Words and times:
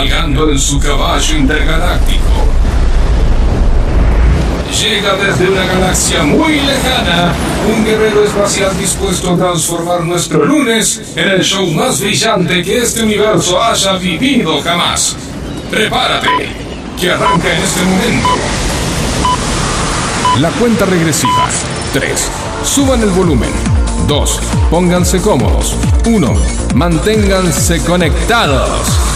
cabalgando 0.00 0.50
en 0.50 0.58
su 0.58 0.78
caballo 0.78 1.36
intergaláctico. 1.36 2.24
Llega 4.80 5.14
desde 5.16 5.50
una 5.50 5.66
galaxia 5.66 6.22
muy 6.22 6.58
lejana, 6.60 7.34
un 7.68 7.84
guerrero 7.84 8.24
espacial 8.24 8.78
dispuesto 8.78 9.34
a 9.34 9.36
transformar 9.36 10.04
nuestro 10.04 10.46
lunes 10.46 11.12
en 11.16 11.28
el 11.28 11.42
show 11.42 11.66
más 11.72 12.00
brillante 12.00 12.62
que 12.62 12.78
este 12.78 13.02
universo 13.02 13.62
haya 13.62 13.94
vivido 13.94 14.62
jamás. 14.62 15.16
Prepárate, 15.70 16.48
que 16.98 17.10
arranca 17.10 17.54
en 17.54 17.62
este 17.62 17.82
momento. 17.82 18.28
La 20.38 20.48
cuenta 20.52 20.86
regresiva. 20.86 21.48
3. 21.92 22.28
Suban 22.64 23.02
el 23.02 23.10
volumen. 23.10 23.50
2. 24.06 24.40
Pónganse 24.70 25.20
cómodos. 25.20 25.74
1. 26.06 26.34
Manténganse 26.74 27.84
conectados. 27.84 29.09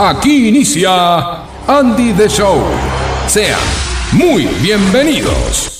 Aquí 0.00 0.46
inicia 0.46 1.42
Andy 1.66 2.12
the 2.12 2.28
Show. 2.28 2.62
Sean 3.26 3.58
muy 4.12 4.46
bienvenidos. 4.62 5.77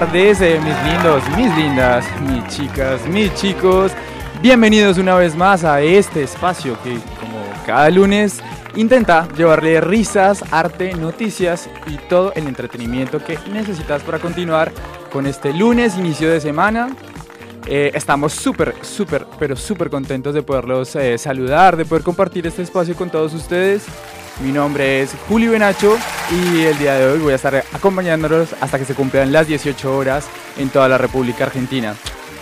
Tardes, 0.00 0.40
eh, 0.40 0.58
mis 0.58 0.92
lindos, 0.92 1.22
mis 1.36 1.56
lindas, 1.56 2.04
mis 2.22 2.44
chicas, 2.48 3.06
mis 3.06 3.32
chicos. 3.36 3.92
Bienvenidos 4.42 4.98
una 4.98 5.14
vez 5.14 5.36
más 5.36 5.62
a 5.62 5.82
este 5.82 6.24
espacio 6.24 6.76
que, 6.82 6.98
como 7.20 7.38
cada 7.64 7.88
lunes, 7.90 8.42
intenta 8.74 9.28
llevarle 9.36 9.80
risas, 9.80 10.42
arte, 10.50 10.94
noticias 10.94 11.70
y 11.86 11.96
todo 12.08 12.32
el 12.34 12.48
entretenimiento 12.48 13.24
que 13.24 13.38
necesitas 13.52 14.02
para 14.02 14.18
continuar 14.18 14.72
con 15.12 15.28
este 15.28 15.52
lunes, 15.52 15.96
inicio 15.96 16.28
de 16.28 16.40
semana. 16.40 16.88
Eh, 17.64 17.92
estamos 17.94 18.32
súper, 18.32 18.74
súper, 18.82 19.24
pero 19.38 19.54
súper 19.54 19.90
contentos 19.90 20.34
de 20.34 20.42
poderlos 20.42 20.96
eh, 20.96 21.18
saludar, 21.18 21.76
de 21.76 21.84
poder 21.84 22.02
compartir 22.02 22.48
este 22.48 22.62
espacio 22.62 22.96
con 22.96 23.10
todos 23.10 23.32
ustedes. 23.32 23.84
Mi 24.40 24.50
nombre 24.50 25.02
es 25.02 25.10
Julio 25.28 25.52
Benacho 25.52 25.96
y 26.30 26.62
el 26.62 26.76
día 26.76 26.94
de 26.94 27.06
hoy 27.06 27.18
voy 27.20 27.32
a 27.32 27.36
estar 27.36 27.64
acompañándolos 27.72 28.48
hasta 28.60 28.78
que 28.78 28.84
se 28.84 28.94
cumplan 28.94 29.32
las 29.32 29.46
18 29.46 29.96
horas 29.96 30.26
en 30.58 30.70
toda 30.70 30.88
la 30.88 30.98
República 30.98 31.44
Argentina. 31.44 31.94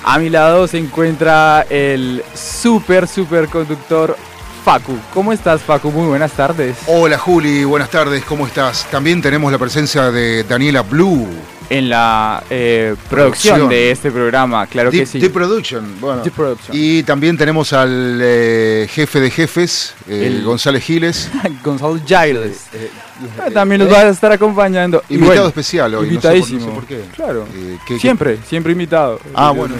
A 0.02 0.18
mi 0.18 0.30
lado 0.30 0.66
se 0.66 0.78
encuentra 0.78 1.66
el 1.68 2.24
súper, 2.34 3.06
súper 3.06 3.48
conductor 3.48 4.16
Facu. 4.64 4.96
¿Cómo 5.12 5.32
estás, 5.32 5.60
Facu? 5.60 5.90
Muy 5.90 6.08
buenas 6.08 6.32
tardes. 6.32 6.78
Hola, 6.86 7.18
Juli. 7.18 7.64
Buenas 7.64 7.90
tardes. 7.90 8.24
¿Cómo 8.24 8.46
estás? 8.46 8.86
También 8.90 9.20
tenemos 9.20 9.52
la 9.52 9.58
presencia 9.58 10.10
de 10.10 10.44
Daniela 10.44 10.82
Blue 10.82 11.28
en 11.72 11.88
la 11.88 12.44
eh, 12.50 12.94
producción, 13.08 13.66
de 13.66 13.90
este 13.90 14.10
programa, 14.10 14.66
claro 14.66 14.90
que 14.90 15.06
sí. 15.06 15.18
The 15.18 15.30
Production, 15.30 16.00
bueno. 16.00 16.22
Y 16.70 17.02
también 17.02 17.38
tenemos 17.38 17.72
al 17.72 18.18
eh, 18.20 18.86
jefe 18.90 19.20
de 19.20 19.30
jefes, 19.30 19.94
eh, 20.06 20.42
González 20.44 20.84
Giles. 20.84 21.30
González 21.64 22.02
Giles. 22.06 22.66
Ah, 23.40 23.50
también 23.50 23.80
nos 23.80 23.90
va 23.90 24.00
a 24.00 24.08
estar 24.08 24.30
acompañando. 24.30 25.02
Invitado 25.08 25.48
especial 25.48 25.94
hoy. 25.94 26.08
Invitadísimo. 26.08 26.66
No 26.66 26.74
por, 26.74 26.84
qué. 26.84 27.04
Claro. 27.16 27.46
siempre, 27.98 28.38
siempre 28.46 28.72
invitado. 28.72 29.18
Ah, 29.34 29.50
bueno. 29.52 29.74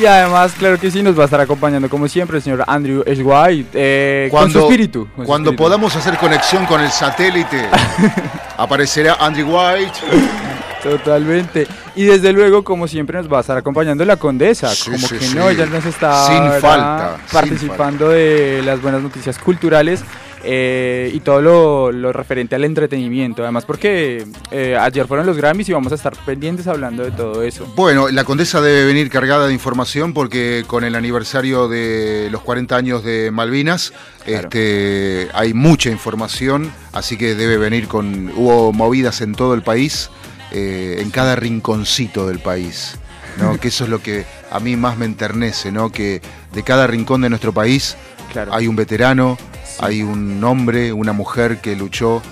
Y 0.00 0.04
además, 0.04 0.52
claro 0.58 0.80
que 0.80 0.90
sí, 0.90 1.00
nos 1.00 1.16
va 1.16 1.22
a 1.22 1.24
estar 1.26 1.40
acompañando 1.40 1.88
como 1.88 2.08
siempre 2.08 2.38
el 2.38 2.42
señor 2.42 2.64
Andrew 2.66 3.04
S. 3.06 3.22
White, 3.22 4.30
con 4.32 4.50
su 4.50 4.58
espíritu. 4.58 5.06
cuando 5.24 5.54
podamos 5.54 5.94
hacer 5.94 6.16
conexión 6.16 6.66
con 6.66 6.80
el 6.80 6.90
satélite, 6.90 7.68
aparecerá 8.56 9.14
Andrew 9.20 9.46
White. 9.48 10.47
Totalmente. 10.82 11.66
Y 11.94 12.04
desde 12.04 12.32
luego, 12.32 12.64
como 12.64 12.86
siempre, 12.88 13.18
nos 13.18 13.32
va 13.32 13.38
a 13.38 13.40
estar 13.40 13.56
acompañando 13.56 14.04
la 14.04 14.16
condesa. 14.16 14.70
como 14.84 15.08
que 15.08 15.28
no, 15.34 15.50
ella 15.50 15.66
nos 15.66 15.84
está 15.84 16.26
sin 16.26 16.60
falta, 16.60 17.18
participando 17.32 18.10
de 18.10 18.62
las 18.64 18.80
buenas 18.80 19.02
noticias 19.02 19.38
culturales. 19.38 20.04
eh, 20.44 21.10
y 21.12 21.20
todo 21.20 21.40
lo, 21.42 21.92
lo, 21.92 22.12
referente 22.12 22.54
al 22.54 22.64
entretenimiento. 22.64 23.42
Además, 23.42 23.64
porque 23.64 24.24
eh, 24.50 24.76
ayer 24.80 25.06
fueron 25.06 25.26
los 25.26 25.36
Grammys 25.36 25.68
y 25.68 25.72
vamos 25.72 25.92
a 25.92 25.96
estar 25.96 26.14
pendientes 26.24 26.66
hablando 26.66 27.04
de 27.04 27.10
todo 27.10 27.42
eso. 27.42 27.66
Bueno, 27.76 28.08
la 28.08 28.24
condesa 28.24 28.60
debe 28.60 28.84
venir 28.86 29.10
cargada 29.10 29.46
de 29.46 29.52
información 29.52 30.14
porque 30.14 30.64
con 30.66 30.84
el 30.84 30.94
aniversario 30.94 31.68
de 31.68 32.28
los 32.30 32.42
40 32.42 32.76
años 32.76 33.04
de 33.04 33.30
Malvinas 33.30 33.92
este, 34.26 35.28
hay 35.34 35.54
mucha 35.54 35.90
información, 35.90 36.72
así 36.92 37.16
que 37.16 37.34
debe 37.34 37.56
venir 37.56 37.88
con... 37.88 38.30
Hubo 38.36 38.72
movidas 38.72 39.20
en 39.20 39.34
todo 39.34 39.54
el 39.54 39.62
país, 39.62 40.10
eh, 40.52 40.98
en 41.00 41.10
cada 41.10 41.36
rinconcito 41.36 42.26
del 42.26 42.38
país. 42.38 42.96
¿no? 43.38 43.56
que 43.60 43.68
eso 43.68 43.84
es 43.84 43.90
lo 43.90 44.02
que 44.02 44.24
a 44.50 44.60
mí 44.60 44.76
más 44.76 44.96
me 44.96 45.04
enternece, 45.04 45.72
¿no? 45.72 45.90
que 45.90 46.20
de 46.52 46.62
cada 46.62 46.86
rincón 46.86 47.20
de 47.20 47.28
nuestro 47.28 47.52
país 47.52 47.96
hay 48.50 48.66
un 48.66 48.76
veterano, 48.76 49.38
hay 49.80 50.02
un 50.02 50.42
hombre, 50.44 50.92
una 50.92 51.12
mujer 51.12 51.60
que 51.60 51.76
luchó 51.76 52.22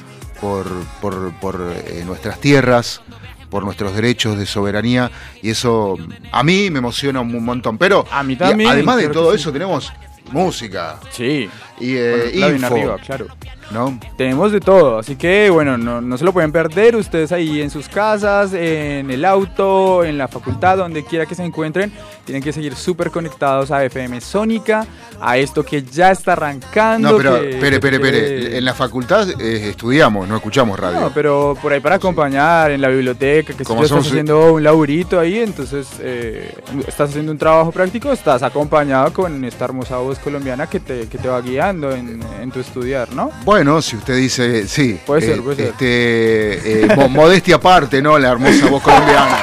por, 0.40 0.66
por, 1.00 1.74
eh, 1.86 2.02
nuestras 2.04 2.40
tierras, 2.40 3.02
por 3.50 3.64
nuestros 3.64 3.94
derechos 3.94 4.38
de 4.38 4.46
soberanía, 4.46 5.10
y 5.42 5.50
eso 5.50 5.96
a 6.32 6.42
mí 6.42 6.70
me 6.70 6.78
emociona 6.78 7.20
un 7.20 7.44
montón. 7.44 7.78
Pero 7.78 8.06
a 8.10 8.22
mí 8.22 8.36
también, 8.36 8.68
además 8.70 8.98
de 8.98 9.08
todo 9.08 9.34
eso 9.34 9.52
tenemos 9.52 9.92
música. 10.32 10.98
Sí. 11.10 11.48
Y 11.80 11.94
eh, 11.96 12.32
info, 12.34 12.66
arriba, 12.66 12.98
claro. 12.98 13.26
¿No? 13.70 13.98
Tenemos 14.16 14.52
de 14.52 14.60
todo, 14.60 14.98
así 14.98 15.16
que 15.16 15.50
bueno, 15.50 15.76
no, 15.76 16.00
no, 16.00 16.18
se 16.18 16.24
lo 16.24 16.32
pueden 16.32 16.52
perder 16.52 16.96
ustedes 16.96 17.32
ahí 17.32 17.60
en 17.60 17.70
sus 17.70 17.88
casas, 17.88 18.52
en 18.52 19.10
el 19.10 19.24
auto, 19.24 20.04
en 20.04 20.18
la 20.18 20.28
facultad, 20.28 20.76
donde 20.76 21.04
quiera 21.04 21.26
que 21.26 21.34
se 21.34 21.44
encuentren, 21.44 21.92
tienen 22.24 22.42
que 22.42 22.52
seguir 22.52 22.74
súper 22.74 23.10
conectados 23.10 23.70
a 23.70 23.84
FM 23.84 24.20
Sónica, 24.20 24.86
a 25.20 25.38
esto 25.38 25.64
que 25.64 25.82
ya 25.82 26.10
está 26.10 26.32
arrancando. 26.32 27.12
No, 27.12 27.16
pero 27.16 27.36
espere, 27.36 27.76
espere, 27.76 27.96
espere, 27.96 28.58
en 28.58 28.64
la 28.64 28.74
facultad 28.74 29.28
eh, 29.40 29.70
estudiamos, 29.70 30.28
no 30.28 30.36
escuchamos 30.36 30.78
radio. 30.78 31.00
No, 31.00 31.10
pero 31.12 31.56
por 31.60 31.72
ahí 31.72 31.80
para 31.80 31.96
acompañar, 31.96 32.70
en 32.70 32.80
la 32.80 32.88
biblioteca, 32.88 33.54
que 33.54 33.64
si 33.64 33.72
estás 33.72 34.06
haciendo 34.06 34.54
un 34.54 34.62
laburito 34.62 35.18
ahí, 35.18 35.38
entonces 35.38 35.88
eh, 36.00 36.54
estás 36.86 37.10
haciendo 37.10 37.32
un 37.32 37.38
trabajo 37.38 37.72
práctico, 37.72 38.12
estás 38.12 38.42
acompañado 38.42 39.12
con 39.12 39.44
esta 39.44 39.64
hermosa 39.64 39.98
voz 39.98 40.18
colombiana 40.18 40.66
que 40.66 40.80
te, 40.80 41.08
que 41.08 41.18
te 41.18 41.28
va 41.28 41.40
guiando 41.40 41.92
en, 41.92 42.20
en 42.40 42.50
tu 42.50 42.60
estudiar, 42.60 43.12
¿no? 43.12 43.30
Bueno, 43.44 43.55
si 43.82 43.96
usted 43.96 44.16
dice, 44.16 44.68
sí. 44.68 45.00
Puede 45.06 45.22
ser, 45.22 45.42
puede 45.42 45.56
ser. 45.56 45.66
Este, 45.68 46.84
eh, 46.84 47.08
modestia 47.08 47.56
aparte, 47.56 48.02
¿no? 48.02 48.18
La 48.18 48.32
hermosa 48.32 48.66
voz 48.66 48.82
colombiana. 48.82 49.38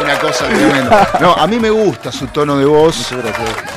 Una 0.00 0.18
cosa 0.18 0.46
tremenda. 0.48 1.08
No, 1.20 1.34
a 1.34 1.46
mí 1.46 1.58
me 1.58 1.70
gusta 1.70 2.10
su 2.12 2.26
tono 2.28 2.58
de 2.58 2.64
voz. 2.64 3.12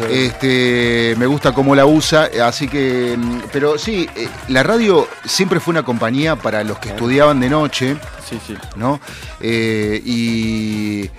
Este, 0.10 1.16
me 1.18 1.26
gusta 1.26 1.52
cómo 1.54 1.76
la 1.76 1.86
usa, 1.86 2.30
así 2.44 2.68
que. 2.68 3.16
Mm, 3.18 3.42
pero 3.52 3.78
sí, 3.78 4.10
eh, 4.16 4.28
la 4.50 4.64
radio 4.64 5.08
siempre 5.26 5.60
fue 5.60 5.72
una 5.72 5.84
compañía 5.84 6.36
para 6.36 6.64
los 6.64 6.80
que 6.80 6.90
estudiaban 6.90 7.40
de 7.40 7.50
noche. 7.50 7.98
Sí, 8.28 8.40
sí. 8.46 8.58
¿No? 8.76 9.00
Eh, 9.40 10.02
y 10.04 11.10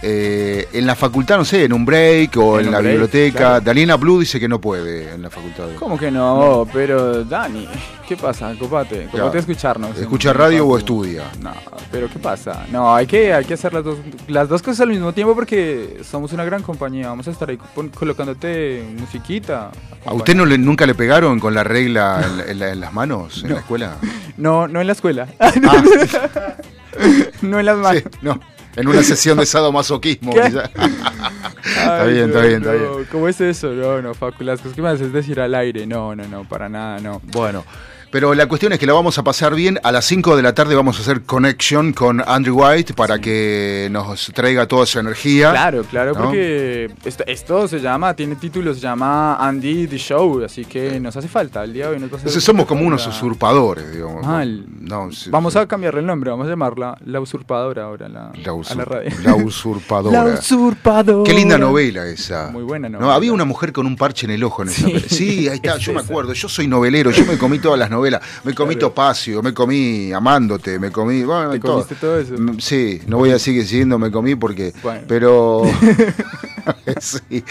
eh, 0.00 0.68
en 0.72 0.86
la 0.86 0.94
facultad, 0.94 1.38
no 1.38 1.44
sé, 1.44 1.64
en 1.64 1.72
un 1.72 1.84
break 1.84 2.36
o 2.36 2.60
en, 2.60 2.70
la 2.70 2.80
biblioteca. 2.80 3.60
Daniela 3.60 3.96
Blue 3.96 4.20
dice 4.20 4.38
que 4.38 4.46
no 4.46 4.60
puede 4.60 5.14
en 5.14 5.22
la 5.22 5.30
facultad. 5.30 5.64
¿Cómo 5.78 5.98
que 5.98 6.10
no? 6.10 6.68
Pero, 6.72 7.24
Dani, 7.24 7.66
¿qué 8.06 8.16
pasa? 8.16 8.54
Copate, 8.58 9.08
copate 9.10 9.38
a 9.38 9.40
escucharnos. 9.40 9.98
¿Escucha 9.98 10.32
radio 10.32 10.68
o 10.68 10.78
estudia? 10.78 11.24
No, 11.40 11.52
pero 11.90 12.08
¿qué 12.08 12.20
pasa? 12.20 12.64
No, 12.70 12.94
hay 12.94 13.06
que, 13.06 13.32
hay 13.32 13.44
que 13.44 13.54
hacer 13.54 13.72
las 13.72 13.82
dos, 13.82 13.98
las 14.28 14.48
dos 14.48 14.62
cosas 14.62 14.82
al 14.82 14.90
mismo 14.90 15.12
tiempo 15.12 15.34
porque 15.34 15.98
somos 16.04 16.32
una 16.32 16.44
gran 16.44 16.62
compañía. 16.62 17.08
Vamos 17.08 17.26
a 17.26 17.32
estar 17.32 17.50
ahí 17.50 17.58
colocándote 17.94 18.84
musiquita. 18.98 19.72
¿A 20.06 20.14
usted 20.14 20.36
no 20.36 20.46
le, 20.46 20.58
nunca 20.58 20.86
le 20.86 20.94
pegaron 20.94 21.40
con 21.40 21.54
la 21.54 21.64
regla 21.64 22.24
en, 22.46 22.80
las 22.80 22.92
manos 22.92 23.42
en 23.42 23.54
la 23.54 23.58
escuela? 23.60 23.96
No, 24.36 24.68
no 24.68 24.80
en 24.80 24.86
la 24.86 24.92
escuela. 24.92 25.26
no 27.42 27.58
en 27.58 27.66
las 27.66 27.76
manos. 27.78 28.04
no 28.22 28.57
en 28.78 28.88
una 28.88 29.02
sesión 29.02 29.38
de 29.38 29.46
sadomasoquismo. 29.46 30.32
está 30.36 32.04
bien, 32.04 32.28
está 32.28 32.40
bien, 32.42 32.62
está 32.62 32.72
bien. 32.72 33.06
¿Cómo 33.10 33.28
es 33.28 33.40
eso? 33.40 33.72
No, 33.72 34.00
no, 34.00 34.14
Facu, 34.14 34.44
las 34.44 34.60
cosas 34.60 34.76
que 34.76 34.82
me 34.82 34.88
haces 34.88 35.12
decir 35.12 35.40
al 35.40 35.54
aire. 35.54 35.86
No, 35.86 36.14
no, 36.14 36.26
no, 36.28 36.48
para 36.48 36.68
nada, 36.68 37.00
no. 37.00 37.20
Bueno. 37.24 37.64
Pero 38.10 38.32
la 38.32 38.46
cuestión 38.46 38.72
es 38.72 38.78
que 38.78 38.86
la 38.86 38.94
vamos 38.94 39.18
a 39.18 39.22
pasar 39.22 39.54
bien. 39.54 39.78
A 39.82 39.92
las 39.92 40.06
5 40.06 40.34
de 40.34 40.42
la 40.42 40.54
tarde 40.54 40.74
vamos 40.74 40.98
a 40.98 41.02
hacer 41.02 41.22
connection 41.24 41.92
con 41.92 42.22
Andrew 42.26 42.58
White 42.58 42.94
para 42.94 43.18
que 43.18 43.88
nos 43.90 44.32
traiga 44.34 44.66
toda 44.66 44.84
esa 44.84 45.00
energía. 45.00 45.50
Claro, 45.50 45.84
claro, 45.84 46.14
porque 46.14 46.90
esto, 47.26 47.68
se 47.68 47.80
llama, 47.80 48.14
tiene 48.14 48.36
título, 48.36 48.72
se 48.72 48.80
llama 48.80 49.36
Andy 49.36 49.86
The 49.86 49.98
Show, 49.98 50.42
así 50.42 50.64
que 50.64 50.98
nos 50.98 51.16
hace 51.16 51.28
falta 51.28 51.62
el 51.64 51.74
día 51.74 51.90
de 51.90 51.96
hoy. 51.96 52.02
Entonces 52.02 52.42
somos 52.42 52.64
como 52.64 52.86
unos 52.86 53.06
usurpadores, 53.06 53.92
digamos. 53.92 55.28
vamos 55.30 55.56
a 55.56 55.66
cambiarle 55.66 56.00
el 56.00 56.06
nombre, 56.06 56.30
vamos 56.30 56.46
a 56.46 56.50
llamarla 56.50 56.96
La 57.04 57.20
Usurpadora 57.20 57.84
ahora 57.84 58.08
la, 58.08 58.28
a 58.30 58.74
la 58.74 58.84
radio. 58.86 59.10
La 59.22 59.34
Usurpadora. 59.44 60.24
la 60.24 60.38
Usurpadora. 60.38 61.30
Qué 61.30 61.36
linda 61.36 61.58
novela 61.58 62.06
esa. 62.06 62.50
Muy 62.52 62.62
buena 62.62 62.88
novela. 62.88 63.06
No, 63.06 63.12
había 63.12 63.34
una 63.34 63.44
mujer 63.44 63.72
con 63.72 63.86
un 63.86 63.96
parche 63.96 64.24
en 64.24 64.32
el 64.32 64.42
ojo 64.44 64.62
en 64.62 64.68
esa 64.68 64.86
sí, 64.86 65.04
sí 65.08 65.48
ahí 65.48 65.56
está, 65.56 65.76
yo 65.78 65.92
me 65.92 66.00
acuerdo. 66.00 66.32
Yo 66.32 66.48
soy 66.48 66.66
novelero, 66.66 67.10
yo 67.10 67.26
me 67.26 67.36
comí 67.36 67.58
todas 67.58 67.78
las 67.78 67.90
novelas 67.90 67.97
novela. 67.98 68.20
Me 68.44 68.54
comí 68.54 68.76
Topacio, 68.76 69.42
me 69.42 69.52
comí 69.52 70.12
Amándote, 70.12 70.78
me 70.78 70.90
comí. 70.90 71.22
Bueno, 71.22 71.50
¿Te 71.50 71.60
comiste 71.60 71.94
todo 71.96 72.18
eso? 72.18 72.34
Mm, 72.38 72.58
sí, 72.58 73.00
no 73.06 73.18
voy 73.18 73.30
a 73.30 73.38
seguir 73.38 73.66
siguiendo, 73.66 73.98
me 73.98 74.10
comí 74.10 74.34
porque. 74.34 74.72
Pero. 75.06 75.62
sí. 77.00 77.44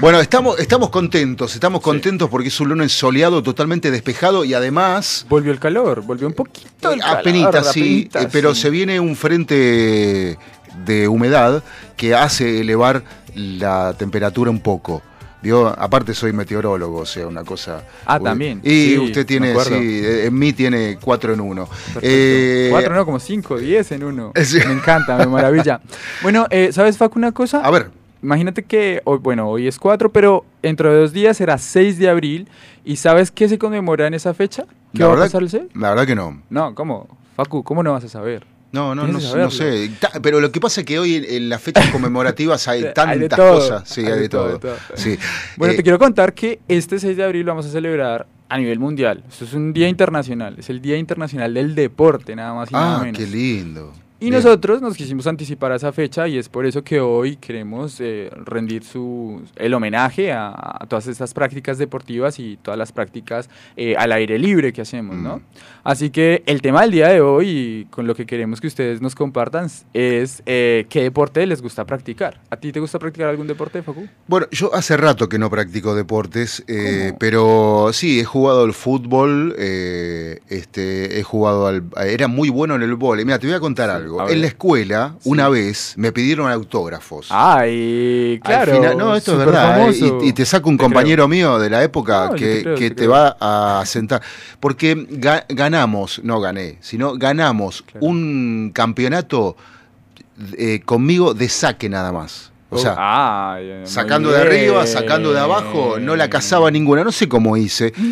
Bueno, 0.00 0.20
estamos, 0.20 0.58
estamos 0.58 0.90
contentos, 0.90 1.54
estamos 1.54 1.80
contentos 1.80 2.28
porque 2.28 2.48
es 2.48 2.60
un 2.60 2.70
lunes 2.70 2.92
soleado, 2.92 3.42
totalmente 3.42 3.90
despejado 3.90 4.44
y 4.44 4.54
además. 4.54 5.26
Volvió 5.28 5.52
el 5.52 5.58
calor, 5.58 6.02
volvió 6.02 6.26
un 6.26 6.34
poquito 6.34 6.92
el 6.92 7.00
calor. 7.00 7.64
sí, 7.64 8.08
eh, 8.14 8.28
pero 8.30 8.54
se 8.54 8.70
viene 8.70 9.00
un 9.00 9.16
frente 9.16 10.38
de 10.84 11.08
humedad 11.08 11.62
que 11.96 12.14
hace 12.14 12.60
elevar 12.60 13.02
la 13.34 13.94
temperatura 13.94 14.50
un 14.50 14.60
poco. 14.60 15.02
Aparte 15.76 16.14
soy 16.14 16.32
meteorólogo, 16.32 16.98
o 16.98 17.06
sea, 17.06 17.26
una 17.26 17.44
cosa... 17.44 17.84
Ah, 18.06 18.20
también. 18.20 18.60
Y 18.62 18.96
usted 18.98 19.26
tiene, 19.26 19.58
sí, 19.60 19.74
eh, 19.74 20.26
en 20.26 20.34
mí 20.38 20.52
tiene 20.52 20.98
cuatro 21.00 21.32
en 21.32 21.40
uno. 21.40 21.68
Eh, 22.00 22.68
cuatro 22.70 22.92
uno, 22.92 23.04
como 23.04 23.18
cinco, 23.18 23.58
diez 23.58 23.92
en 23.92 24.04
uno. 24.04 24.32
Me 24.66 24.72
encanta, 24.72 25.16
me 25.16 25.26
maravilla. 25.26 25.80
bueno, 26.22 26.46
eh, 26.50 26.70
¿sabes, 26.72 26.96
Facu, 26.96 27.18
una 27.18 27.32
cosa? 27.32 27.60
A 27.60 27.70
ver. 27.70 27.90
Imagínate 28.22 28.62
que, 28.62 29.02
hoy, 29.04 29.18
bueno, 29.18 29.48
hoy 29.48 29.66
es 29.66 29.80
cuatro, 29.80 30.12
pero 30.12 30.44
dentro 30.62 30.92
de 30.92 31.00
dos 31.00 31.12
días 31.12 31.36
será 31.36 31.58
6 31.58 31.98
de 31.98 32.08
abril. 32.08 32.48
¿Y 32.84 32.96
sabes 32.96 33.32
qué 33.32 33.48
se 33.48 33.58
conmemora 33.58 34.06
en 34.06 34.14
esa 34.14 34.32
fecha? 34.32 34.64
¿Qué 34.94 35.02
va 35.02 35.14
a 35.14 35.16
pasar 35.16 35.42
el 35.42 35.68
La 35.74 35.90
verdad 35.90 36.06
que 36.06 36.14
no. 36.14 36.40
No, 36.48 36.74
¿cómo? 36.74 37.08
Facu, 37.36 37.64
¿cómo 37.64 37.82
no 37.82 37.92
vas 37.92 38.04
a 38.04 38.08
saber? 38.08 38.46
No, 38.72 38.94
no, 38.94 39.06
no, 39.06 39.50
sé. 39.50 39.90
Pero 40.22 40.40
lo 40.40 40.50
que 40.50 40.58
pasa 40.58 40.80
es 40.80 40.86
que 40.86 40.98
hoy 40.98 41.24
en, 41.28 41.50
las 41.50 41.60
fechas 41.60 41.90
conmemorativas 41.90 42.66
hay 42.68 42.86
tantas 42.94 43.38
cosas. 43.38 43.88
Sí, 43.88 44.04
hay, 44.04 44.20
de, 44.20 44.28
todo. 44.30 44.58
Sí. 44.94 45.18
Bueno, 45.58 45.74
te 45.74 45.80
eh, 45.80 45.82
quiero 45.82 45.98
contar 45.98 46.32
que 46.32 46.60
este 46.68 46.98
6 46.98 47.16
de 47.18 47.24
abril 47.24 47.44
vamos 47.44 47.66
a 47.66 47.70
celebrar 47.70 48.26
a 48.48 48.58
nivel 48.58 48.78
mundial. 48.78 49.22
Esto 49.28 49.44
es 49.44 49.52
un 49.52 49.74
día 49.74 49.88
internacional. 49.88 50.56
Es 50.58 50.70
el 50.70 50.80
Día 50.80 50.96
Internacional 50.96 51.52
del 51.52 51.74
Deporte, 51.74 52.34
nada 52.34 52.54
más 52.54 52.70
y 52.70 52.74
nada 52.74 52.96
ah, 52.96 53.02
menos. 53.02 53.18
qué 53.18 53.26
lindo. 53.26 53.92
Y 54.22 54.30
nosotros 54.30 54.80
nos 54.80 54.96
quisimos 54.96 55.26
anticipar 55.26 55.72
a 55.72 55.76
esa 55.76 55.90
fecha 55.90 56.28
y 56.28 56.38
es 56.38 56.48
por 56.48 56.64
eso 56.64 56.84
que 56.84 57.00
hoy 57.00 57.34
queremos 57.34 57.96
eh, 57.98 58.30
rendir 58.44 58.84
su, 58.84 59.42
el 59.56 59.74
homenaje 59.74 60.30
a, 60.30 60.78
todas 60.88 61.08
estas 61.08 61.34
prácticas 61.34 61.76
deportivas 61.76 62.38
y 62.38 62.56
todas 62.62 62.78
las 62.78 62.92
prácticas 62.92 63.50
eh, 63.76 63.96
al 63.96 64.12
aire 64.12 64.38
libre 64.38 64.72
que 64.72 64.80
hacemos, 64.80 65.16
¿no? 65.16 65.38
Mm. 65.38 65.42
Así 65.82 66.10
que 66.10 66.44
el 66.46 66.62
tema 66.62 66.82
del 66.82 66.92
día 66.92 67.08
de 67.08 67.20
hoy 67.20 67.48
y 67.48 67.84
con 67.86 68.06
lo 68.06 68.14
que 68.14 68.24
queremos 68.24 68.60
que 68.60 68.68
ustedes 68.68 69.00
nos 69.00 69.16
compartan 69.16 69.68
es 69.92 70.44
eh, 70.46 70.86
qué 70.88 71.02
deporte 71.02 71.44
les 71.44 71.60
gusta 71.60 71.84
practicar. 71.84 72.40
¿A 72.50 72.56
ti 72.56 72.70
te 72.70 72.78
gusta 72.78 73.00
practicar 73.00 73.28
algún 73.28 73.48
deporte, 73.48 73.82
Facu? 73.82 74.06
Bueno, 74.28 74.46
yo 74.52 74.72
hace 74.72 74.96
rato 74.96 75.28
que 75.28 75.40
no 75.40 75.50
practico 75.50 75.96
deportes, 75.96 76.64
pero 77.18 77.90
sí, 77.92 78.20
he 78.20 78.24
jugado 78.24 78.62
al 78.62 78.74
fútbol, 78.74 79.56
este, 79.58 81.18
he 81.18 81.22
jugado 81.24 81.66
al... 81.66 81.82
Era 81.96 82.28
muy 82.28 82.50
bueno 82.50 82.76
en 82.76 82.82
el 82.82 82.94
vóley. 82.94 83.24
Mira, 83.24 83.40
te 83.40 83.48
voy 83.48 83.56
a 83.56 83.60
contar 83.60 83.90
algo. 83.90 84.11
En 84.28 84.40
la 84.40 84.46
escuela, 84.46 85.14
una 85.24 85.48
vez, 85.48 85.94
me 85.96 86.12
pidieron 86.12 86.50
autógrafos. 86.50 87.28
Ay, 87.30 88.40
claro. 88.42 88.94
no, 88.94 89.16
esto 89.16 89.32
es 89.32 89.38
verdad. 89.38 89.88
¿eh? 89.88 90.18
Y, 90.22 90.32
te 90.32 90.44
saco 90.44 90.68
un 90.68 90.78
compañero 90.78 91.28
mío 91.28 91.58
de 91.58 91.70
la 91.70 91.82
época 91.82 92.30
que, 92.36 92.92
te, 92.96 93.06
va 93.06 93.36
a 93.40 93.84
sentar. 93.86 94.22
Porque 94.60 95.06
ganamos, 95.48 96.20
no 96.24 96.40
gané, 96.40 96.78
sino 96.80 97.14
ganamos 97.14 97.84
un 98.00 98.70
campeonato 98.74 99.56
eh, 100.56 100.80
conmigo 100.84 101.34
de 101.34 101.48
saque 101.48 101.88
nada 101.88 102.12
más. 102.12 102.52
O 102.70 102.78
sea, 102.78 103.58
sacando 103.84 104.30
de 104.30 104.40
arriba, 104.40 104.86
sacando 104.86 105.32
de 105.32 105.40
abajo, 105.40 105.98
no 106.00 106.16
la 106.16 106.30
cazaba 106.30 106.70
ninguna. 106.70 107.04
No 107.04 107.12
sé 107.12 107.28
cómo 107.28 107.56
hice. 107.56 107.92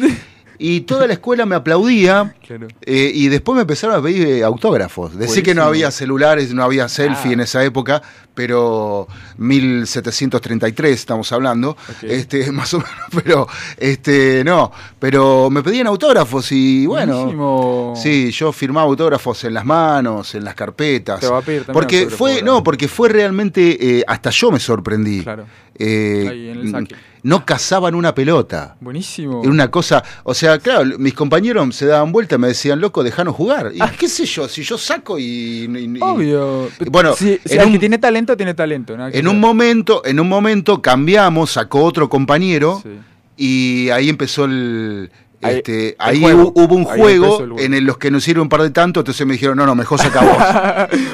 y 0.62 0.82
toda 0.82 1.06
la 1.06 1.14
escuela 1.14 1.46
me 1.46 1.56
aplaudía. 1.56 2.34
Claro. 2.46 2.68
eh, 2.82 3.10
y 3.14 3.28
después 3.28 3.56
me 3.56 3.62
empezaron 3.62 3.96
a 3.98 4.02
pedir 4.02 4.26
eh, 4.28 4.44
autógrafos. 4.44 5.16
Decir 5.16 5.42
que 5.42 5.54
no 5.54 5.62
había 5.62 5.90
celulares, 5.90 6.52
no 6.52 6.62
había 6.62 6.88
selfie 6.88 7.30
Ah. 7.30 7.32
en 7.34 7.40
esa 7.40 7.64
época, 7.64 8.02
pero 8.34 9.06
1733 9.38 10.92
estamos 10.92 11.30
hablando, 11.32 11.76
este, 12.02 12.50
más 12.52 12.72
o 12.74 12.78
menos, 12.78 13.24
pero 13.24 13.48
este, 13.76 14.42
no, 14.44 14.70
pero 14.98 15.48
me 15.50 15.62
pedían 15.62 15.86
autógrafos 15.86 16.50
y 16.52 16.86
bueno, 16.86 17.16
Buenísimo. 17.18 17.94
sí, 17.96 18.30
yo 18.30 18.52
firmaba 18.52 18.86
autógrafos 18.88 19.44
en 19.44 19.54
las 19.54 19.64
manos, 19.64 20.34
en 20.34 20.44
las 20.44 20.54
carpetas. 20.54 21.20
Te 21.20 21.28
va 21.28 21.38
a 21.38 21.42
pedir 21.42 21.64
también 21.64 21.74
porque 21.74 22.06
fue, 22.10 22.42
no, 22.42 22.62
porque 22.62 22.88
fue 22.88 23.08
realmente, 23.08 23.98
eh, 23.98 24.04
hasta 24.06 24.30
yo 24.30 24.50
me 24.50 24.60
sorprendí. 24.60 25.22
Claro. 25.22 25.46
Eh, 25.78 26.26
Ahí 26.30 26.48
en 26.50 26.58
el 26.60 26.70
saque. 26.70 26.94
No 27.22 27.44
cazaban 27.44 27.94
una 27.94 28.14
pelota. 28.14 28.76
Buenísimo. 28.80 29.40
Era 29.42 29.50
una 29.50 29.70
cosa, 29.70 30.02
o 30.24 30.34
sea, 30.34 30.58
claro, 30.58 30.98
mis 30.98 31.14
compañeros 31.14 31.74
se 31.74 31.86
daban 31.86 32.12
vuelta 32.12 32.36
y 32.36 32.38
me 32.38 32.48
decían, 32.48 32.80
loco, 32.80 33.02
dejanos 33.02 33.34
jugar. 33.34 33.72
Ah. 33.80 33.90
Y 33.92 33.96
qué 33.96 34.08
sé 34.08 34.24
yo, 34.26 34.48
si 34.48 34.62
yo 34.62 34.76
saco 34.78 35.18
y. 35.18 35.22
y- 35.24 35.96
y- 35.96 36.00
Obvio. 36.00 36.68
Bueno, 36.90 37.14
si, 37.14 37.38
si 37.44 37.54
en 37.54 37.60
el 37.60 37.66
un- 37.66 37.72
que 37.72 37.78
tiene 37.78 37.98
talento, 37.98 38.36
tiene 38.36 38.54
talento. 38.54 38.96
En 39.12 39.28
un 39.28 39.38
momento, 39.40 40.02
en 40.04 40.18
un 40.20 40.28
momento 40.28 40.80
cambiamos, 40.82 41.50
sacó 41.52 41.84
otro 41.84 42.08
compañero 42.08 42.80
Sí. 42.82 42.88
y 43.36 43.90
ahí 43.90 44.08
empezó 44.08 44.44
el. 44.44 45.10
Ahí- 45.42 45.56
este, 45.56 45.96
ahí 45.98 46.20
juego. 46.20 46.52
hubo 46.54 46.74
un 46.74 46.86
Ahí 46.90 47.00
juego 47.00 47.58
en 47.58 47.72
el- 47.72 47.84
los 47.84 47.96
que 47.96 48.10
nos 48.10 48.22
sirven 48.24 48.42
un 48.42 48.48
par 48.50 48.60
de 48.62 48.70
tanto, 48.70 49.00
entonces 49.00 49.26
me 49.26 49.32
dijeron, 49.32 49.56
no, 49.56 49.64
no, 49.64 49.74
mejor 49.74 49.98
saca 49.98 50.20
vos. 50.20 50.36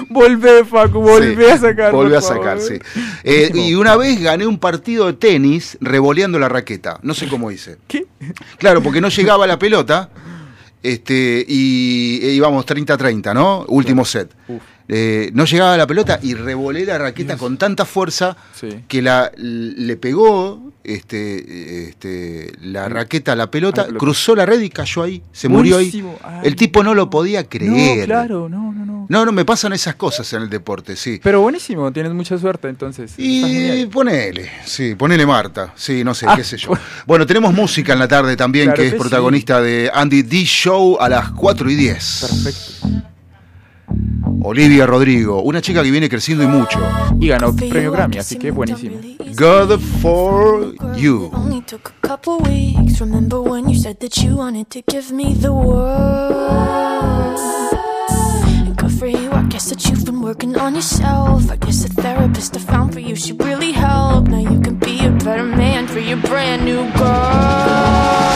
volvé, 0.11 0.65
Facu, 0.65 1.01
volvé 1.01 1.47
Sí, 1.47 1.51
a 1.53 1.59
sacar. 1.59 1.93
Volví 1.93 2.11
por 2.11 2.19
a 2.19 2.23
sacar, 2.23 2.59
favor. 2.59 2.61
sí. 2.63 2.79
Eh, 3.23 3.51
y 3.55 3.75
una 3.75 3.97
vez 3.97 4.21
gané 4.21 4.47
un 4.47 4.59
partido 4.59 5.07
de 5.07 5.13
tenis 5.13 5.79
revoleando 5.81 6.39
la 6.41 6.49
raqueta. 6.49 6.99
No 7.03 7.15
sé 7.15 7.29
cómo 7.29 7.51
hice. 7.53 7.77
¿Qué? 7.87 8.07
Claro, 8.59 8.83
porque 8.83 9.01
no 9.01 9.09
llegaba 9.11 9.47
la 9.47 9.59
pelota 9.59 10.11
este, 10.83 11.45
y 11.47 12.21
e 12.23 12.31
íbamos 12.33 12.65
30-30, 12.67 13.33
¿no? 13.35 13.65
Último 13.69 14.05
set. 14.05 14.31
Uf. 14.49 14.61
Eh, 14.89 15.31
no 15.35 15.45
llegaba 15.47 15.77
la 15.77 15.87
pelota 15.87 16.19
y 16.23 16.35
revolé 16.35 16.85
la 16.85 16.97
raqueta 16.99 17.37
con 17.37 17.57
tanta 17.59 17.85
fuerza 17.85 18.37
Sí. 18.55 18.69
que 18.87 19.03
la, 19.03 19.33
le 19.37 19.97
pegó 19.97 20.73
este, 20.85 21.89
este, 21.89 22.53
la 22.63 22.89
raqueta 22.89 23.33
a 23.33 23.37
la 23.37 23.51
pelota, 23.51 23.83
A 23.83 23.85
pelota. 23.87 23.99
cruzó 23.99 24.37
la 24.37 24.47
red 24.47 24.61
y 24.61 24.71
cayó 24.71 25.03
ahí. 25.03 25.23
Se 25.33 25.49
murió 25.49 25.79
ahí. 25.79 26.05
Ay, 26.23 26.41
El 26.45 26.55
tipo 26.57 26.83
no 26.85 26.95
lo 26.95 27.11
podía 27.11 27.45
creer. 27.49 27.99
No, 28.01 28.05
claro, 28.07 28.49
no, 28.49 28.73
no, 28.73 28.87
no. 28.87 29.07
No, 29.09 29.25
no, 29.25 29.31
me 29.33 29.45
pasan 29.45 29.73
esas 29.73 29.95
cosas 29.95 30.33
en 30.33 30.43
el 30.43 30.51
deporte, 30.51 30.97
sí. 30.97 31.21
Pero 31.23 31.41
buenísimo, 31.41 31.93
tienes 31.93 32.13
mucha 32.13 32.37
suerte 32.39 32.69
entonces. 32.69 33.15
Y 33.19 33.87
ponele, 33.87 34.51
sí, 34.65 34.95
ponele 34.97 35.25
Marta, 35.27 35.73
sí, 35.77 36.03
no 36.03 36.13
sé, 36.13 36.27
Ah, 36.29 36.35
qué 36.37 36.43
sé 36.43 36.57
yo. 36.57 36.71
Bueno, 37.07 37.25
tenemos 37.25 37.53
música 37.55 37.93
en 37.93 38.01
la 38.01 38.09
tarde 38.09 38.37
también, 38.37 38.67
Claro 38.67 38.77
que 38.81 38.87
es 38.87 38.93
que 38.93 38.99
sí. 38.99 39.01
protagonista 39.01 39.61
de 39.61 39.91
Andy 39.95 40.23
D 40.23 40.43
Show 40.45 40.99
a 41.01 41.09
las 41.09 41.31
4 41.31 41.71
y 41.71 41.75
10. 41.77 42.27
Perfecto. 42.29 42.76
Olivia 44.49 44.87
Rodrigo, 44.87 45.43
una 45.43 45.61
chica 45.61 45.83
que 45.83 45.91
viene 45.91 46.09
creciendo 46.09 46.45
y 46.45 46.47
mucho. 46.47 46.79
Y 47.19 47.27
ganó 47.27 47.53
premio 47.53 47.91
Grammy, 47.91 48.19
así 48.19 48.39
que 48.39 48.53
buenísimo. 48.53 48.97
God 49.35 49.81
for 50.01 50.73
You. 50.97 51.33
Only 51.35 51.63
took 51.63 51.93
a 52.01 52.07
couple 52.07 52.39
weeks. 52.49 53.01
Remember 53.01 53.41
when 53.41 53.69
you 53.69 53.75
said 53.77 53.99
that 53.99 54.23
you 54.23 54.37
wanted 54.37 54.71
to 54.71 54.83
give 54.87 55.13
me 55.13 55.35
the 55.35 55.53
world? 55.53 57.37
And 58.57 58.77
good 58.77 58.93
for 58.93 59.09
you, 59.09 59.33
I 59.33 59.43
guess 59.49 59.69
that 59.71 59.85
you've 59.89 60.05
been 60.05 60.23
working 60.23 60.57
on 60.57 60.77
yourself. 60.77 61.51
I 61.51 61.57
guess 61.57 61.83
the 61.83 61.89
therapist 62.01 62.57
I 62.57 62.61
found 62.61 62.93
for 62.93 63.01
you 63.01 63.17
should 63.17 63.43
really 63.43 63.73
help. 63.73 64.29
Now 64.29 64.39
you 64.39 64.61
can 64.61 64.77
be 64.77 65.05
a 65.05 65.11
better 65.11 65.43
man 65.43 65.89
for 65.89 65.99
your 65.99 66.19
brand 66.19 66.65
new 66.65 66.89
girl. 66.97 68.36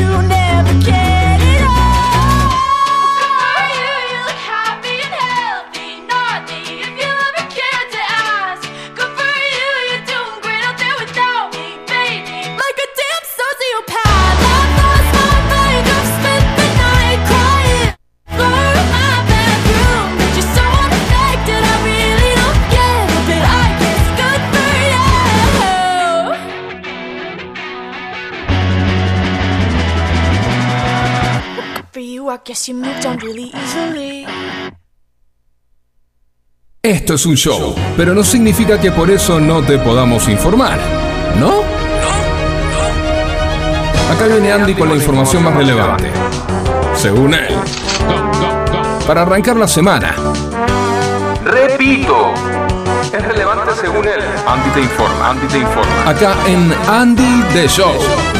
you 0.00 0.39
I 32.30 32.38
guess 32.44 32.68
you 32.68 32.76
moved 32.76 33.04
on 33.06 33.18
really 33.18 33.50
easily. 33.52 34.24
Esto 36.80 37.14
es 37.14 37.26
un 37.26 37.34
show, 37.34 37.74
pero 37.96 38.14
no 38.14 38.22
significa 38.22 38.80
que 38.80 38.92
por 38.92 39.10
eso 39.10 39.40
no 39.40 39.62
te 39.62 39.78
podamos 39.78 40.28
informar, 40.28 40.78
¿no? 41.40 41.62
Acá 44.14 44.26
viene 44.28 44.52
Andy 44.52 44.74
con 44.74 44.88
la 44.88 44.94
información 44.94 45.42
más 45.42 45.56
relevante, 45.56 46.12
según 46.94 47.34
él. 47.34 47.52
Para 49.08 49.22
arrancar 49.22 49.56
la 49.56 49.66
semana. 49.66 50.14
Repito, 51.44 52.32
es 53.12 53.24
relevante 53.24 53.72
según 53.80 54.06
él. 54.06 54.20
Andy 54.46 54.70
te 54.70 54.80
informa, 54.82 55.30
Andy 55.30 55.46
te 55.48 55.58
informa. 55.58 56.08
Acá 56.08 56.34
en 56.46 56.72
Andy 56.88 57.42
The 57.52 57.66
Show. 57.68 58.39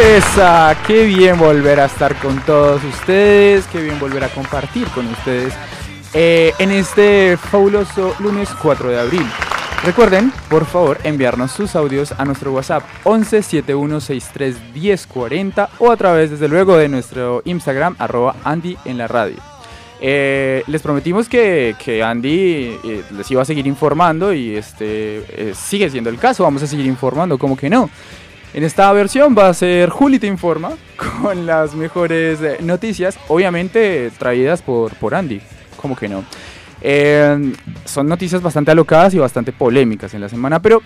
Esa, 0.00 0.76
qué 0.86 1.04
bien 1.06 1.36
volver 1.40 1.80
a 1.80 1.86
estar 1.86 2.14
con 2.20 2.40
todos 2.42 2.84
ustedes, 2.84 3.66
qué 3.66 3.82
bien 3.82 3.98
volver 3.98 4.22
a 4.22 4.28
compartir 4.28 4.86
con 4.88 5.04
ustedes 5.08 5.52
eh, 6.14 6.52
en 6.60 6.70
este 6.70 7.36
fabuloso 7.36 8.14
lunes 8.20 8.48
4 8.62 8.90
de 8.90 9.00
abril. 9.00 9.26
Recuerden, 9.84 10.32
por 10.48 10.66
favor, 10.66 10.98
enviarnos 11.02 11.50
sus 11.50 11.74
audios 11.74 12.12
a 12.12 12.24
nuestro 12.24 12.52
WhatsApp 12.52 12.84
11 13.02 13.42
71 13.42 14.00
63 14.00 14.56
1040 14.72 15.68
o 15.80 15.90
a 15.90 15.96
través, 15.96 16.30
desde 16.30 16.46
luego, 16.46 16.76
de 16.76 16.88
nuestro 16.88 17.42
Instagram, 17.44 17.96
arroba 17.98 18.36
Andy 18.44 18.76
en 18.84 18.98
la 18.98 19.08
radio. 19.08 19.38
Eh, 20.00 20.62
les 20.68 20.80
prometimos 20.80 21.28
que, 21.28 21.74
Andy 22.06 22.78
eh, 22.84 23.02
les 23.16 23.28
iba 23.32 23.42
a 23.42 23.44
seguir 23.44 23.66
informando 23.66 24.32
y 24.32 24.54
este 24.54 25.52
sigue 25.54 25.90
siendo 25.90 26.08
el 26.08 26.18
caso, 26.18 26.44
vamos 26.44 26.62
a 26.62 26.68
seguir 26.68 26.86
informando, 26.86 27.36
como 27.36 27.56
que 27.56 27.68
no. 27.68 27.90
En 28.54 28.64
esta 28.64 28.90
versión 28.92 29.36
va 29.36 29.48
a 29.48 29.54
ser 29.54 29.90
Juli 29.90 30.18
te 30.18 30.26
informa 30.26 30.70
con 31.22 31.46
las 31.46 31.74
mejores 31.74 32.40
eh, 32.40 32.58
noticias, 32.60 33.18
obviamente 33.28 34.10
traídas 34.18 34.62
por, 34.62 34.94
por 34.94 35.14
Andy, 35.14 35.40
como 35.76 35.94
que 35.94 36.08
no. 36.08 36.24
Eh, 36.80 37.52
son 37.84 38.06
noticias 38.08 38.40
bastante 38.40 38.70
alocadas 38.70 39.12
y 39.14 39.18
bastante 39.18 39.52
polémicas 39.52 40.14
en 40.14 40.20
la 40.20 40.28
semana, 40.28 40.62
pero 40.62 40.80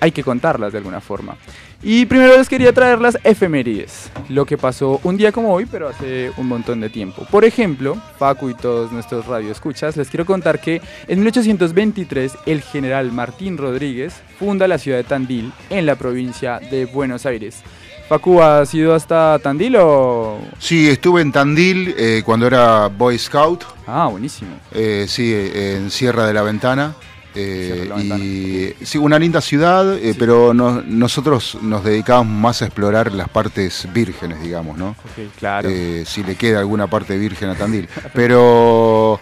hay 0.00 0.12
que 0.12 0.22
contarlas 0.22 0.72
de 0.72 0.78
alguna 0.78 1.00
forma. 1.00 1.36
Y 1.82 2.06
primero 2.06 2.36
les 2.36 2.48
quería 2.48 2.72
traer 2.72 3.00
las 3.00 3.18
efemérides, 3.22 4.10
lo 4.28 4.46
que 4.46 4.56
pasó 4.56 4.98
un 5.04 5.16
día 5.16 5.30
como 5.30 5.52
hoy, 5.52 5.66
pero 5.66 5.88
hace 5.88 6.32
un 6.36 6.48
montón 6.48 6.80
de 6.80 6.88
tiempo. 6.88 7.26
Por 7.30 7.44
ejemplo, 7.44 7.96
Paco 8.18 8.48
y 8.48 8.54
todos 8.54 8.90
nuestros 8.92 9.26
radioescuchas, 9.26 9.96
les 9.96 10.08
quiero 10.08 10.24
contar 10.24 10.60
que 10.60 10.80
en 11.06 11.20
1823 11.20 12.32
el 12.46 12.62
general 12.62 13.12
Martín 13.12 13.58
Rodríguez 13.58 14.14
funda 14.38 14.66
la 14.66 14.78
ciudad 14.78 14.98
de 14.98 15.04
Tandil 15.04 15.52
en 15.70 15.86
la 15.86 15.96
provincia 15.96 16.58
de 16.58 16.86
Buenos 16.86 17.26
Aires. 17.26 17.62
Pacu, 18.08 18.40
¿has 18.40 18.72
ido 18.72 18.94
hasta 18.94 19.38
Tandil 19.40 19.76
o...? 19.80 20.38
Sí, 20.60 20.88
estuve 20.88 21.22
en 21.22 21.32
Tandil 21.32 21.92
eh, 21.98 22.22
cuando 22.24 22.46
era 22.46 22.86
Boy 22.86 23.18
Scout. 23.18 23.64
Ah, 23.84 24.06
buenísimo. 24.08 24.52
Eh, 24.72 25.06
sí, 25.08 25.32
eh, 25.34 25.76
en 25.76 25.90
Sierra 25.90 26.24
de 26.24 26.32
la 26.32 26.42
Ventana. 26.42 26.94
Eh, 27.36 28.72
y 28.80 28.84
sí, 28.84 28.98
una 28.98 29.18
linda 29.18 29.40
ciudad, 29.40 29.94
eh, 29.98 30.12
Sí. 30.12 30.16
pero 30.18 30.54
no- 30.54 30.82
nosotros 30.82 31.58
nos 31.62 31.84
dedicamos 31.84 32.26
más 32.26 32.62
a 32.62 32.66
explorar 32.66 33.12
las 33.12 33.28
partes 33.28 33.86
vírgenes, 33.92 34.40
digamos, 34.42 34.78
¿no? 34.78 34.90
Ok, 34.90 35.30
claro. 35.38 35.68
Eh, 35.70 36.04
si 36.06 36.22
le 36.24 36.34
queda 36.36 36.60
alguna 36.60 36.86
parte 36.86 37.16
virgen 37.18 37.50
a 37.50 37.54
Tandil. 37.58 37.88
Pero 38.14 39.20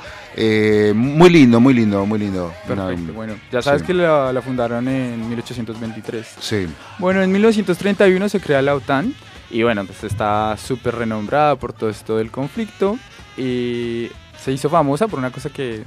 muy 0.94 1.30
lindo, 1.30 1.60
muy 1.60 1.74
lindo, 1.74 2.04
muy 2.06 2.18
lindo. 2.18 2.52
Perfecto, 2.66 3.02
Una- 3.04 3.12
bueno, 3.12 3.34
ya 3.52 3.62
sabes 3.62 3.82
sí. 3.82 3.86
que 3.88 3.94
la, 3.94 4.32
la 4.32 4.42
fundaron 4.42 4.86
en 4.88 5.28
1823. 5.28 6.26
Sí, 6.40 6.66
Bueno, 6.98 7.22
en 7.22 7.30
1931 7.32 8.28
se 8.28 8.40
crea 8.40 8.60
la 8.62 8.74
OTAN 8.74 9.14
y 9.50 9.62
bueno, 9.62 9.84
pues 9.84 10.02
está 10.04 10.56
súper 10.56 10.96
renombrada 10.96 11.56
por 11.56 11.72
todo 11.72 11.90
esto 11.90 12.16
del 12.16 12.30
conflicto 12.30 12.98
y 13.36 14.08
se 14.42 14.52
hizo 14.52 14.68
famosa 14.68 15.06
por 15.08 15.18
una 15.18 15.30
cosa 15.30 15.50
que 15.50 15.84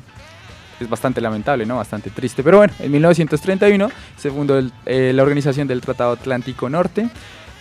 es 0.79 0.89
bastante 0.89 1.21
lamentable, 1.21 1.65
¿no? 1.65 1.77
Bastante 1.77 2.09
triste. 2.09 2.43
Pero 2.43 2.57
bueno, 2.57 2.73
en 2.79 2.91
1931 2.91 3.89
se 4.15 4.31
fundó 4.31 4.61
eh, 4.85 5.11
la 5.13 5.23
Organización 5.23 5.67
del 5.67 5.81
Tratado 5.81 6.11
Atlántico 6.11 6.69
Norte. 6.69 7.09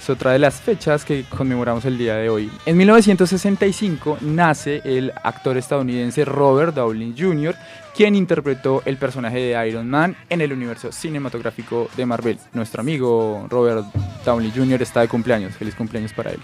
Es 0.00 0.10
otra 0.10 0.32
de 0.32 0.38
las 0.38 0.60
fechas 0.60 1.04
que 1.04 1.24
conmemoramos 1.24 1.84
el 1.84 1.98
día 1.98 2.14
de 2.16 2.28
hoy. 2.28 2.50
En 2.64 2.76
1965 2.76 4.18
nace 4.20 4.80
el 4.84 5.12
actor 5.24 5.56
estadounidense 5.56 6.24
Robert 6.24 6.74
Downey 6.74 7.14
Jr., 7.18 7.56
quien 7.96 8.14
interpretó 8.14 8.82
el 8.84 8.98
personaje 8.98 9.38
de 9.38 9.68
Iron 9.68 9.88
Man 9.88 10.14
en 10.28 10.42
el 10.42 10.52
universo 10.52 10.92
cinematográfico 10.92 11.88
de 11.96 12.06
Marvel. 12.06 12.38
Nuestro 12.52 12.82
amigo 12.82 13.46
Robert 13.48 13.86
Downey 14.24 14.52
Jr. 14.54 14.82
está 14.82 15.00
de 15.00 15.08
cumpleaños. 15.08 15.56
Feliz 15.56 15.74
cumpleaños 15.74 16.12
para 16.12 16.30
él. 16.30 16.40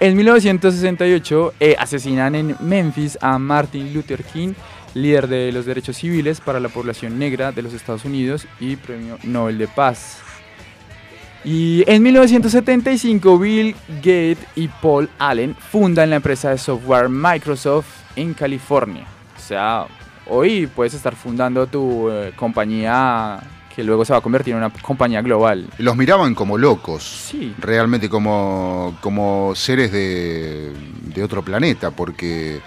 En 0.00 0.16
1968 0.16 1.54
eh, 1.60 1.76
asesinan 1.78 2.34
en 2.34 2.56
Memphis 2.60 3.16
a 3.20 3.38
Martin 3.38 3.94
Luther 3.94 4.24
King, 4.24 4.54
líder 4.94 5.28
de 5.28 5.52
los 5.52 5.66
derechos 5.66 5.96
civiles 5.96 6.40
para 6.40 6.60
la 6.60 6.68
población 6.68 7.18
negra 7.18 7.52
de 7.52 7.62
los 7.62 7.74
Estados 7.74 8.04
Unidos 8.04 8.46
y 8.60 8.76
premio 8.76 9.18
Nobel 9.24 9.58
de 9.58 9.68
Paz. 9.68 10.18
Y 11.44 11.84
en 11.86 12.02
1975 12.02 13.38
Bill 13.38 13.76
Gates 13.96 14.38
y 14.56 14.68
Paul 14.68 15.10
Allen 15.18 15.54
fundan 15.54 16.10
la 16.10 16.16
empresa 16.16 16.50
de 16.50 16.58
software 16.58 17.10
Microsoft 17.10 17.86
en 18.16 18.32
California. 18.32 19.04
O 19.36 19.40
sea, 19.40 19.86
hoy 20.26 20.66
puedes 20.66 20.94
estar 20.94 21.14
fundando 21.14 21.66
tu 21.66 22.08
eh, 22.10 22.32
compañía 22.34 23.40
que 23.74 23.82
luego 23.82 24.04
se 24.04 24.12
va 24.12 24.20
a 24.20 24.22
convertir 24.22 24.52
en 24.52 24.58
una 24.58 24.70
compañía 24.70 25.20
global. 25.20 25.68
los 25.78 25.96
miraban 25.96 26.34
como 26.34 26.56
locos. 26.56 27.02
Sí, 27.02 27.52
realmente 27.58 28.08
como, 28.08 28.96
como 29.00 29.52
seres 29.54 29.90
de, 29.90 30.72
de 31.02 31.22
otro 31.22 31.42
planeta, 31.42 31.90
porque 31.90 32.60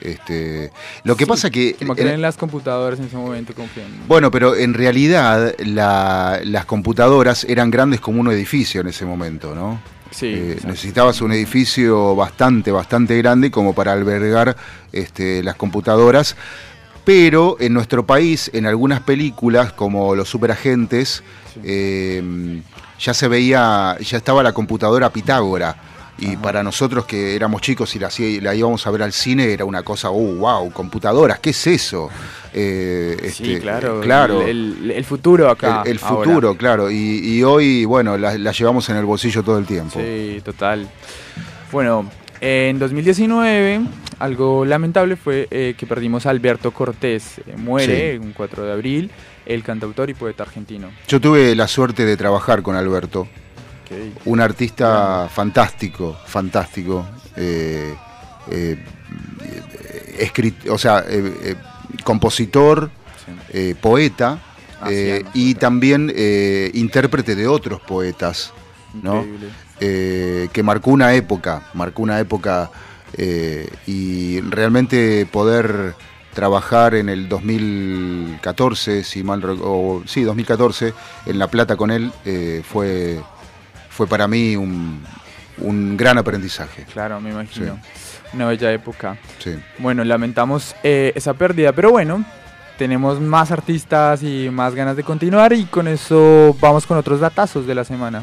este, 0.00 0.70
lo 1.04 1.16
que 1.16 1.24
Sí, 1.24 1.28
pasa 1.28 1.50
que... 1.50 1.74
como 1.74 1.94
creen 1.94 2.14
en 2.14 2.22
las 2.22 2.36
computadoras 2.36 2.98
en 2.98 3.06
ese 3.06 3.16
momento, 3.16 3.54
confían. 3.54 3.86
bueno, 4.08 4.30
pero 4.30 4.54
en 4.56 4.74
realidad 4.74 5.54
la- 5.58 6.40
las 6.44 6.64
computadoras 6.64 7.44
eran 7.44 7.70
grandes 7.70 8.00
como 8.00 8.20
un 8.20 8.30
edificio 8.30 8.80
en 8.80 8.88
ese 8.88 9.04
momento, 9.04 9.54
¿no? 9.54 9.80
Sí, 10.10 10.26
Eh, 10.26 10.58
necesitabas 10.64 11.20
un 11.20 11.32
edificio 11.32 12.16
bastante, 12.16 12.72
bastante 12.72 13.16
grande 13.18 13.50
como 13.52 13.74
para 13.74 13.92
albergar 13.92 14.56
este, 14.92 15.42
las 15.42 15.54
computadoras. 15.54 16.34
Pero 17.04 17.56
en 17.60 17.72
nuestro 17.72 18.04
país, 18.04 18.50
en 18.52 18.66
algunas 18.66 19.00
películas 19.00 19.72
como 19.72 20.14
Los 20.14 20.28
Superagentes, 20.28 21.22
Sí. 21.54 21.60
eh, 21.64 22.62
ya 23.00 23.14
se 23.14 23.26
veía, 23.28 23.96
ya 24.00 24.18
estaba 24.18 24.42
la 24.42 24.52
computadora 24.52 25.10
Pitágora. 25.10 25.76
Y 26.20 26.34
Ajá. 26.34 26.42
para 26.42 26.62
nosotros 26.62 27.06
que 27.06 27.34
éramos 27.34 27.62
chicos 27.62 27.94
y 27.96 27.98
la, 28.40 28.54
íbamos 28.54 28.86
a 28.86 28.90
ver 28.90 29.02
al 29.02 29.12
cine, 29.12 29.52
era 29.52 29.64
una 29.64 29.82
cosa, 29.82 30.10
oh, 30.10 30.34
wow, 30.36 30.70
computadoras, 30.70 31.38
¿qué 31.40 31.50
es 31.50 31.66
eso? 31.66 32.10
Eh, 32.52 33.16
sí, 33.32 33.52
este, 33.54 33.60
claro. 33.60 34.00
claro. 34.00 34.42
El, 34.42 34.76
el- 34.84 34.90
el 34.90 35.04
futuro 35.04 35.48
acá. 35.48 35.82
El, 35.84 35.92
el 35.92 36.00
ahora. 36.02 36.24
futuro, 36.28 36.56
claro. 36.56 36.90
Y, 36.90 36.96
y 36.96 37.42
hoy, 37.42 37.84
bueno, 37.84 38.18
la, 38.18 38.36
la 38.36 38.52
llevamos 38.52 38.88
en 38.90 38.96
el 38.96 39.04
bolsillo 39.04 39.42
todo 39.42 39.58
el 39.58 39.64
tiempo. 39.66 39.98
Sí, 39.98 40.40
total. 40.44 40.86
Bueno, 41.72 42.10
en 42.40 42.78
2019, 42.78 43.80
algo 44.18 44.64
lamentable 44.64 45.16
fue 45.16 45.46
eh, 45.50 45.74
que 45.78 45.86
perdimos 45.86 46.26
a 46.26 46.30
Alberto 46.30 46.72
Cortés. 46.72 47.38
Eh, 47.46 47.54
muere 47.56 48.12
Sí. 48.12 48.18
un 48.18 48.32
4 48.32 48.64
de 48.64 48.72
abril, 48.72 49.10
el 49.46 49.62
cantautor 49.62 50.10
y 50.10 50.14
poeta 50.14 50.42
argentino. 50.42 50.90
Yo 51.08 51.20
tuve 51.20 51.54
la 51.54 51.68
suerte 51.68 52.04
de 52.04 52.16
trabajar 52.16 52.62
con 52.62 52.76
Alberto, 52.76 53.28
Un 54.24 54.40
artista 54.40 55.28
fantástico, 55.32 56.16
fantástico. 56.26 57.06
eh, 57.36 57.94
eh, 58.50 58.78
o 60.68 60.78
sea, 60.78 61.04
eh, 61.08 61.32
eh, 61.42 61.54
compositor, 62.04 62.90
Sí. 63.52 63.74
poeta 63.74 64.38
Ah, 64.82 64.88
sí, 64.88 65.22
y 65.34 65.54
también 65.56 66.10
intérprete 66.72 67.34
de 67.36 67.46
otros 67.46 67.80
poetas, 67.80 68.52
¿no? 69.02 69.22
Increíble. 69.22 70.48
que 70.52 70.62
marcó 70.62 70.90
una 70.90 71.12
época, 71.14 71.68
marcó 71.74 72.02
una 72.02 72.18
época 72.18 72.70
y 73.86 74.40
realmente 74.40 75.26
poder 75.30 75.94
trabajar 76.34 76.94
en 76.94 77.08
el 77.08 77.28
2014, 77.28 79.04
si 79.04 79.22
mal 79.22 79.42
o 79.62 80.02
sí, 80.06 80.22
2014 80.22 80.94
en 81.26 81.38
La 81.38 81.48
Plata 81.48 81.76
con 81.76 81.90
él 81.90 82.12
eh, 82.24 82.62
fue 82.64 83.20
fue 84.00 84.06
para 84.06 84.26
mí 84.26 84.56
un, 84.56 85.02
un 85.58 85.94
gran 85.94 86.16
aprendizaje. 86.16 86.86
Claro, 86.90 87.20
me 87.20 87.32
imagino. 87.32 87.78
Una 88.32 88.46
bella 88.46 88.72
época. 88.72 89.18
Sí. 89.38 89.58
Bueno, 89.76 90.02
lamentamos 90.04 90.74
eh, 90.82 91.12
esa 91.14 91.34
pérdida, 91.34 91.72
pero 91.72 91.90
bueno, 91.90 92.24
tenemos 92.78 93.20
más 93.20 93.50
artistas 93.50 94.22
y 94.22 94.48
más 94.50 94.74
ganas 94.74 94.96
de 94.96 95.04
continuar 95.04 95.52
y 95.52 95.64
con 95.66 95.86
eso 95.86 96.56
vamos 96.62 96.86
con 96.86 96.96
otros 96.96 97.20
datazos 97.20 97.66
de 97.66 97.74
la 97.74 97.84
semana. 97.84 98.22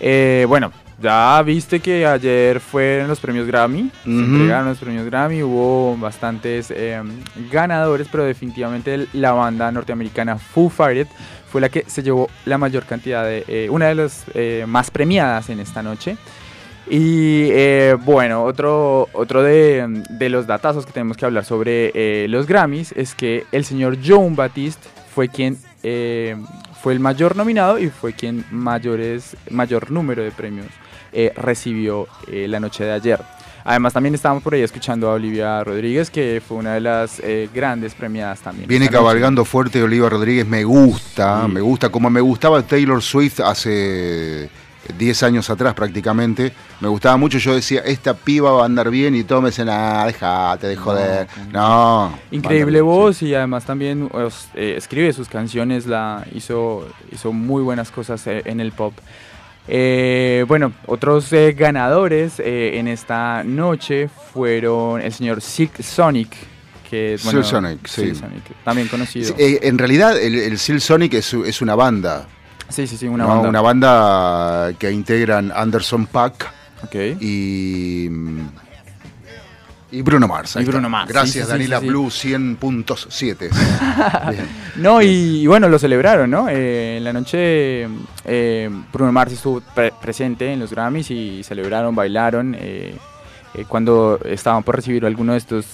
Eh, 0.00 0.44
bueno, 0.48 0.72
ya 1.00 1.42
viste 1.42 1.80
que 1.80 2.06
ayer 2.06 2.60
fueron 2.60 3.08
los 3.08 3.20
premios 3.20 3.46
Grammy, 3.46 3.90
se 4.04 4.10
entregaron 4.10 4.68
los 4.68 4.78
premios 4.78 5.04
Grammy, 5.06 5.42
hubo 5.42 5.96
bastantes 5.96 6.70
eh, 6.70 7.02
ganadores, 7.50 8.08
pero 8.10 8.24
definitivamente 8.24 9.06
la 9.12 9.32
banda 9.32 9.70
norteamericana 9.70 10.38
Foo 10.38 10.68
Fighters 10.70 11.10
fue 11.50 11.60
la 11.60 11.68
que 11.68 11.84
se 11.86 12.02
llevó 12.02 12.28
la 12.44 12.58
mayor 12.58 12.84
cantidad 12.84 13.24
de, 13.24 13.44
eh, 13.46 13.68
una 13.70 13.86
de 13.86 13.94
las 13.94 14.24
eh, 14.34 14.64
más 14.66 14.90
premiadas 14.90 15.50
en 15.50 15.60
esta 15.60 15.82
noche. 15.82 16.16
Y 16.88 17.48
eh, 17.50 17.96
bueno, 18.04 18.44
otro, 18.44 19.08
otro 19.12 19.42
de, 19.42 20.04
de 20.08 20.28
los 20.28 20.46
datazos 20.46 20.86
que 20.86 20.92
tenemos 20.92 21.16
que 21.16 21.24
hablar 21.24 21.44
sobre 21.44 21.90
eh, 21.94 22.28
los 22.28 22.46
Grammys 22.46 22.92
es 22.92 23.14
que 23.14 23.44
el 23.50 23.64
señor 23.64 23.98
John 24.04 24.36
Batiste 24.36 24.88
fue 25.12 25.28
quien 25.28 25.58
eh, 25.82 26.36
fue 26.80 26.92
el 26.92 27.00
mayor 27.00 27.36
nominado 27.36 27.78
y 27.80 27.90
fue 27.90 28.12
quien 28.12 28.44
mayores, 28.52 29.36
mayor 29.50 29.90
número 29.90 30.22
de 30.22 30.30
premios 30.30 30.66
eh, 31.18 31.32
recibió 31.34 32.06
eh, 32.30 32.46
la 32.46 32.60
noche 32.60 32.84
de 32.84 32.92
ayer. 32.92 33.20
Además 33.64 33.94
también 33.94 34.14
estábamos 34.14 34.42
por 34.44 34.52
ahí 34.52 34.60
escuchando 34.60 35.08
a 35.10 35.14
Olivia 35.14 35.64
Rodríguez, 35.64 36.10
que 36.10 36.42
fue 36.46 36.58
una 36.58 36.74
de 36.74 36.80
las 36.80 37.18
eh, 37.20 37.48
grandes 37.52 37.94
premiadas 37.94 38.40
también. 38.40 38.68
Viene 38.68 38.84
esta 38.84 38.98
noche. 38.98 39.04
cabalgando 39.04 39.44
fuerte 39.46 39.82
Oliva 39.82 40.10
Rodríguez, 40.10 40.46
me 40.46 40.62
gusta, 40.62 41.46
Sí. 41.46 41.52
me 41.52 41.60
gusta, 41.62 41.88
como 41.88 42.10
me 42.10 42.20
gustaba 42.20 42.62
Taylor 42.62 43.02
Swift 43.02 43.40
hace 43.40 44.50
10 44.98 45.22
años 45.24 45.50
atrás 45.50 45.74
prácticamente, 45.74 46.52
me 46.80 46.88
gustaba 46.88 47.16
mucho, 47.16 47.38
yo 47.38 47.54
decía, 47.54 47.80
esta 47.80 48.14
piba 48.14 48.52
va 48.52 48.62
a 48.62 48.66
andar 48.66 48.90
bien 48.90 49.16
y 49.16 49.24
todos 49.24 49.42
me 49.42 49.48
decían, 49.48 49.68
ah, 49.70 50.04
déjate 50.06 50.66
de 50.68 50.76
joder. 50.76 51.26
No. 51.50 52.16
Increíble 52.30 52.80
voz 52.82 53.22
y 53.22 53.34
además 53.34 53.64
también 53.64 54.08
os, 54.12 54.48
eh, 54.54 54.74
escribe 54.76 55.12
sus 55.14 55.28
canciones, 55.28 55.86
la 55.86 56.24
hizo, 56.34 56.86
hizo 57.10 57.32
muy 57.32 57.62
buenas 57.62 57.90
cosas 57.90 58.24
eh, 58.26 58.42
en 58.44 58.60
el 58.60 58.72
pop. 58.72 58.92
Eh, 59.68 60.44
bueno, 60.46 60.72
otros 60.86 61.32
eh, 61.32 61.52
ganadores 61.52 62.38
eh, 62.38 62.78
en 62.78 62.86
esta 62.88 63.42
noche 63.44 64.08
fueron 64.32 65.00
el 65.00 65.12
señor 65.12 65.40
Silk 65.40 65.82
Sonic, 65.82 66.36
que 66.88 67.18
bueno, 67.24 67.42
Silk 67.42 67.50
Sonic, 67.50 67.86
sí. 67.86 68.02
Silk 68.02 68.14
Sonic, 68.14 68.42
también 68.64 68.88
conocido. 68.88 69.26
Sí, 69.26 69.34
eh, 69.42 69.58
en 69.62 69.76
realidad, 69.78 70.16
el, 70.20 70.34
el 70.36 70.58
Silk 70.58 70.80
Sonic 70.80 71.14
es, 71.14 71.34
es 71.34 71.60
una 71.62 71.74
banda. 71.74 72.26
Sí, 72.68 72.86
sí, 72.86 72.96
sí, 72.96 73.06
una 73.08 73.24
¿no? 73.24 73.30
banda. 73.30 73.48
Una 73.48 73.60
banda 73.60 74.72
que 74.78 74.90
integran 74.90 75.52
Anderson 75.54 76.06
Paak 76.06 76.46
Ok. 76.84 76.94
y. 77.20 78.08
Y 79.92 80.02
Bruno 80.02 80.26
Mars. 80.26 80.56
Y 80.60 80.64
Bruno. 80.64 80.88
Mars, 80.88 81.08
Gracias, 81.10 81.32
sí, 81.32 81.40
sí, 81.42 81.46
Danila 81.48 81.80
sí. 81.80 81.86
Blue 81.86 82.06
100.7. 82.06 83.50
Bien. 84.30 84.48
No, 84.76 85.00
y, 85.00 85.06
y 85.42 85.46
bueno, 85.46 85.68
lo 85.68 85.78
celebraron, 85.78 86.30
¿no? 86.30 86.48
Eh, 86.48 86.96
en 86.98 87.04
la 87.04 87.12
noche 87.12 87.86
eh, 88.24 88.70
Bruno 88.92 89.12
Mars 89.12 89.32
estuvo 89.32 89.60
pre- 89.74 89.92
presente 90.02 90.52
en 90.52 90.60
los 90.60 90.70
Grammys 90.72 91.10
y 91.10 91.42
celebraron, 91.44 91.94
bailaron 91.94 92.56
eh, 92.58 92.96
cuando 93.68 94.18
estaban 94.24 94.62
por 94.62 94.76
recibir 94.76 95.04
alguno 95.06 95.32
de 95.32 95.38
estos 95.38 95.64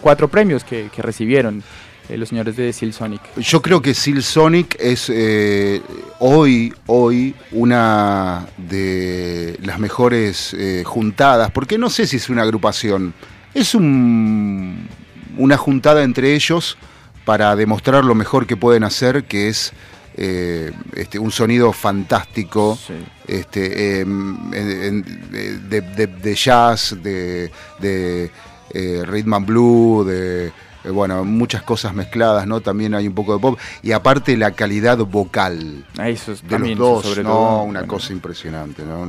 cuatro 0.00 0.28
premios 0.28 0.62
que, 0.62 0.88
que 0.94 1.02
recibieron 1.02 1.62
los 2.10 2.28
señores 2.30 2.56
de 2.56 2.72
Seal 2.72 2.92
Sonic. 2.94 3.20
Yo 3.36 3.60
creo 3.60 3.82
que 3.82 3.92
Seal 3.92 4.22
Sonic 4.22 4.76
es 4.80 5.10
eh, 5.12 5.82
hoy, 6.20 6.72
hoy 6.86 7.34
una 7.52 8.46
de 8.56 9.58
las 9.62 9.78
mejores 9.78 10.54
eh, 10.54 10.84
juntadas, 10.86 11.50
porque 11.50 11.76
no 11.76 11.90
sé 11.90 12.06
si 12.06 12.16
es 12.16 12.30
una 12.30 12.42
agrupación, 12.42 13.12
es 13.60 13.74
un, 13.74 14.88
una 15.36 15.56
juntada 15.56 16.02
entre 16.02 16.34
ellos 16.34 16.76
para 17.24 17.54
demostrar 17.56 18.04
lo 18.04 18.14
mejor 18.14 18.46
que 18.46 18.56
pueden 18.56 18.84
hacer, 18.84 19.24
que 19.24 19.48
es 19.48 19.72
eh, 20.16 20.72
este, 20.96 21.18
un 21.18 21.30
sonido 21.30 21.72
fantástico 21.72 22.76
Sí. 22.86 22.94
este, 23.28 24.00
em, 24.00 24.52
en- 24.52 24.82
en- 24.82 25.68
de, 25.70 25.80
de- 25.82 26.06
de 26.08 26.34
jazz, 26.34 26.96
de, 27.02 27.50
de 27.78 28.30
eh, 28.74 29.02
rhythm 29.06 29.34
and 29.34 29.46
blue, 29.46 30.04
de 30.04 30.50
eh, 30.88 30.90
bueno, 30.90 31.24
muchas 31.24 31.62
cosas 31.62 31.94
mezcladas, 31.94 32.46
¿no? 32.46 32.60
También 32.60 32.94
hay 32.94 33.06
un 33.06 33.14
poco 33.14 33.34
de 33.34 33.40
pop 33.40 33.58
y 33.82 33.92
aparte 33.92 34.36
la 34.36 34.52
calidad 34.52 34.98
vocal 34.98 35.84
Ah, 35.98 36.08
Eso 36.08 36.32
es 36.32 36.42
de 36.42 36.48
también, 36.48 36.78
los 36.78 37.02
dos, 37.02 37.06
sobre 37.06 37.22
no, 37.22 37.30
todo. 37.30 37.62
una 37.62 37.80
bueno, 37.80 37.86
cosa 37.86 38.12
impresionante, 38.12 38.82
¿no? 38.84 39.06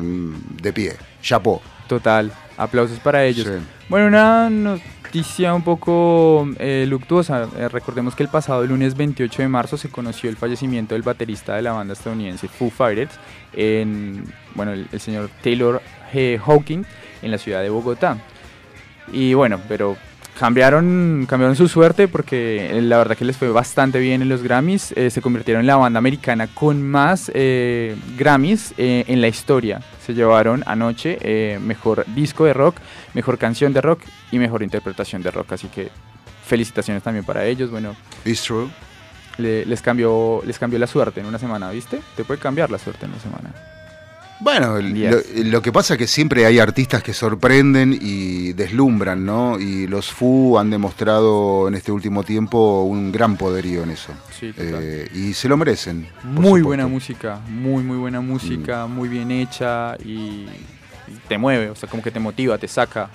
De 0.62 0.74
pie, 0.74 0.96
chapó. 1.22 1.62
Total, 1.88 2.32
aplausos 2.58 3.00
para 3.00 3.26
ellos. 3.26 3.48
Sí. 3.48 3.54
Bueno, 3.90 4.08
una 4.08 4.48
noticia 4.50 5.56
un 5.56 5.64
poco 5.64 6.48
eh, 6.60 6.86
luctuosa. 6.88 7.48
Eh, 7.58 7.68
recordemos 7.68 8.14
que 8.16 8.22
el 8.22 8.30
pasado 8.30 8.64
lunes 8.66 8.96
28 8.96 9.42
de 9.42 9.48
marzo 9.48 9.76
se 9.78 9.90
conoció 9.90 10.30
el 10.30 10.38
fallecimiento 10.38 10.94
del 10.94 11.02
baterista 11.02 11.56
de 11.56 11.64
la 11.64 11.72
banda 11.72 11.94
estadounidense 11.94 12.48
Foo 12.48 12.70
Fighters, 12.70 13.14
en, 13.54 14.24
bueno, 14.54 14.74
el, 14.74 14.88
el 14.92 15.00
señor 15.00 15.32
Taylor 15.42 15.82
G. 16.14 16.38
Hawking, 16.40 16.84
en 17.24 17.32
la 17.32 17.40
ciudad 17.40 17.62
de 17.64 17.70
Bogotá. 17.70 18.18
Y 19.12 19.34
bueno, 19.34 19.60
pero 19.68 19.98
cambiaron, 20.40 21.26
cambiaron 21.28 21.56
su 21.56 21.68
suerte 21.68 22.08
porque 22.08 22.78
eh, 22.78 22.82
la 22.82 22.98
verdad 22.98 23.18
que 23.18 23.26
les 23.26 23.36
fue 23.38 23.50
bastante 23.50 24.00
bien 24.00 24.22
en 24.22 24.30
los 24.30 24.42
Grammys. 24.42 24.94
Eh, 24.94 25.10
se 25.10 25.22
convirtieron 25.22 25.62
en 25.62 25.68
la 25.68 25.76
banda 25.76 25.98
americana 25.98 26.48
con 26.48 26.82
más 26.82 27.30
eh, 27.34 27.96
Grammys 28.18 28.74
eh, 28.78 29.04
en 29.08 29.20
la 29.22 29.28
historia. 29.28 29.82
Se 30.06 30.14
llevaron 30.14 30.64
anoche 30.66 31.18
eh, 31.22 31.60
mejor 31.62 32.06
disco 32.16 32.46
de 32.46 32.54
rock, 32.54 32.78
mejor 33.14 33.38
canción 33.38 33.74
de 33.74 33.82
rock 33.82 34.02
y 34.32 34.40
mejor 34.40 34.64
interpretación 34.64 35.22
de 35.22 35.32
rock. 35.32 35.52
Así 35.54 35.68
que 35.68 35.90
felicitaciones 36.46 37.04
también 37.04 37.26
para 37.26 37.46
ellos. 37.46 37.70
Bueno, 37.70 37.96
It's 38.26 38.42
true. 38.44 38.70
le- 39.38 39.66
les, 39.66 39.82
cambió, 39.82 40.42
les 40.46 40.58
cambió 40.58 40.80
la 40.80 40.88
suerte 40.88 41.20
en 41.20 41.26
una 41.26 41.38
semana, 41.38 41.70
¿viste? 41.72 42.00
Te 42.16 42.24
puede 42.24 42.40
cambiar 42.40 42.72
la 42.72 42.80
suerte 42.80 43.06
en 43.06 43.12
una 43.12 43.20
semana. 43.22 43.54
Bueno, 44.42 44.80
lo, 44.80 45.18
lo 45.36 45.62
que 45.62 45.72
pasa 45.72 45.96
es 45.96 45.98
que 45.98 46.08
siempre 46.08 46.46
hay 46.46 46.60
artistas 46.60 47.04
que 47.04 47.14
sorprenden 47.14 47.98
y 48.00 48.54
deslumbran, 48.54 49.26
¿no? 49.26 49.60
Y 49.60 49.86
los 49.86 50.12
Fu 50.12 50.58
han 50.58 50.70
demostrado 50.70 51.68
en 51.68 51.76
este 51.76 51.92
último 51.92 52.24
tiempo 52.24 52.84
un 52.84 53.12
gran 53.12 53.36
poderío 53.36 53.84
en 53.84 53.92
eso. 53.92 54.14
Sí. 54.40 54.54
Eh, 54.58 55.10
y 55.14 55.34
se 55.34 55.50
lo 55.50 55.58
merecen. 55.58 56.08
Muy 56.24 56.62
buena 56.62 56.88
música, 56.88 57.42
muy 57.50 57.84
muy 57.84 57.98
buena 57.98 58.22
música, 58.22 58.88
muy 58.88 59.10
bien 59.10 59.30
hecha 59.32 59.98
y, 60.06 60.48
y 61.08 61.20
te 61.28 61.38
mueve, 61.38 61.70
o 61.70 61.76
sea, 61.76 61.90
como 61.90 62.02
que 62.02 62.12
te 62.12 62.20
motiva, 62.20 62.58
te 62.58 62.68
saca. 62.70 63.10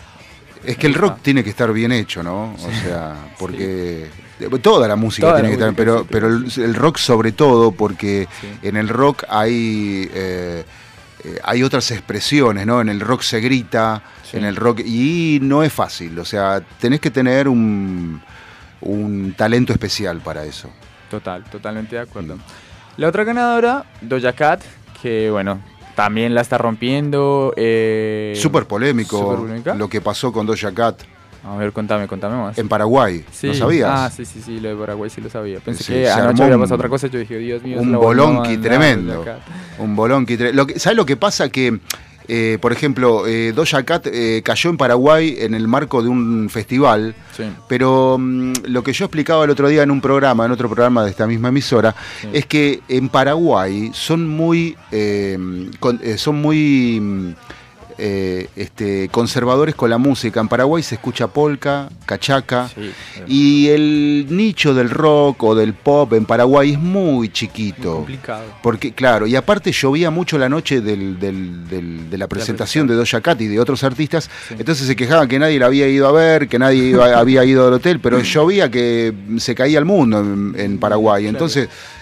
Es 0.62 0.76
que 0.76 0.87
el 0.87 0.94
rock 0.94 1.20
tiene 1.22 1.42
que 1.42 1.50
estar 1.50 1.72
bien 1.72 1.92
hecho, 1.92 2.22
¿no? 2.22 2.54
O 2.54 2.82
sea, 2.82 3.16
porque 3.38 4.08
toda 4.62 4.88
la 4.88 4.96
música 4.96 5.28
Toda 5.28 5.40
tiene 5.40 5.50
la 5.50 5.56
que 5.56 5.62
estar, 5.62 5.74
pero, 5.74 6.06
pero 6.08 6.28
el, 6.28 6.50
el 6.56 6.74
rock 6.74 6.98
sobre 6.98 7.32
todo, 7.32 7.72
porque 7.72 8.28
en 8.62 8.76
el 8.76 8.88
rock 8.88 9.24
hay 9.28 10.08
eh, 10.12 10.64
eh, 11.24 11.38
hay 11.42 11.62
otras 11.62 11.90
expresiones, 11.90 12.66
¿no? 12.66 12.80
En 12.80 12.88
el 12.88 13.00
rock 13.00 13.22
se 13.22 13.40
grita, 13.40 14.02
Sí. 14.22 14.37
en 14.38 14.44
el 14.44 14.56
rock 14.56 14.80
y 14.84 15.38
no 15.42 15.62
es 15.62 15.72
fácil, 15.72 16.18
o 16.18 16.24
sea, 16.24 16.60
tenés 16.80 17.00
que 17.00 17.10
tener 17.10 17.48
un 17.48 18.20
un 18.80 19.32
talento 19.37 19.72
especial 19.72 20.20
para 20.20 20.44
eso. 20.44 20.68
Total, 21.10 21.42
totalmente 21.44 21.96
de 21.96 22.02
acuerdo. 22.02 22.37
La 22.98 23.08
otra 23.08 23.24
ganadora, 23.24 23.84
Doja 24.02 24.32
Cat, 24.34 24.62
que 25.00 25.30
bueno, 25.30 25.60
también 25.94 26.34
la 26.34 26.42
está 26.42 26.58
rompiendo. 26.58 27.54
Eh, 27.56 28.34
Súper 28.37 28.66
polémico 28.66 29.46
lo 29.76 29.88
que 29.88 30.00
pasó 30.02 30.32
con 30.32 30.44
Doja 30.46 30.72
Cat 30.72 31.02
A 31.46 31.57
ver, 31.57 31.72
contame, 31.72 32.07
contame 32.09 32.37
más. 32.37 32.57
en 32.59 32.68
Paraguay, 32.68 33.22
Sí. 33.30 33.48
¿no 33.48 33.54
sabías? 33.54 33.90
Ah, 33.92 34.11
sí, 34.11 34.24
sí, 34.24 34.40
sí, 34.44 34.61
lo 34.61 34.70
de 34.70 34.76
Paraguay 34.76 35.11
sí 35.11 35.20
lo 35.20 35.28
sabía. 35.28 35.61
Pensé 35.61 35.85
Sí, 35.85 35.92
que 35.92 36.11
anoche 36.11 36.42
había 36.42 36.57
pasado 36.59 36.76
otra 36.76 36.88
cosa. 36.88 37.07
Yo 37.09 37.18
dije, 37.18 37.37
Dios 37.38 37.62
mío, 37.62 37.76
es 37.76 37.83
un 37.83 37.92
bolonqui 37.92 38.57
tremendo. 38.59 39.24
Un 39.78 39.94
bolonqui. 39.94 40.37
tre- 40.37 40.52
Lo 40.52 40.66
que, 40.66 40.78
¿Sabes 40.78 40.96
lo 40.96 41.04
que 41.04 41.16
pasa? 41.16 41.50
Que, 41.50 41.78
eh, 42.28 42.57
por 42.62 42.72
ejemplo, 42.72 43.26
eh, 43.26 43.52
Doja 43.54 43.83
Cat 43.83 44.07
eh, 44.07 44.40
cayó 44.42 44.70
en 44.70 44.78
Paraguay 44.78 45.37
en 45.40 45.52
el 45.52 45.68
marco 45.68 46.02
de 46.02 46.09
un 46.09 46.48
festival, 46.48 47.14
Sí. 47.37 47.42
pero 47.68 48.16
mm, 48.18 48.52
lo 48.68 48.83
que 48.83 48.94
yo 48.94 49.04
explicaba 49.04 49.44
el 49.44 49.50
otro 49.50 49.68
día 49.68 49.83
en 49.83 49.90
un 49.90 50.00
programa, 50.00 50.46
en 50.46 50.50
otro 50.52 50.70
programa 50.70 51.04
de 51.04 51.11
esta 51.11 51.26
misma 51.26 51.48
emisora, 51.48 51.94
Sí. 52.22 52.28
es 52.33 52.46
que 52.46 52.80
en 52.88 53.11
Paraguay 53.11 53.90
son 53.92 54.26
muy, 54.26 54.74
con- 55.78 56.00
eh, 56.02 56.16
son 56.16 56.40
muy 56.40 56.98
mm, 57.02 57.35
eh, 57.98 58.48
este, 58.57 59.09
conservadores 59.11 59.74
con 59.74 59.90
la 59.90 59.98
música. 59.98 60.40
En 60.40 60.48
Paraguay 60.48 60.83
se 60.83 60.96
escucha 60.96 61.28
polka, 61.28 61.88
cachaca. 62.07 62.68
Sí, 62.74 62.90
Y 63.26 63.68
el 63.68 64.26
nicho 64.30 64.74
del 64.74 64.90
rock 64.90 65.42
o 65.44 65.54
del 65.54 65.74
pop 65.74 66.12
en 66.12 66.24
Paraguay 66.24 66.72
es 66.72 66.78
muy 66.78 67.04
muy 67.14 67.28
chiquito. 67.28 67.96
complicado. 67.96 68.42
Porque, 68.62 68.92
claro, 68.92 69.26
y 69.26 69.37
aparte 69.37 69.70
llovía 69.72 70.11
mucho 70.11 70.38
la 70.38 70.48
noche 70.48 70.80
del- 70.80 71.18
del- 71.18 71.68
del- 71.68 72.11
de 72.11 72.18
la 72.18 72.26
presentación 72.28 72.87
de 72.87 72.94
Doja 72.94 73.20
Cat 73.20 73.40
y 73.40 73.46
de 73.46 73.61
otros 73.61 73.85
artistas, 73.85 74.30
Sí. 74.48 74.54
entonces 74.59 74.87
se 74.87 74.96
quejaban 74.96 75.28
que 75.28 75.38
nadie 75.38 75.59
la 75.59 75.66
había 75.66 75.87
ido 75.88 76.09
a 76.09 76.12
ver, 76.12 76.48
que 76.48 76.59
nadie 76.59 76.85
iba- 76.85 77.14
había 77.18 77.44
ido 77.44 77.66
al 77.68 77.74
hotel, 77.74 78.00
pero 78.00 78.20
llovía 78.20 78.70
que 78.70 79.12
se 79.38 79.54
caía 79.54 79.78
el 79.78 79.85
mundo 79.85 80.20
en, 80.20 80.54
en 80.59 80.78
Paraguay. 80.78 81.22
Claro. 81.24 81.38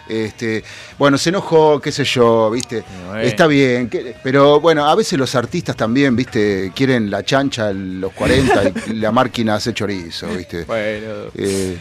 Este, 0.08 0.64
bueno, 0.98 1.16
se 1.16 1.30
enojó, 1.30 1.80
qué 1.80 1.92
sé 1.92 2.04
yo, 2.04 2.50
¿viste? 2.50 2.82
Está 3.22 3.46
bien, 3.46 3.88
que- 3.88 4.14
pero 4.22 4.60
bueno, 4.60 4.86
a 4.86 4.94
veces 4.94 5.18
los 5.18 5.34
artistas 5.34 5.76
también, 5.76 6.16
¿viste? 6.16 6.72
Quieren 6.74 7.10
la 7.10 7.22
chancha 7.24 7.70
en 7.70 8.00
los 8.00 8.12
40 8.12 8.62
y 8.88 8.92
la 8.94 9.12
máquina 9.12 9.54
hace 9.54 9.72
chorizo, 9.72 10.26
¿viste? 10.28 10.64
Bueno, 10.64 11.06
Eh, 11.34 11.78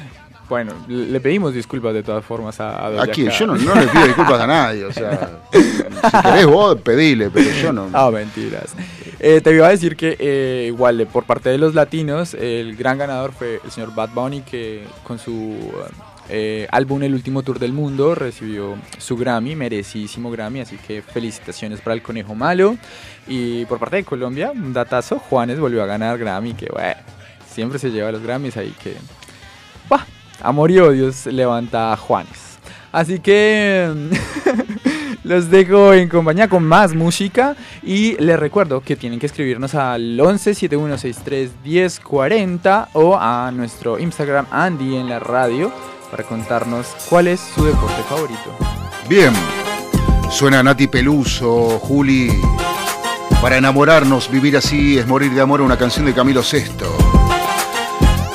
bueno, 0.47 0.73
le 0.89 1.19
pedimos 1.21 1.53
disculpas 1.53 1.93
de 1.93 2.03
todas 2.03 2.23
formas 2.25 2.59
a, 2.59 2.71
a 2.87 3.03
Aquí, 3.03 3.23
Cat. 3.25 3.33
yo 3.39 3.47
no, 3.47 3.55
no 3.55 3.73
le 3.73 3.87
pido 3.87 4.05
disculpas 4.05 4.39
a 4.41 4.47
nadie, 4.47 4.83
o 4.85 4.91
sea, 4.91 5.39
si 5.53 6.21
querés 6.23 6.45
vos, 6.45 6.79
pedile, 6.81 7.29
pero 7.29 7.49
yo 7.51 7.71
no. 7.73 7.89
Ah, 7.93 8.11
mentiras. 8.11 8.73
Eh, 9.19 9.39
te 9.41 9.53
iba 9.53 9.67
a 9.67 9.69
decir 9.69 9.95
que 9.95 10.17
eh, 10.19 10.65
igual 10.67 10.99
eh, 10.99 11.05
por 11.05 11.23
parte 11.25 11.49
de 11.49 11.57
los 11.57 11.73
latinos, 11.73 12.33
el 12.33 12.75
gran 12.75 12.97
ganador 12.97 13.31
fue 13.31 13.61
el 13.63 13.71
señor 13.71 13.93
Bad 13.95 14.09
Bunny 14.13 14.41
que 14.41 14.83
con 15.03 15.19
su 15.19 15.55
eh, 16.33 16.65
álbum 16.71 17.03
El 17.03 17.13
Último 17.13 17.43
Tour 17.43 17.59
del 17.59 17.73
Mundo 17.73 18.15
recibió 18.15 18.77
su 18.97 19.17
Grammy, 19.17 19.55
merecidísimo 19.55 20.31
Grammy, 20.31 20.61
así 20.61 20.77
que 20.77 21.01
felicitaciones 21.01 21.81
para 21.81 21.93
el 21.93 22.01
Conejo 22.01 22.33
Malo. 22.35 22.77
Y 23.27 23.65
por 23.65 23.79
parte 23.79 23.97
de 23.97 24.03
Colombia, 24.05 24.51
un 24.51 24.71
datazo, 24.71 25.19
Juanes 25.19 25.59
volvió 25.59 25.83
a 25.83 25.85
ganar 25.85 26.17
Grammy, 26.17 26.53
que 26.53 26.67
bueno, 26.71 27.01
siempre 27.45 27.79
se 27.79 27.91
lleva 27.91 28.11
los 28.13 28.21
Grammys 28.21 28.55
ahí 28.55 28.73
que... 28.81 28.95
Bah, 29.89 30.05
amor 30.41 30.71
y 30.71 30.79
odios 30.79 31.25
levanta 31.25 31.95
Juanes. 31.97 32.59
Así 32.93 33.19
que 33.19 33.91
los 35.25 35.49
dejo 35.49 35.93
en 35.93 36.07
compañía 36.07 36.47
con 36.47 36.63
más 36.63 36.93
música 36.93 37.57
y 37.83 38.15
les 38.17 38.39
recuerdo 38.39 38.79
que 38.81 38.95
tienen 38.95 39.19
que 39.19 39.25
escribirnos 39.25 39.75
al 39.75 40.19
11 40.19 40.53
7163 40.53 41.51
1040 41.63 42.89
o 42.93 43.17
a 43.17 43.51
nuestro 43.51 43.99
Instagram 43.99 44.45
Andy 44.49 44.95
en 44.95 45.09
la 45.09 45.19
radio 45.19 45.71
para 46.11 46.23
contarnos 46.23 46.87
cuál 47.09 47.27
es 47.27 47.39
su 47.55 47.63
deporte 47.63 48.03
favorito. 48.07 48.55
Bien, 49.07 49.33
Suena 50.31 50.63
Nati 50.63 50.87
Peluso, 50.87 51.79
Juli. 51.79 52.31
Para 53.41 53.57
enamorarnos, 53.57 54.29
vivir 54.29 54.55
así 54.55 54.97
es 54.97 55.05
morir 55.05 55.33
de 55.33 55.41
amor, 55.41 55.61
una 55.61 55.77
canción 55.77 56.05
de 56.05 56.13
Camilo 56.13 56.43
Sesto. 56.43 56.85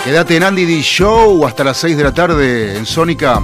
Quédate 0.04 0.36
en 0.36 0.42
Andy 0.42 0.64
D 0.66 0.82
Show 0.82 1.46
hasta 1.46 1.64
las 1.64 1.78
6 1.78 1.96
de 1.96 2.04
la 2.04 2.12
tarde 2.12 2.76
en 2.76 2.86
Sónica, 2.86 3.40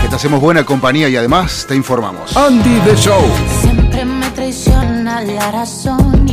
que 0.00 0.08
te 0.08 0.14
hacemos 0.14 0.40
buena 0.40 0.64
compañía 0.64 1.08
y 1.08 1.16
además 1.16 1.64
te 1.68 1.76
informamos. 1.76 2.36
Andy 2.36 2.80
The 2.84 2.96
Show. 2.96 3.22
Siempre 3.62 4.04
me 4.04 4.28
traiciona 4.30 5.22
la 5.22 5.50
razón 5.52 6.23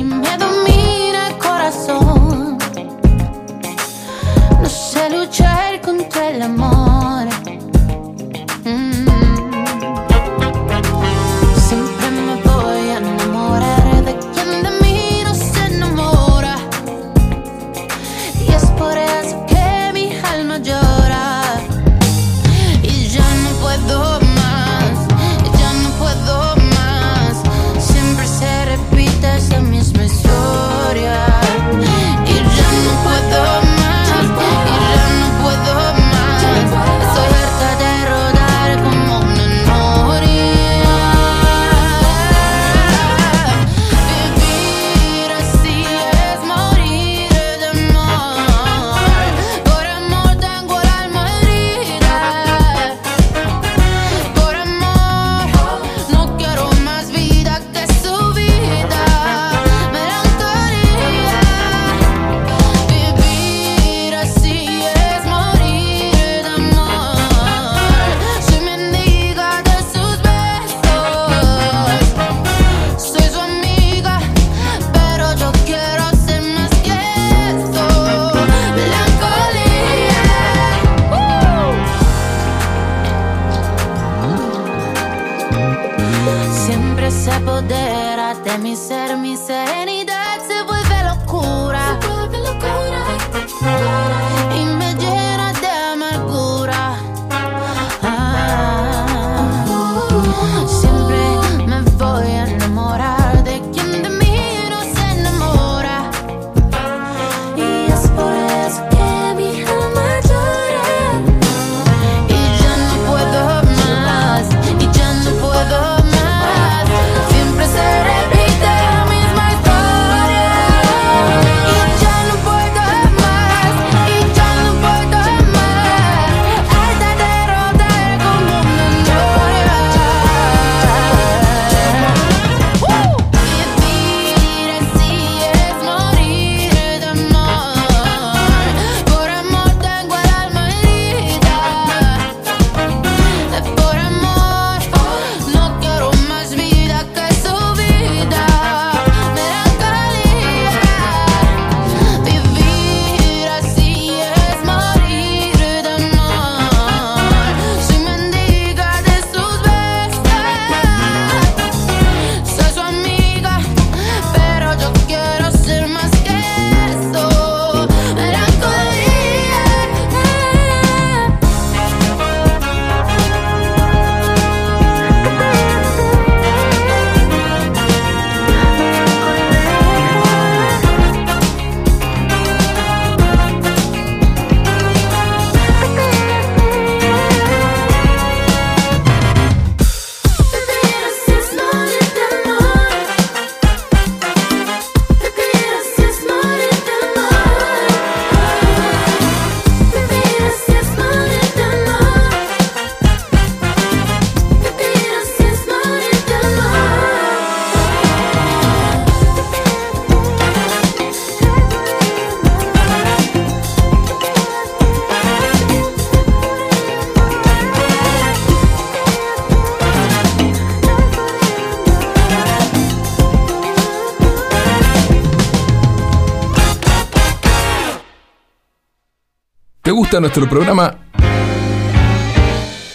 gusta 230.12 230.20
nuestro 230.20 230.50
programa? 230.50 230.94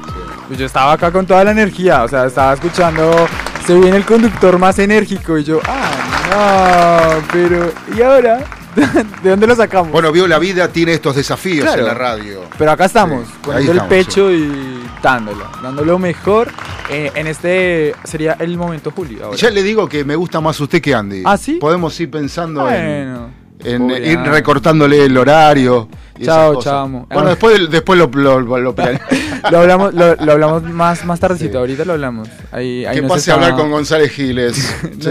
Pues 0.49 0.59
Yo 0.59 0.67
estaba 0.67 0.93
acá 0.93 1.11
con 1.11 1.27
toda 1.27 1.43
la 1.45 1.51
energía, 1.51 2.05
o 2.05 2.09
sea, 2.09 2.27
estaba 2.27 2.55
escuchando, 2.55 3.27
se 3.67 3.75
viene 3.75 3.97
el 3.97 4.05
conductor 4.05 4.59
más 4.59 4.79
enérgico 4.79 5.37
y 5.39 5.45
yo, 5.45 5.61
ah, 5.67 7.17
no, 7.21 7.27
pero, 7.33 7.73
¿y 7.97 8.03
ahora? 8.03 8.45
¿De 9.23 9.31
dónde 9.31 9.47
lo 9.47 9.57
sacamos? 9.57 9.91
Bueno, 9.91 10.13
vio 10.13 10.29
la 10.29 10.39
vida 10.39 10.69
tiene 10.69 10.93
estos 10.93 11.17
desafíos 11.17 11.65
Claro. 11.65 11.81
en 11.81 11.87
la 11.89 11.95
radio. 11.95 12.43
Pero 12.59 12.71
acá 12.71 12.85
estamos, 12.85 13.27
Sí, 13.27 13.33
poniendo 13.43 13.73
ahí 13.73 13.79
el 13.79 13.83
estamos, 13.85 13.89
pecho 13.89 14.31
y 14.31 14.83
dándolo, 15.03 15.47
dándolo 15.63 15.99
mejor. 15.99 16.49
Eh, 16.91 17.11
en 17.15 17.27
este 17.27 17.95
sería 18.05 18.37
el 18.39 18.57
momento, 18.57 18.91
Julio. 18.95 19.25
ahora. 19.25 19.37
Ya 19.37 19.51
le 19.51 19.63
digo 19.63 19.89
que 19.89 20.05
me 20.05 20.15
gusta 20.17 20.41
más 20.41 20.59
usted 20.61 20.81
que 20.81 20.95
Andy. 20.95 21.23
¿Ah, 21.25 21.37
sí? 21.37 21.55
Podemos 21.55 21.99
ir 22.01 22.11
pensando 22.11 22.69
en, 22.71 23.13
Bueno, 23.13 23.31
en 23.65 23.79
pobre 23.89 24.13
ir 24.13 24.19
recortándole 24.21 25.05
el 25.05 25.17
horario. 25.19 25.89
y 26.19 26.25
Chao, 26.25 26.61
chamo. 26.63 27.07
Bueno, 27.13 27.31
después, 27.31 27.69
después 27.71 27.99
lo, 27.99 28.07
lo, 28.07 28.41
lo- 28.41 28.59
lo 28.59 28.75
planeamos. 28.75 29.03
Lo 29.51 29.59
hablamos, 29.61 29.95
lo, 29.95 30.17
lo 30.17 30.33
hablamos 30.33 30.65
más, 30.65 31.05
más 31.05 31.21
tardecito, 31.21 31.53
Sí. 31.53 31.57
ahorita 31.59 31.85
lo 31.85 31.93
hablamos. 31.93 32.29
Ahí, 32.51 32.85
ahí 32.85 32.97
Que 33.01 33.03
pase 33.07 33.31
a 33.31 33.35
hablar 33.35 33.55
con 33.55 33.71
González 33.71 34.11
Giles. 34.11 34.57
Sí. 35.01 35.11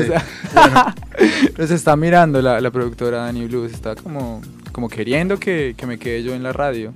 nos 1.57 1.71
está 1.71 1.95
mirando 1.95 2.41
la, 2.41 2.59
la 2.59 2.71
productora 2.71 3.19
Dani 3.19 3.45
Blues, 3.45 3.71
está 3.71 3.95
como, 3.95 4.41
como 4.73 4.89
queriendo 4.89 5.37
que, 5.39 5.73
que 5.77 5.85
me 5.85 5.97
quede 5.97 6.21
yo 6.23 6.33
en 6.33 6.43
la 6.43 6.51
radio. 6.51 6.91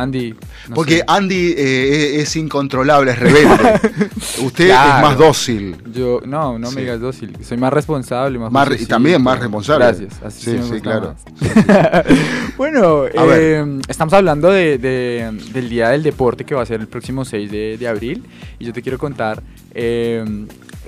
Andy. 0.00 0.34
no 0.68 0.74
Porque 0.74 0.98
sé. 0.98 1.04
Andy 1.06 1.54
eh, 1.56 2.20
es 2.20 2.34
incontrolable, 2.36 3.12
es 3.12 3.18
rebelde. 3.18 3.80
Usted 4.42 4.66
Claro. 4.66 4.96
es 4.96 5.02
más 5.02 5.18
dócil. 5.18 5.76
Yo, 5.92 6.20
no, 6.24 6.58
no 6.58 6.68
Sí. 6.68 6.74
me 6.76 6.80
digas 6.82 7.00
dócil. 7.00 7.36
Soy 7.42 7.56
más 7.58 7.72
responsable, 7.72 8.38
más 8.38 8.80
y 8.80 8.86
también 8.86 9.22
más 9.22 9.38
responsable. 9.38 9.84
Gracias. 9.86 10.14
Así 10.24 10.44
Sí, 10.44 10.50
sí, 10.52 10.70
me 10.70 10.76
sí, 10.76 10.80
claro. 10.82 11.14
bueno, 12.56 13.04
eh, 13.06 13.78
estamos 13.88 14.12
hablando 14.14 14.50
de, 14.50 14.78
de- 14.78 15.30
del 15.52 15.68
Día 15.68 15.88
del 15.90 16.02
Deporte 16.02 16.44
que 16.44 16.54
va 16.54 16.62
a 16.62 16.66
ser 16.66 16.80
el 16.80 16.88
próximo 16.88 17.24
6 17.24 17.50
de, 17.50 17.76
de 17.78 17.88
abril. 17.88 18.24
Y 18.58 18.64
yo 18.66 18.72
te 18.72 18.82
quiero 18.82 18.98
contar 18.98 19.42
eh, 19.74 20.24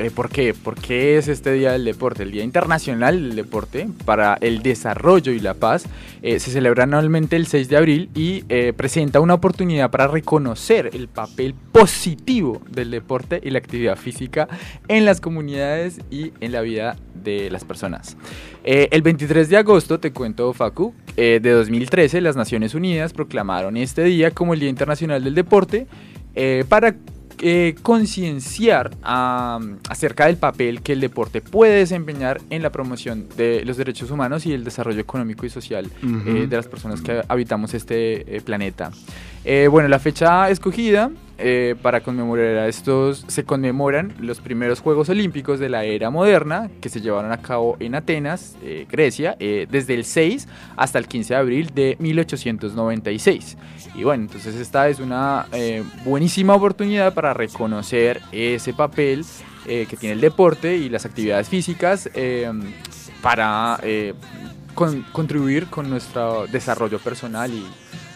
eh, 0.00 0.10
por 0.10 0.30
qué. 0.30 0.54
¿Por 0.54 0.76
qué 0.76 1.18
es 1.18 1.28
este 1.28 1.52
Día 1.52 1.72
del 1.72 1.84
Deporte? 1.84 2.22
El 2.22 2.30
Día 2.30 2.42
Internacional 2.42 3.22
del 3.22 3.36
Deporte 3.36 3.86
para 4.06 4.38
el 4.40 4.62
Desarrollo 4.62 5.30
y 5.30 5.40
la 5.40 5.52
Paz 5.52 5.84
eh, 6.22 6.38
se 6.38 6.50
celebra 6.50 6.84
anualmente 6.84 7.36
el 7.36 7.46
6 7.46 7.68
de 7.68 7.76
abril 7.76 8.10
y 8.14 8.44
eh, 8.48 8.72
presenta 8.74 9.20
una 9.20 9.34
oportunidad 9.34 9.90
para 9.90 10.06
reconocer 10.06 10.88
el 10.94 11.08
papel 11.08 11.54
positivo 11.70 12.62
del 12.70 12.90
deporte 12.90 13.42
y 13.44 13.50
la 13.50 13.58
actividad 13.58 13.96
física 13.96 14.48
en 14.88 15.04
las 15.04 15.20
comunidades 15.20 16.00
y 16.10 16.32
en 16.40 16.52
la 16.52 16.62
vida 16.62 16.96
de 17.22 17.50
las 17.50 17.64
personas. 17.64 18.16
El 18.64 19.02
23 19.02 19.50
de 19.50 19.58
agosto, 19.58 20.00
te 20.00 20.12
cuento 20.12 20.52
Facu, 20.54 20.94
de 21.16 21.40
2013 21.40 22.22
las 22.22 22.36
Naciones 22.36 22.74
Unidas 22.74 23.12
proclamaron 23.12 23.76
este 23.76 24.04
día 24.04 24.30
como 24.30 24.54
el 24.54 24.60
Día 24.60 24.70
Internacional 24.70 25.22
del 25.22 25.34
Deporte 25.34 25.86
para 26.68 26.94
eh, 27.42 27.74
concienciar 27.83 28.90
acerca 29.03 30.26
del 30.26 30.37
papel 30.37 30.83
que 30.83 30.92
el 30.92 31.00
deporte 31.00 31.40
puede 31.40 31.76
desempeñar 31.79 32.40
en 32.50 32.62
la 32.62 32.70
promoción 32.70 33.29
de 33.37 33.64
los 33.64 33.76
derechos 33.76 34.11
humanos 34.11 34.44
y 34.44 34.53
el 34.53 34.62
desarrollo 34.62 35.00
económico 35.00 35.46
y 35.46 35.50
social 35.50 35.90
eh, 36.03 36.46
de 36.48 36.57
las 36.57 36.68
personas 36.68 37.00
que 37.00 37.22
habitamos 37.29 37.72
este 37.72 38.37
eh, 38.37 38.40
planeta. 38.40 38.90
Bueno, 39.70 39.88
la 39.88 39.98
fecha 39.98 40.50
escogida 40.50 41.11
eh, 41.40 41.74
para 41.83 42.03
conmemorar 42.03 42.59
a 42.59 42.68
estos 42.68 43.24
se 43.29 43.44
conmemoran 43.44 44.14
los 44.20 44.40
primeros 44.40 44.81
Juegos 44.81 45.09
Olímpicos 45.09 45.59
de 45.59 45.68
la 45.68 45.85
era 45.85 46.11
moderna 46.11 46.70
que 46.81 46.88
se 46.88 47.00
llevaron 47.00 47.33
a 47.33 47.38
cabo 47.42 47.76
en 47.81 47.94
Atenas, 47.94 48.57
eh, 48.62 48.87
Grecia, 48.90 49.37
eh, 49.40 49.66
desde 49.70 49.94
el 49.94 50.05
6 50.05 50.46
hasta 50.76 50.98
el 50.98 51.09
15 51.09 51.35
de 51.35 51.40
abril 51.40 51.70
de 51.74 51.96
1896. 51.98 53.57
Y 53.94 54.05
bueno, 54.05 54.24
entonces 54.24 54.55
esta 54.55 54.88
es 54.88 55.00
una 55.00 55.46
eh, 55.53 55.83
buenísima 56.05 56.55
oportunidad 56.55 57.14
para 57.14 57.35
reconocer 57.35 58.20
ese 58.33 58.72
papel 58.72 59.24
eh, 59.66 59.87
que 59.88 59.96
tiene 59.96 60.14
el 60.14 60.20
deporte 60.20 60.76
y 60.76 60.88
las 60.88 61.05
actividades 61.05 61.48
físicas 61.48 62.09
eh, 62.14 62.50
para 63.22 63.79
con- 64.74 65.03
contribuir 65.12 65.66
con 65.66 65.90
nuestro 65.90 66.46
desarrollo 66.46 66.98
personal 66.98 67.53
y 67.53 67.64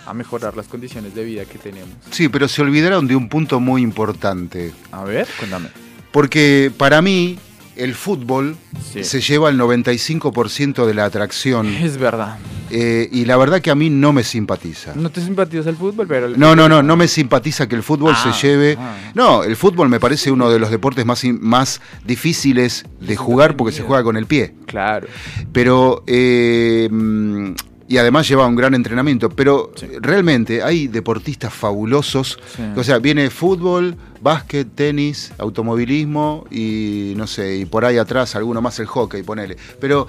a 0.06 0.14
mejorar 0.14 0.56
las 0.56 0.66
condiciones 0.68 1.14
de 1.14 1.24
vida 1.24 1.44
que 1.44 1.58
tenemos. 1.58 1.90
Sí, 2.10 2.28
pero 2.28 2.48
se 2.48 2.62
olvidaron 2.62 3.06
de 3.06 3.16
un 3.16 3.28
punto 3.28 3.60
muy 3.60 3.82
importante. 3.82 4.72
A 4.92 5.04
ver, 5.04 5.26
cuéntame. 5.38 5.68
Porque 6.12 6.70
para 6.76 7.00
mí 7.02 7.38
el 7.76 7.94
fútbol 7.94 8.56
Sí. 8.92 9.02
se 9.02 9.20
lleva 9.20 9.48
el 9.50 9.58
95% 9.58 10.86
de 10.86 10.94
la 10.94 11.04
atracción. 11.06 11.66
Es 11.66 11.96
verdad. 11.98 12.38
eh, 12.70 13.08
y 13.12 13.24
la 13.24 13.36
verdad 13.36 13.60
que 13.60 13.70
a 13.70 13.74
mí 13.74 13.90
no 13.90 14.12
me 14.12 14.22
simpatiza. 14.24 14.94
No 14.94 15.10
te 15.10 15.20
simpatizas 15.20 15.66
el 15.66 15.76
fútbol, 15.76 16.06
pero... 16.08 16.26
el 16.26 16.38
No, 16.38 16.54
no, 16.56 16.64
fútbol- 16.64 16.68
no, 16.70 16.82
no 16.82 16.96
me 16.96 17.08
simpatiza 17.08 17.68
que 17.68 17.74
el 17.76 17.82
fútbol 17.82 18.14
Ah, 18.16 18.32
se 18.32 18.46
lleve. 18.46 18.76
ah. 18.78 18.96
No, 19.14 19.42
el 19.44 19.56
fútbol 19.56 19.88
me 19.88 19.98
parece 20.00 20.30
uno 20.30 20.50
de 20.50 20.58
los 20.58 20.70
deportes 20.70 21.04
más, 21.04 21.22
más 21.40 21.80
difíciles 22.04 22.84
de 23.00 23.16
jugar 23.16 23.56
porque 23.56 23.74
se 23.74 23.82
juega 23.82 24.02
con 24.04 24.16
el 24.16 24.26
pie. 24.26 24.54
Claro. 24.66 25.08
Pero. 25.52 26.02
eh, 26.06 26.88
mm, 26.90 27.52
y 27.88 27.98
además 27.98 28.26
lleva 28.28 28.46
un 28.46 28.56
gran 28.56 28.74
entrenamiento. 28.74 29.28
Pero 29.28 29.72
Sí. 29.76 29.86
realmente 30.00 30.62
hay 30.62 30.86
deportistas 30.88 31.52
fabulosos. 31.52 32.38
Sí. 32.56 32.62
O 32.76 32.82
sea, 32.84 32.98
viene 32.98 33.28
fútbol, 33.30 33.96
básquet, 34.22 34.66
tenis, 34.74 35.32
automovilismo 35.38 36.46
y 36.50 37.12
no 37.16 37.26
sé, 37.26 37.56
y 37.56 37.64
por 37.66 37.84
ahí 37.84 37.98
atrás 37.98 38.34
alguno 38.36 38.60
más 38.62 38.78
el 38.78 38.86
hockey, 38.86 39.22
ponele. 39.22 39.56
Pero 39.80 40.06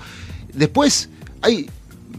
después 0.53 1.09
hay 1.41 1.69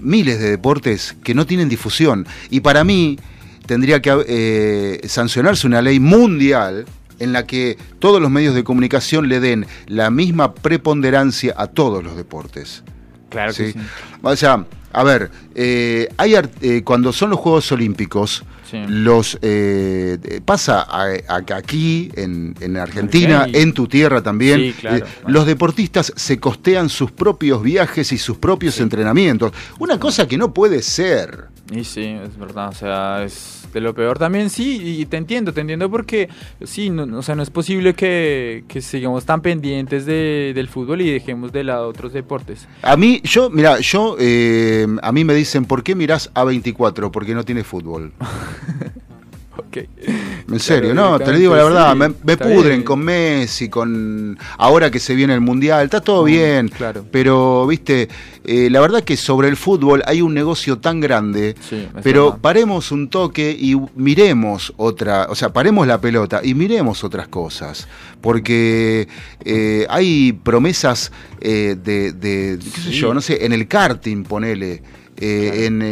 miles 0.00 0.38
de 0.40 0.50
deportes 0.50 1.16
que 1.24 1.34
no 1.34 1.46
tienen 1.46 1.68
difusión. 1.68 2.26
Y 2.50 2.60
para 2.60 2.84
mí 2.84 3.18
tendría 3.66 4.00
que 4.02 4.24
eh, 4.28 5.00
sancionarse 5.08 5.66
una 5.66 5.80
ley 5.82 6.00
mundial 6.00 6.84
en 7.18 7.32
la 7.32 7.46
que 7.46 7.78
todos 7.98 8.20
los 8.20 8.30
medios 8.30 8.54
de 8.54 8.62
comunicación 8.62 9.28
le 9.30 9.40
den 9.40 9.66
la 9.86 10.10
misma 10.10 10.52
preponderancia 10.54 11.54
a 11.56 11.66
todos 11.66 12.04
los 12.04 12.14
deportes. 12.14 12.82
Claro 13.28 13.52
que 13.52 13.66
¿sí? 13.66 13.72
sí. 13.72 13.86
O 14.22 14.36
sea, 14.36 14.64
a 14.92 15.04
ver, 15.04 15.30
eh, 15.54 16.08
hay 16.16 16.34
eh, 16.62 16.82
cuando 16.84 17.12
son 17.12 17.30
los 17.30 17.38
Juegos 17.40 17.70
Olímpicos, 17.72 18.44
Sí. 18.70 18.78
los 18.88 19.38
eh, 19.42 20.40
pasa 20.44 20.80
a- 20.82 21.06
a- 21.28 21.54
aquí 21.56 22.10
en, 22.16 22.52
en 22.58 22.76
Argentina, 22.76 23.46
en 23.52 23.72
tu 23.72 23.86
tierra 23.86 24.22
también. 24.24 24.58
Sí, 24.60 24.72
claro, 24.80 24.96
eh. 24.96 25.08
Los 25.28 25.46
deportistas 25.46 26.12
se 26.16 26.40
costean 26.40 26.88
sus 26.88 27.12
propios 27.12 27.62
viajes 27.62 28.10
y 28.10 28.18
sus 28.18 28.38
propios 28.38 28.80
entrenamientos. 28.80 29.52
Una 29.78 30.00
cosa 30.00 30.26
que 30.26 30.36
no 30.36 30.52
puede 30.52 30.82
ser. 30.82 31.44
Y 31.70 31.84
sí, 31.84 32.02
es 32.06 32.36
verdad, 32.36 32.70
o 32.70 32.72
sea, 32.72 33.22
es 33.22 33.65
de 33.76 33.82
lo 33.82 33.94
peor 33.94 34.18
también, 34.18 34.48
sí, 34.48 34.80
y 35.00 35.04
te 35.04 35.18
entiendo, 35.18 35.52
te 35.52 35.60
entiendo 35.60 35.90
porque 35.90 36.30
sí, 36.64 36.88
no, 36.88 37.04
no- 37.04 37.18
o 37.18 37.22
sea, 37.22 37.34
no 37.34 37.42
es 37.42 37.50
posible 37.50 37.92
que, 37.92 38.64
que 38.68 38.80
sigamos 38.80 39.26
tan 39.26 39.42
pendientes 39.42 40.06
de- 40.06 40.52
del 40.54 40.68
fútbol 40.68 41.02
y 41.02 41.10
dejemos 41.10 41.52
de 41.52 41.62
lado 41.62 41.86
otros 41.88 42.14
deportes. 42.14 42.66
A 42.80 42.96
mí, 42.96 43.20
yo, 43.22 43.50
mira, 43.50 43.78
yo, 43.80 44.16
eh, 44.18 44.86
a 45.02 45.12
mí 45.12 45.24
me 45.24 45.34
dicen, 45.34 45.66
¿por 45.66 45.82
qué 45.82 45.94
mirás 45.94 46.32
A24? 46.32 47.10
Porque 47.10 47.34
no 47.34 47.44
tiene 47.44 47.64
fútbol. 47.64 48.12
Ok. 49.58 49.78
En 50.48 50.60
serio, 50.60 50.94
no, 50.94 51.18
te 51.18 51.32
lo 51.32 51.38
digo 51.38 51.56
la 51.56 51.64
verdad, 51.64 51.96
me, 51.96 52.08
me 52.24 52.36
pudren 52.36 52.82
con 52.82 53.00
Messi, 53.00 53.68
con 53.68 54.38
ahora 54.58 54.90
que 54.90 54.98
se 55.00 55.14
viene 55.14 55.34
el 55.34 55.40
Mundial, 55.40 55.84
está 55.84 56.00
todo 56.00 56.22
Mm, 56.22 56.26
bien, 56.26 56.68
claro. 56.68 57.04
pero, 57.10 57.66
viste, 57.66 58.08
eh, 58.44 58.68
la 58.70 58.80
verdad 58.80 59.02
que 59.02 59.16
sobre 59.16 59.48
el 59.48 59.56
fútbol 59.56 60.02
hay 60.06 60.22
un 60.22 60.34
negocio 60.34 60.78
tan 60.78 61.00
grande, 61.00 61.56
Sí, 61.68 61.88
pero 62.02 62.26
verdad. 62.26 62.40
paremos 62.40 62.92
un 62.92 63.08
toque 63.08 63.56
y 63.58 63.76
miremos 63.96 64.72
otra, 64.76 65.26
o 65.30 65.34
sea, 65.34 65.52
paremos 65.52 65.86
la 65.86 66.00
pelota 66.00 66.40
y 66.44 66.54
miremos 66.54 67.02
otras 67.02 67.26
cosas, 67.28 67.88
porque 68.20 69.08
eh, 69.44 69.86
hay 69.88 70.32
promesas 70.32 71.10
eh, 71.40 71.76
de, 71.82 72.12
de, 72.12 72.58
qué 72.74 72.80
sé 72.82 72.90
yo, 72.92 73.12
no 73.14 73.20
sé, 73.20 73.44
en 73.44 73.52
el 73.52 73.66
karting, 73.66 74.22
ponele. 74.24 74.82
Claro. 75.16 75.54
en, 75.54 75.82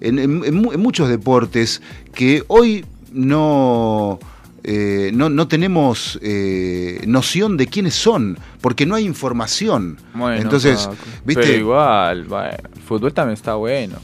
en- 0.00 0.42
en 0.44 0.80
muchos 0.80 1.08
deportes 1.08 1.80
que 2.12 2.42
hoy 2.48 2.84
no, 3.12 4.18
eh, 4.62 5.10
no, 5.14 5.28
no 5.28 5.48
tenemos 5.48 6.18
eh, 6.22 7.00
noción 7.06 7.56
de 7.56 7.66
quiénes 7.66 7.94
son, 7.94 8.38
porque 8.60 8.86
no 8.86 8.94
hay 8.94 9.04
información. 9.04 9.98
Bueno, 10.14 10.40
Entonces, 10.42 10.88
¿viste? 11.24 11.42
Pero 11.42 11.58
igual, 11.58 12.24
bueno, 12.24 12.56
el 12.74 12.82
fútbol 12.82 13.12
también 13.12 13.34
está 13.34 13.54
bueno. 13.54 13.96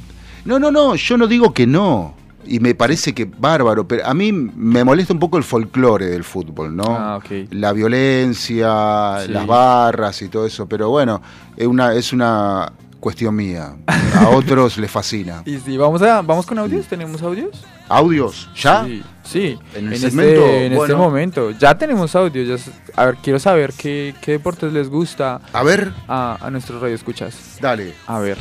No, 0.44 0.58
no, 0.58 0.70
no, 0.70 0.94
yo 0.96 1.16
no 1.16 1.26
digo 1.26 1.52
que 1.52 1.66
no. 1.66 2.14
Y 2.44 2.58
me 2.58 2.74
parece 2.74 3.14
que 3.14 3.24
bárbaro, 3.24 3.86
pero 3.86 4.04
a 4.04 4.12
mí 4.14 4.32
me 4.32 4.82
molesta 4.82 5.12
un 5.12 5.20
poco 5.20 5.38
el 5.38 5.44
folclore 5.44 6.06
del 6.06 6.24
fútbol, 6.24 6.74
¿no? 6.74 6.84
Ah, 6.88 7.16
ok. 7.18 7.46
La 7.52 7.72
violencia, 7.72 9.18
Sí. 9.24 9.30
las 9.32 9.46
barras 9.46 10.20
y 10.22 10.28
todo 10.28 10.44
eso, 10.46 10.66
pero 10.68 10.88
bueno, 10.90 11.22
es 11.56 11.66
una, 11.68 11.94
es 11.94 12.12
una 12.12 12.72
cuestión 13.02 13.34
mía. 13.34 13.74
A 14.14 14.28
otros 14.36 14.78
les 14.78 14.88
fascina. 14.90 15.42
Y 15.44 15.58
sí, 15.58 15.76
vamos, 15.76 16.00
a, 16.02 16.22
vamos 16.22 16.46
con 16.46 16.56
audios. 16.60 16.86
¿Tenemos 16.86 17.20
audios? 17.20 17.64
¿Audios? 17.88 18.48
¿Ya? 18.54 18.84
Sí, 18.84 19.02
sí. 19.24 19.58
En 19.74 19.88
el 19.88 19.92
este- 19.94 20.10
segmento, 20.10 20.46
en 20.46 20.72
este 20.72 20.94
momento. 20.94 21.50
Ya 21.50 21.76
tenemos 21.76 22.14
audios. 22.14 22.62
ya 22.64 22.72
a 22.94 23.06
ver, 23.06 23.16
quiero 23.16 23.40
saber 23.40 23.72
qué, 23.76 24.14
qué 24.22 24.32
deportes 24.32 24.72
les 24.72 24.88
gusta 24.88 25.40
A 25.52 25.62
ver, 25.64 25.92
a, 26.06 26.38
a 26.40 26.50
nuestros 26.52 26.80
radioescuchas. 26.80 27.58
dale. 27.60 27.92
A 28.06 28.20
ver. 28.20 28.38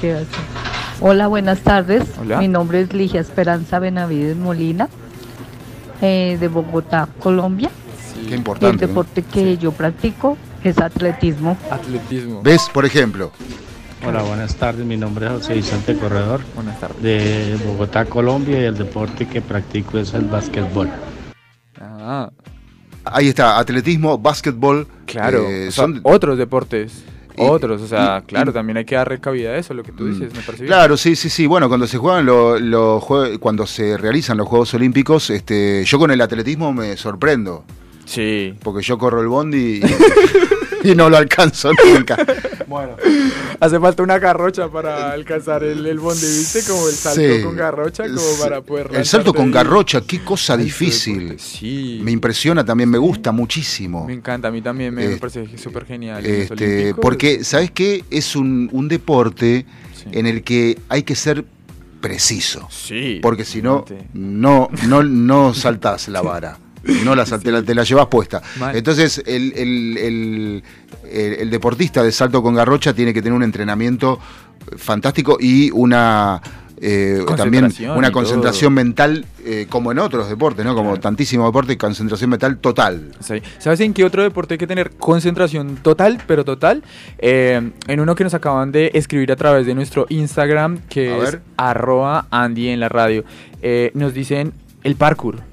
Hola, 1.01 1.25
buenas 1.25 1.61
tardes. 1.61 2.03
Hola. 2.19 2.37
Mi 2.37 2.47
nombre 2.47 2.81
es 2.81 2.93
Ligia 2.93 3.19
Esperanza 3.19 3.79
Benavides 3.79 4.37
Molina, 4.37 4.89
eh, 6.03 6.37
de 6.39 6.47
Bogotá, 6.47 7.09
Colombia. 7.19 7.71
Sí. 8.13 8.19
Qué 8.21 8.29
Y 8.29 8.33
el 8.33 8.33
importante. 8.35 8.83
¿no? 8.83 8.87
deporte 8.89 9.23
que 9.23 9.57
yo 9.57 9.71
practico 9.71 10.37
es 10.63 10.77
atletismo. 10.77 11.57
Atletismo. 11.71 12.43
¿Ves? 12.43 12.69
Por 12.71 12.85
ejemplo, 12.85 13.31
Hola, 14.05 14.23
buenas 14.23 14.55
tardes. 14.55 14.85
Mi 14.85 14.97
nombre 14.97 15.27
es 15.27 15.31
José 15.31 15.53
Vicente 15.53 15.95
Corredor 15.95 16.41
Buenas 16.55 16.79
tardes. 16.79 17.01
de 17.01 17.57
Bogotá, 17.65 18.05
Colombia 18.05 18.59
y 18.61 18.65
el 18.65 18.77
deporte 18.77 19.27
que 19.27 19.41
practico 19.41 19.97
es 19.99 20.13
el 20.13 20.25
básquetbol. 20.25 20.89
Ah, 21.79 22.29
ahí 23.05 23.27
está, 23.29 23.59
atletismo, 23.59 24.17
básquetbol. 24.17 24.87
claro. 25.05 25.39
eh, 25.47 25.67
o 25.67 25.71
sea, 25.71 25.83
son 25.85 25.99
otros 26.03 26.37
deportes. 26.37 27.03
Y- 27.37 27.41
otros. 27.43 27.81
O 27.81 27.87
sea, 27.87 28.21
y- 28.23 28.27
claro, 28.27 28.51
y- 28.51 28.53
también 28.53 28.77
hay 28.77 28.85
que 28.85 28.95
darle 28.95 29.19
cabida 29.19 29.51
a 29.51 29.57
eso, 29.57 29.73
lo 29.73 29.83
que 29.83 29.91
tú 29.91 30.03
Mm. 30.03 30.09
dices. 30.13 30.33
Me 30.33 30.41
parece 30.41 30.63
bien. 30.63 30.67
Claro, 30.67 30.97
sí, 30.97 31.15
sí, 31.15 31.29
sí. 31.29 31.45
Bueno, 31.47 31.67
cuando 31.69 31.87
se 31.87 31.97
juegan 31.97 32.25
los 32.25 32.59
los 32.59 33.01
jue- 33.03 33.39
cuando 33.39 33.65
se 33.67 33.97
realizan 33.97 34.35
los 34.37 34.47
Juegos 34.47 34.73
Olímpicos, 34.73 35.29
este, 35.29 35.83
yo 35.85 35.97
con 35.99 36.11
el 36.11 36.19
atletismo 36.21 36.73
me 36.73 36.97
sorprendo, 36.97 37.63
Sí. 38.05 38.55
porque 38.63 38.81
yo 38.83 38.97
corro 38.97 39.21
el 39.21 39.27
bondi 39.27 39.79
y, 39.79 39.81
y 40.83 40.95
no 40.95 41.09
lo 41.09 41.17
alcanzo 41.17 41.71
nunca. 41.93 42.17
Bueno, 42.67 42.95
hace 43.59 43.79
falta 43.79 44.01
una 44.03 44.17
garrocha 44.19 44.69
para 44.69 45.11
alcanzar 45.11 45.63
el, 45.63 45.85
el 45.85 45.99
bondi, 45.99 46.21
¿viste? 46.25 46.61
Como 46.69 46.87
el 46.87 46.95
salto 46.95 47.21
Sí. 47.21 47.43
con 47.43 47.55
garrocha, 47.55 48.03
como 48.03 48.17
Sí. 48.19 48.41
para 48.41 48.61
poder 48.61 48.89
El 48.93 49.05
salto 49.05 49.33
con 49.33 49.51
garrocha, 49.51 50.01
qué 50.01 50.21
cosa 50.23 50.53
Ay, 50.53 50.63
difícil. 50.65 51.37
Sí. 51.39 51.99
Me 52.03 52.11
impresiona 52.11 52.63
también, 52.63 52.89
me 52.89 52.97
gusta 52.97 53.31
muchísimo. 53.31 54.05
Me 54.05 54.13
encanta, 54.13 54.47
a 54.47 54.51
mí 54.51 54.61
también 54.61 54.93
me, 54.93 55.07
me 55.07 55.13
Eh, 55.15 55.17
parece 55.17 55.57
súper 55.57 55.85
genial. 55.85 56.25
Este, 56.25 56.93
porque, 56.95 57.43
¿sabes 57.43 57.71
qué? 57.71 58.03
Es 58.09 58.35
un, 58.35 58.69
un 58.71 58.87
deporte 58.87 59.65
en 60.11 60.25
el 60.25 60.43
que 60.43 60.79
hay 60.89 61.03
que 61.03 61.15
ser 61.15 61.43
preciso. 61.99 62.67
Sí. 62.71 63.19
Porque 63.21 63.45
si 63.45 63.61
no, 63.61 63.85
no, 64.13 64.69
no, 64.87 65.03
no 65.03 65.53
saltás 65.53 66.07
la 66.07 66.21
vara. 66.21 66.57
No 67.05 67.15
la, 67.15 67.25
te, 67.25 67.51
la, 67.51 67.61
te 67.63 67.75
la 67.75 67.83
llevas 67.83 68.07
puesta. 68.07 68.41
Entonces, 68.73 69.21
el, 69.25 69.53
el- 69.55 70.63
el- 71.11 71.49
deportista 71.49 72.01
de 72.03 72.11
salto 72.11 72.41
con 72.41 72.53
garrocha 72.55 72.93
tiene 72.93 73.13
que 73.13 73.21
tener 73.21 73.35
un 73.35 73.43
entrenamiento 73.43 74.19
fantástico 74.77 75.37
y 75.39 75.69
una 75.71 76.41
eh, 76.83 77.23
también 77.37 77.71
una 77.95 78.11
concentración 78.11 78.73
mental, 78.73 79.25
eh, 79.45 79.67
como 79.69 79.91
en 79.91 79.99
otros 79.99 80.27
deportes, 80.29 80.65
¿no? 80.65 80.73
Como 80.73 80.89
Claro. 80.91 81.01
tantísimos 81.01 81.47
deportes, 81.47 81.77
concentración 81.77 82.31
mental 82.31 82.57
total. 82.57 83.11
Sí. 83.19 83.35
¿Sabes 83.59 83.79
en 83.81 83.93
qué 83.93 84.03
otro 84.03 84.23
deporte 84.23 84.55
hay 84.55 84.57
que 84.57 84.65
tener 84.65 84.89
concentración 84.91 85.75
total, 85.83 86.19
pero 86.25 86.43
total? 86.43 86.83
Eh, 87.19 87.71
en 87.87 87.99
uno 87.99 88.15
que 88.15 88.23
nos 88.23 88.33
acaban 88.33 88.71
de 88.71 88.89
escribir 88.95 89.31
a 89.31 89.35
través 89.35 89.67
de 89.67 89.75
nuestro 89.75 90.07
Instagram, 90.09 90.79
que 90.89 91.11
A 91.13 91.17
es 91.17 91.23
ver. 91.23 91.41
arroba 91.57 92.25
Andy 92.31 92.69
en 92.69 92.79
la 92.79 92.89
radio. 92.89 93.23
Nos 93.93 94.13
dicen 94.15 94.53
el 94.83 94.95
parkour. 94.95 95.50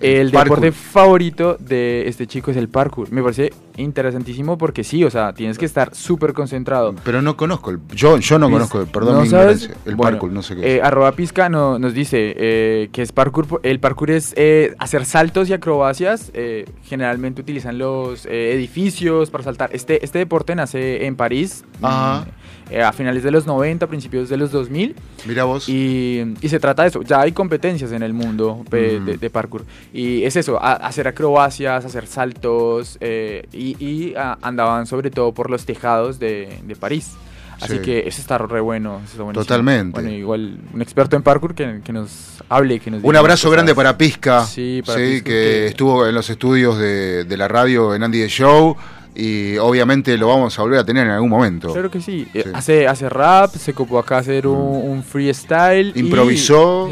El 0.00 0.30
parkour. 0.30 0.60
deporte 0.60 0.72
favorito 0.72 1.56
de 1.58 2.06
este 2.06 2.26
chico 2.26 2.50
es 2.50 2.56
el 2.58 2.68
parkour. 2.68 3.10
Me 3.10 3.22
parece 3.22 3.52
interesantísimo 3.78 4.58
porque 4.58 4.84
sí, 4.84 5.02
o 5.04 5.10
sea, 5.10 5.32
tienes 5.32 5.56
que 5.58 5.64
estar 5.64 5.94
súper 5.94 6.32
concentrado. 6.34 6.94
Pero 7.04 7.22
no 7.22 7.36
conozco, 7.36 7.70
el, 7.70 7.78
yo, 7.94 8.18
yo 8.18 8.38
no 8.38 8.50
conozco, 8.50 8.84
perdón 8.86 9.14
¿no 9.16 9.20
mi 9.22 9.28
sabes? 9.28 9.62
ignorancia. 9.62 9.90
El 9.90 9.96
Bueno, 9.96 10.10
parkour, 10.12 10.32
no 10.32 10.42
sé 10.42 10.56
qué 10.56 10.76
Eh, 10.76 10.80
arroba 10.82 11.12
Pizca 11.12 11.48
no- 11.48 11.78
nos 11.78 11.94
dice 11.94 12.34
eh, 12.36 12.88
que 12.92 13.02
es 13.02 13.12
parkour. 13.12 13.60
El 13.62 13.80
parkour 13.80 14.10
es 14.10 14.34
eh, 14.36 14.74
hacer 14.78 15.04
saltos 15.06 15.48
y 15.48 15.54
acrobacias. 15.54 16.30
eh, 16.34 16.66
generalmente 16.84 17.40
utilizan 17.40 17.78
los 17.78 18.26
eh, 18.26 18.52
edificios 18.54 19.30
para 19.30 19.44
saltar. 19.44 19.70
Este, 19.72 20.04
este 20.04 20.18
deporte 20.18 20.54
nace 20.54 21.06
en 21.06 21.16
París 21.16 21.64
Ajá. 21.80 22.26
mm, 22.26 22.30
eh, 22.70 22.82
a 22.82 22.92
finales 22.92 23.22
de 23.22 23.30
los 23.30 23.46
90, 23.46 23.86
principios 23.86 24.28
de 24.28 24.36
los 24.36 24.50
2000. 24.50 24.94
Mira 25.26 25.44
vos. 25.44 25.68
Y, 25.68 26.34
y 26.40 26.48
se 26.48 26.58
trata 26.58 26.82
de 26.82 26.88
eso. 26.88 27.02
Ya 27.02 27.20
hay 27.20 27.32
competencias 27.32 27.92
en 27.92 28.02
el 28.02 28.12
mundo 28.12 28.52
Ujú. 28.52 28.64
de, 28.70 29.18
de 29.18 29.30
parkour. 29.30 29.64
Y 29.92 30.24
es 30.24 30.36
eso, 30.36 30.60
a- 30.62 30.72
hacer 30.74 31.06
acrobacias, 31.08 31.84
hacer 31.84 32.06
saltos. 32.06 32.98
eh, 33.00 33.46
y 33.52 33.76
y, 33.84 34.14
ah, 34.16 34.38
andaban 34.42 34.86
sobre 34.86 35.10
todo 35.10 35.32
por 35.32 35.50
los 35.50 35.64
tejados 35.64 36.18
de, 36.18 36.58
de 36.64 36.76
París. 36.76 37.12
Así 37.60 37.74
Sí. 37.76 37.78
que 37.78 38.00
eso 38.06 38.20
está 38.20 38.36
re 38.36 38.60
bueno. 38.60 39.00
eso 39.04 39.22
está. 39.30 39.32
Totalmente. 39.32 39.92
Bueno, 40.00 40.10
igual 40.10 40.58
un 40.74 40.82
experto 40.82 41.16
en 41.16 41.22
parkour 41.22 41.54
que, 41.54 41.80
que 41.82 41.90
nos 41.92 42.42
hable. 42.50 42.78
Que 42.80 42.90
nos 42.90 43.02
Un 43.02 43.16
abrazo 43.16 43.48
grande 43.50 43.74
para 43.74 43.96
Pisca, 43.96 44.44
Sí, 44.44 44.82
para 44.84 44.98
sí, 44.98 45.04
Pisca, 45.06 45.24
que, 45.24 45.30
que- 45.30 45.66
estuvo 45.68 46.06
en 46.06 46.14
los 46.14 46.28
estudios 46.28 46.76
de, 46.78 47.24
de 47.24 47.36
la 47.38 47.48
radio 47.48 47.94
en 47.94 48.02
Andy 48.02 48.20
the 48.20 48.28
Show 48.28 48.76
y 49.16 49.56
obviamente 49.58 50.16
lo 50.18 50.28
vamos 50.28 50.58
a 50.58 50.62
volver 50.62 50.78
a 50.80 50.84
tener 50.84 51.06
en 51.06 51.12
algún 51.12 51.30
momento. 51.30 51.72
Claro 51.72 51.90
que 51.90 52.00
sí. 52.00 52.28
Eh, 52.34 52.42
Sí. 52.44 52.50
Hace, 52.54 52.86
hace 52.86 53.08
rap, 53.08 53.54
se 53.54 53.72
copó 53.72 53.98
acá 53.98 54.16
a 54.16 54.18
hacer 54.20 54.46
un, 54.46 54.56
un 54.58 55.02
freestyle. 55.02 55.92
y 55.94 56.00
Improvisó, 56.00 56.88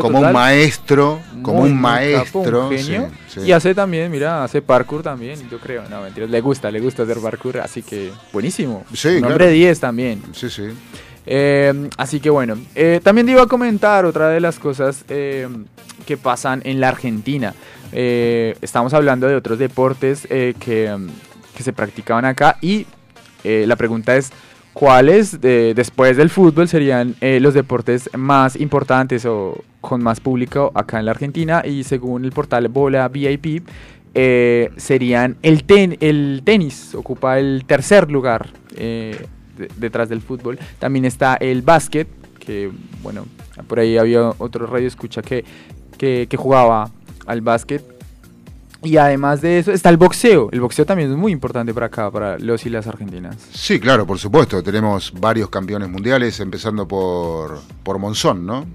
como 0.00 0.18
total. 0.18 0.24
un 0.26 0.32
maestro, 0.32 1.20
como 1.42 1.60
Muy, 1.62 1.70
un 1.70 1.80
maestro. 1.80 2.42
capo, 2.42 2.58
un 2.68 2.76
genio. 2.78 3.08
sí, 3.28 3.40
sí. 3.40 3.46
Y 3.46 3.52
hace 3.52 3.74
también, 3.74 4.10
mira, 4.10 4.44
hace 4.44 4.62
parkour 4.62 5.02
también, 5.02 5.38
yo 5.50 5.58
creo. 5.58 5.82
No, 5.90 6.00
mentiras, 6.02 6.30
le 6.30 6.40
gusta, 6.40 6.70
le 6.70 6.80
gusta 6.80 7.02
hacer 7.02 7.18
parkour, 7.18 7.58
así 7.58 7.82
que 7.82 8.10
buenísimo. 8.32 8.84
Sí, 8.94 9.08
claro. 9.18 9.28
hombre 9.28 9.50
10 9.50 9.80
también. 9.80 10.22
Sí, 10.32 10.48
sí. 10.48 10.64
Eh, 11.26 11.88
así 11.96 12.20
que 12.20 12.28
bueno, 12.30 12.56
eh, 12.74 13.00
también 13.02 13.26
te 13.26 13.32
iba 13.32 13.42
a 13.42 13.46
comentar 13.46 14.04
otra 14.04 14.28
de 14.28 14.40
las 14.40 14.58
cosas 14.58 15.04
eh, 15.08 15.48
que 16.06 16.16
pasan 16.16 16.60
en 16.64 16.80
la 16.80 16.88
Argentina. 16.88 17.54
Estamos 17.92 18.92
hablando 18.92 19.26
de 19.28 19.36
otros 19.36 19.58
deportes 19.58 20.26
que, 20.28 20.96
que 21.56 21.62
se 21.62 21.72
practicaban 21.72 22.24
acá 22.24 22.56
y 22.60 22.86
eh, 23.44 23.64
la 23.66 23.76
pregunta 23.76 24.16
es, 24.16 24.30
¿cuáles 24.72 25.40
de- 25.40 25.72
después 25.74 26.16
del 26.16 26.30
fútbol 26.30 26.68
serían 26.68 27.14
eh, 27.20 27.38
los 27.40 27.54
deportes 27.54 28.10
más 28.16 28.56
importantes 28.56 29.24
o 29.26 29.62
con 29.80 30.02
más 30.02 30.20
público 30.20 30.72
acá 30.74 30.98
en 30.98 31.04
la 31.06 31.12
Argentina? 31.12 31.62
Y 31.64 31.84
según 31.84 32.24
el 32.24 32.32
portal 32.32 32.68
Bola 32.68 33.08
VIP, 33.08 33.62
eh, 34.14 34.70
serían 34.76 35.36
el, 35.42 35.64
ten- 35.64 35.96
el 36.00 36.42
tenis, 36.44 36.94
ocupa 36.94 37.38
el 37.38 37.64
tercer 37.66 38.10
lugar 38.10 38.48
eh, 38.76 39.26
de- 39.58 39.68
detrás 39.76 40.08
del 40.08 40.20
fútbol. 40.22 40.58
También 40.78 41.04
está 41.04 41.34
el 41.36 41.62
básquet, 41.62 42.08
que 42.38 42.70
bueno, 43.02 43.26
por 43.68 43.78
ahí 43.80 43.96
había 43.98 44.30
otro 44.38 44.66
radio 44.66 44.86
escucha 44.88 45.22
que, 45.22 45.44
que, 45.98 46.26
que 46.28 46.36
jugaba 46.36 46.90
al 47.26 47.40
básquet. 47.40 47.82
Y 48.84 48.96
además 48.96 49.40
de 49.40 49.58
eso 49.58 49.72
está 49.72 49.88
el 49.88 49.96
boxeo. 49.96 50.48
El 50.52 50.60
boxeo 50.60 50.84
también 50.84 51.10
es 51.10 51.16
muy 51.16 51.32
importante 51.32 51.72
para 51.72 51.86
acá, 51.86 52.10
para 52.10 52.38
los 52.38 52.64
y 52.66 52.70
las 52.70 52.86
argentinas. 52.86 53.36
Sí, 53.52 53.80
claro, 53.80 54.06
por 54.06 54.18
supuesto. 54.18 54.62
Tenemos 54.62 55.12
varios 55.18 55.48
campeones 55.48 55.88
mundiales, 55.88 56.38
empezando 56.40 56.86
por, 56.86 57.60
por 57.82 57.98
Monzón, 57.98 58.46
¿no? 58.46 58.66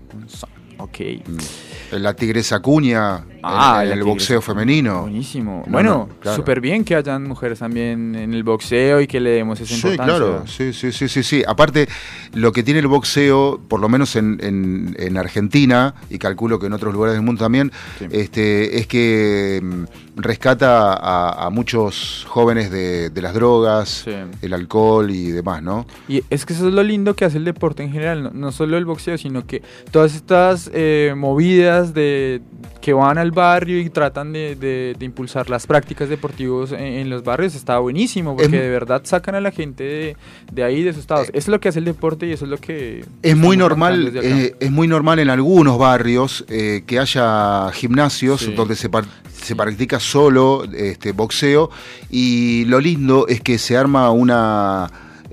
Ok. 0.78 1.00
En 1.00 2.04
la 2.04 2.14
Tigresa 2.14 2.60
Cuña, 2.60 3.26
Ah, 3.44 3.84
en, 3.86 3.92
el 3.94 4.04
boxeo 4.04 4.42
femenino. 4.42 5.02
Buenísimo. 5.04 5.64
No, 5.66 5.72
bueno, 5.72 6.08
no, 6.10 6.20
claro. 6.20 6.36
súper 6.38 6.62
bien 6.62 6.84
que 6.84 6.96
hayan 6.96 7.24
mujeres 7.24 7.60
también 7.60 8.16
en 8.16 8.34
el 8.34 8.44
boxeo 8.44 9.02
y 9.02 9.08
que 9.08 9.20
le 9.20 9.32
demos 9.32 9.60
esa 9.60 9.74
Sí, 9.76 9.88
importancia. 9.88 10.16
claro, 10.18 10.48
sí, 10.48 10.74
sí, 10.74 10.92
sí, 10.92 11.08
sí, 11.08 11.24
sí. 11.24 11.44
Aparte, 11.48 11.88
lo 12.34 12.52
que 12.52 12.64
tiene 12.64 12.80
el 12.80 12.88
boxeo, 12.88 13.60
por 13.68 13.80
lo 13.80 13.90
menos 13.90 14.16
en, 14.16 14.40
en- 14.42 14.96
en 15.00 15.18
Argentina, 15.18 15.94
y 16.10 16.18
calculo 16.18 16.60
que 16.60 16.68
en 16.68 16.74
otros 16.74 16.94
lugares 16.94 17.16
del 17.16 17.24
mundo 17.24 17.44
también, 17.44 17.72
Sí. 18.00 18.08
este, 18.12 18.78
es 18.80 18.88
que 18.88 19.60
mm, 19.64 19.84
rescata 20.22 20.94
a, 20.94 21.46
a 21.46 21.50
muchos 21.50 22.26
jóvenes 22.28 22.70
de, 22.72 23.10
de 23.10 23.22
las 23.22 23.34
drogas, 23.34 24.04
Sí. 24.06 24.12
el 24.42 24.54
alcohol 24.54 25.10
y 25.12 25.32
demás, 25.32 25.64
¿no? 25.64 25.86
Y 26.08 26.24
es 26.30 26.46
que 26.46 26.54
eso 26.54 26.68
es 26.68 26.74
lo 26.74 26.84
lindo 26.84 27.16
que 27.16 27.26
hace 27.26 27.38
el 27.38 27.46
deporte 27.46 27.84
en 27.84 27.92
general, 27.92 28.24
no, 28.24 28.32
no 28.32 28.52
solo 28.52 28.78
el 28.78 28.86
boxeo, 28.86 29.18
sino 29.18 29.48
que 29.48 29.62
todas 29.92 30.16
estas 30.16 30.70
eh, 30.74 31.14
movidas 31.16 31.94
de 31.94 32.42
que 32.82 32.94
van 32.94 33.18
al 33.18 33.29
barrio 33.32 33.80
y 33.80 33.90
tratan 33.90 34.34
de, 34.34 34.56
de- 34.56 34.96
de 34.98 35.06
impulsar 35.06 35.50
las 35.50 35.66
prácticas 35.68 36.10
deportivas 36.10 36.72
en, 36.72 36.80
en 36.80 37.10
los 37.10 37.24
barrios 37.24 37.56
está 37.56 37.80
buenísimo, 37.80 38.36
porque 38.36 38.46
Es- 38.58 38.64
de 38.64 38.70
verdad 38.70 39.02
sacan 39.06 39.36
a 39.36 39.42
la 39.42 39.52
gente 39.52 39.84
de, 39.84 40.18
de 40.52 40.64
ahí, 40.64 40.84
de 40.84 40.90
esos 40.92 41.02
estados. 41.02 41.28
Eh, 41.28 41.32
eso 41.36 41.40
es 41.40 41.48
lo 41.50 41.60
que 41.60 41.70
hace 41.70 41.80
el 41.80 41.86
deporte 41.86 42.28
y 42.28 42.32
eso 42.34 42.46
es 42.46 42.52
lo 42.52 42.58
que... 42.58 43.04
Es 43.22 43.36
muy 43.38 43.58
normal, 43.58 44.12
eh, 44.22 44.56
es 44.60 44.72
muy 44.72 44.88
normal 44.88 45.20
en 45.20 45.30
algunos 45.30 45.78
barrios 45.78 46.46
eh, 46.50 46.84
que 46.86 47.00
haya 47.00 47.72
gimnasios 47.74 48.42
Sí. 48.42 48.54
donde 48.54 48.76
se, 48.76 48.90
par- 48.90 49.06
se 49.42 49.56
practica 49.56 50.00
solo 50.00 50.64
este, 50.74 51.12
boxeo 51.12 51.70
y 52.10 52.66
lo 52.66 52.80
lindo 52.80 53.28
es 53.28 53.42
que 53.42 53.58
se 53.58 53.78
arma 53.78 54.10
una 54.12 54.90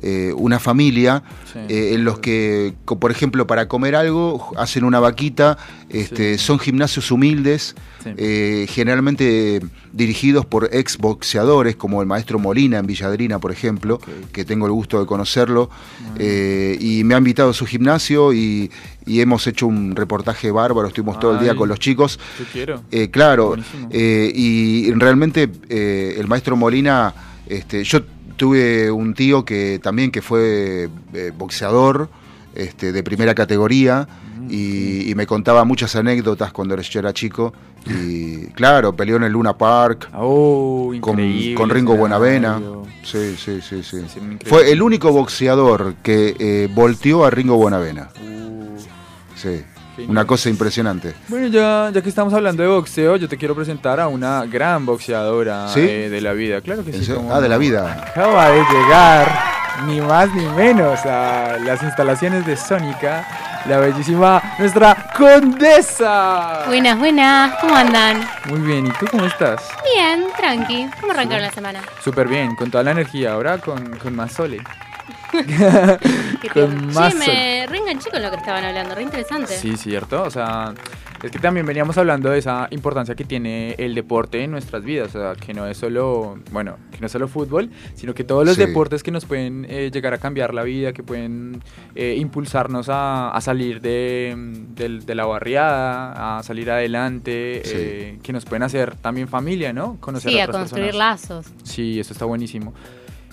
eh, 0.09 0.33
una 0.37 0.61
familia 0.61 1.25
Sí. 1.53 1.59
eh, 1.69 1.95
en 1.95 2.05
los 2.05 2.21
que, 2.21 2.75
por 2.85 3.11
ejemplo, 3.11 3.47
para 3.49 3.67
comer 3.67 3.97
algo 3.97 4.53
hacen 4.57 4.85
una 4.85 5.01
vaquita, 5.01 5.59
este, 5.89 6.39
Sí. 6.39 6.45
son 6.45 6.59
gimnasios 6.61 7.11
humildes, 7.11 7.75
Sí. 8.05 8.11
eh, 8.17 8.67
generalmente 8.69 9.61
dirigidos 9.93 10.47
por 10.47 10.69
ex 10.73 10.97
boxeadores 10.99 11.75
como 11.75 12.03
el 12.03 12.07
maestro 12.07 12.39
Molina 12.39 12.79
en 12.79 12.87
Villadrina, 12.87 13.41
por 13.41 13.51
ejemplo, 13.51 13.99
que 14.33 14.45
tengo 14.45 14.67
el 14.67 14.73
gusto 14.73 15.01
de 15.01 15.07
conocerlo, 15.07 15.71
y 16.21 17.03
me 17.05 17.15
ha 17.15 17.19
invitado 17.19 17.51
a 17.51 17.55
su 17.55 17.67
gimnasio 17.67 18.33
y, 18.33 18.71
y 19.07 19.21
hemos 19.21 19.45
hecho 19.49 19.67
un 19.67 19.97
reportaje 19.97 20.51
bárbaro, 20.53 20.87
estuvimos 20.89 21.19
todo 21.19 21.33
el 21.35 21.41
día 21.41 21.57
con 21.57 21.69
los 21.69 21.81
chicos. 21.81 22.21
Yo 22.39 22.45
quiero. 22.53 22.83
Claro, 23.11 23.57
y 23.91 24.91
realmente 24.93 25.51
el 25.69 26.27
maestro 26.29 26.55
Molina, 26.57 27.13
este, 27.49 27.83
yo 27.83 28.01
tuve 28.37 28.91
un 28.91 29.15
tío 29.15 29.45
que 29.45 29.81
también 29.83 30.11
que 30.11 30.23
fue 30.23 30.89
eh, 31.15 31.33
boxeador 31.37 32.09
este, 32.55 32.93
de 32.93 33.03
primera 33.03 33.35
categoría 33.35 34.07
Mm, 34.37 34.49
y, 34.51 35.11
y 35.11 35.15
me 35.15 35.27
contaba 35.27 35.65
muchas 35.65 35.97
anécdotas 35.97 36.53
cuando 36.53 36.79
yo 36.81 37.01
era 37.01 37.13
chico 37.13 37.53
y 37.87 38.47
claro, 38.55 38.95
peleó 38.95 39.17
en 39.17 39.25
el 39.25 39.33
Luna 39.33 39.57
Park 39.57 40.11
Oh, 40.15 40.93
con, 41.01 41.17
Ringo. 41.17 41.97
Buenavena. 41.97 42.61
Sí, 43.03 43.37
sí, 43.37 43.61
sí, 43.63 43.83
sí. 43.83 43.99
Fue 44.45 44.71
el 44.71 44.83
único 44.83 45.13
boxeador 45.13 45.95
que 46.03 46.35
eh, 46.39 46.69
volteó 46.75 47.25
a 47.25 47.31
Ringo 47.31 47.57
Buenavena. 47.57 48.11
Uh, 48.21 48.77
Sí. 49.37 49.63
Una 50.09 50.25
cosa 50.27 50.49
impresionante. 50.49 51.15
Bueno, 51.29 51.47
ya, 51.49 51.91
ya 51.93 52.03
que 52.03 52.09
estamos 52.09 52.33
hablando 52.35 52.63
de 52.63 52.69
boxeo, 52.69 53.17
yo 53.17 53.29
te 53.29 53.37
quiero 53.37 53.55
presentar 53.55 53.99
a 54.01 54.09
una 54.09 54.45
gran 54.47 54.85
boxeadora 54.87 55.69
¿Sí? 55.69 55.81
eh, 55.81 56.09
de 56.11 56.21
la 56.21 56.33
vida. 56.33 56.61
Claro 56.61 56.85
que 56.85 56.91
¿En 56.91 57.05
sí. 57.05 57.13
cómo 57.13 57.35
Ah, 57.35 57.41
de 57.41 57.49
la 57.49 57.59
vida. 57.59 58.05
Acaba 58.09 58.51
de 58.51 58.63
llegar, 58.73 59.29
ni 59.87 60.01
más 60.01 60.33
ni 60.35 60.45
menos, 60.51 61.01
a 61.07 61.57
las 61.65 61.83
instalaciones 61.83 62.45
de 62.47 62.57
Sónica, 62.57 63.27
la 63.69 63.79
bellísima 63.79 64.43
nuestra 64.59 65.11
Condesa. 65.17 66.65
Buenas, 66.67 66.99
buenas, 66.99 67.55
¿cómo 67.61 67.75
andan? 67.75 68.21
Muy 68.47 68.61
bien, 68.61 68.87
¿y 68.87 68.91
tú 68.91 69.07
cómo 69.11 69.25
estás? 69.27 69.61
Bien, 69.95 70.25
tranqui. 70.37 70.89
¿Cómo 71.01 71.13
arrancaron 71.13 71.43
la 71.43 71.51
semana? 71.53 71.81
Súper 72.03 72.29
bien, 72.29 72.55
con 72.55 72.71
toda 72.71 72.85
la 72.85 72.93
energía, 72.93 73.33
ahora 73.33 73.59
con, 73.59 73.97
con 73.99 74.15
más 74.15 74.33
sole. 74.33 74.63
¿Qué 76.41 76.49
Con 76.53 76.93
más 76.95 77.13
Sí, 77.13 77.19
me 77.19 77.67
reenganché 77.67 78.11
con 78.11 78.23
lo 78.23 78.31
que 78.31 78.37
estaban 78.37 78.65
hablando, 78.65 78.95
re 78.95 79.03
interesante. 79.03 79.57
Sí, 79.57 79.77
cierto. 79.77 80.23
O 80.23 80.31
sea, 80.31 80.75
es 81.23 81.31
que 81.31 81.39
también 81.39 81.67
veníamos 81.67 81.97
hablando 81.99 82.31
de 82.31 82.39
esa 82.39 82.69
importancia 82.71 83.15
que 83.15 83.25
tiene 83.25 83.75
el 83.79 83.95
deporte 83.95 84.43
en 84.45 84.51
nuestras 84.51 84.85
vidas. 84.85 85.15
O 85.15 85.19
sea, 85.21 85.35
que 85.35 85.53
no 85.55 85.67
es 85.67 85.77
solo, 85.79 86.39
bueno, 86.53 86.77
que 86.93 86.99
no 87.01 87.07
es 87.07 87.13
solo 87.13 87.27
fútbol, 87.29 87.71
sino 87.95 88.15
que 88.15 88.25
todos 88.25 88.45
los 88.47 88.57
Sí. 88.57 88.67
deportes 88.67 89.03
que 89.03 89.11
nos 89.11 89.25
pueden 89.25 89.67
eh, 89.69 89.91
llegar 89.93 90.15
a 90.15 90.19
cambiar 90.19 90.55
la 90.55 90.63
vida, 90.63 90.93
que 90.93 91.03
pueden 91.03 91.63
eh, 91.95 92.15
impulsarnos 92.19 92.89
a, 92.89 93.31
a 93.31 93.41
salir 93.41 93.81
de, 93.81 94.35
del- 94.75 95.05
de 95.07 95.15
la 95.15 95.27
barriada, 95.27 96.39
a 96.39 96.43
salir 96.43 96.71
adelante, 96.71 97.63
Sí. 97.65 97.73
eh, 97.77 98.19
que 98.23 98.33
nos 98.33 98.45
pueden 98.45 98.63
hacer 98.63 98.95
también 98.97 99.29
familia, 99.29 99.73
¿no? 99.73 99.97
Conocer 100.01 100.31
Sí, 100.33 100.39
a 100.39 100.45
a 100.45 100.47
otras 100.47 100.61
construir 100.63 100.87
personas. 100.93 101.21
lazos. 101.31 101.47
Sí, 101.65 101.99
eso 102.01 102.13
está 102.13 102.25
buenísimo. 102.25 102.73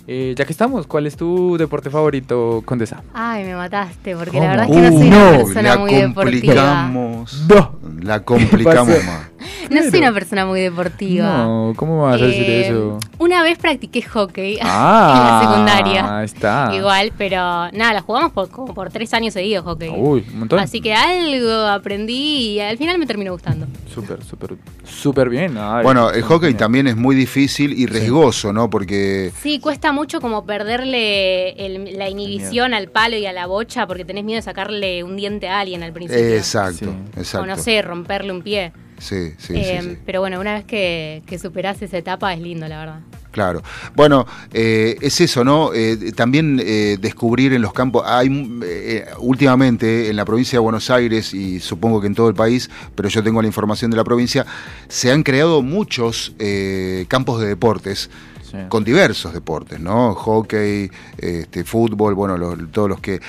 Eh, 0.06 0.36
ya 0.38 0.44
que 0.46 0.52
estamos, 0.52 0.86
¿cuál 0.86 1.08
es 1.08 1.16
tu 1.16 1.56
deporte 1.58 1.90
favorito, 1.90 2.62
Condesa? 2.66 3.02
Ay, 3.14 3.46
me 3.46 3.56
mataste, 3.56 4.16
porque 4.18 4.32
¿Cómo? 4.32 4.44
la 4.44 4.50
verdad 4.50 4.66
es 4.70 4.76
que 4.76 4.82
no 4.82 4.88
soy 4.90 4.98
Uh, 4.98 5.08
una 5.08 5.32
no, 5.32 5.38
persona 5.38 5.62
la 5.62 5.78
muy 5.78 5.94
deportiva. 5.94 6.54
complicamos. 6.54 7.46
No. 7.48 7.76
La 8.02 8.24
complicamos 8.26 8.96
pasó? 8.98 9.33
No 9.70 9.82
soy 9.90 10.00
una 10.00 10.14
persona 10.14 10.46
muy 10.46 10.62
deportiva. 10.62 11.26
No, 11.44 11.74
¿cómo 11.76 12.02
vas 12.04 12.22
a 12.22 12.26
decir 12.26 12.44
Eh, 12.50 12.68
eso? 12.68 13.00
Una 13.20 13.44
vez 13.44 13.58
practiqué 13.58 14.02
hockey 14.02 14.60
Ah, 14.62 15.14
en 15.16 15.24
la 15.24 15.42
secundaria. 15.52 16.18
Ahí 16.20 16.26
está. 16.26 16.72
Igual, 16.76 17.12
pero 17.18 17.38
nada, 17.38 17.94
la 17.94 18.02
jugamos 18.02 18.32
por, 18.32 18.50
como 18.50 18.74
por 18.74 18.90
tres 18.90 19.14
años 19.14 19.34
seguidos 19.34 19.64
hockey. 19.66 19.90
Uy, 19.96 20.26
un 20.34 20.40
montón. 20.40 20.60
Así 20.60 20.82
que 20.82 20.94
algo 20.94 21.52
aprendí 21.68 22.54
y 22.54 22.60
al 22.60 22.78
final 22.78 22.98
me 22.98 23.06
terminó 23.06 23.32
gustando. 23.32 23.68
Súper, 23.94 24.24
súper, 24.24 24.56
súper 24.84 25.30
bien. 25.30 25.58
Ay, 25.58 25.84
Bueno, 25.84 26.12
el 26.12 26.22
hockey 26.24 26.54
también 26.54 26.88
es 26.88 26.96
muy 26.96 27.16
difícil 27.16 27.74
y 27.74 27.86
riesgoso, 27.86 28.52
¿no? 28.54 28.70
Porque 28.70 29.32
Sí, 29.42 29.60
cuesta 29.60 29.92
mucho 29.92 30.20
como 30.22 30.46
perderle 30.46 31.52
el- 31.66 31.98
la 31.98 32.10
inhibición 32.10 32.74
al 32.74 32.88
palo 32.90 33.18
y 33.18 33.26
a 33.26 33.34
la 33.34 33.46
bocha 33.48 33.88
porque 33.88 34.06
tenés 34.06 34.24
miedo 34.24 34.38
de 34.38 34.42
sacarle 34.44 35.04
un 35.04 35.16
diente 35.16 35.48
a 35.48 35.60
alguien 35.60 35.84
al 35.84 35.94
principio. 35.94 36.24
exacto, 36.36 36.86
Sí. 36.86 37.20
exacto. 37.20 37.44
O 37.44 37.46
no 37.48 37.58
sé, 37.62 37.82
romperle 37.82 38.32
un 38.32 38.42
pie. 38.42 38.72
Sí, 39.04 39.34
sí, 39.38 39.54
Eh, 39.56 39.80
sí, 39.82 39.90
sí. 39.90 39.98
Pero 40.06 40.22
bueno, 40.22 40.40
una 40.40 40.54
vez 40.54 40.64
que, 40.64 41.22
que 41.26 41.38
superás 41.38 41.82
esa 41.82 41.98
etapa 41.98 42.34
es 42.34 42.40
lindo, 42.40 42.68
la 42.68 42.80
verdad. 42.80 43.00
Claro. 43.32 43.64
Bueno, 43.96 44.28
eh, 44.54 44.96
es 45.02 45.20
eso, 45.20 45.44
¿no? 45.44 45.74
Eh, 45.74 46.12
también 46.16 46.62
eh, 46.64 46.98
descubrir 47.02 47.52
en 47.54 47.64
los 47.64 47.74
campos. 47.74 48.04
Hay 48.06 48.30
eh, 48.64 49.06
últimamente 49.18 50.10
en 50.10 50.16
la 50.16 50.24
provincia 50.24 50.58
de 50.58 50.62
Buenos 50.62 50.90
Aires 50.92 51.34
y 51.34 51.60
supongo 51.60 52.00
que 52.00 52.08
en 52.08 52.14
todo 52.16 52.30
el 52.30 52.36
país, 52.36 52.70
pero 52.96 53.10
yo 53.10 53.24
tengo 53.24 53.42
la 53.42 53.48
información 53.48 53.90
de 53.90 53.98
la 53.98 54.04
provincia, 54.04 54.46
se 54.88 55.12
han 55.12 55.24
creado 55.24 55.64
muchos 55.64 56.34
eh, 56.38 57.06
campos 57.08 57.42
de 57.42 57.48
deportes. 57.48 58.10
Sí. 58.54 58.60
con 58.70 58.84
diversos 58.84 59.34
deportes, 59.34 59.80
¿no? 59.80 60.14
Hockey, 60.14 60.92
este, 61.18 61.64
fútbol, 61.64 62.14
bueno, 62.14 62.38
todos 62.72 62.88
los 62.88 63.00
que... 63.00 63.20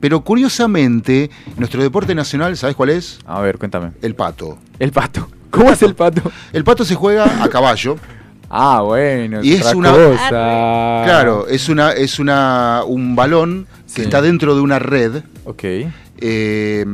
Pero 0.00 0.20
curiosamente, 0.20 1.30
nuestro 1.56 1.82
deporte 1.82 2.14
nacional, 2.14 2.54
¿sabes 2.58 2.76
cuál 2.76 2.90
es? 2.90 3.18
A 3.24 3.40
ver, 3.40 3.56
cuéntame. 3.56 3.92
El 4.02 4.14
pato. 4.14 4.58
El 4.78 4.92
pato. 4.92 5.30
¿Cómo 5.50 5.70
es 5.72 5.80
el 5.80 5.94
pato? 5.94 6.30
El 6.52 6.62
pato 6.62 6.84
se 6.84 6.94
juega 6.94 7.42
a 7.42 7.48
caballo. 7.48 7.96
Ah, 8.50 8.82
bueno. 8.82 9.42
Y 9.42 9.54
es 9.54 9.72
una- 9.74 9.92
cosa. 9.92 10.28
Claro, 10.28 11.46
es 11.48 11.70
una, 11.70 11.92
es 11.92 12.18
una, 12.18 12.82
un 12.86 13.16
balón 13.16 13.66
que 13.94 14.02
está 14.02 14.20
dentro 14.20 14.54
de 14.54 14.60
una 14.60 14.78
red. 14.78 15.22
Ok. 15.46 15.64
eh, 16.18 16.84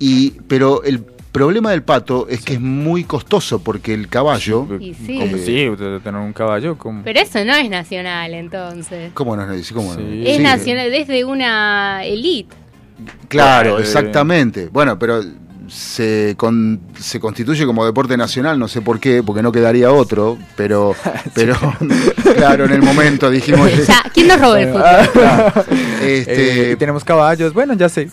y, 0.00 0.30
pero 0.48 0.82
el 0.82 1.04
problema 1.32 1.70
del 1.70 1.82
pato 1.82 2.26
es 2.28 2.44
que 2.44 2.54
es 2.54 2.60
muy 2.60 3.04
costoso 3.04 3.60
porque 3.62 3.94
el 3.94 4.08
caballo. 4.08 4.66
Y 4.80 4.94
sí. 4.94 5.18
Como- 5.18 5.36
sí, 5.38 5.68
usted 5.68 5.84
debe 5.84 6.00
tener 6.00 6.20
un 6.20 6.32
caballo. 6.32 6.76
Como... 6.76 7.02
Pero 7.02 7.20
eso 7.20 7.44
no 7.44 7.54
es 7.54 7.70
nacional, 7.70 8.34
entonces. 8.34 9.12
¿Cómo 9.14 9.36
no 9.36 9.50
es? 9.52 9.72
¿Cómo 9.72 9.94
no? 9.94 10.00
Sí. 10.00 10.22
Es 10.26 10.36
Sí. 10.38 10.42
nacional 10.42 10.90
desde 10.90 11.24
una 11.24 12.04
elite. 12.04 12.54
Claro, 13.28 13.78
Eh, 13.78 13.82
exactamente. 13.82 14.68
Bueno, 14.72 14.98
pero 14.98 15.22
se, 15.70 16.34
con- 16.36 16.80
se 16.98 17.20
constituye 17.20 17.64
como 17.64 17.84
deporte 17.86 18.16
nacional, 18.16 18.58
no 18.58 18.68
sé 18.68 18.80
por 18.82 19.00
qué, 19.00 19.22
porque 19.22 19.42
no 19.42 19.52
quedaría 19.52 19.92
otro, 19.92 20.36
pero, 20.56 20.94
pero 21.34 21.56
claro, 22.36 22.64
en 22.66 22.72
el 22.72 22.82
momento 22.82 23.30
dijimos... 23.30 23.70
Ya, 23.86 24.02
¿quién 24.12 24.28
nos 24.28 24.40
robó 24.40 24.56
el 24.56 24.68
fútbol? 24.68 24.82
Claro. 25.12 25.64
Este, 26.02 26.70
Eh, 26.70 26.72
y 26.72 26.76
tenemos 26.76 27.04
caballos. 27.04 27.52
Bueno, 27.52 27.74
ya 27.74 27.88
sé. 27.88 28.08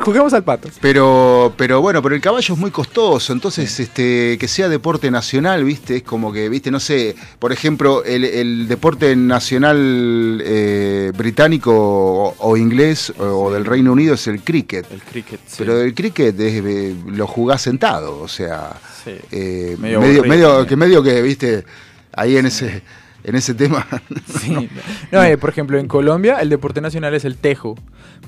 Juguemos 0.00 0.32
al 0.34 0.42
pato. 0.44 0.68
Pero, 0.80 1.52
pero 1.56 1.80
bueno, 1.80 2.02
pero 2.02 2.14
el 2.14 2.20
caballo 2.20 2.54
es 2.54 2.58
muy 2.60 2.70
costoso, 2.70 3.32
entonces 3.32 3.78
este, 3.80 4.36
que 4.38 4.48
sea 4.48 4.68
deporte 4.68 5.10
nacional, 5.10 5.64
viste, 5.64 5.96
es 5.96 6.02
como 6.02 6.32
que, 6.32 6.48
viste, 6.48 6.70
no 6.70 6.80
sé, 6.80 7.14
por 7.38 7.52
ejemplo, 7.52 8.02
el, 8.04 8.24
el 8.24 8.68
deporte 8.68 9.14
nacional 9.16 10.40
eh, 10.44 11.12
británico 11.16 11.72
o, 11.74 12.34
o 12.38 12.56
inglés 12.56 13.12
o, 13.18 13.24
o 13.24 13.52
del 13.52 13.64
Reino 13.64 13.92
Unido 13.92 14.14
es 14.14 14.26
el 14.26 14.40
cricket. 14.42 14.90
El 14.90 15.02
cricket. 15.02 15.40
sí. 15.46 15.56
Pero 15.58 15.80
el 15.80 15.94
cricket 15.94 16.38
es, 16.40 16.62
eh, 16.64 16.94
lo 17.06 17.26
jugás 17.26 17.62
sentado, 17.62 18.20
o 18.20 18.28
sea, 18.28 18.72
Sí. 19.04 19.12
eh, 19.30 19.76
Medio 19.78 20.00
medio, 20.24 20.66
que 20.66 20.76
medio 20.76 21.02
que, 21.02 21.20
viste, 21.22 21.64
ahí 22.12 22.36
en 22.36 22.46
ese, 22.46 22.82
en 23.24 23.34
ese 23.34 23.54
tema. 23.54 23.86
Sí. 24.40 24.68
No, 25.10 25.22
eh, 25.22 25.36
por 25.38 25.50
ejemplo, 25.50 25.78
en 25.78 25.86
Colombia 25.88 26.38
el 26.40 26.48
deporte 26.48 26.80
nacional 26.80 27.14
es 27.14 27.24
el 27.24 27.36
tejo, 27.36 27.76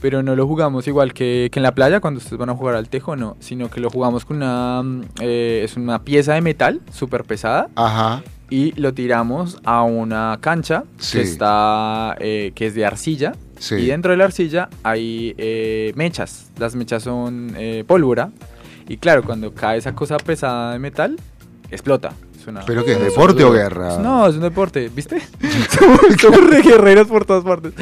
pero 0.00 0.22
no 0.22 0.36
lo 0.36 0.46
jugamos 0.46 0.86
igual 0.86 1.12
que, 1.14 1.48
que 1.52 1.58
en 1.58 1.62
la 1.62 1.74
playa 1.74 2.00
cuando 2.00 2.18
ustedes 2.18 2.38
van 2.38 2.50
a 2.50 2.54
jugar 2.54 2.74
al 2.76 2.88
tejo, 2.88 3.16
no, 3.16 3.36
sino 3.40 3.70
que 3.70 3.80
lo 3.80 3.90
jugamos 3.90 4.24
con 4.24 4.36
una, 4.38 4.82
mm, 4.82 5.02
eh, 5.20 5.62
es 5.64 5.76
una 5.76 6.02
pieza 6.02 6.34
de 6.34 6.40
metal 6.42 6.80
súper 6.92 7.24
pesada 7.24 7.68
Ajá, 7.74 8.22
y 8.50 8.72
lo 8.80 8.92
tiramos 8.92 9.58
a 9.64 9.82
una 9.82 10.38
cancha 10.40 10.84
Sí. 10.98 11.18
que 11.18 11.24
está, 11.24 12.16
eh, 12.20 12.52
que 12.54 12.66
es 12.66 12.74
de 12.74 12.84
arcilla. 12.84 13.32
Sí. 13.58 13.76
Y 13.76 13.86
dentro 13.86 14.10
de 14.10 14.18
la 14.18 14.24
arcilla 14.24 14.68
hay 14.82 15.34
eh, 15.38 15.92
mechas. 15.96 16.50
Las 16.58 16.74
mechas 16.74 17.02
son 17.04 17.54
eh, 17.56 17.82
pólvora. 17.86 18.30
Y 18.88 18.96
claro, 18.98 19.22
cuando 19.24 19.52
cae 19.54 19.78
esa 19.78 19.94
cosa 19.94 20.16
pesada 20.18 20.72
de 20.72 20.78
metal, 20.78 21.16
explota. 21.70 22.12
Una- 22.46 22.60
¿Pero 22.66 22.84
qué 22.84 22.92
es, 22.92 23.00
deporte 23.00 23.42
o 23.42 23.50
guerra? 23.52 23.96
No, 23.96 24.26
es 24.26 24.34
un 24.34 24.42
deporte, 24.42 24.90
¿viste? 24.94 25.18
somos, 25.70 25.98
somos 26.20 26.46
re 26.50 26.60
guerreros 26.60 27.06
por 27.08 27.24
todas 27.24 27.42
partes. 27.42 27.72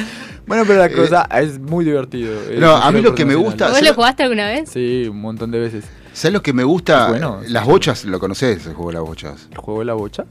Bueno, 0.47 0.63
pero 0.65 0.79
la 0.79 0.89
cosa 0.89 1.23
es 1.41 1.59
muy 1.59 1.83
divertido. 1.83 2.33
Es 2.43 2.49
Eh, 2.51 2.57
No, 2.61 2.73
a 2.77 2.89
mí 2.93 3.01
lo 3.01 3.13
que 3.13 3.25
me 3.25 3.35
gusta- 3.35 3.69
¿Vos 3.69 3.81
lo 3.81 3.93
jugaste 3.93 4.23
alguna 4.23 4.47
vez? 4.47 4.69
Sí, 4.69 5.05
un 5.09 5.19
montón 5.19 5.51
de 5.51 5.59
veces. 5.59 5.83
¿Sabes 6.13 6.31
lo 6.33 6.41
que 6.41 6.53
me 6.53 6.63
gusta? 6.63 7.09
Bueno, 7.09 7.41
las 7.49 7.65
sí. 7.65 7.69
bochas, 7.69 8.05
lo 8.05 8.19
conoces, 8.21 8.65
el 8.65 8.73
juego 8.73 8.91
de 8.91 8.93
las 8.99 9.03
bochas. 9.03 9.47
¿El 9.51 9.57
juego 9.57 9.79
de 9.81 9.85
la 9.85 9.93
bocha? 9.95 10.25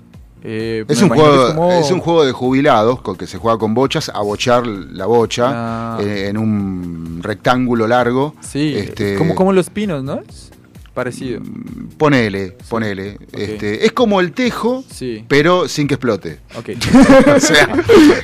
Eh, 0.44 0.84
Es 0.88 1.02
un, 1.02 1.10
juego, 1.10 1.48
como- 1.54 1.72
es 1.72 1.90
un 1.90 2.00
juego 2.00 2.24
de 2.24 2.32
jubilados 2.32 3.02
con 3.02 3.16
que 3.16 3.26
se 3.26 3.36
juega 3.36 3.58
con 3.58 3.74
bochas, 3.74 4.08
a 4.14 4.20
bochar 4.22 4.66
la 4.66 5.04
bocha 5.04 5.44
Ah. 5.52 5.98
eh, 6.00 6.28
en 6.30 6.38
un 6.38 7.18
rectángulo 7.22 7.86
largo. 7.86 8.34
Sí, 8.40 8.74
Este, 8.78 9.16
como, 9.16 9.34
como 9.34 9.52
los 9.52 9.68
pinos, 9.68 10.02
¿no? 10.02 10.20
Parecido. 10.94 11.40
Ponele, 11.96 12.56
ponele. 12.68 13.16
Este, 13.32 13.86
es 13.86 13.92
como 13.92 14.20
el 14.20 14.32
tejo, 14.32 14.84
Sí. 14.92 15.24
pero 15.28 15.66
sin 15.68 15.86
que 15.88 15.94
explote. 15.94 16.40
Ok. 16.56 16.70
o 17.36 17.40
sea, 17.40 17.66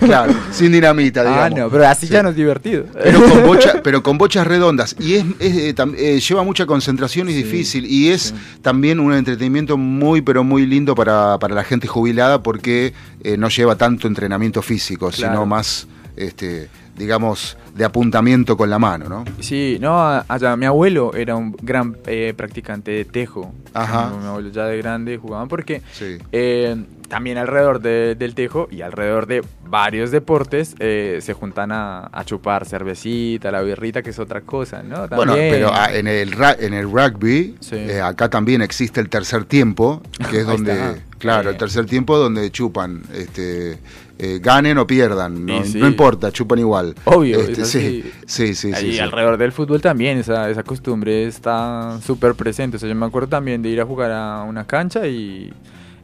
claro, 0.00 0.34
sin 0.52 0.72
dinamita, 0.72 1.22
digamos. 1.22 1.44
ah, 1.44 1.50
no, 1.50 1.70
pero 1.70 1.86
así 1.86 2.06
Sí. 2.06 2.12
ya 2.12 2.22
no 2.22 2.28
es 2.30 2.36
divertido. 2.36 2.84
Pero 2.92 3.22
con, 3.22 3.42
bocha- 3.46 3.80
pero 3.84 4.02
con 4.02 4.18
bochas 4.18 4.46
redondas. 4.46 4.96
Y 4.98 5.14
es, 5.14 5.24
es, 5.38 5.56
eh, 5.56 5.74
tam- 5.74 5.94
eh, 5.96 6.20
lleva 6.20 6.42
mucha 6.44 6.66
concentración 6.66 7.28
y 7.28 7.32
es 7.32 7.36
difícil. 7.38 7.86
Y 7.86 8.08
es 8.10 8.34
también 8.60 9.00
un 9.00 9.14
entretenimiento 9.14 9.76
muy, 9.78 10.20
pero 10.20 10.44
muy 10.44 10.66
lindo 10.66 10.94
para, 10.94 11.38
para 11.38 11.54
la 11.54 11.64
gente 11.64 11.86
jubilada 11.86 12.42
porque 12.42 12.92
eh, 13.22 13.36
no 13.38 13.48
lleva 13.48 13.76
tanto 13.76 14.06
entrenamiento 14.08 14.60
físico, 14.62 15.10
Claro. 15.10 15.32
sino 15.34 15.46
más, 15.46 15.86
este, 16.16 16.68
digamos, 16.98 17.56
de 17.74 17.84
apuntamiento 17.84 18.56
con 18.56 18.68
la 18.70 18.78
mano, 18.78 19.08
¿no? 19.08 19.24
Sí, 19.40 19.78
no, 19.80 19.96
allá 20.28 20.56
mi 20.56 20.66
abuelo 20.66 21.14
era 21.14 21.36
un 21.36 21.56
gran 21.62 21.96
eh, 22.06 22.34
practicante 22.36 22.90
de 22.90 23.04
tejo. 23.04 23.52
Ajá. 23.72 24.12
Mi 24.20 24.26
abuelo 24.26 24.50
ya 24.50 24.64
de 24.66 24.76
grande 24.78 25.16
jugaban 25.16 25.48
porque 25.48 25.80
Sí. 25.92 26.18
eh, 26.32 26.76
también 27.08 27.38
alrededor 27.38 27.80
de- 27.80 28.16
del 28.16 28.34
tejo 28.34 28.68
y 28.70 28.82
alrededor 28.82 29.26
de 29.26 29.42
varios 29.66 30.10
deportes 30.10 30.74
eh, 30.78 31.20
se 31.22 31.32
juntan 31.32 31.72
a, 31.72 32.08
a 32.12 32.24
chupar 32.24 32.66
cervecita, 32.66 33.50
la 33.50 33.62
birrita, 33.62 34.02
que 34.02 34.10
es 34.10 34.18
otra 34.18 34.40
cosa, 34.42 34.82
¿no? 34.82 35.06
Bueno, 35.08 35.32
También. 35.32 35.50
pero 35.54 35.70
ah, 35.72 35.88
en, 35.94 36.06
el, 36.08 36.32
ra- 36.32 36.56
en 36.58 36.74
el 36.74 36.90
rugby, 36.90 37.54
Sí. 37.60 37.76
eh, 37.76 38.00
acá 38.02 38.28
también 38.28 38.60
existe 38.60 39.00
el 39.00 39.08
tercer 39.08 39.44
tiempo, 39.44 40.02
que 40.30 40.40
es 40.40 40.46
donde, 40.46 41.00
claro, 41.18 41.48
el 41.50 41.56
tercer 41.56 41.86
tiempo 41.86 42.18
donde 42.18 42.50
chupan, 42.50 43.02
este, 43.14 43.78
eh, 44.18 44.40
ganen 44.42 44.78
o 44.78 44.86
pierdan, 44.86 45.46
no, 45.46 45.64
Y 45.64 45.66
sí. 45.68 45.78
no 45.78 45.86
importa, 45.86 46.32
chupan 46.32 46.58
igual. 46.58 46.94
Obvio, 47.04 47.40
Este, 47.40 47.62
es 47.62 47.68
sí, 47.70 48.12
sí, 48.26 48.54
sí, 48.54 48.72
sí, 48.74 48.86
y 48.86 48.92
sí. 48.94 48.98
alrededor 48.98 49.36
del 49.38 49.52
fútbol 49.52 49.80
también, 49.80 50.18
esa, 50.18 50.50
esa 50.50 50.62
costumbre 50.64 51.26
está 51.26 51.98
súper 52.04 52.34
presente. 52.34 52.76
O 52.76 52.80
sea, 52.80 52.88
yo 52.88 52.94
me 52.94 53.06
acuerdo 53.06 53.28
también 53.28 53.62
de 53.62 53.68
ir 53.68 53.80
a 53.80 53.84
jugar 53.86 54.10
a 54.10 54.42
una 54.42 54.66
cancha 54.66 55.06
y 55.06 55.52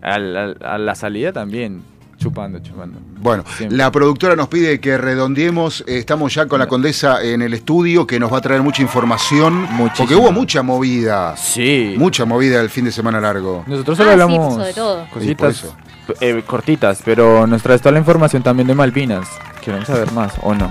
al- 0.01 0.37
al- 0.37 0.59
a, 0.62 0.79
la 0.79 0.95
salida 0.95 1.33
también, 1.33 1.83
chupando, 2.19 2.59
chupando. 2.61 2.99
Bueno, 3.21 3.43
Siempre. 3.57 3.77
la 3.79 3.91
productora 3.91 4.37
nos 4.37 4.49
pide 4.49 4.79
que 4.79 4.97
redondeemos. 4.99 5.83
eh, 5.87 5.99
Estamos 5.99 6.33
ya 6.35 6.47
con 6.47 6.59
la 6.61 6.69
condesa 6.69 7.23
en 7.23 7.43
el 7.43 7.53
estudio, 7.55 8.07
que 8.07 8.21
nos 8.21 8.33
va 8.33 8.39
a 8.39 8.41
traer 8.41 8.62
mucha 8.62 8.83
información. 8.83 9.67
Porque 9.97 10.15
hubo 10.15 10.31
mucha 10.31 10.62
movida. 10.62 11.37
Sí. 11.37 11.95
Mucha 11.99 12.25
movida 12.27 12.61
el 12.61 12.71
fin 12.71 12.85
de 12.85 12.93
semana 12.93 13.21
largo. 13.21 13.65
Nosotros 13.67 13.97
solo 13.99 14.11
Ah, 14.11 14.15
sí, 14.15 14.21
hablamos 14.23 14.55
sobre 14.55 14.73
todo. 14.75 15.03
Sí, 15.21 15.35
por 15.35 15.49
cositas. 15.49 15.75
Eh, 16.21 16.43
cortitas, 16.47 17.01
pero 17.05 17.47
nos 17.47 17.63
traes 17.63 17.81
toda 17.81 17.93
la 17.93 17.99
información 17.99 18.43
también 18.43 18.67
de 18.67 18.75
Malvinas. 18.75 19.27
Queremos 19.63 19.87
saber 19.87 20.11
más, 20.13 20.33
¿o 20.43 20.55
no? 20.55 20.71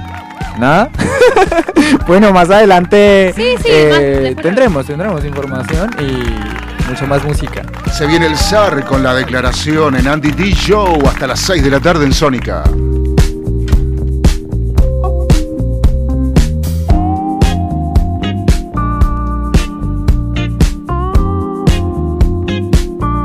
¿Nada? 0.60 0.90
bueno, 2.08 2.32
más 2.32 2.50
adelante 2.52 3.34
Sí, 3.36 3.56
sí, 3.58 3.68
eh, 3.68 4.34
más- 4.36 4.44
tendremos, 4.44 4.86
tendremos 4.86 5.26
información 5.26 5.90
y 6.00 6.88
mucho 6.90 7.08
más 7.08 7.24
música. 7.24 7.64
Se 7.92 8.06
viene 8.06 8.28
el 8.28 8.38
zar 8.38 8.84
con 8.86 9.02
la 9.02 9.16
declaración 9.16 9.96
en 9.96 10.08
Andy 10.08 10.32
D. 10.32 10.52
Show 10.54 11.00
hasta 11.08 11.26
las 11.28 11.40
6 11.40 11.64
de 11.64 11.70
la 11.72 11.80
tarde 11.80 12.06
en 12.06 12.14
Sónica. 12.14 12.64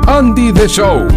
Andy 0.07 0.51
the 0.51 0.67
Show. 0.67 1.07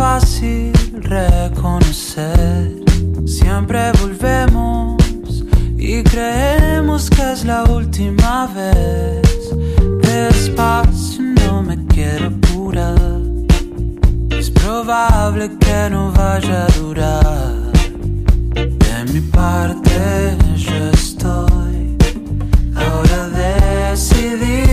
Fácil 0.00 0.72
reconocer. 0.94 2.72
Siempre 3.26 3.92
volvemos 4.00 4.96
y 5.76 6.02
creemos 6.02 7.10
que 7.10 7.32
es 7.32 7.44
la 7.44 7.64
última 7.64 8.46
vez. 8.46 9.20
Despacio, 10.00 11.22
no 11.44 11.62
me 11.62 11.76
quiero 11.88 12.28
apurar. 12.28 13.20
Es 14.30 14.48
probable 14.48 15.50
que 15.58 15.90
no 15.90 16.10
vaya 16.12 16.64
a 16.64 16.70
durar. 16.80 17.54
De 18.54 19.12
mi 19.12 19.20
parte, 19.20 19.98
yo 20.56 20.78
estoy. 20.94 21.98
Ahora 22.74 23.28
decidiste 23.28 24.69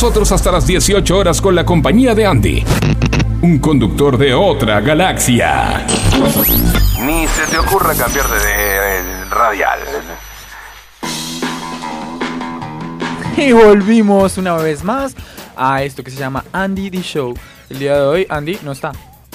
nosotros 0.00 0.30
hasta 0.30 0.52
las 0.52 0.64
18 0.64 1.18
horas 1.18 1.40
con 1.40 1.56
la 1.56 1.66
compañía 1.66 2.14
de 2.14 2.24
Andy, 2.24 2.62
un 3.42 3.58
conductor 3.58 4.16
de 4.16 4.32
otra 4.32 4.80
galaxia. 4.80 5.84
Ni 7.04 7.26
se 7.26 7.44
te 7.50 7.58
ocurra 7.58 7.92
cambiar 7.96 8.28
de, 8.28 8.38
de 8.38 9.24
radial. 9.24 9.80
Y 13.36 13.50
volvimos 13.50 14.38
una 14.38 14.54
vez 14.54 14.84
más 14.84 15.16
a 15.56 15.82
esto 15.82 16.04
que 16.04 16.12
se 16.12 16.18
llama 16.18 16.44
Andy 16.52 16.92
The 16.92 17.02
Show. 17.02 17.34
El 17.68 17.80
día 17.80 17.96
de 17.96 18.02
hoy 18.02 18.26
Andy 18.30 18.56
no 18.62 18.70
está. 18.70 18.92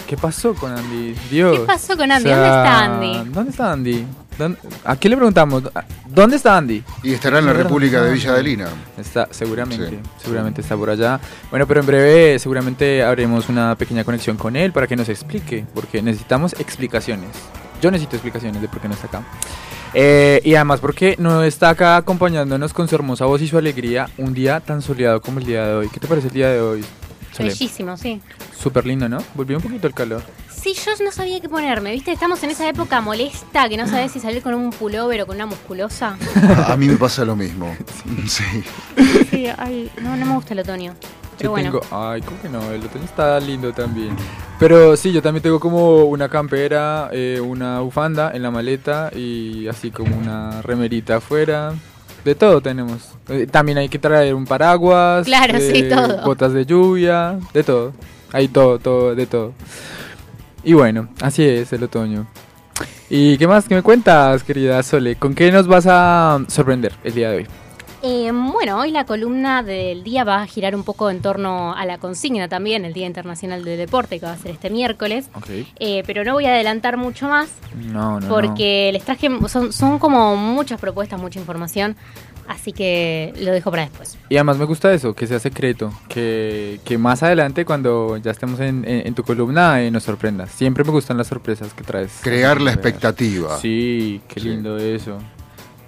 ¿Qué 0.07 0.15
pasó 0.15 0.53
con 0.55 0.71
Andy? 0.71 1.13
Dios. 1.29 1.59
¿Qué 1.59 1.65
pasó 1.65 1.97
con 1.97 2.09
Andy? 2.09 2.29
¿Dónde 2.29 2.47
está 2.47 2.83
Andy? 2.85 3.13
¿Dónde 3.33 3.51
está 3.51 3.71
Andy? 3.73 4.05
¿Dónde- 4.37 4.59
¿A 4.85 4.95
quién 4.95 5.11
le 5.11 5.17
preguntamos? 5.17 5.63
¿Dónde 6.13 6.35
está 6.35 6.57
Andy? 6.57 6.83
Y 7.01 7.11
estará 7.11 7.39
en 7.39 7.47
la 7.47 7.53
República 7.53 8.03
de 8.03 8.13
Villa 8.13 8.33
Adelina. 8.33 8.67
Está, 8.99 9.27
seguramente, 9.31 9.99
seguramente 10.21 10.61
está 10.61 10.77
por 10.77 10.91
allá. 10.91 11.19
Bueno, 11.49 11.65
pero 11.65 11.79
en 11.79 11.87
breve 11.87 12.37
seguramente 12.37 13.01
haremos 13.01 13.49
una 13.49 13.75
pequeña 13.75 14.03
conexión 14.03 14.37
con 14.37 14.55
él 14.55 14.71
para 14.71 14.85
que 14.85 14.95
nos 14.95 15.09
explique, 15.09 15.65
porque 15.73 16.03
necesitamos 16.03 16.53
explicaciones. 16.59 17.29
Yo 17.81 17.89
necesito 17.89 18.15
explicaciones 18.15 18.61
de 18.61 18.67
por 18.67 18.79
qué 18.79 18.89
no 18.89 18.93
está 18.93 19.07
acá. 19.07 19.23
Eh, 19.95 20.39
y 20.43 20.53
además 20.53 20.81
porque 20.81 21.15
no 21.17 21.43
está 21.43 21.69
acá 21.69 21.97
acompañándonos 21.97 22.73
con 22.73 22.87
su 22.87 22.93
hermosa 22.93 23.25
voz 23.25 23.41
y 23.41 23.47
su 23.47 23.57
alegría 23.57 24.07
un 24.19 24.35
día 24.35 24.59
tan 24.59 24.83
soleado 24.83 25.19
como 25.19 25.39
el 25.39 25.47
día 25.47 25.65
de 25.65 25.73
hoy. 25.73 25.89
¿Qué 25.89 25.99
te 25.99 26.07
parece 26.07 26.27
el 26.27 26.33
día 26.33 26.49
de 26.49 26.61
hoy? 26.61 26.85
Bellísimo, 27.39 27.97
sí. 27.97 28.21
Súper 28.55 28.85
lindo, 28.85 29.09
¿no? 29.09 29.17
Volvió 29.33 29.57
un 29.57 29.63
poquito 29.63 29.87
el 29.87 29.95
calor. 29.95 30.21
Sí, 30.63 30.73
yo 30.75 30.91
no 31.03 31.11
sabía 31.11 31.41
qué 31.41 31.49
ponerme, 31.49 31.91
¿viste? 31.91 32.13
Estamos 32.13 32.41
en 32.41 32.51
esa 32.51 32.65
época 32.69 33.01
molesta 33.01 33.67
que 33.67 33.75
no 33.75 33.85
sabes 33.85 34.13
si 34.13 34.21
salir 34.21 34.41
con 34.41 34.53
un 34.53 34.69
pullover 34.69 35.21
o 35.23 35.27
con 35.27 35.35
una 35.35 35.45
musculosa. 35.45 36.15
A 36.67 36.77
mí 36.77 36.87
me 36.87 36.95
pasa 36.95 37.25
lo 37.25 37.35
mismo. 37.35 37.75
Sí. 38.27 38.63
Sí, 39.29 39.47
ay, 39.57 39.91
no, 40.01 40.15
no 40.15 40.25
me 40.25 40.35
gusta 40.35 40.53
el 40.53 40.61
otoño. 40.61 40.95
Pero 41.37 41.49
Yo 41.49 41.51
bueno. 41.51 41.69
tengo, 41.69 41.81
ay, 41.91 42.21
¿cómo 42.21 42.41
que 42.41 42.47
no? 42.47 42.71
El 42.71 42.81
otoño 42.81 43.03
está 43.03 43.37
lindo 43.41 43.73
también. 43.73 44.15
Pero 44.57 44.95
sí, 44.95 45.11
yo 45.11 45.21
también 45.21 45.43
tengo 45.43 45.59
como 45.59 46.05
una 46.05 46.29
campera, 46.29 47.09
eh, 47.11 47.41
una 47.43 47.81
bufanda 47.81 48.31
en 48.33 48.41
la 48.41 48.49
maleta 48.49 49.11
y 49.13 49.67
así 49.67 49.91
como 49.91 50.15
una 50.15 50.61
remerita 50.61 51.17
afuera. 51.17 51.73
De 52.23 52.35
todo 52.35 52.61
tenemos. 52.61 53.15
Eh, 53.27 53.47
también 53.51 53.79
hay 53.79 53.89
que 53.89 53.99
traer 53.99 54.33
un 54.33 54.45
paraguas. 54.45 55.25
Claro, 55.25 55.59
sí, 55.59 55.71
eh, 55.75 55.89
todo. 55.89 56.23
Botas 56.23 56.53
de 56.53 56.65
lluvia, 56.65 57.37
de 57.53 57.63
todo. 57.65 57.91
Hay 58.31 58.47
todo, 58.47 58.79
todo, 58.79 59.13
de 59.13 59.25
todo. 59.25 59.53
Y 60.63 60.73
bueno, 60.73 61.09
así 61.21 61.43
es 61.43 61.73
el 61.73 61.83
otoño. 61.83 62.25
¿Y 63.09 63.37
qué 63.37 63.47
más? 63.47 63.67
¿Qué 63.67 63.75
me 63.75 63.81
cuentas, 63.81 64.43
querida 64.43 64.81
Sole? 64.81 65.15
¿Con 65.17 65.35
qué 65.35 65.51
nos 65.51 65.67
vas 65.67 65.85
a 65.87 66.39
sorprender 66.47 66.93
el 67.03 67.13
día 67.13 67.29
de 67.29 67.37
hoy? 67.37 67.47
Eh, 68.05 68.29
bueno, 68.33 68.79
hoy 68.79 68.91
la 68.91 69.05
columna 69.05 69.63
del 69.63 70.03
día 70.03 70.25
va 70.25 70.41
a 70.41 70.45
girar 70.47 70.75
un 70.75 70.83
poco 70.83 71.09
en 71.09 71.21
torno 71.21 71.73
a 71.73 71.85
la 71.85 71.99
consigna 71.99 72.49
también, 72.49 72.83
el 72.83 72.91
Día 72.91 73.07
Internacional 73.07 73.63
del 73.63 73.77
Deporte, 73.77 74.19
que 74.19 74.25
va 74.25 74.33
a 74.33 74.37
ser 74.37 74.51
este 74.51 74.69
miércoles. 74.69 75.29
Ok. 75.35 75.47
Eh, 75.79 76.03
pero 76.05 76.25
no 76.25 76.33
voy 76.33 76.45
a 76.45 76.53
adelantar 76.53 76.97
mucho 76.97 77.29
más 77.29 77.47
No, 77.77 78.19
no, 78.19 78.21
no. 78.21 78.27
porque 78.27 78.89
les 78.91 79.03
traje, 79.05 79.29
son, 79.47 79.71
son 79.71 79.99
como 79.99 80.35
muchas 80.35 80.81
propuestas, 80.81 81.21
mucha 81.21 81.39
información, 81.39 81.95
así 82.47 82.71
que 82.73 83.33
lo 83.39 83.51
dejo 83.51 83.71
para 83.71 83.83
después. 83.83 84.17
Y 84.29 84.35
además 84.35 84.57
me 84.57 84.65
gusta 84.65 84.93
eso, 84.93 85.13
que 85.13 85.27
sea 85.27 85.39
secreto, 85.39 85.91
que, 86.09 86.79
que 86.85 86.97
más 86.97 87.23
adelante 87.23 87.65
cuando 87.65 88.17
ya 88.17 88.31
estemos 88.31 88.59
en, 88.59 88.83
en- 88.87 89.07
en 89.07 89.13
tu 89.15 89.23
columna 89.23 89.81
eh, 89.81 89.91
nos 89.91 90.03
sorprendas. 90.03 90.51
Siempre 90.51 90.83
me 90.83 90.91
gustan 90.91 91.17
las 91.17 91.27
sorpresas 91.27 91.73
que 91.73 91.83
traes. 91.83 92.11
Crear 92.21 92.59
la 92.61 92.71
expectativa. 92.73 93.57
Sí, 93.57 94.21
qué 94.27 94.39
lindo 94.39 94.77
eso. 94.77 95.17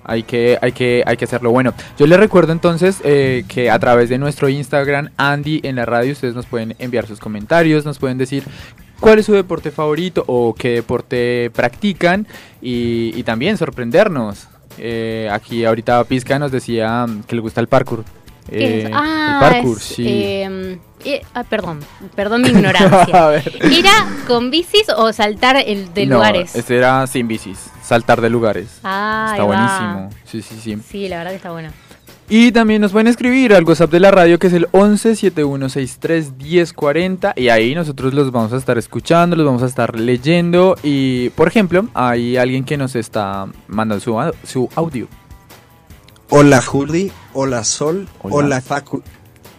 Hay 0.08 0.22
que, 0.22 0.60
hay, 0.62 0.72
que, 0.72 1.02
hay 1.06 1.18
que 1.18 1.26
hacerlo. 1.26 1.50
Bueno, 1.52 1.74
yo 1.98 2.06
les 2.06 2.20
recuerdo 2.20 2.52
entonces 2.52 3.00
eh, 3.04 3.44
que 3.48 3.72
a 3.72 3.80
través 3.80 4.08
de 4.10 4.20
nuestro 4.20 4.50
Instagram, 4.50 5.10
Andy 5.18 5.62
en 5.64 5.78
la 5.78 5.86
radio, 5.86 6.12
ustedes 6.12 6.36
nos 6.36 6.46
pueden 6.46 6.76
enviar 6.78 7.08
sus 7.08 7.20
comentarios, 7.20 7.86
nos 7.86 7.98
pueden 7.98 8.20
decir 8.20 8.44
cuál 9.00 9.18
es 9.18 9.26
su 9.26 9.34
deporte 9.34 9.72
favorito 9.72 10.24
o 10.28 10.54
qué 10.54 10.70
deporte 10.70 11.50
practican 11.56 12.28
y, 12.62 13.14
y 13.16 13.24
también 13.24 13.58
sorprendernos. 13.58 14.48
Eh, 14.78 15.30
aquí 15.32 15.66
ahorita 15.66 16.04
Pizca 16.06 16.38
nos 16.40 16.52
decía 16.52 17.06
que 17.28 17.36
le 17.36 17.42
gusta 17.42 17.62
el 17.62 17.68
parkour. 17.68 18.04
Eh, 18.52 18.90
Ah, 18.94 19.40
el 19.44 19.50
parkour, 19.54 19.78
es, 19.78 19.84
sí. 19.84 20.06
eh, 20.08 20.78
eh, 21.04 21.22
ah, 21.34 21.44
perdón, 21.44 21.80
perdón 22.16 22.44
mi 22.44 22.50
ignorancia. 22.50 23.34
¿Era 23.62 24.08
con 24.28 24.52
bicis 24.52 24.88
o 24.96 25.12
saltar 25.14 25.58
el 25.66 25.92
de 25.96 26.06
No, 26.06 26.16
lugares? 26.18 26.56
Este 26.56 26.78
era 26.78 27.08
sin 27.08 27.28
bicis, 27.28 27.58
saltar 27.82 28.22
de 28.22 28.30
lugares. 28.30 28.80
Ah, 28.84 29.30
Está 29.32 29.44
va. 29.46 29.48
buenísimo. 29.48 30.10
Sí, 30.26 30.42
sí, 30.44 30.60
sí. 30.62 30.78
Sí, 30.88 31.10
la 31.10 31.18
verdad 31.18 31.32
que 31.32 31.38
está 31.38 31.52
bueno. 31.52 31.70
Y 32.28 32.52
también 32.52 32.82
nos 32.82 32.92
pueden 32.92 33.06
escribir 33.08 33.54
al 33.54 33.64
WhatsApp 33.66 33.92
de 33.92 34.00
la 34.00 34.10
radio 34.10 34.40
que 34.40 34.48
es 34.48 34.54
el 34.54 34.68
11 34.72 35.16
7163 35.16 36.34
1040 36.38 37.34
y 37.36 37.50
ahí 37.50 37.76
nosotros 37.76 38.16
los 38.16 38.32
vamos 38.32 38.52
a 38.52 38.58
estar 38.58 38.80
escuchando, 38.80 39.36
los 39.36 39.46
vamos 39.46 39.62
a 39.62 39.68
estar 39.68 40.00
leyendo 40.00 40.76
y 40.82 41.30
por 41.32 41.48
ejemplo 41.48 41.88
hay 41.94 42.38
alguien 42.38 42.64
que 42.64 42.78
nos 42.78 42.96
está 42.96 43.48
mandando 43.68 44.04
su, 44.04 44.16
su 44.44 44.68
audio. 44.76 45.08
Hola 46.30 46.64
Juli, 46.64 47.12
hola 47.34 47.64
Sol, 47.64 48.08
Hola. 48.24 48.36
hola, 48.36 48.62
Facu. 48.62 49.04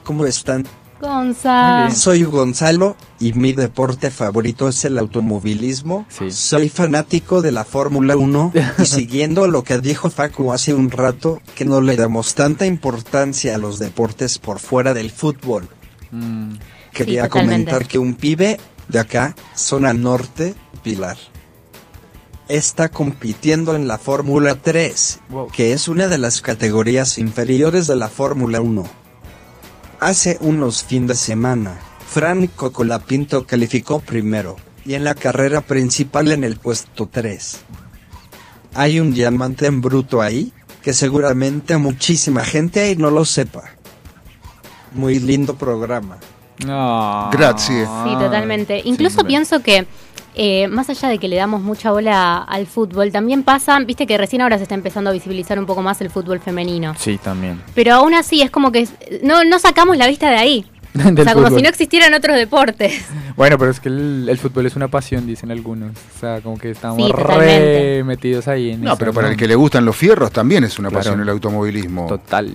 ¿Cómo 0.03 0.27
están? 0.27 0.65
Gonza. 1.01 1.91
Soy 1.91 2.25
Gonzalo 2.25 2.97
y 3.21 3.33
mi 3.35 3.53
deporte 3.53 4.11
favorito 4.11 4.69
es 4.69 4.85
el 4.85 4.99
automovilismo. 4.99 6.07
Soy 6.31 6.69
fanático 6.69 7.43
de 7.43 7.53
la 7.53 7.65
Fórmula 7.65 8.17
1 8.17 8.53
y 8.79 8.87
siguiendo 8.87 9.47
lo 9.47 9.63
que 9.63 9.79
dijo 9.79 10.11
Facu 10.11 10.53
hace 10.53 10.75
un 10.75 10.91
rato, 10.91 11.41
que 11.55 11.65
no 11.65 11.81
le 11.81 11.97
damos 11.97 12.35
tanta 12.35 12.67
importancia 12.67 13.55
a 13.55 13.59
los 13.59 13.79
deportes 13.79 14.39
por 14.39 14.59
fuera 14.59 14.95
del 14.95 15.11
fútbol. 15.11 15.69
Mm, 16.11 16.55
Quería 16.93 17.25
Sí, 17.25 17.29
comentar 17.31 17.87
que 17.87 17.99
un 17.99 18.15
pibe 18.15 18.59
de 18.89 18.99
acá, 18.99 19.35
zona 19.55 19.93
norte, 19.93 20.55
Pilar, 20.83 21.19
está 22.49 22.89
compitiendo 22.89 23.75
en 23.77 23.87
la 23.89 23.99
Fórmula 23.99 24.55
3, 24.55 25.21
que 25.53 25.73
es 25.73 25.89
una 25.89 26.07
de 26.09 26.17
las 26.17 26.41
categorías 26.41 27.19
inferiores 27.19 27.87
de 27.87 27.97
la 27.97 28.09
Fórmula 28.09 28.61
1. 28.61 28.85
Hace 30.07 30.39
unos 30.41 30.85
fines 30.85 31.09
de 31.09 31.15
semana, 31.17 31.81
Franco 32.07 32.71
Colapinto 32.71 33.45
calificó 33.45 33.99
primero, 33.99 34.55
y 34.85 34.95
en 34.95 35.03
la 35.03 35.17
carrera 35.17 35.63
principal 35.63 36.31
en 36.31 36.45
el 36.45 36.59
puesto 36.61 37.09
3. 37.11 37.57
Hay 38.75 39.01
un 39.01 39.13
diamante 39.13 39.67
en 39.67 39.81
bruto 39.81 40.23
ahí, 40.23 40.53
que 40.81 40.93
seguramente 40.93 41.77
muchísima 41.77 42.45
gente 42.45 42.83
ahí 42.83 42.95
no 42.95 43.11
lo 43.11 43.25
sepa. 43.25 43.65
Muy 44.93 45.19
lindo 45.19 45.57
programa. 45.57 46.19
Gracias. 47.33 47.91
Sí, 48.05 48.11
totalmente. 48.17 48.83
Incluso 48.85 49.25
pienso 49.25 49.61
que 49.61 49.89
eh, 50.37 50.69
más 50.69 50.89
allá 50.91 51.09
de 51.09 51.19
que 51.19 51.29
le 51.29 51.37
damos 51.37 51.63
mucha 51.63 51.91
bola 51.91 52.39
al 52.39 52.67
fútbol, 52.67 53.11
también 53.11 53.43
pasa, 53.43 53.79
viste 53.81 54.07
que 54.07 54.17
recién 54.19 54.43
ahora 54.43 54.57
se 54.59 54.65
está 54.65 54.75
empezando 54.75 55.11
a 55.11 55.13
visibilizar 55.13 55.59
un 55.59 55.67
poco 55.67 55.83
más 55.83 56.01
el 56.03 56.11
fútbol 56.11 56.41
femenino. 56.41 56.95
Sí, 56.99 57.19
también. 57.19 57.63
Pero 57.75 57.95
aún 57.95 58.15
así 58.15 58.43
es 58.43 58.51
como 58.51 58.71
que 58.71 58.87
no, 59.23 59.45
no 59.45 59.59
sacamos 59.59 59.97
la 59.97 60.07
vista 60.07 60.29
de 60.31 60.37
ahí. 60.37 60.67
O 60.97 61.23
sea, 61.25 61.35
como 61.35 61.49
si 61.51 61.61
no 61.61 61.69
existieran 61.69 62.15
otros 62.15 62.37
deportes. 62.37 63.05
Bueno, 63.37 63.59
pero 63.59 63.71
es 63.71 63.81
que 63.81 63.91
el, 63.91 64.27
el 64.31 64.39
fútbol 64.39 64.65
es 64.65 64.77
una 64.77 64.89
pasión, 64.89 65.27
dicen 65.27 65.51
algunos. 65.51 65.91
O 65.91 66.19
sea, 66.21 66.41
como 66.41 66.57
que 66.57 66.71
estamos 66.71 66.97
Sí, 67.07 67.13
re 67.13 68.03
metidos 68.03 68.49
ahí 68.49 68.71
en 68.71 68.81
No, 68.81 68.93
eso, 68.93 68.99
pero 68.99 69.13
para 69.13 69.27
¿no? 69.27 69.33
el 69.33 69.39
que 69.39 69.47
le 69.47 69.55
gustan 69.55 69.85
los 69.85 69.95
fierros 69.95 70.31
también 70.33 70.65
es 70.65 70.79
una 70.79 70.89
Claro. 70.89 71.01
pasión 71.05 71.21
el 71.21 71.29
automovilismo. 71.29 72.07
Total. 72.07 72.51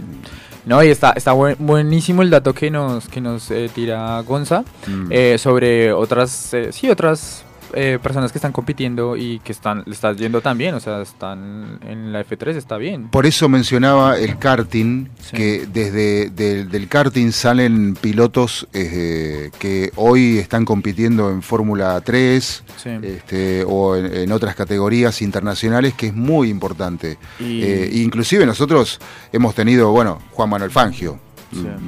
No, 0.65 0.83
y 0.83 0.87
está, 0.87 1.11
está 1.15 1.33
buen- 1.33 1.55
buenísimo 1.59 2.23
el 2.23 2.31
dato 2.31 2.53
que 2.55 2.71
nos, 2.71 3.07
que 3.09 3.21
nos 3.21 3.51
eh, 3.51 3.69
tira 3.75 4.19
Gonza 4.21 4.63
Mm. 4.87 5.07
eh, 5.11 5.37
sobre 5.37 5.93
otras, 5.93 6.51
eh, 6.55 6.69
sí, 6.71 6.89
otras 6.89 7.43
eh, 7.73 7.99
personas 8.01 8.31
que 8.31 8.37
están 8.37 8.51
compitiendo 8.51 9.15
y 9.17 9.39
que 9.39 9.51
están, 9.51 9.83
le 9.85 9.93
están 9.93 10.15
yendo 10.17 10.41
también, 10.41 10.75
o 10.75 10.79
sea, 10.79 11.01
están 11.01 11.79
en 11.87 12.11
la 12.13 12.23
F3, 12.25 12.55
está 12.55 12.77
bien. 12.77 13.09
Por 13.09 13.25
eso 13.25 13.47
mencionaba 13.49 14.17
el 14.17 14.37
karting, 14.37 15.07
que 15.31 15.67
desde 15.71 16.29
del, 16.29 16.69
del 16.69 16.87
karting 16.87 17.31
salen 17.31 17.95
pilotos 17.95 18.67
eh, 18.73 19.51
que 19.59 19.91
hoy 19.95 20.37
están 20.37 20.65
compitiendo 20.65 21.29
en 21.31 21.41
Fórmula 21.41 21.99
3 22.01 22.63
Sí. 22.77 22.89
este, 23.03 23.63
o 23.67 23.95
en, 23.95 24.05
en 24.13 24.31
otras 24.31 24.55
categorías 24.55 25.21
internacionales, 25.21 25.93
que 25.93 26.07
es 26.07 26.13
muy 26.13 26.49
importante. 26.49 27.17
Y- 27.39 27.61
Eh, 27.63 27.89
inclusive 27.93 28.45
nosotros 28.45 28.99
hemos 29.31 29.53
tenido, 29.55 29.91
bueno, 29.91 30.19
Juan 30.31 30.49
Manuel 30.49 30.71
Fangio. 30.71 31.19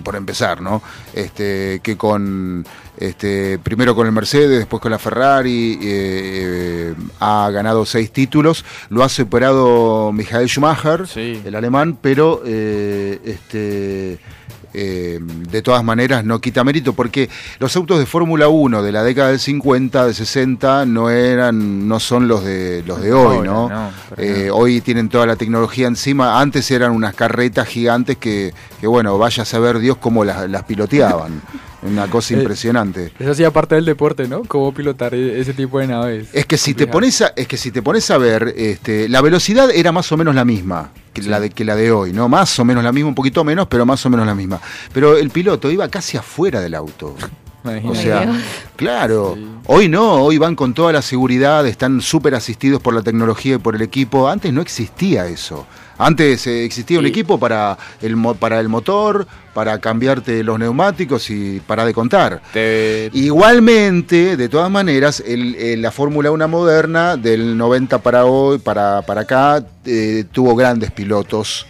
Por 0.03 0.17
empezar, 0.17 0.59
¿no? 0.61 0.81
Este, 1.13 1.79
que 1.81 1.95
con 1.95 2.65
este, 3.03 3.59
primero 3.59 3.95
con 3.95 4.07
el 4.07 4.13
Mercedes, 4.13 4.59
después 4.59 4.81
con 4.81 4.91
la 4.91 4.97
Ferrari, 4.97 5.77
eh, 5.81 6.93
ha 7.19 7.49
ganado 7.51 7.85
seis 7.85 8.11
títulos, 8.11 8.63
lo 8.89 9.03
ha 9.03 9.09
superado 9.09 10.11
Michael 10.13 10.47
Schumacher, 10.47 11.05
el 11.15 11.53
alemán, 11.53 11.97
pero 12.01 12.41
eh, 12.45 13.19
este, 13.25 14.19
eh, 14.73 15.19
de 15.21 15.61
todas 15.61 15.83
maneras 15.83 16.23
no 16.23 16.39
quita 16.39 16.63
mérito 16.63 16.93
porque 16.93 17.29
los 17.59 17.75
autos 17.75 17.99
de 17.99 18.05
Fórmula 18.05 18.47
1 18.47 18.81
de 18.81 18.91
la 18.93 19.03
década 19.03 19.29
del 19.29 19.39
50, 19.39 20.07
de 20.07 20.13
60 20.13 20.85
no 20.85 21.09
eran 21.09 21.87
no 21.87 21.99
son 21.99 22.29
los 22.29 22.45
de 22.45 22.83
los 22.87 23.01
de 23.01 23.11
hoy, 23.11 23.45
¿no? 23.45 23.69
Eh, 24.15 24.49
hoy 24.49 24.79
tienen 24.79 25.09
toda 25.09 25.25
la 25.25 25.35
tecnología 25.35 25.87
encima, 25.87 26.39
antes 26.39 26.71
eran 26.71 26.91
unas 26.91 27.13
carretas 27.13 27.67
gigantes 27.67 28.15
que, 28.15 28.53
que 28.79 28.87
bueno, 28.87 29.17
vaya 29.17 29.43
a 29.43 29.45
saber 29.45 29.79
Dios 29.79 29.97
cómo 29.97 30.23
las, 30.23 30.49
las 30.49 30.63
piloteaban. 30.63 31.41
Una 31.85 32.07
cosa 32.09 32.33
Eh, 32.33 32.37
impresionante. 32.37 33.11
Eso 33.19 33.31
hacía 33.31 33.51
parte 33.51 33.75
del 33.75 33.85
deporte, 33.85 34.27
¿no? 34.27 34.43
Cómo 34.43 34.73
pilotar 34.73 35.13
e- 35.13 35.39
ese 35.39 35.53
tipo 35.53 35.79
de 35.79 35.87
naves. 35.87 36.27
Es 36.33 36.45
que 36.45 36.57
si 36.57 36.73
te 36.73 36.87
pones 36.87 37.21
a, 37.21 37.33
es 37.35 37.47
que 37.47 37.57
si 37.57 37.71
te 37.71 37.81
pones 37.81 38.09
a 38.11 38.17
ver, 38.17 38.53
este, 38.57 39.09
la 39.09 39.21
velocidad 39.21 39.69
era 39.71 39.91
más 39.91 40.11
o 40.11 40.17
menos 40.17 40.33
la 40.35 40.45
misma 40.45 40.91
que 41.13 41.21
la 41.23 41.39
de 41.39 41.49
que 41.51 41.63
la 41.65 41.75
de 41.75 41.91
hoy, 41.91 42.11
¿no? 42.13 42.27
Más 42.29 42.57
o 42.59 42.65
menos 42.65 42.83
la 42.83 42.91
misma, 42.91 43.09
un 43.09 43.15
poquito 43.15 43.43
menos, 43.43 43.67
pero 43.67 43.85
más 43.85 44.03
o 44.05 44.09
menos 44.09 44.25
la 44.25 44.33
misma. 44.33 44.59
Pero 44.93 45.15
el 45.17 45.29
piloto 45.29 45.69
iba 45.69 45.87
casi 45.89 46.17
afuera 46.17 46.59
del 46.61 46.73
auto. 46.75 47.15
O 47.65 47.69
Imagínate. 47.69 47.97
sea, 48.01 48.27
claro, 48.75 49.37
hoy 49.67 49.87
no, 49.87 50.15
hoy 50.23 50.37
van 50.37 50.53
con 50.55 50.73
toda 50.73 50.91
la 50.91 51.01
seguridad, 51.01 51.65
están 51.65 52.01
súper 52.01 52.35
asistidos 52.35 52.81
por 52.81 52.93
la 52.93 53.01
tecnología 53.01 53.55
y 53.55 53.57
por 53.57 53.75
el 53.75 53.81
equipo. 53.81 54.27
Antes 54.27 54.51
no 54.51 54.61
existía 54.61 55.27
eso. 55.27 55.65
Antes 56.05 56.45
eh, 56.47 56.65
existía 56.65 56.99
un 56.99 57.05
equipo 57.05 57.39
para 57.39 57.77
el, 58.01 58.15
para 58.39 58.59
el 58.59 58.69
motor, 58.69 59.25
para 59.53 59.79
cambiarte 59.79 60.43
los 60.43 60.59
neumáticos 60.59 61.29
y 61.29 61.59
para 61.65 61.85
de 61.85 61.93
contar. 61.93 62.41
Igualmente, 63.13 64.37
de 64.37 64.49
todas 64.49 64.69
maneras, 64.69 65.23
el- 65.25 65.55
el- 65.55 65.81
la 65.81 65.91
Fórmula 65.91 66.31
1 66.31 66.47
moderna 66.47 67.17
del 67.17 67.57
90 67.57 67.99
para 67.99 68.25
hoy, 68.25 68.57
para, 68.59 69.01
para 69.03 69.21
acá, 69.21 69.65
eh, 69.85 70.25
tuvo 70.31 70.55
grandes 70.55 70.91
pilotos, 70.91 71.65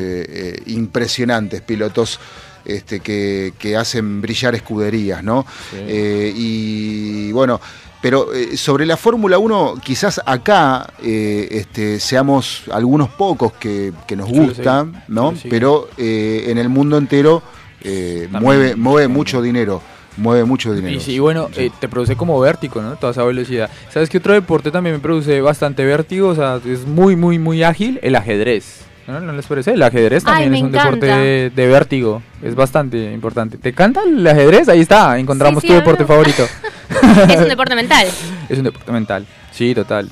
eh, 0.00 0.26
eh, 0.28 0.62
impresionantes 0.66 1.60
pilotos 1.62 2.18
este, 2.64 3.00
que, 3.00 3.52
que 3.58 3.76
hacen 3.76 4.20
brillar 4.20 4.54
escuderías, 4.54 5.22
¿no? 5.24 5.46
Eh, 5.74 6.32
y 6.36 7.32
bueno, 7.32 7.60
pero 8.00 8.32
eh, 8.34 8.56
sobre 8.56 8.86
la 8.86 8.96
Fórmula 8.96 9.38
1, 9.38 9.74
quizás 9.82 10.20
acá 10.24 10.92
eh, 11.02 11.48
este, 11.50 11.98
seamos 12.00 12.62
algunos 12.70 13.08
pocos 13.08 13.52
que, 13.54 13.92
que 14.06 14.16
nos 14.16 14.28
Sí, 14.28 14.38
gusta, 14.38 14.86
¿no? 15.08 15.34
sí. 15.36 15.48
Pero 15.48 15.88
eh, 15.96 16.44
en 16.48 16.58
el 16.58 16.68
mundo 16.68 16.96
entero 16.96 17.42
eh, 17.82 18.28
mueve, 18.40 18.76
mueve 18.76 19.08
mucho 19.08 19.40
dinero, 19.42 19.80
mueve 20.16 20.44
mucho 20.44 20.72
dinero. 20.74 20.96
Y 20.96 21.00
sí, 21.00 21.18
bueno, 21.18 21.48
eh, 21.56 21.70
te 21.80 21.88
produce 21.88 22.16
como 22.16 22.38
vértigo, 22.40 22.80
¿no? 22.82 22.96
Toda 22.96 23.12
esa 23.12 23.24
velocidad. 23.24 23.70
¿Sabes 23.92 24.08
qué 24.08 24.18
otro 24.18 24.32
deporte 24.34 24.70
también 24.70 24.96
me 24.96 25.00
produce 25.00 25.40
bastante 25.40 25.84
vértigo? 25.84 26.28
O 26.28 26.34
sea, 26.34 26.60
es 26.66 26.86
muy, 26.86 27.14
muy, 27.16 27.38
muy 27.38 27.62
ágil. 27.62 27.98
El 28.02 28.16
ajedrez. 28.16 28.80
¿No, 29.08 29.20
¿No 29.20 29.32
les 29.32 29.46
parece? 29.46 29.72
El 29.72 29.82
ajedrez 29.82 30.22
también 30.22 30.54
es 30.54 30.60
un 30.62 30.68
encanta. 30.68 30.84
deporte 30.90 31.50
de, 31.54 31.66
vértigo. 31.66 32.22
Es 32.42 32.54
bastante 32.54 33.10
importante. 33.12 33.56
¿Te 33.56 33.70
encanta 33.70 34.02
el 34.06 34.24
ajedrez? 34.26 34.68
Ahí 34.68 34.80
está, 34.80 35.18
encontramos 35.18 35.62
Sí, 35.62 35.68
tu 35.68 35.74
deporte 35.74 36.04
favorito. 36.04 36.46
es 37.28 37.36
un 37.40 37.48
deporte 37.48 37.74
mental. 37.74 38.06
Es 38.48 38.58
un 38.58 38.64
deporte 38.64 38.92
mental. 38.92 39.26
Sí, 39.50 39.74
total. 39.74 40.08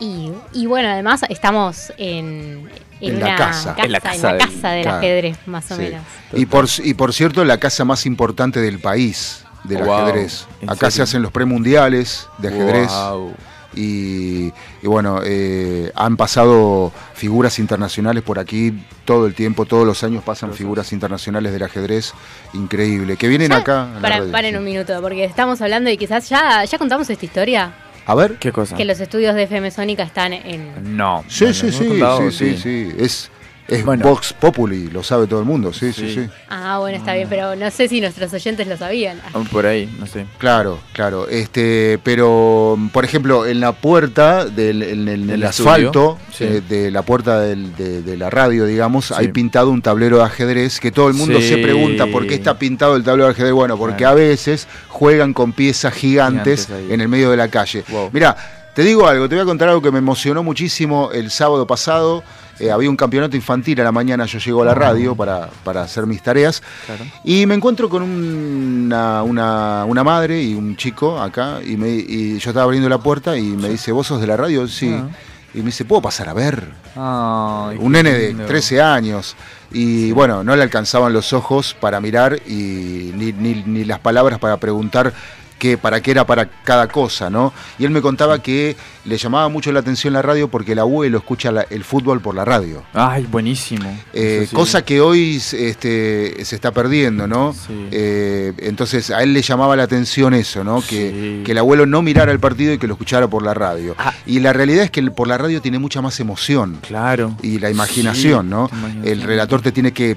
Y, 0.00 0.30
y 0.52 0.66
bueno, 0.66 0.88
además 0.88 1.22
estamos 1.28 1.92
en, 1.96 2.68
en 3.00 3.14
En 3.14 3.20
la 3.20 3.26
una 3.26 3.36
casa. 3.36 3.74
en 3.78 3.84
En 3.84 3.92
la 3.92 3.98
la 3.98 4.00
casa, 4.00 4.36
casa 4.38 4.68
del- 4.70 4.76
del 4.76 4.82
Claro. 4.82 4.98
ajedrez, 4.98 5.38
más 5.46 5.70
o 5.70 5.76
Sí. 5.76 5.82
menos. 5.82 6.02
Y 6.32 6.46
por, 6.46 6.66
y 6.84 6.94
por 6.94 7.12
cierto, 7.14 7.44
la 7.44 7.58
casa 7.58 7.84
más 7.84 8.04
importante 8.06 8.60
del 8.60 8.78
país 8.80 9.44
del 9.64 9.82
Wow, 9.84 9.92
ajedrez. 9.92 10.46
¿en 10.60 10.70
Acá 10.70 10.90
se 10.90 11.02
hacen 11.02 11.22
los 11.22 11.30
premundiales 11.32 12.28
de 12.38 12.48
ajedrez. 12.48 12.90
Wow. 12.90 13.34
Y, 13.74 14.52
y 14.82 14.86
bueno, 14.86 15.20
eh, 15.24 15.92
han 15.94 16.16
pasado 16.16 16.92
figuras 17.14 17.58
internacionales 17.58 18.22
por 18.22 18.38
aquí 18.38 18.72
todo 19.04 19.26
el 19.26 19.34
tiempo, 19.34 19.66
todos 19.66 19.86
los 19.86 20.02
años 20.04 20.22
pasan 20.24 20.52
figuras 20.54 20.92
internacionales 20.92 21.52
del 21.52 21.62
ajedrez. 21.62 22.12
Increíble. 22.54 23.16
Que 23.16 23.28
vienen 23.28 23.52
acá. 23.52 23.96
a 23.96 24.00
Para, 24.00 24.24
paren 24.30 24.52
sí. 24.52 24.56
un 24.58 24.64
minuto, 24.64 25.00
porque 25.00 25.24
estamos 25.24 25.60
hablando 25.60 25.90
y 25.90 25.96
quizás 25.96 26.28
ya, 26.28 26.64
ya 26.64 26.78
contamos 26.78 27.08
esta 27.10 27.24
historia. 27.24 27.72
A 28.06 28.14
ver. 28.14 28.36
¿Qué 28.36 28.52
cosa? 28.52 28.74
Que 28.74 28.86
los 28.86 29.00
estudios 29.00 29.34
de 29.34 29.42
FM 29.42 29.70
Sónica 29.70 30.02
están 30.02 30.32
en... 30.32 30.96
No. 30.96 31.24
Sí, 31.28 31.44
bueno, 31.44 31.54
sí, 31.54 31.66
hemos 31.66 31.78
sí, 31.78 31.88
contado, 31.88 32.30
sí, 32.30 32.56
sí, 32.56 32.56
sí. 32.56 32.92
Es, 32.98 33.30
es 33.68 33.84
Bueno. 33.84 34.02
Vox 34.08 34.32
Populi, 34.32 34.88
lo 34.88 35.02
sabe 35.02 35.26
todo 35.26 35.40
el 35.40 35.44
mundo, 35.44 35.72
sí, 35.74 35.92
sí, 35.92 36.12
sí. 36.14 36.26
Ah, 36.48 36.78
bueno, 36.78 36.96
está 36.96 37.12
bien, 37.14 37.28
pero 37.28 37.54
no 37.54 37.70
sé 37.70 37.86
si 37.86 38.00
nuestros 38.00 38.32
oyentes 38.32 38.66
lo 38.66 38.76
sabían. 38.78 39.20
Ah, 39.34 39.38
Por 39.52 39.66
ahí, 39.66 39.94
no 39.98 40.06
sé. 40.06 40.24
Claro, 40.38 40.78
claro. 40.94 41.28
Este, 41.28 41.98
pero 42.02 42.78
por 42.92 43.04
ejemplo, 43.04 43.44
en 43.46 43.60
la 43.60 43.72
puerta 43.72 44.46
del 44.46 44.82
en 44.82 45.08
el, 45.30 45.44
asfalto 45.44 46.18
sí. 46.32 46.44
eh, 46.44 46.62
de 46.66 46.90
la 46.90 47.02
puerta 47.02 47.40
del- 47.40 47.76
de, 47.76 48.00
de 48.02 48.16
la 48.16 48.30
radio, 48.30 48.64
digamos, 48.64 49.06
Sí. 49.06 49.14
hay 49.16 49.28
pintado 49.28 49.70
un 49.70 49.82
tablero 49.82 50.16
de 50.18 50.24
ajedrez 50.24 50.80
que 50.80 50.90
todo 50.90 51.08
el 51.08 51.14
mundo 51.14 51.38
Sí. 51.40 51.48
se 51.48 51.58
pregunta 51.58 52.06
por 52.06 52.26
qué 52.26 52.34
está 52.36 52.58
pintado 52.58 52.96
el 52.96 53.04
tablero 53.04 53.26
de 53.26 53.32
ajedrez. 53.32 53.52
Bueno, 53.52 53.76
porque 53.76 53.98
Claro. 53.98 54.12
a 54.12 54.14
veces 54.20 54.66
juegan 54.88 55.34
con 55.34 55.52
piezas 55.52 55.92
gigantes, 55.92 56.68
en 56.88 57.00
el 57.00 57.08
medio 57.08 57.30
de 57.30 57.36
la 57.36 57.48
calle. 57.48 57.84
Wow. 57.88 58.10
Mira, 58.12 58.34
te 58.74 58.82
digo 58.82 59.06
algo, 59.06 59.28
te 59.28 59.34
voy 59.34 59.42
a 59.42 59.44
contar 59.46 59.68
algo 59.68 59.82
que 59.82 59.90
me 59.90 59.98
emocionó 59.98 60.42
muchísimo 60.42 61.10
el 61.12 61.30
sábado 61.30 61.66
pasado. 61.66 62.22
Eh, 62.60 62.70
había 62.70 62.90
un 62.90 62.96
campeonato 62.96 63.36
infantil 63.36 63.80
a 63.80 63.84
la 63.84 63.92
mañana, 63.92 64.26
yo 64.26 64.38
llego 64.38 64.62
a 64.62 64.64
la 64.66 64.74
radio 64.74 65.14
para, 65.14 65.48
para 65.64 65.82
hacer 65.82 66.06
mis 66.06 66.22
tareas. 66.22 66.62
Claro. 66.86 67.04
Y 67.24 67.46
me 67.46 67.54
encuentro 67.54 67.88
con 67.88 68.02
una, 68.02 69.22
una, 69.22 69.84
una 69.86 70.04
madre 70.04 70.42
y 70.42 70.54
un 70.54 70.76
chico 70.76 71.20
acá, 71.20 71.58
y, 71.64 71.76
me, 71.76 71.88
y 71.90 72.38
yo 72.38 72.50
estaba 72.50 72.64
abriendo 72.64 72.88
la 72.88 72.98
puerta 72.98 73.36
y 73.36 73.42
me 73.42 73.68
dice, 73.68 73.92
¿vos 73.92 74.06
sos 74.06 74.20
de 74.20 74.26
la 74.26 74.36
radio? 74.36 74.66
Sí. 74.68 74.92
Ah. 74.92 75.08
Y 75.54 75.58
me 75.58 75.66
dice, 75.66 75.84
¿puedo 75.86 76.02
pasar 76.02 76.28
a 76.28 76.34
ver? 76.34 76.68
Ay, 76.94 77.78
un 77.80 77.92
nene 77.92 78.12
de 78.12 78.28
lindo. 78.28 78.44
13 78.46 78.82
años. 78.82 79.34
Y 79.72 80.12
bueno, 80.12 80.44
no 80.44 80.54
le 80.56 80.62
alcanzaban 80.62 81.12
los 81.12 81.32
ojos 81.32 81.74
para 81.80 82.00
mirar 82.00 82.38
y 82.46 83.12
ni, 83.14 83.32
ni- 83.32 83.62
ni 83.66 83.84
las 83.84 83.98
palabras 83.98 84.38
para 84.38 84.58
preguntar 84.58 85.12
qué, 85.58 85.76
para 85.76 86.00
qué 86.00 86.10
era 86.12 86.26
para 86.26 86.46
cada 86.64 86.88
cosa, 86.88 87.28
¿no? 87.30 87.52
Y 87.78 87.84
él 87.84 87.90
me 87.90 88.00
contaba 88.00 88.40
que 88.42 88.76
le 89.04 89.16
llamaba 89.16 89.48
mucho 89.48 89.72
la 89.72 89.80
atención 89.80 90.12
la 90.12 90.22
radio 90.22 90.48
porque 90.48 90.72
el 90.72 90.78
abuelo 90.78 91.18
escucha 91.18 91.50
la- 91.52 91.66
el 91.70 91.84
fútbol 91.84 92.20
por 92.20 92.34
la 92.34 92.44
radio. 92.44 92.82
Ay, 92.94 93.26
buenísimo. 93.30 93.88
Eh, 94.12 94.46
sí. 94.48 94.54
Cosa 94.54 94.84
que 94.84 95.00
hoy 95.00 95.36
este, 95.36 96.44
se 96.44 96.54
está 96.54 96.72
perdiendo, 96.72 97.26
¿no? 97.26 97.54
Eh, 97.90 98.52
entonces 98.58 99.10
a 99.10 99.22
él 99.22 99.32
le 99.32 99.42
llamaba 99.42 99.76
la 99.76 99.84
atención 99.84 100.34
eso, 100.34 100.64
¿no? 100.64 100.80
Que, 100.82 101.42
que 101.44 101.52
el 101.52 101.58
abuelo 101.58 101.86
no 101.86 102.02
mirara 102.02 102.32
el 102.32 102.40
partido 102.40 102.72
y 102.72 102.78
que 102.78 102.86
lo 102.86 102.94
escuchara 102.94 103.28
por 103.28 103.42
la 103.42 103.54
radio. 103.54 103.94
Ah. 103.98 104.12
Y 104.26 104.40
la 104.40 104.52
realidad 104.52 104.84
es 104.84 104.90
que 104.90 105.02
por 105.10 105.26
la 105.28 105.38
radio 105.38 105.60
tiene 105.60 105.78
mucha 105.78 106.00
más 106.02 106.18
emoción. 106.20 106.78
Claro. 106.86 107.34
Y 107.42 107.58
la 107.58 107.70
imaginación, 107.70 108.48
¿no? 108.50 108.70
El 109.04 109.22
relator 109.22 109.62
te 109.62 109.72
tiene 109.72 109.92
que 109.92 110.16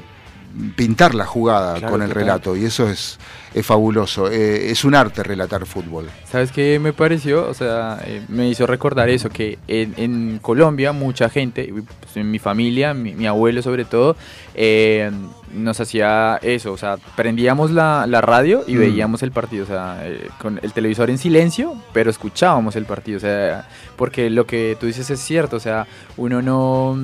pintar 0.75 1.15
la 1.15 1.25
jugada 1.25 1.75
Claro, 1.75 1.91
con 1.91 2.01
el 2.01 2.09
relato 2.11 2.55
y 2.55 2.65
eso 2.65 2.89
es, 2.89 3.19
es 3.53 3.65
fabuloso. 3.65 4.29
Eh, 4.31 4.71
es 4.71 4.83
un 4.85 4.95
arte 4.95 5.23
relatar 5.23 5.65
fútbol. 5.65 6.09
¿Sabes 6.29 6.51
qué 6.51 6.79
me 6.79 6.93
pareció? 6.93 7.47
O 7.49 7.53
sea, 7.53 7.99
eh, 8.05 8.21
me 8.27 8.47
hizo 8.49 8.67
recordar 8.67 9.09
eso, 9.09 9.29
que 9.29 9.57
en, 9.67 9.93
en 9.97 10.39
Colombia 10.41 10.91
mucha 10.91 11.29
gente, 11.29 11.71
pues, 11.73 12.17
en 12.17 12.29
mi 12.31 12.39
familia, 12.39 12.93
mi, 12.93 13.13
mi 13.13 13.27
abuelo 13.27 13.61
sobre 13.61 13.85
todo, 13.85 14.15
eh, 14.55 15.09
nos 15.53 15.79
hacía 15.81 16.39
eso, 16.41 16.71
o 16.71 16.77
sea, 16.77 16.95
prendíamos 17.15 17.71
la, 17.71 18.05
la 18.07 18.21
radio 18.21 18.63
y 18.67 18.75
Mm. 18.75 18.79
veíamos 18.79 19.21
el 19.23 19.31
partido, 19.31 19.65
o 19.65 19.67
sea, 19.67 20.01
con 20.39 20.59
el 20.63 20.71
televisor 20.71 21.09
en 21.09 21.17
silencio, 21.17 21.75
pero 21.93 22.09
escuchábamos 22.09 22.77
el 22.77 22.85
partido, 22.85 23.17
o 23.17 23.19
sea, 23.21 23.67
porque 23.97 24.29
lo 24.29 24.45
que 24.45 24.77
tú 24.79 24.85
dices 24.85 25.09
es 25.09 25.19
cierto, 25.19 25.57
o 25.57 25.59
sea, 25.59 25.87
uno 26.15 26.41
no, 26.41 26.97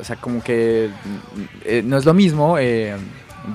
o 0.00 0.04
sea, 0.04 0.16
como 0.16 0.42
que 0.42 0.90
eh, 1.64 1.82
no 1.84 1.96
es 1.96 2.04
lo 2.04 2.14
mismo. 2.14 2.58
eh, 2.58 2.94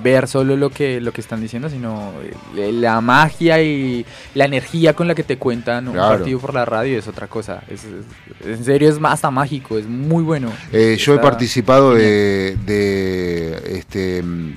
ver 0.04 0.26
solo 0.30 0.56
lo 0.56 0.70
que 0.70 1.02
lo 1.02 1.12
que 1.12 1.20
están 1.20 1.42
diciendo, 1.42 1.70
sino 1.70 2.14
eh, 2.56 2.72
la 2.72 3.02
magia 3.02 3.62
y 3.62 4.06
la 4.36 4.46
energía 4.46 4.94
con 4.94 5.06
la 5.06 5.14
que 5.16 5.24
te 5.24 5.38
cuentan 5.38 5.86
un 5.90 5.96
Claro. 5.96 6.18
partido 6.20 6.40
por 6.40 6.54
la 6.54 6.64
radio 6.64 6.98
es 6.98 7.10
otra 7.10 7.28
cosa. 7.28 7.62
Es, 7.68 7.84
es- 7.84 8.48
en 8.48 8.64
serio 8.64 8.88
es 8.88 8.96
hasta 9.04 9.30
mágico, 9.32 9.78
es 9.78 9.86
muy 9.86 10.24
bueno. 10.24 10.50
Yo 10.98 11.14
he 11.16 11.20
participado 11.20 11.94
de, 11.94 12.56
de, 12.66 13.78
este, 13.80 14.24
mm, 14.24 14.54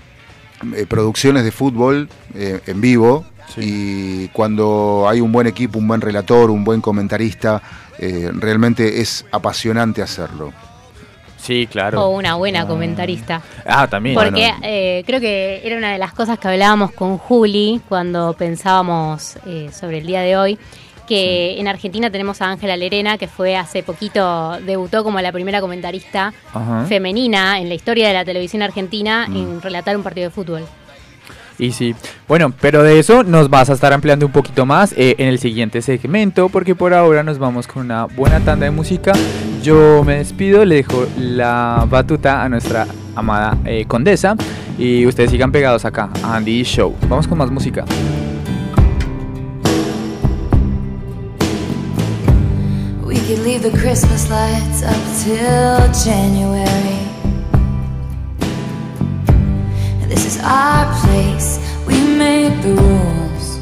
producciones 0.88 1.42
de 1.42 1.50
fútbol 1.50 2.08
eh, 2.36 2.60
en 2.66 2.80
vivo 2.80 3.24
y 3.56 4.28
cuando 4.28 5.06
hay 5.08 5.20
un 5.20 5.32
buen 5.32 5.48
equipo, 5.48 5.80
un 5.80 5.88
buen 5.88 6.00
relator, 6.00 6.48
un 6.50 6.62
buen 6.62 6.80
comentarista, 6.80 7.60
realmente 7.98 9.00
es 9.00 9.24
apasionante 9.32 10.00
hacerlo. 10.00 10.52
Sí, 11.44 11.66
claro. 11.66 12.02
O 12.06 12.08
una 12.08 12.36
buena 12.36 12.66
comentarista. 12.66 13.42
Ah, 13.66 13.86
también. 13.86 14.14
Porque 14.14 14.30
Bueno, 14.30 14.56
eh, 14.62 15.02
creo 15.06 15.20
que 15.20 15.60
era 15.62 15.76
una 15.76 15.92
de 15.92 15.98
las 15.98 16.14
cosas 16.14 16.38
que 16.38 16.48
hablábamos 16.48 16.92
con 16.92 17.18
Juli 17.18 17.82
cuando 17.86 18.32
pensábamos 18.32 19.36
eh, 19.46 19.68
sobre 19.72 19.98
el 19.98 20.06
día 20.06 20.22
de 20.22 20.38
hoy, 20.38 20.58
que 21.06 21.60
en 21.60 21.68
Argentina 21.68 22.08
tenemos 22.10 22.40
a 22.40 22.46
Ángela 22.50 22.78
Lerena, 22.78 23.18
que 23.18 23.28
fue 23.28 23.56
hace 23.56 23.82
poquito, 23.82 24.58
debutó 24.62 25.04
como 25.04 25.20
la 25.20 25.32
primera 25.32 25.60
comentarista 25.60 26.32
Ajá. 26.54 26.86
femenina 26.86 27.60
en 27.60 27.68
la 27.68 27.74
historia 27.74 28.08
de 28.08 28.14
la 28.14 28.24
televisión 28.24 28.62
argentina 28.62 29.26
Mm. 29.28 29.36
en 29.36 29.60
relatar 29.60 29.96
un 29.98 30.02
partido 30.02 30.28
de 30.30 30.34
fútbol. 30.34 30.64
Y 31.58 31.72
sí, 31.72 31.94
bueno, 32.26 32.52
pero 32.60 32.82
de 32.82 32.98
eso 32.98 33.22
nos 33.22 33.48
vas 33.48 33.70
a 33.70 33.74
estar 33.74 33.92
ampliando 33.92 34.26
un 34.26 34.32
poquito 34.32 34.66
más 34.66 34.92
eh, 34.96 35.14
en 35.18 35.28
el 35.28 35.38
siguiente 35.38 35.82
segmento, 35.82 36.48
porque 36.48 36.74
por 36.74 36.94
ahora 36.94 37.22
nos 37.22 37.38
vamos 37.38 37.66
con 37.66 37.84
una 37.84 38.06
buena 38.06 38.40
tanda 38.40 38.64
de 38.64 38.70
música. 38.70 39.12
Yo 39.62 40.02
me 40.04 40.16
despido, 40.16 40.64
le 40.64 40.76
dejo 40.76 41.06
la 41.18 41.86
batuta 41.88 42.42
a 42.42 42.48
nuestra 42.48 42.86
amada 43.14 43.56
eh, 43.64 43.84
condesa 43.86 44.36
y 44.78 45.06
ustedes 45.06 45.30
sigan 45.30 45.52
pegados 45.52 45.84
acá 45.84 46.10
a 46.22 46.36
Andy 46.36 46.62
Show. 46.64 46.94
Vamos 47.08 47.28
con 47.28 47.38
más 47.38 47.50
música. 47.50 47.84
We 53.04 53.20
could 53.20 53.44
leave 53.44 53.62
the 53.62 53.70
Christmas 53.70 54.28
lights 54.28 54.82
up 54.82 55.92
January. 56.04 56.93
This 60.14 60.36
is 60.36 60.38
our 60.44 60.86
place, 61.02 61.58
we 61.88 61.94
make 62.16 62.62
the 62.62 62.74
rules. 62.74 63.58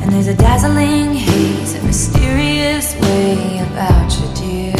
And 0.00 0.10
there's 0.10 0.28
a 0.28 0.34
dazzling 0.34 1.12
haze, 1.12 1.74
a 1.74 1.82
mysterious 1.82 2.94
way 3.02 3.58
about 3.58 4.10
you, 4.18 4.26
dear. 4.34 4.76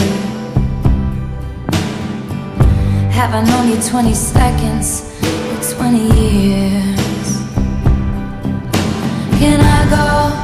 Have 3.11 3.34
I 3.34 3.45
known 3.45 3.68
you 3.68 3.82
20 3.82 4.14
seconds 4.14 5.12
or 5.22 5.76
20 5.76 5.99
years? 6.18 7.42
Can 9.38 9.61
I 9.61 9.80
go 9.90 10.43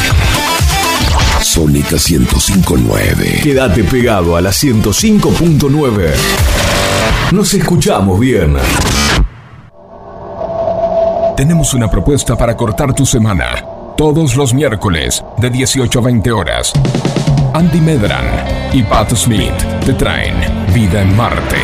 Sónica 1.61 1.97
1059. 1.97 3.41
Quédate 3.43 3.83
pegado 3.83 4.35
a 4.35 4.41
la 4.41 4.49
105.9. 4.49 6.09
Nos 7.33 7.53
escuchamos 7.53 8.19
bien. 8.19 8.55
Tenemos 11.37 11.75
una 11.75 11.87
propuesta 11.87 12.35
para 12.35 12.57
cortar 12.57 12.95
tu 12.95 13.05
semana. 13.05 13.63
Todos 13.95 14.35
los 14.35 14.55
miércoles, 14.55 15.23
de 15.37 15.51
18 15.51 15.99
a 15.99 16.01
20 16.01 16.31
horas. 16.31 16.73
Andy 17.53 17.79
Medran 17.79 18.25
y 18.73 18.81
Pat 18.81 19.13
Smith 19.13 19.53
te 19.85 19.93
traen 19.93 20.33
Vida 20.73 21.03
en 21.03 21.15
Marte. 21.15 21.57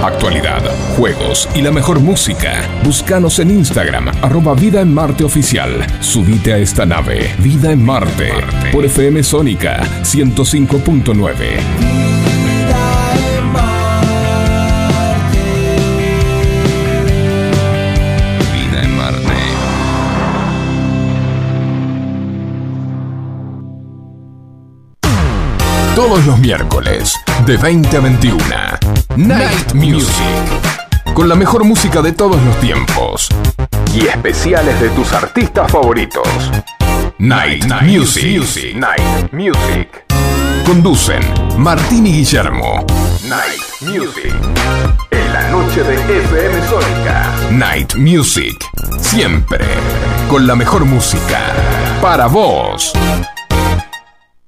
Actualidad, 0.00 0.62
juegos 0.96 1.48
y 1.56 1.60
la 1.60 1.72
mejor 1.72 1.98
música. 1.98 2.62
Búscanos 2.84 3.38
en 3.38 3.50
Instagram, 3.50 4.08
arroba 4.20 4.54
Vida 4.54 4.82
en 4.82 4.92
Marte 4.92 5.24
Oficial. 5.24 5.86
Subite 6.00 6.52
a 6.52 6.58
esta 6.58 6.84
nave, 6.84 7.34
Vida 7.38 7.72
en 7.72 7.82
Marte, 7.82 8.30
por 8.72 8.84
FM 8.84 9.22
Sónica 9.22 9.82
105.9. 10.02 11.34
Vida 18.52 18.82
en 18.82 18.96
Marte. 18.98 19.34
Todos 25.96 26.26
los 26.26 26.38
miércoles, 26.38 27.18
de 27.46 27.56
20 27.56 27.96
a 27.96 28.00
21. 28.00 28.44
Night 29.16 29.72
Music. 29.72 30.83
Con 31.14 31.28
la 31.28 31.36
mejor 31.36 31.64
música 31.64 32.02
de 32.02 32.10
todos 32.10 32.42
los 32.42 32.58
tiempos. 32.58 33.28
Y 33.94 34.08
especiales 34.08 34.80
de 34.80 34.88
tus 34.90 35.12
artistas 35.12 35.70
favoritos. 35.70 36.26
Night, 37.18 37.64
Music. 37.82 38.74
Night 38.74 39.32
Music. 39.32 40.04
Conducen 40.66 41.22
Martín 41.56 42.08
y 42.08 42.14
Guillermo. 42.14 42.84
Night 43.28 43.62
Music. 43.82 44.34
En 45.12 45.32
la 45.32 45.50
noche 45.50 45.84
de 45.84 45.94
FM 45.94 46.68
Sónica. 46.68 47.32
Night 47.52 47.94
Music. 47.94 48.64
Siempre. 48.98 49.64
Con 50.28 50.48
la 50.48 50.56
mejor 50.56 50.84
música. 50.84 51.54
Para 52.02 52.26
vos. 52.26 52.92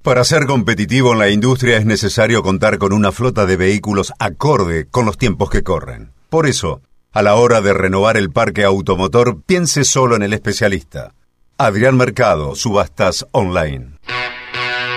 Para 0.02 0.24
ser 0.24 0.46
competitivo 0.46 1.12
en 1.12 1.20
la 1.20 1.28
industria 1.28 1.76
es 1.76 1.86
necesario 1.86 2.42
contar 2.42 2.78
con 2.78 2.92
una 2.92 3.12
flota 3.12 3.46
de 3.46 3.56
vehículos 3.56 4.12
acorde 4.18 4.88
con 4.88 5.06
los 5.06 5.16
tiempos 5.16 5.48
que 5.48 5.62
corren. 5.62 6.15
Por 6.36 6.46
eso, 6.46 6.82
a 7.14 7.22
la 7.22 7.36
hora 7.36 7.62
de 7.62 7.72
renovar 7.72 8.18
el 8.18 8.30
parque 8.30 8.62
automotor, 8.62 9.40
piense 9.46 9.84
solo 9.84 10.16
en 10.16 10.22
el 10.22 10.34
especialista. 10.34 11.14
Adrián 11.56 11.96
Mercado, 11.96 12.54
Subastas 12.54 13.26
Online. 13.32 13.92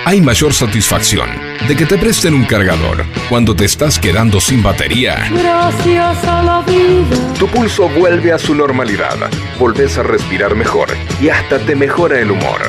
Hay 0.04 0.20
mayor 0.20 0.54
satisfacción 0.54 1.30
de 1.66 1.78
que 1.78 1.86
te 1.86 1.98
presten 1.98 2.34
un 2.34 2.44
cargador 2.44 3.06
cuando 3.30 3.56
te 3.56 3.64
estás 3.64 4.00
quedando 4.00 4.42
sin 4.42 4.62
batería. 4.62 5.30
Gracias 5.32 6.26
a 6.26 6.44
la 6.44 6.62
vida. 6.64 7.34
Tu 7.40 7.48
pulso 7.48 7.88
vuelve 7.88 8.34
a 8.34 8.38
su 8.38 8.54
normalidad, 8.54 9.16
volvés 9.58 9.98
a 9.98 10.04
respirar 10.04 10.58
mejor 10.58 10.90
y 11.22 11.30
hasta 11.30 11.58
te 11.58 11.74
mejora 11.74 12.20
el 12.20 12.32
humor. 12.32 12.60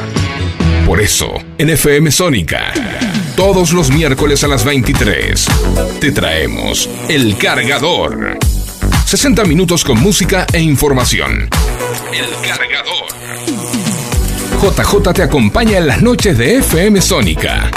Por 0.87 1.01
eso, 1.01 1.35
en 1.59 1.71
FM 1.71 2.13
Sónica, 2.13 2.73
todos 3.35 3.73
los 3.73 3.91
miércoles 3.91 4.45
a 4.45 4.49
las 4.49 4.65
23, 4.65 5.47
te 6.01 6.13
traemos 6.13 6.89
El 7.09 7.37
Cargador. 7.37 8.39
60 9.11 9.45
minutos 9.45 9.83
con 9.83 9.99
música 9.99 10.47
e 10.53 10.61
información. 10.61 11.49
El 12.13 12.31
Cargador. 12.49 13.09
JJ 14.63 15.13
te 15.13 15.25
acompaña 15.25 15.79
en 15.79 15.89
las 15.89 16.01
noches 16.01 16.39
de 16.39 16.59
FM 16.59 17.01
Sónica. 17.03 17.73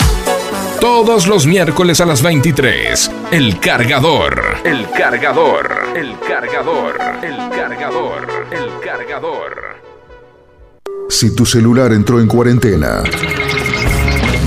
Todos 0.80 1.26
los 1.26 1.48
miércoles 1.48 2.02
a 2.02 2.06
las 2.06 2.22
23. 2.22 3.10
El 3.32 3.60
Cargador. 3.60 4.58
El 4.64 4.88
Cargador. 4.92 5.76
El 5.96 6.20
Cargador. 6.20 7.00
El 7.24 7.36
Cargador. 7.50 8.28
El 8.52 8.80
Cargador. 8.86 9.76
Si 11.10 11.36
tu 11.36 11.48
celular 11.48 11.94
entró 11.94 12.20
en 12.20 12.28
cuarentena, 12.28 13.02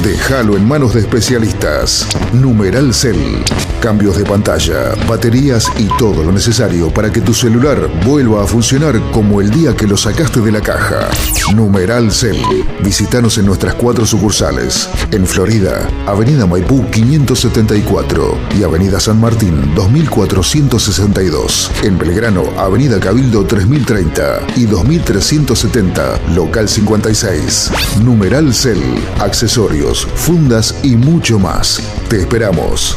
déjalo 0.04 0.56
en 0.56 0.68
manos 0.68 0.94
de 0.94 1.00
especialistas. 1.00 2.06
Numeral 2.32 2.94
Cell. 2.94 3.42
Cambios 3.80 4.16
de 4.16 4.24
pantalla, 4.24 4.94
baterías 5.08 5.70
y 5.78 5.84
todo 5.98 6.24
lo 6.24 6.32
necesario 6.32 6.92
para 6.92 7.12
que 7.12 7.20
tu 7.20 7.32
celular 7.34 7.88
vuelva 8.04 8.42
a 8.42 8.46
funcionar 8.46 9.00
como 9.12 9.40
el 9.40 9.50
día 9.50 9.76
que 9.76 9.86
lo 9.86 9.96
sacaste 9.96 10.40
de 10.40 10.50
la 10.52 10.60
caja. 10.60 11.08
Numeral 11.54 12.10
Cell. 12.10 12.42
Visítanos 12.82 13.38
en 13.38 13.46
nuestras 13.46 13.74
cuatro 13.74 14.04
sucursales. 14.06 14.88
En 15.12 15.26
Florida, 15.26 15.88
Avenida 16.06 16.46
Maipú 16.46 16.84
574 16.90 18.38
y 18.58 18.62
Avenida 18.62 18.98
San 18.98 19.20
Martín 19.20 19.74
2462. 19.74 21.70
En 21.82 21.98
Belgrano, 21.98 22.44
Avenida 22.58 22.98
Cabildo 22.98 23.44
3030 23.44 24.46
y 24.56 24.64
2370, 24.64 26.20
local 26.34 26.68
56. 26.68 27.70
Numeral 28.02 28.52
Cell. 28.52 28.82
Accesorios, 29.20 30.06
fundas 30.14 30.74
y 30.82 30.96
mucho 30.96 31.38
más. 31.38 31.80
Te 32.08 32.20
esperamos. 32.20 32.96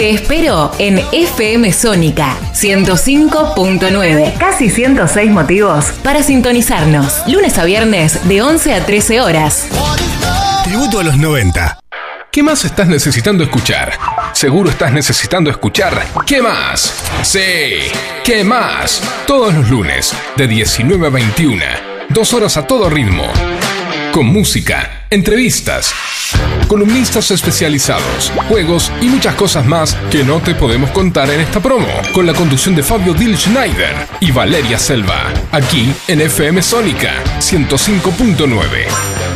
Te 0.00 0.08
espero 0.08 0.72
en 0.78 0.98
FM 1.12 1.70
Sónica 1.74 2.34
105.9. 2.54 4.38
Casi 4.38 4.70
106 4.70 5.30
motivos 5.30 5.92
para 6.02 6.22
sintonizarnos. 6.22 7.22
Lunes 7.26 7.58
a 7.58 7.66
viernes 7.66 8.26
de 8.26 8.40
11 8.40 8.72
a 8.72 8.86
13 8.86 9.20
horas. 9.20 9.68
Tributo 10.64 11.00
a 11.00 11.02
los 11.02 11.18
90. 11.18 11.80
¿Qué 12.32 12.42
más 12.42 12.64
estás 12.64 12.88
necesitando 12.88 13.44
escuchar? 13.44 13.92
Seguro 14.32 14.70
estás 14.70 14.90
necesitando 14.90 15.50
escuchar 15.50 16.02
¿Qué 16.24 16.40
más? 16.40 16.94
Sí, 17.22 17.92
¿qué 18.24 18.42
más? 18.42 19.02
Todos 19.26 19.52
los 19.52 19.68
lunes, 19.68 20.14
de 20.34 20.46
19 20.46 21.08
a 21.08 21.10
21. 21.10 21.62
Dos 22.08 22.32
horas 22.32 22.56
a 22.56 22.66
todo 22.66 22.88
ritmo. 22.88 23.30
Con 24.12 24.26
música, 24.26 25.06
entrevistas, 25.08 25.94
columnistas 26.66 27.30
especializados, 27.30 28.32
juegos 28.48 28.90
y 29.00 29.06
muchas 29.06 29.36
cosas 29.36 29.64
más 29.64 29.94
que 30.10 30.24
no 30.24 30.40
te 30.40 30.56
podemos 30.56 30.90
contar 30.90 31.30
en 31.30 31.40
esta 31.40 31.60
promo. 31.60 31.86
Con 32.12 32.26
la 32.26 32.34
conducción 32.34 32.74
de 32.74 32.82
Fabio 32.82 33.14
Dil 33.14 33.38
Schneider 33.38 33.94
y 34.18 34.32
Valeria 34.32 34.78
Selva. 34.78 35.32
Aquí 35.52 35.94
en 36.08 36.22
FM 36.22 36.60
Sónica 36.60 37.12
105.9. 37.38 38.86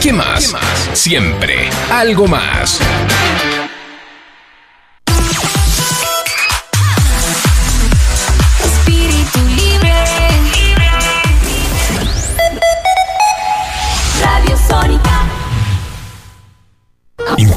¿Qué 0.02 0.12
más? 0.12 0.54
Siempre. 0.92 1.70
Algo 1.90 2.26
más. 2.26 2.80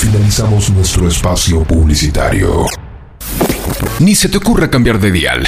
Finalizamos 0.00 0.70
nuestro 0.70 1.06
espacio 1.06 1.62
publicitario. 1.62 2.64
Ni 3.98 4.14
se 4.14 4.30
te 4.30 4.38
ocurra 4.38 4.70
cambiar 4.70 4.98
de 4.98 5.12
dial. 5.12 5.46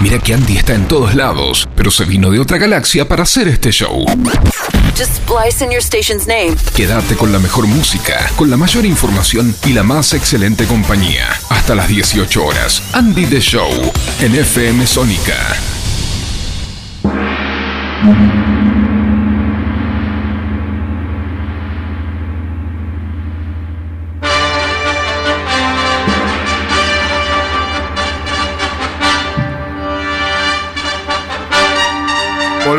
Mira 0.00 0.20
que 0.20 0.32
Andy 0.32 0.58
está 0.58 0.74
en 0.74 0.86
todos 0.86 1.16
lados, 1.16 1.68
pero 1.74 1.90
se 1.90 2.04
vino 2.04 2.30
de 2.30 2.38
otra 2.38 2.56
galaxia 2.56 3.08
para 3.08 3.24
hacer 3.24 3.48
este 3.48 3.72
show. 3.72 4.06
Just 4.96 5.16
splice 5.16 5.64
in 5.64 5.72
your 5.72 5.82
station's 5.82 6.28
name. 6.28 6.54
Quédate 6.76 7.16
con 7.16 7.32
la 7.32 7.40
mejor 7.40 7.66
música, 7.66 8.30
con 8.36 8.48
la 8.48 8.56
mayor 8.56 8.86
información 8.86 9.52
y 9.66 9.72
la 9.72 9.82
más 9.82 10.14
excelente 10.14 10.66
compañía. 10.66 11.26
Hasta 11.48 11.74
las 11.74 11.88
18 11.88 12.44
horas. 12.44 12.80
Andy 12.92 13.26
The 13.26 13.40
Show 13.40 13.72
en 14.20 14.36
FM 14.36 14.86
Sónica. 14.86 15.34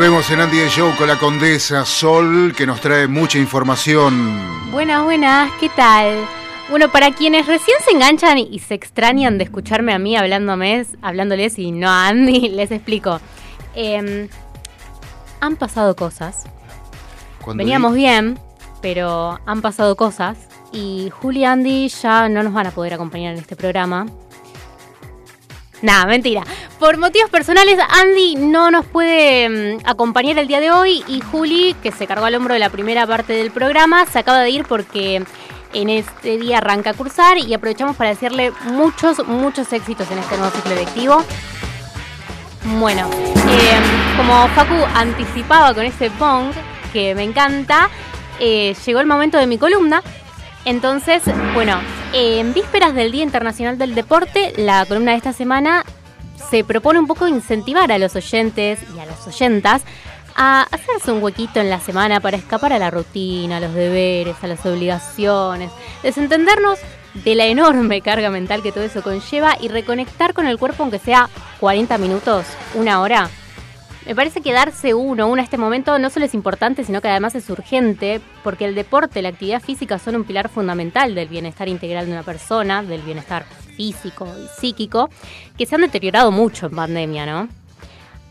Volvemos 0.05 0.29
en 0.29 0.39
Andy 0.39 0.59
the 0.59 0.69
Show 0.69 0.95
con 0.99 1.07
la 1.07 1.17
condesa 1.17 1.83
Sol, 1.83 2.53
que 2.55 2.67
nos 2.67 2.79
trae 2.79 3.07
mucha 3.07 3.39
información. 3.39 4.71
Buenas, 4.71 5.03
buenas, 5.03 5.51
¿qué 5.59 5.67
tal? 5.67 6.27
Bueno, 6.69 6.91
para 6.91 7.09
quienes 7.09 7.47
recién 7.47 7.75
se 7.83 7.89
enganchan 7.89 8.37
y 8.37 8.59
se 8.59 8.75
extrañan 8.75 9.39
de 9.39 9.45
escucharme 9.45 9.93
a 9.93 9.97
mí 9.97 10.15
hablándome, 10.15 10.85
hablándoles 11.01 11.57
y 11.57 11.71
no 11.71 11.89
a 11.89 12.09
Andy, 12.09 12.49
les 12.49 12.69
explico. 12.69 13.19
Eh, 13.73 14.29
han 15.39 15.55
pasado 15.55 15.95
cosas. 15.95 16.43
Cuando 17.43 17.63
Veníamos 17.63 17.95
bien, 17.95 18.37
pero 18.83 19.39
han 19.47 19.63
pasado 19.63 19.95
cosas. 19.95 20.37
Y 20.71 21.09
Juli 21.19 21.39
y 21.39 21.45
Andy 21.45 21.87
ya 21.87 22.29
no 22.29 22.43
nos 22.43 22.53
van 22.53 22.67
a 22.67 22.71
poder 22.71 22.93
acompañar 22.93 23.33
en 23.33 23.39
este 23.39 23.55
programa. 23.55 24.05
Nada, 25.81 26.05
mentira. 26.05 26.43
Por 26.79 26.97
motivos 26.97 27.29
personales, 27.29 27.77
Andy 27.89 28.35
no 28.35 28.71
nos 28.71 28.85
puede 28.85 29.77
mm, 29.77 29.79
acompañar 29.85 30.37
el 30.39 30.47
día 30.47 30.59
de 30.59 30.71
hoy 30.71 31.03
y 31.07 31.21
Juli, 31.21 31.75
que 31.81 31.91
se 31.91 32.07
cargó 32.07 32.25
al 32.25 32.35
hombro 32.35 32.53
de 32.53 32.59
la 32.59 32.69
primera 32.69 33.05
parte 33.05 33.33
del 33.33 33.51
programa, 33.51 34.05
se 34.05 34.19
acaba 34.19 34.39
de 34.39 34.49
ir 34.49 34.65
porque 34.65 35.23
en 35.73 35.89
este 35.89 36.37
día 36.37 36.59
arranca 36.59 36.91
a 36.91 36.93
cursar 36.93 37.37
y 37.37 37.53
aprovechamos 37.53 37.95
para 37.95 38.11
decirle 38.11 38.51
muchos, 38.71 39.25
muchos 39.27 39.71
éxitos 39.73 40.09
en 40.09 40.19
este 40.19 40.37
nuevo 40.37 40.55
ciclo 40.55 40.75
lectivo. 40.75 41.23
Bueno, 42.79 43.09
eh, 43.11 44.15
como 44.17 44.47
Facu 44.49 44.75
anticipaba 44.95 45.73
con 45.73 45.85
ese 45.85 46.09
pong, 46.11 46.51
que 46.91 47.13
me 47.13 47.23
encanta, 47.23 47.89
eh, 48.39 48.75
llegó 48.85 48.99
el 49.01 49.05
momento 49.05 49.37
de 49.37 49.47
mi 49.47 49.57
columna. 49.57 50.01
Entonces, 50.65 51.21
bueno, 51.53 51.79
en 52.11 52.53
vísperas 52.53 52.95
del 52.95 53.11
Día 53.11 53.23
Internacional 53.23 53.77
del 53.77 53.93
Deporte, 53.93 54.53
la 54.57 54.83
columna 54.85 55.11
de 55.11 55.17
esta 55.17 55.31
semana 55.31 55.85
se 56.49 56.63
propone 56.63 56.99
un 56.99 57.05
poco 57.05 57.27
incentivar 57.27 57.91
a 57.91 57.99
los 57.99 58.15
oyentes 58.15 58.79
y 58.95 58.99
a 58.99 59.05
las 59.05 59.27
oyentas 59.27 59.83
a 60.35 60.63
hacerse 60.63 61.11
un 61.11 61.21
huequito 61.21 61.59
en 61.59 61.69
la 61.69 61.79
semana 61.79 62.19
para 62.19 62.37
escapar 62.37 62.73
a 62.73 62.79
la 62.79 62.89
rutina, 62.89 63.57
a 63.57 63.59
los 63.59 63.75
deberes, 63.75 64.35
a 64.41 64.47
las 64.47 64.65
obligaciones, 64.65 65.71
desentendernos 66.01 66.79
de 67.13 67.35
la 67.35 67.45
enorme 67.45 68.01
carga 68.01 68.31
mental 68.31 68.61
que 68.61 68.71
todo 68.71 68.83
eso 68.83 69.03
conlleva 69.03 69.55
y 69.61 69.69
reconectar 69.69 70.33
con 70.33 70.47
el 70.47 70.57
cuerpo 70.57 70.83
aunque 70.83 70.99
sea 70.99 71.29
40 71.59 71.97
minutos, 71.99 72.45
una 72.73 73.01
hora. 73.01 73.29
Me 74.05 74.13
parece 74.13 74.41
que 74.41 74.53
darse 74.53 74.93
uno, 74.93 75.27
uno 75.27 75.41
a 75.41 75.43
este 75.43 75.57
momento 75.57 75.97
no 75.97 76.11
solo 76.11 76.25
es 76.25 76.35
importante, 76.35 76.83
sino 76.83 77.01
que 77.01 77.07
además 77.07 77.33
es 77.33 77.49
urgente, 77.49 78.21
porque 78.43 78.65
el 78.65 78.75
deporte, 78.75 79.23
la 79.23 79.29
actividad 79.29 79.61
física 79.61 79.97
son 79.97 80.15
un 80.15 80.23
pilar 80.23 80.47
fundamental 80.47 81.15
del 81.15 81.27
bienestar 81.27 81.67
integral 81.67 82.05
de 82.05 82.11
una 82.11 82.23
persona, 82.23 82.83
del 82.83 83.01
bienestar 83.01 83.45
físico 83.75 84.27
y 84.43 84.47
psíquico, 84.59 85.09
que 85.57 85.65
se 85.65 85.73
han 85.73 85.81
deteriorado 85.81 86.31
mucho 86.31 86.67
en 86.67 86.75
pandemia, 86.75 87.25
¿no? 87.25 87.49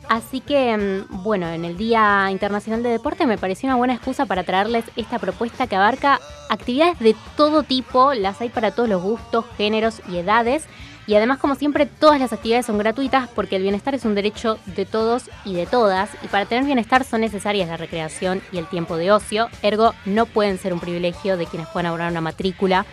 Así 0.08 0.40
que, 0.40 0.76
mm, 0.76 1.22
bueno, 1.24 1.48
en 1.48 1.64
el 1.64 1.76
Día 1.76 2.28
Internacional 2.30 2.82
de 2.82 2.90
Deporte 2.90 3.26
me 3.26 3.38
pareció 3.38 3.68
una 3.68 3.76
buena 3.76 3.94
excusa 3.94 4.26
para 4.26 4.44
traerles 4.44 4.84
esta 4.94 5.18
propuesta 5.18 5.66
que 5.66 5.76
abarca 5.76 6.20
actividades 6.50 6.98
de 7.00 7.16
todo 7.36 7.64
tipo, 7.64 8.14
las 8.14 8.40
hay 8.40 8.50
para 8.50 8.70
todos 8.70 8.88
los 8.88 9.02
gustos, 9.02 9.44
géneros 9.56 10.02
y 10.08 10.18
edades. 10.18 10.66
Y 11.06 11.14
además, 11.14 11.38
como 11.38 11.54
siempre, 11.54 11.86
todas 11.86 12.18
las 12.18 12.32
actividades 12.32 12.66
son 12.66 12.78
gratuitas 12.78 13.28
porque 13.28 13.56
el 13.56 13.62
bienestar 13.62 13.94
es 13.94 14.04
un 14.04 14.14
derecho 14.14 14.58
de 14.64 14.86
todos 14.86 15.30
y 15.44 15.54
de 15.54 15.66
todas. 15.66 16.10
Y 16.22 16.28
para 16.28 16.46
tener 16.46 16.64
bienestar 16.64 17.04
son 17.04 17.20
necesarias 17.20 17.68
la 17.68 17.76
recreación 17.76 18.40
y 18.52 18.58
el 18.58 18.66
tiempo 18.66 18.96
de 18.96 19.12
ocio. 19.12 19.48
Ergo, 19.62 19.92
no 20.06 20.24
pueden 20.26 20.58
ser 20.58 20.72
un 20.72 20.80
privilegio 20.80 21.36
de 21.36 21.46
quienes 21.46 21.68
puedan 21.68 21.86
abonar 21.86 22.10
una 22.10 22.22
matrícula 22.22 22.86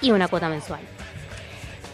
y 0.00 0.12
una 0.12 0.28
cuota 0.28 0.48
mensual. 0.48 0.80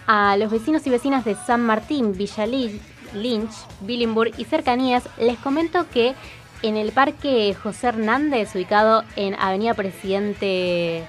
a 0.06 0.36
los 0.36 0.50
vecinos 0.50 0.86
y 0.86 0.90
vecinas 0.90 1.24
de 1.24 1.34
San 1.34 1.60
Martín, 1.60 2.16
Villa 2.16 2.46
Lynch, 2.46 3.52
Billinburg 3.80 4.32
y 4.38 4.44
cercanías, 4.44 5.08
les 5.18 5.38
comento 5.38 5.86
que 5.90 6.14
en 6.62 6.76
el 6.76 6.92
Parque 6.92 7.54
José 7.62 7.88
Hernández, 7.88 8.54
ubicado 8.54 9.04
en 9.16 9.34
Avenida 9.34 9.74
Presidente 9.74 11.06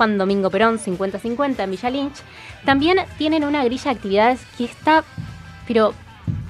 Juan 0.00 0.16
Domingo 0.16 0.48
Perón 0.48 0.78
5050 0.78 1.62
en 1.62 1.70
Villa 1.70 1.90
Lynch, 1.90 2.22
también 2.64 3.00
tienen 3.18 3.44
una 3.44 3.62
grilla 3.64 3.90
de 3.90 3.96
actividades 3.98 4.40
que 4.56 4.64
está, 4.64 5.04
pero 5.68 5.92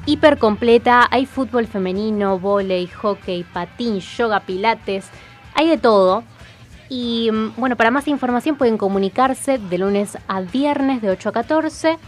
hiper 0.07 0.39
completa. 0.39 1.09
Hay 1.11 1.27
fútbol 1.27 1.67
femenino, 1.67 2.39
vóley, 2.39 2.87
hockey, 2.87 3.43
patín, 3.43 3.99
yoga, 3.99 4.39
pilates, 4.39 5.09
hay 5.55 5.69
de 5.69 5.79
todo. 5.79 6.23
Y 6.89 7.29
mm, 7.33 7.55
bueno, 7.57 7.75
para 7.75 7.91
más 7.91 8.07
información 8.07 8.55
pueden 8.55 8.79
comunicarse 8.79 9.59
de 9.59 9.79
lunes 9.79 10.17
a 10.29 10.43
viernes 10.43 11.03
de 11.03 11.11
8 11.11 11.31
a 11.31 11.33
14 11.33 11.99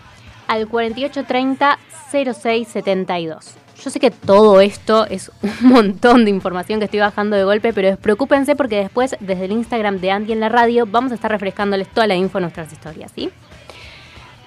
al 0.47 0.69
4830 0.69 1.77
0672. 2.13 3.62
Yo 3.83 3.91
sé 3.91 3.99
que 3.99 4.13
todo 4.13 4.61
esto 4.61 5.07
es 5.07 5.31
un 5.43 5.69
montón 5.69 6.25
de 6.25 6.31
información 6.31 6.79
que 6.79 6.85
estoy 6.85 7.01
bajando 7.01 7.37
de 7.37 7.45
golpe, 7.45 7.73
pero 7.73 7.89
despreocúpense 7.89 8.55
porque 8.55 8.77
después, 8.77 9.17
desde 9.19 9.47
el 9.47 9.53
Instagram 9.53 9.99
de 9.99 10.13
Andy 10.13 10.33
en 10.33 10.41
la 10.41 10.49
radio, 10.49 10.87
vamos 10.87 11.11
a 11.11 11.17
estar 11.17 11.31
refrescándoles 11.31 11.89
toda 11.89 12.07
la 12.07 12.15
info 12.15 12.39
en 12.39 12.43
nuestras 12.43 12.73
historias, 12.73 13.11
¿sí? 13.15 13.31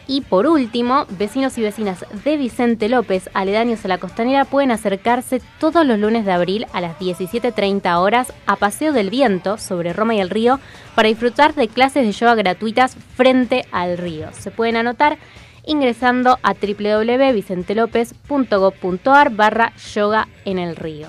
Y 0.07 0.21
por 0.21 0.47
último, 0.47 1.07
vecinos 1.11 1.57
y 1.57 1.63
vecinas 1.63 2.05
de 2.25 2.37
Vicente 2.37 2.91
López, 2.91 3.31
aledaños 3.33 3.83
a 3.85 3.89
la 3.89 3.99
costanera, 3.99 4.45
pueden 4.45 4.71
acercarse 4.71 5.41
todos 5.59 5.85
los 5.87 5.99
lunes 5.99 6.27
de 6.27 6.33
abril 6.33 6.67
a 6.75 6.83
las 6.83 6.99
17.30 6.99 7.99
horas 7.99 8.35
a 8.47 8.57
Paseo 8.57 8.93
del 8.93 9.09
Viento 9.09 9.57
sobre 9.57 9.95
Roma 9.95 10.15
y 10.15 10.21
el 10.21 10.29
Río 10.29 10.61
para 10.95 11.09
disfrutar 11.09 11.55
de 11.55 11.69
clases 11.69 12.07
de 12.07 12.13
yoga 12.13 12.35
gratuitas 12.35 12.99
frente 13.17 13.65
al 13.73 13.97
río. 13.97 14.29
Se 14.33 14.51
pueden 14.51 14.77
anotar 14.77 15.17
ingresando 15.65 16.39
a 16.43 16.53
www.vicentelopez.gov.ar 16.53 19.31
barra 19.31 19.73
yoga 19.95 20.29
en 20.45 20.59
el 20.59 20.77
río. 20.77 21.07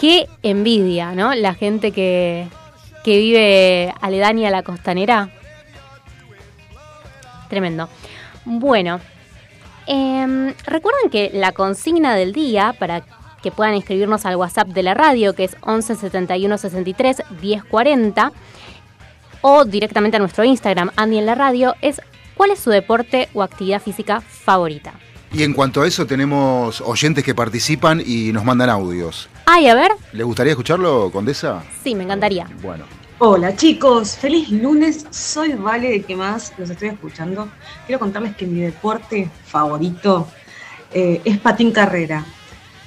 Qué 0.00 0.26
envidia, 0.42 1.12
¿no? 1.12 1.32
La 1.34 1.54
gente 1.54 1.92
que, 1.92 2.48
que 3.04 3.18
vive 3.18 3.94
aledaña 4.00 4.48
a 4.48 4.50
la 4.50 4.64
costanera. 4.64 5.30
Tremendo. 7.48 7.88
Bueno, 8.50 8.98
em, 9.86 10.54
recuerden 10.64 11.10
que 11.10 11.30
la 11.34 11.52
consigna 11.52 12.14
del 12.14 12.32
día 12.32 12.74
para 12.78 13.02
que 13.42 13.50
puedan 13.50 13.74
inscribirnos 13.74 14.24
al 14.24 14.36
WhatsApp 14.36 14.68
de 14.68 14.82
la 14.82 14.94
radio, 14.94 15.34
que 15.34 15.44
es 15.44 15.54
11 15.60 15.94
71 15.96 16.56
63 16.56 17.22
10 17.42 17.64
40, 17.64 18.32
o 19.42 19.66
directamente 19.66 20.16
a 20.16 20.20
nuestro 20.20 20.44
Instagram, 20.44 20.90
Andy 20.96 21.18
en 21.18 21.26
la 21.26 21.34
radio, 21.34 21.74
es 21.82 22.00
¿cuál 22.36 22.50
es 22.50 22.58
su 22.58 22.70
deporte 22.70 23.28
o 23.34 23.42
actividad 23.42 23.82
física 23.82 24.22
favorita? 24.22 24.94
Y 25.30 25.42
en 25.42 25.52
cuanto 25.52 25.82
a 25.82 25.86
eso, 25.86 26.06
tenemos 26.06 26.80
oyentes 26.80 27.22
que 27.22 27.34
participan 27.34 28.02
y 28.04 28.32
nos 28.32 28.44
mandan 28.44 28.70
audios. 28.70 29.28
Ay, 29.44 29.68
a 29.68 29.74
ver. 29.74 29.90
¿Le 30.14 30.24
gustaría 30.24 30.52
escucharlo, 30.52 31.10
Condesa? 31.12 31.62
Sí, 31.84 31.94
me 31.94 32.04
encantaría. 32.04 32.48
Bueno. 32.62 32.86
Hola 33.20 33.56
chicos, 33.56 34.16
feliz 34.16 34.48
lunes, 34.48 35.04
soy 35.10 35.54
Vale 35.54 35.90
de 35.90 36.02
que 36.02 36.14
más 36.14 36.52
los 36.56 36.70
estoy 36.70 36.90
escuchando. 36.90 37.48
Quiero 37.84 37.98
contarles 37.98 38.36
que 38.36 38.46
mi 38.46 38.60
deporte 38.60 39.28
favorito 39.44 40.28
eh, 40.94 41.20
es 41.24 41.36
patín 41.38 41.72
carrera. 41.72 42.24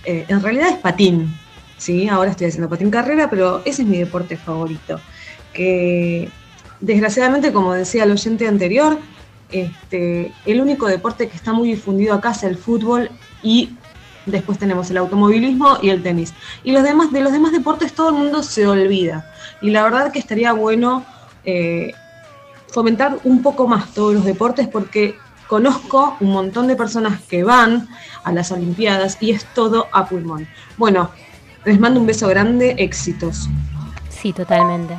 Eh, 0.06 0.24
en 0.30 0.42
realidad 0.42 0.70
es 0.70 0.78
patín, 0.78 1.38
¿sí? 1.78 2.08
Ahora 2.08 2.32
estoy 2.32 2.48
haciendo 2.48 2.70
patín 2.70 2.90
carrera, 2.90 3.30
pero 3.30 3.62
ese 3.66 3.82
es 3.82 3.88
mi 3.90 3.98
deporte 3.98 4.38
favorito. 4.38 5.02
Que 5.52 6.30
desgraciadamente, 6.80 7.52
como 7.52 7.74
decía 7.74 8.06
el 8.06 8.12
oyente 8.12 8.48
anterior, 8.48 9.00
este, 9.52 10.32
el 10.46 10.62
único 10.62 10.88
deporte 10.88 11.28
que 11.28 11.36
está 11.36 11.52
muy 11.52 11.68
difundido 11.68 12.14
acá 12.14 12.32
es 12.32 12.44
el 12.44 12.56
fútbol 12.56 13.12
y 13.44 13.72
después 14.26 14.58
tenemos 14.58 14.90
el 14.92 14.98
automovilismo 14.98 15.80
y 15.82 15.90
el 15.90 16.02
tenis. 16.02 16.34
Y 16.64 16.72
los 16.72 16.84
demás, 16.84 17.12
de 17.12 17.20
los 17.20 17.34
demás 17.34 17.52
deportes 17.52 17.92
todo 17.92 18.12
el 18.12 18.16
mundo 18.16 18.44
se 18.44 18.66
olvida. 18.66 19.31
Y 19.62 19.70
la 19.70 19.84
verdad 19.84 20.12
que 20.12 20.20
estaría 20.20 20.54
bueno 20.54 21.06
eh, 21.44 21.94
fomentar 22.68 23.20
un 23.24 23.42
poco 23.42 23.68
más 23.68 23.94
todos 23.94 24.14
los 24.14 24.26
deportes 24.26 24.68
porque 24.68 25.16
conozco 25.48 26.16
un 26.20 26.32
montón 26.32 26.68
de 26.68 26.76
personas 26.76 27.22
que 27.22 27.44
van 27.44 27.88
a 28.24 28.32
las 28.32 28.52
Olimpiadas 28.52 29.18
y 29.20 29.32
es 29.32 29.46
todo 29.54 29.88
a 29.92 30.08
pulmón. 30.08 30.48
Bueno, 30.78 31.12
les 31.66 31.80
mando 31.80 32.00
un 32.00 32.08
beso 32.08 32.28
grande, 32.28 32.76
éxitos. 32.78 33.50
Sí, 34.10 34.34
totalmente. 34.34 34.96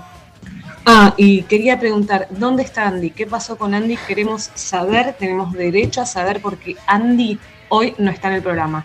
Ah, 0.84 1.14
y 1.16 1.43
quería 1.44 1.78
preguntar, 1.78 2.26
¿dónde 2.30 2.64
está 2.64 2.89
Andy? 2.89 3.10
¿Qué 3.10 3.26
pasó 3.26 3.56
con 3.56 3.72
Andy? 3.72 3.97
Queremos 3.97 4.51
saber, 4.55 5.14
tenemos 5.18 5.52
derecho 5.52 6.01
a 6.02 6.06
saber 6.06 6.43
porque 6.43 6.76
Andy 6.86 7.39
hoy 7.68 7.94
no 7.98 8.10
está 8.10 8.28
en 8.28 8.34
el 8.34 8.43
programa. 8.43 8.84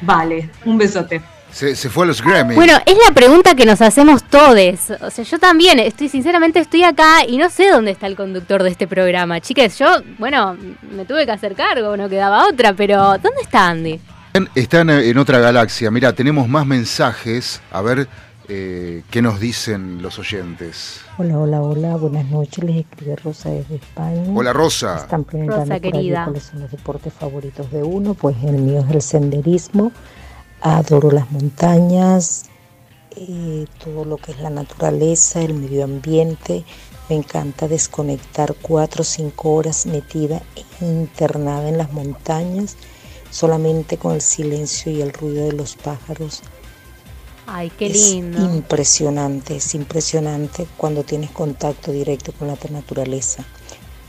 Vale, 0.00 0.50
un 0.64 0.78
besote. 0.78 1.20
Se, 1.52 1.74
fue 1.74 2.04
a 2.04 2.06
los 2.08 2.22
Grammy. 2.22 2.54
Bueno, 2.54 2.78
es 2.86 2.96
la 3.06 3.14
pregunta 3.14 3.54
que 3.54 3.66
nos 3.66 3.82
hacemos 3.82 4.24
todos. 4.24 4.90
O 5.02 5.10
sea, 5.10 5.24
yo 5.24 5.38
también, 5.38 5.78
estoy 5.78 6.08
sinceramente 6.08 6.58
estoy 6.58 6.82
acá 6.82 7.26
y 7.26 7.36
no 7.36 7.50
sé 7.50 7.70
dónde 7.70 7.90
está 7.90 8.06
el 8.06 8.16
conductor 8.16 8.62
de 8.62 8.70
este 8.70 8.86
programa. 8.86 9.40
Chicas, 9.40 9.78
yo, 9.78 9.86
bueno, 10.18 10.56
me 10.90 11.04
tuve 11.04 11.26
que 11.26 11.32
hacer 11.32 11.54
cargo, 11.54 11.96
no 11.96 12.08
quedaba 12.08 12.48
otra, 12.48 12.72
pero 12.72 12.96
¿dónde 13.18 13.42
está 13.42 13.68
Andy? 13.68 14.00
Están 14.54 14.88
en 14.88 15.18
otra 15.18 15.40
galaxia. 15.40 15.90
Mira, 15.90 16.14
tenemos 16.14 16.48
más 16.48 16.66
mensajes. 16.66 17.60
A 17.70 17.82
ver 17.82 18.08
eh, 18.48 19.02
qué 19.10 19.20
nos 19.20 19.38
dicen 19.38 20.00
los 20.00 20.18
oyentes. 20.18 21.02
Hola, 21.18 21.38
hola, 21.38 21.60
hola. 21.60 21.96
Buenas 21.96 22.24
noches. 22.26 22.64
Les 22.64 22.76
escribe 22.76 23.14
Rosa 23.16 23.50
desde 23.50 23.74
España. 23.74 24.24
Hola, 24.34 24.54
Rosa. 24.54 24.96
Están 24.96 25.24
preguntando 25.24 25.80
por 25.80 25.90
cuáles 25.90 26.42
son 26.44 26.60
los 26.60 26.70
deportes 26.70 27.12
favoritos 27.12 27.70
de 27.70 27.82
uno. 27.82 28.14
Pues 28.14 28.36
el 28.42 28.56
mío 28.56 28.84
es 28.88 28.94
el 28.94 29.02
senderismo 29.02 29.92
Adoro 30.64 31.10
las 31.10 31.28
montañas, 31.32 32.44
eh, 33.16 33.66
todo 33.82 34.04
lo 34.04 34.16
que 34.16 34.30
es 34.30 34.38
la 34.38 34.48
naturaleza, 34.48 35.40
el 35.42 35.54
medio 35.54 35.82
ambiente. 35.82 36.64
Me 37.08 37.16
encanta 37.16 37.66
desconectar 37.66 38.54
cuatro 38.54 39.02
o 39.02 39.04
cinco 39.04 39.54
horas 39.54 39.86
metida 39.86 40.40
e 40.54 40.84
internada 40.84 41.68
en 41.68 41.78
las 41.78 41.92
montañas, 41.92 42.76
solamente 43.30 43.98
con 43.98 44.14
el 44.14 44.20
silencio 44.20 44.92
y 44.92 45.02
el 45.02 45.12
ruido 45.12 45.46
de 45.46 45.52
los 45.52 45.74
pájaros. 45.74 46.42
Ay, 47.48 47.70
qué 47.76 47.88
lindo. 47.88 48.38
Es 48.38 48.54
impresionante, 48.54 49.56
es 49.56 49.74
impresionante 49.74 50.68
cuando 50.76 51.02
tienes 51.02 51.32
contacto 51.32 51.90
directo 51.90 52.32
con 52.32 52.46
la 52.46 52.56
naturaleza. 52.70 53.44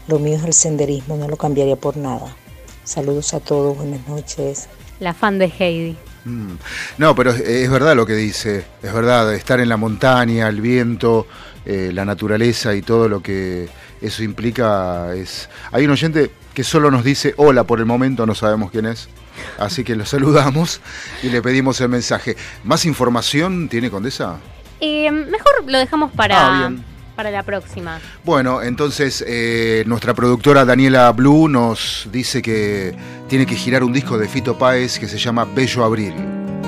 Lo 0.08 0.20
mío 0.20 0.38
es 0.38 0.44
el 0.44 0.54
senderismo, 0.54 1.18
no 1.18 1.28
lo 1.28 1.36
cambiaría 1.36 1.78
por 1.78 1.98
nada. 1.98 2.36
Saludos 2.84 3.34
a 3.34 3.40
todos, 3.40 3.76
buenas 3.76 4.08
noches. 4.08 4.68
La 5.00 5.16
fan 5.16 5.40
de 5.40 5.52
Heidi. 5.58 5.98
Mm. 6.26 6.54
No, 6.98 7.16
pero 7.16 7.32
es, 7.32 7.70
verdad 7.70 7.96
lo 7.96 8.06
que 8.06 8.16
dice, 8.16 8.66
es 8.82 8.94
verdad, 8.94 9.34
estar 9.34 9.60
en 9.60 9.70
la 9.70 9.78
montaña, 9.78 10.48
el 10.48 10.62
viento, 10.62 11.28
eh, 11.66 11.92
la 11.94 12.06
naturaleza 12.06 12.74
y 12.76 12.82
todo 12.82 13.10
lo 13.10 13.22
que 13.22 13.70
eso 14.02 14.24
implica 14.24 15.14
es... 15.16 15.50
Hay 15.72 15.86
un 15.86 15.92
oyente 15.92 16.32
que 16.54 16.64
solo 16.64 16.92
nos 16.92 17.04
dice 17.04 17.34
hola 17.38 17.64
por 17.66 17.80
el 17.80 17.86
momento, 17.86 18.26
no 18.26 18.36
sabemos 18.36 18.72
quién 18.72 18.86
es, 18.86 19.10
así 19.58 19.84
que 19.84 19.96
lo 19.96 20.06
saludamos 20.08 20.82
y 21.22 21.30
le 21.30 21.42
pedimos 21.42 21.82
el 21.82 21.90
mensaje. 21.90 22.38
¿Más 22.64 22.86
información 22.86 23.68
tiene 23.70 23.90
Condesa? 23.90 24.38
Eh, 24.80 25.12
mejor 25.12 25.64
lo 25.66 25.78
dejamos 25.78 26.12
para... 26.12 26.68
Ah, 26.68 26.72
para 27.16 27.32
la 27.32 27.44
próxima. 27.44 28.00
Bueno, 28.24 28.62
entonces 28.62 29.24
eh, 29.28 29.84
nuestra 29.86 30.14
productora 30.14 30.66
Daniela 30.66 31.12
Blue 31.12 31.48
nos 31.48 32.08
dice 32.12 32.42
que 32.42 32.96
tiene 33.28 33.46
que 33.46 33.56
girar 33.56 33.84
un 33.84 33.94
disco 33.94 34.18
de 34.18 34.28
Fito 34.28 34.58
Páez 34.58 35.00
que 35.00 35.08
se 35.08 35.18
llama 35.18 35.46
Bello 35.46 35.84
Abril. 35.84 36.14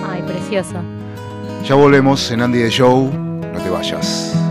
Ay, 0.08 0.22
precioso. 0.24 0.82
Ya 1.68 1.76
volvemos 1.76 2.30
en 2.32 2.42
Andy 2.42 2.60
the 2.60 2.70
Show, 2.70 3.12
no 3.12 3.60
te 3.60 3.70
vayas. 3.70 4.45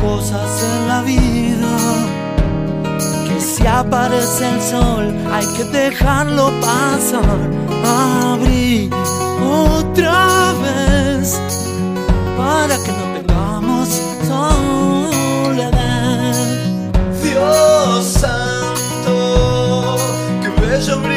Cosas 0.00 0.62
en 0.62 0.88
la 0.88 1.02
vida. 1.02 1.76
Que 3.26 3.40
si 3.40 3.66
aparece 3.66 4.48
el 4.48 4.60
sol 4.62 5.14
hay 5.32 5.46
que 5.56 5.64
dejarlo 5.64 6.50
pasar, 6.60 7.50
abrir 8.32 8.90
otra 9.42 10.52
vez 10.62 11.40
para 12.36 12.76
que 12.84 12.92
no 12.92 13.04
tengamos 13.16 13.88
soledad. 14.26 15.74
Dios 17.22 18.04
santo, 18.04 19.16
que 20.42 20.48
bello 20.60 20.94
abril, 20.94 21.15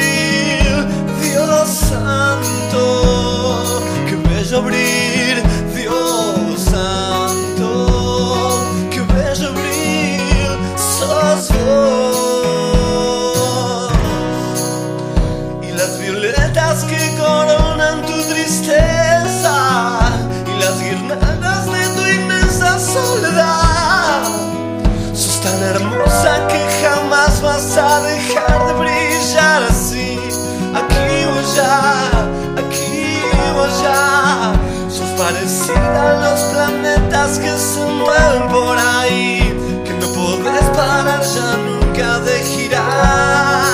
vas 27.42 27.78
a 27.78 28.02
dejar 28.02 28.68
de 28.68 28.74
brillar 28.74 29.64
así. 29.64 30.20
Aquí 30.74 31.26
o 31.26 31.40
allá, 31.40 32.10
aquí 32.58 33.22
o 33.56 33.64
allá. 33.64 34.54
Sos 34.90 35.10
parecida 35.18 36.12
a 36.12 36.30
los 36.30 36.40
planetas 36.54 37.40
que 37.40 37.58
se 37.58 37.86
mueven 37.86 38.48
por 38.50 38.78
ahí. 38.78 39.84
Que 39.86 39.94
no 39.94 40.08
podés 40.14 40.66
parar 40.76 41.22
ya 41.22 41.58
nunca 41.58 42.20
de 42.20 42.40
girar. 42.44 43.69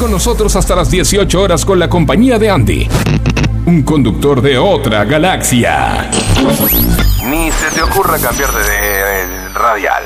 Con 0.00 0.10
nosotros 0.10 0.56
hasta 0.56 0.74
las 0.74 0.90
18 0.90 1.42
horas 1.42 1.62
con 1.66 1.78
la 1.78 1.90
compañía 1.90 2.38
de 2.38 2.48
Andy, 2.48 2.88
un 3.66 3.82
conductor 3.82 4.40
de 4.40 4.56
otra 4.56 5.04
galaxia. 5.04 6.10
Ni 7.26 7.52
se 7.52 7.70
te 7.74 7.82
ocurra 7.82 8.18
cambiar 8.18 8.50
de, 8.50 8.62
de 8.62 9.48
radial. 9.50 10.02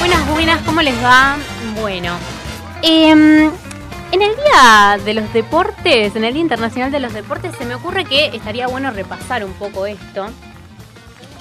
Buenas, 0.00 0.28
buenas, 0.28 0.62
¿cómo 0.62 0.82
les 0.82 0.96
va? 1.00 1.36
Bueno, 1.80 2.16
em, 2.82 3.52
en 4.10 4.22
el 4.22 4.34
Día 4.34 4.98
de 5.04 5.14
los 5.14 5.32
Deportes, 5.32 6.16
en 6.16 6.24
el 6.24 6.34
Día 6.34 6.42
Internacional 6.42 6.90
de 6.90 6.98
los 6.98 7.12
Deportes, 7.12 7.52
se 7.56 7.64
me 7.66 7.76
ocurre 7.76 8.04
que 8.04 8.34
estaría 8.34 8.66
bueno 8.66 8.90
repasar 8.90 9.44
un 9.44 9.52
poco 9.52 9.86
esto. 9.86 10.26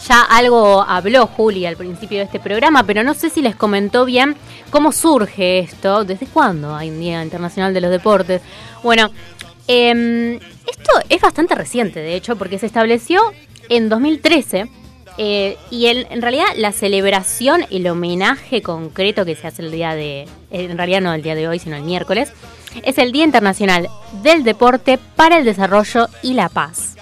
Ya 0.07 0.21
algo 0.21 0.81
habló 0.87 1.27
Juli 1.27 1.65
al 1.65 1.75
principio 1.75 2.19
de 2.19 2.23
este 2.23 2.39
programa, 2.39 2.83
pero 2.83 3.03
no 3.03 3.13
sé 3.13 3.29
si 3.29 3.41
les 3.41 3.55
comentó 3.55 4.05
bien 4.05 4.35
cómo 4.69 4.91
surge 4.91 5.59
esto, 5.59 6.03
desde 6.05 6.25
cuándo 6.25 6.75
hay 6.75 6.89
un 6.89 6.99
Día 6.99 7.21
Internacional 7.21 7.73
de 7.73 7.81
los 7.81 7.91
Deportes. 7.91 8.41
Bueno, 8.81 9.09
em, 9.67 10.35
esto 10.35 10.91
es 11.09 11.21
bastante 11.21 11.53
reciente, 11.55 11.99
de 11.99 12.15
hecho, 12.15 12.37
porque 12.37 12.59
se 12.59 12.65
estableció 12.65 13.21
en 13.69 13.89
2013 13.89 14.69
eh, 15.17 15.57
y 15.69 15.87
el- 15.87 16.07
en 16.11 16.21
realidad 16.21 16.45
la 16.55 16.71
celebración, 16.71 17.65
el 17.69 17.85
homenaje 17.87 18.61
concreto 18.61 19.25
que 19.25 19.35
se 19.35 19.47
hace 19.47 19.61
el 19.63 19.71
día 19.71 19.93
de, 19.95 20.27
en 20.49 20.77
realidad 20.77 21.01
no 21.01 21.13
el 21.13 21.21
día 21.21 21.35
de 21.35 21.47
hoy, 21.47 21.59
sino 21.59 21.75
el 21.75 21.83
miércoles, 21.83 22.31
es 22.83 22.97
el 22.99 23.11
Día 23.11 23.25
Internacional 23.25 23.89
del 24.23 24.43
Deporte 24.43 24.97
para 25.17 25.37
el 25.37 25.43
Desarrollo 25.45 26.07
y 26.23 26.35
la 26.35 26.47
Paz, 26.47 26.95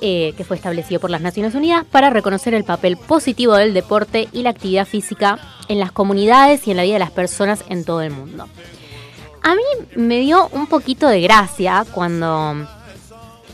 eh, 0.00 0.34
que 0.36 0.44
fue 0.44 0.56
establecido 0.56 1.00
por 1.00 1.10
las 1.10 1.20
Naciones 1.20 1.54
Unidas 1.54 1.84
para 1.90 2.10
reconocer 2.10 2.54
el 2.54 2.64
papel 2.64 2.96
positivo 2.96 3.54
del 3.54 3.74
deporte 3.74 4.28
y 4.32 4.42
la 4.42 4.50
actividad 4.50 4.86
física 4.86 5.38
en 5.68 5.78
las 5.78 5.92
comunidades 5.92 6.66
y 6.66 6.70
en 6.70 6.76
la 6.76 6.82
vida 6.82 6.94
de 6.94 6.98
las 7.00 7.10
personas 7.10 7.64
en 7.68 7.84
todo 7.84 8.02
el 8.02 8.10
mundo. 8.10 8.48
A 9.42 9.54
mí 9.54 9.62
me 9.96 10.20
dio 10.20 10.48
un 10.52 10.66
poquito 10.66 11.06
de 11.08 11.20
gracia 11.20 11.84
cuando 11.92 12.66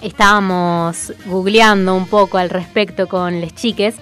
estábamos 0.00 1.12
googleando 1.26 1.94
un 1.94 2.06
poco 2.06 2.38
al 2.38 2.50
respecto 2.50 3.08
con 3.08 3.40
les 3.40 3.54
chiques, 3.54 3.96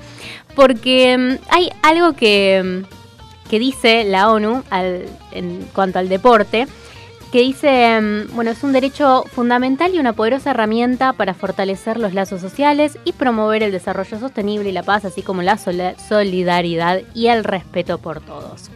porque 0.54 1.16
mm, 1.16 1.44
hay 1.50 1.70
algo 1.82 2.12
que, 2.12 2.84
mm, 2.84 3.48
que 3.48 3.58
dice 3.58 4.04
la 4.04 4.30
ONU 4.30 4.62
en 5.32 5.68
cuanto 5.72 5.98
al 5.98 6.08
deporte, 6.08 6.68
que 7.32 7.40
dice, 7.40 8.00
mm, 8.00 8.34
bueno, 8.34 8.50
es 8.50 8.62
un 8.62 8.72
derecho 8.72 9.24
fundamental 9.32 9.94
y 9.94 9.98
una 9.98 10.14
poderosa 10.14 10.50
herramienta 10.50 11.12
para 11.12 11.34
fortalecer 11.34 11.98
los 11.98 12.14
lazos 12.14 12.40
sociales 12.40 12.98
y 13.04 13.12
promover 13.12 13.62
el 13.62 13.72
desarrollo 13.72 14.18
sostenible 14.18 14.70
y 14.70 14.72
la 14.72 14.82
paz, 14.82 15.04
así 15.04 15.22
como 15.22 15.42
la 15.42 15.58
solidaridad 15.58 17.02
y 17.14 17.26
el 17.26 17.44
respeto 17.44 17.98
por 17.98 18.20
todos. 18.20 18.70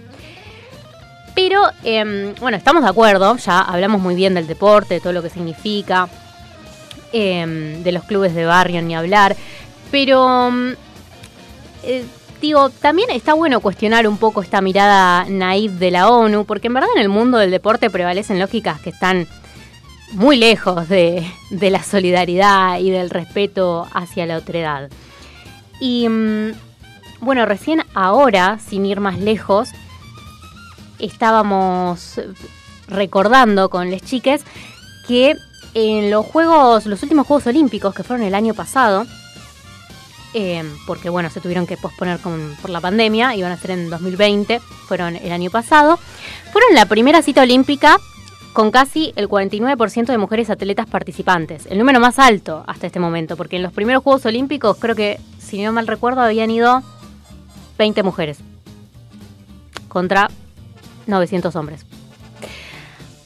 Pero, 1.34 1.62
em, 1.82 2.34
bueno, 2.40 2.58
estamos 2.58 2.82
de 2.82 2.90
acuerdo, 2.90 3.36
ya 3.36 3.60
hablamos 3.60 4.02
muy 4.02 4.14
bien 4.14 4.34
del 4.34 4.46
deporte, 4.46 4.94
de 4.94 5.00
todo 5.00 5.14
lo 5.14 5.22
que 5.22 5.30
significa, 5.30 6.08
em, 7.12 7.82
de 7.82 7.92
los 7.92 8.04
clubes 8.04 8.34
de 8.34 8.44
barrio 8.44 8.82
ni 8.82 8.94
hablar, 8.94 9.34
pero 9.90 10.50
eh, 11.84 12.04
digo, 12.42 12.70
también 12.70 13.08
está 13.10 13.34
bueno 13.34 13.60
cuestionar 13.60 14.06
un 14.08 14.18
poco 14.18 14.42
esta 14.42 14.60
mirada 14.60 15.24
naif 15.28 15.72
de 15.72 15.92
la 15.92 16.10
ONU, 16.10 16.44
porque 16.44 16.66
en 16.66 16.74
verdad 16.74 16.90
en 16.96 17.00
el 17.00 17.08
mundo 17.08 17.38
del 17.38 17.52
deporte 17.52 17.88
prevalecen 17.88 18.40
lógicas 18.40 18.80
que 18.80 18.90
están 18.90 19.28
muy 20.10 20.36
lejos 20.36 20.88
de, 20.88 21.24
de 21.50 21.70
la 21.70 21.82
solidaridad 21.84 22.80
y 22.80 22.90
del 22.90 23.10
respeto 23.10 23.86
hacia 23.94 24.26
la 24.26 24.36
otredad. 24.36 24.90
Y 25.80 26.08
mm, 26.08 26.50
bueno, 27.20 27.46
recién 27.46 27.84
ahora, 27.94 28.58
sin 28.58 28.84
ir 28.86 28.98
más 28.98 29.18
lejos, 29.20 29.70
estábamos 30.98 32.20
recordando 32.88 33.70
con 33.70 33.88
les 33.88 34.02
chiques 34.02 34.42
que 35.06 35.36
en 35.74 36.10
los 36.10 36.26
juegos, 36.26 36.86
los 36.86 37.02
últimos 37.02 37.26
Juegos 37.26 37.46
Olímpicos 37.46 37.94
que 37.94 38.02
fueron 38.02 38.26
el 38.26 38.34
año 38.34 38.52
pasado, 38.52 39.06
eh, 40.34 40.64
porque 40.86 41.08
bueno, 41.10 41.30
se 41.30 41.40
tuvieron 41.40 41.66
que 41.66 41.76
posponer 41.76 42.18
con- 42.20 42.56
por 42.60 42.70
la 42.70 42.80
pandemia, 42.80 43.34
iban 43.36 43.52
a 43.52 43.56
ser 43.56 43.72
en 43.72 43.90
2020, 43.90 44.60
fueron 44.60 45.16
el 45.16 45.32
año 45.32 45.50
pasado, 45.50 45.98
fueron 46.52 46.74
la 46.74 46.86
primera 46.86 47.22
cita 47.22 47.42
olímpica 47.42 47.98
con 48.52 48.70
casi 48.70 49.12
el 49.16 49.28
49% 49.28 50.06
de 50.06 50.18
mujeres 50.18 50.50
atletas 50.50 50.86
participantes, 50.86 51.66
el 51.70 51.78
número 51.78 52.00
más 52.00 52.18
alto 52.18 52.64
hasta 52.66 52.86
este 52.86 53.00
momento, 53.00 53.36
porque 53.36 53.56
en 53.56 53.62
los 53.62 53.72
primeros 53.72 54.02
Juegos 54.02 54.26
Olímpicos 54.26 54.76
creo 54.78 54.94
que, 54.94 55.18
si 55.38 55.62
no 55.62 55.72
mal 55.72 55.86
recuerdo, 55.86 56.20
habían 56.20 56.50
ido 56.50 56.82
20 57.78 58.02
mujeres 58.02 58.38
contra 59.88 60.30
900 61.06 61.56
hombres. 61.56 61.86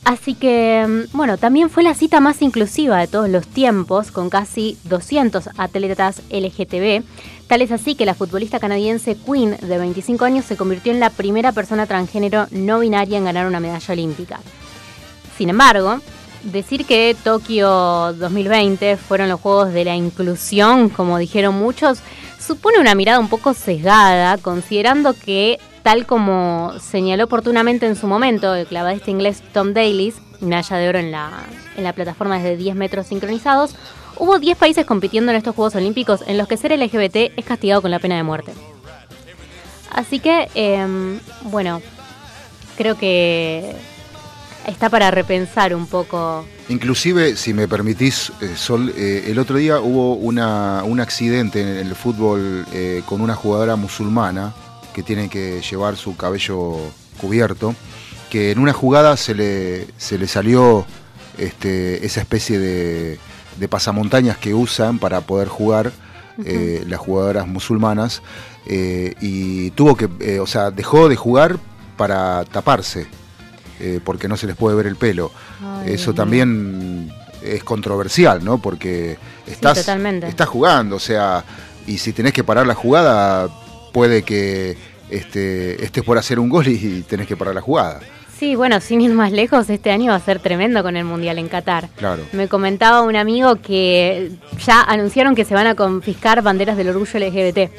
Así 0.07 0.35
que, 0.35 0.87
mm, 0.87 1.17
bueno, 1.17 1.37
también 1.37 1.69
fue 1.69 1.83
la 1.83 1.93
cita 1.93 2.21
más 2.21 2.41
inclusiva 2.41 2.99
de 2.99 3.09
todos 3.09 3.29
los 3.29 3.45
tiempos, 3.45 4.13
con 4.13 4.31
casi 4.31 4.79
200 4.85 5.49
atletas 5.59 6.23
LGTB. 6.31 7.03
Tal 7.49 7.61
es 7.61 7.73
así 7.73 7.97
que 7.97 8.07
la 8.07 8.15
futbolista 8.15 8.61
canadiense 8.61 9.17
Queen, 9.17 9.57
de 9.61 9.79
25 9.79 10.25
años, 10.25 10.45
se 10.45 10.57
convirtió 10.57 10.93
en 10.93 11.01
la 11.01 11.11
primera 11.11 11.51
persona 11.51 11.87
transgénero 11.87 12.47
no 12.53 12.79
binaria 12.79 13.19
en 13.19 13.25
ganar 13.25 13.49
una 13.49 13.59
medalla 13.59 13.93
olímpica. 13.93 14.39
Sin 15.37 15.51
embargo, 15.51 15.99
decir 16.45 16.87
que 16.87 17.17
Tokio 17.25 18.13
2020 18.13 18.97
fueron 18.99 19.29
los 19.29 19.41
Juegos 19.41 19.73
de 19.73 19.87
la 19.87 19.97
Inclusión, 19.97 20.89
como 20.89 21.19
dijeron 21.19 21.57
muchos, 21.57 21.99
supone 22.39 22.79
una 22.79 22.95
mirada 22.95 23.19
un 23.19 23.29
poco 23.29 23.55
sesgada, 23.55 24.39
considerando 24.39 25.15
que, 25.15 25.59
tal 25.87 26.05
como 26.05 26.73
señaló 26.81 27.27
oportunamente 27.27 27.87
en 27.87 27.95
su 27.95 28.09
momento 28.09 28.57
el 28.57 28.67
clavadista 28.67 29.09
inglés 29.09 29.41
Tom 29.53 29.73
Dalis, 29.73 30.17
medalla 30.41 30.79
de 30.79 30.89
oro 30.89 30.99
en 30.99 31.13
la, 31.13 31.45
en 31.77 31.85
la 31.85 31.93
plataforma 31.93 32.39
desde 32.39 32.57
10 32.57 32.75
metros 32.75 33.07
sincronizados, 33.07 33.77
hubo 34.17 34.41
10 34.41 34.59
países 34.59 34.85
compitiendo 34.85 35.31
en 35.31 35.39
estos 35.39 35.55
Juegos 35.55 35.77
Olímpicos 35.77 36.25
en 36.27 36.39
los 36.39 36.49
que 36.49 36.57
ser 36.57 36.77
LGBT 36.77 37.39
es 37.39 37.45
castigado 37.45 37.83
con 37.83 37.93
la 37.93 38.01
pena 38.01 38.17
de 38.17 38.25
muerte. 38.25 38.53
Así 39.93 40.19
que, 40.19 40.49
em, 40.57 41.21
bueno, 41.53 41.81
creo 42.77 42.99
que 42.99 43.73
está 44.67 44.91
para 44.91 45.13
repensar 45.13 45.73
un 45.73 45.87
poco 45.87 46.45
Inclusive, 46.69 47.37
si 47.37 47.55
me 47.55 47.69
permitís, 47.69 48.33
eh, 48.41 48.55
Sol, 48.57 48.93
eh, 48.97 49.27
el 49.29 49.39
otro 49.39 49.57
día 49.57 49.79
hubo 49.79 50.15
un 50.15 51.01
accidente 51.01 51.61
en 51.61 51.87
el 51.87 51.95
fútbol 51.95 52.67
eh, 52.73 53.03
con 53.07 53.21
una 53.21 53.37
jugadora 53.37 53.77
musulmana 53.77 54.53
que 54.97 55.03
tiene 55.03 55.29
que 55.29 55.61
llevar 55.61 55.95
su 55.99 56.17
cabello 56.17 56.75
cubierto, 57.21 57.75
que 58.31 58.51
en 58.51 58.59
una 58.59 58.73
jugada 58.73 59.19
se 59.19 59.35
le, 59.35 59.89
se 59.99 60.17
le 60.17 60.27
salió 60.27 60.87
este, 61.37 62.07
esa 62.07 62.23
especie 62.23 62.59
de, 62.59 63.19
de 63.59 63.69
pasamontañas 63.69 64.39
que 64.39 64.55
usan 64.55 64.99
para 64.99 65.21
poder 65.21 65.49
jugar 65.49 65.93
eh, 66.47 66.83
las 66.89 66.99
jugadoras 66.99 67.47
musulmanas 67.47 68.23
eh, 68.65 69.13
y 69.21 69.71
tuvo 69.73 69.99
que, 69.99 70.09
eh, 70.21 70.41
o 70.41 70.47
sea, 70.47 70.71
dejó 70.71 71.11
de 71.11 71.17
jugar 71.17 71.59
para 71.99 72.47
taparse. 72.47 73.07
porque 74.03 74.29
no 74.29 74.39
se 74.39 74.47
les 74.47 74.57
puede 74.57 74.77
ver 74.77 74.87
el 74.87 74.97
pelo. 74.97 75.31
Ay, 75.63 75.93
Eso 75.93 76.15
también 76.15 77.13
es 77.43 77.63
controversial, 77.63 78.43
¿no? 78.43 78.57
Porque 78.57 79.19
estás, 79.47 79.77
estás 79.77 80.49
jugando, 80.49 80.97
o 80.97 81.01
sea, 81.01 81.45
y 81.87 81.99
si 81.99 82.15
tenés 82.15 82.33
que 82.33 82.43
parar 82.43 82.67
la 82.67 82.75
jugada, 82.75 83.51
puede 83.97 84.25
que 84.25 84.77
este, 85.09 85.83
estés 85.83 86.05
por 86.05 86.19
hacer 86.19 86.39
un 86.39 86.51
gol 86.51 86.69
y, 86.69 87.01
tenés 87.09 87.27
que 87.27 87.35
parar 87.35 87.55
la 87.55 87.63
jugada. 87.63 88.01
Sí, 88.39 88.55
bueno, 88.55 88.79
sin 88.83 89.01
ir 89.01 89.11
más 89.15 89.33
lejos, 89.33 89.71
este 89.71 89.91
año 89.91 90.11
va 90.11 90.17
a 90.17 90.21
ser 90.21 90.39
tremendo 90.39 90.83
con 90.83 90.99
el 90.99 91.07
Mundial 91.07 91.39
en 91.39 91.49
Qatar. 91.49 91.89
Claro. 91.97 92.23
Me 92.33 92.47
comentaba 92.47 93.01
un 93.01 93.17
amigo 93.17 93.57
que 93.57 94.33
ya 94.63 94.83
anunciaron 94.83 95.35
que 95.35 95.47
se 95.47 95.55
van 95.55 95.67
a 95.67 95.75
confiscar 95.75 96.43
banderas 96.43 96.77
del 96.77 96.91
orgullo 96.91 97.19
LGBT 97.19 97.71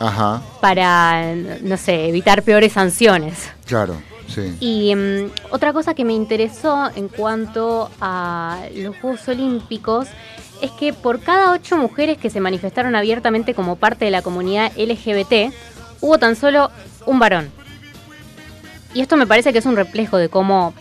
Ajá, 0.00 0.42
para, 0.60 1.36
no 1.62 1.76
sé, 1.76 2.08
evitar 2.08 2.42
peores 2.42 2.72
sanciones. 2.72 3.48
claro, 3.64 3.94
sí. 4.26 4.56
Y 4.58 4.92
mm, 4.92 5.30
otra 5.50 5.72
cosa 5.72 5.94
que 5.94 6.04
me 6.04 6.14
interesó 6.14 6.90
en 6.96 7.06
cuanto 7.06 7.92
a 8.00 8.64
los 8.74 8.96
Juegos 8.96 9.28
Olímpicos 9.28 10.08
es 10.62 10.70
que 10.70 10.92
por 10.92 11.20
cada 11.20 11.52
ocho 11.52 11.76
mujeres 11.76 12.16
que 12.16 12.30
se 12.30 12.40
manifestaron 12.40 12.94
abiertamente 12.94 13.52
como 13.52 13.76
parte 13.76 14.04
de 14.04 14.12
la 14.12 14.22
comunidad 14.22 14.72
LGBT, 14.76 15.52
hubo 16.00 16.18
tan 16.18 16.36
solo 16.36 16.70
un 17.04 17.18
varón. 17.18 17.50
Y 18.94 19.00
esto 19.00 19.16
me 19.16 19.26
parece 19.26 19.52
que 19.52 19.58
es 19.58 19.66
un 19.66 19.76
reflejo 19.76 20.16
de 20.18 20.28
cómo 20.28 20.72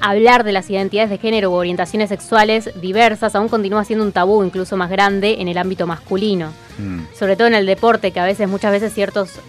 hablar 0.00 0.44
de 0.44 0.52
las 0.52 0.70
identidades 0.70 1.10
de 1.10 1.18
género 1.18 1.50
u 1.50 1.54
orientaciones 1.54 2.08
sexuales 2.08 2.70
diversas 2.80 3.34
aún 3.34 3.48
continúa 3.48 3.84
siendo 3.84 4.04
un 4.04 4.12
tabú 4.12 4.44
incluso 4.44 4.76
más 4.76 4.90
grande 4.90 5.40
en 5.40 5.48
el 5.48 5.58
ámbito 5.58 5.86
masculino. 5.88 6.52
Mm. 6.78 7.00
Sobre 7.18 7.34
todo 7.34 7.48
en 7.48 7.54
el 7.54 7.66
deporte, 7.66 8.12
que 8.12 8.20
a 8.20 8.24
veces, 8.24 8.48
muchas 8.48 8.70
veces 8.70 8.94
ciertos... 8.94 9.40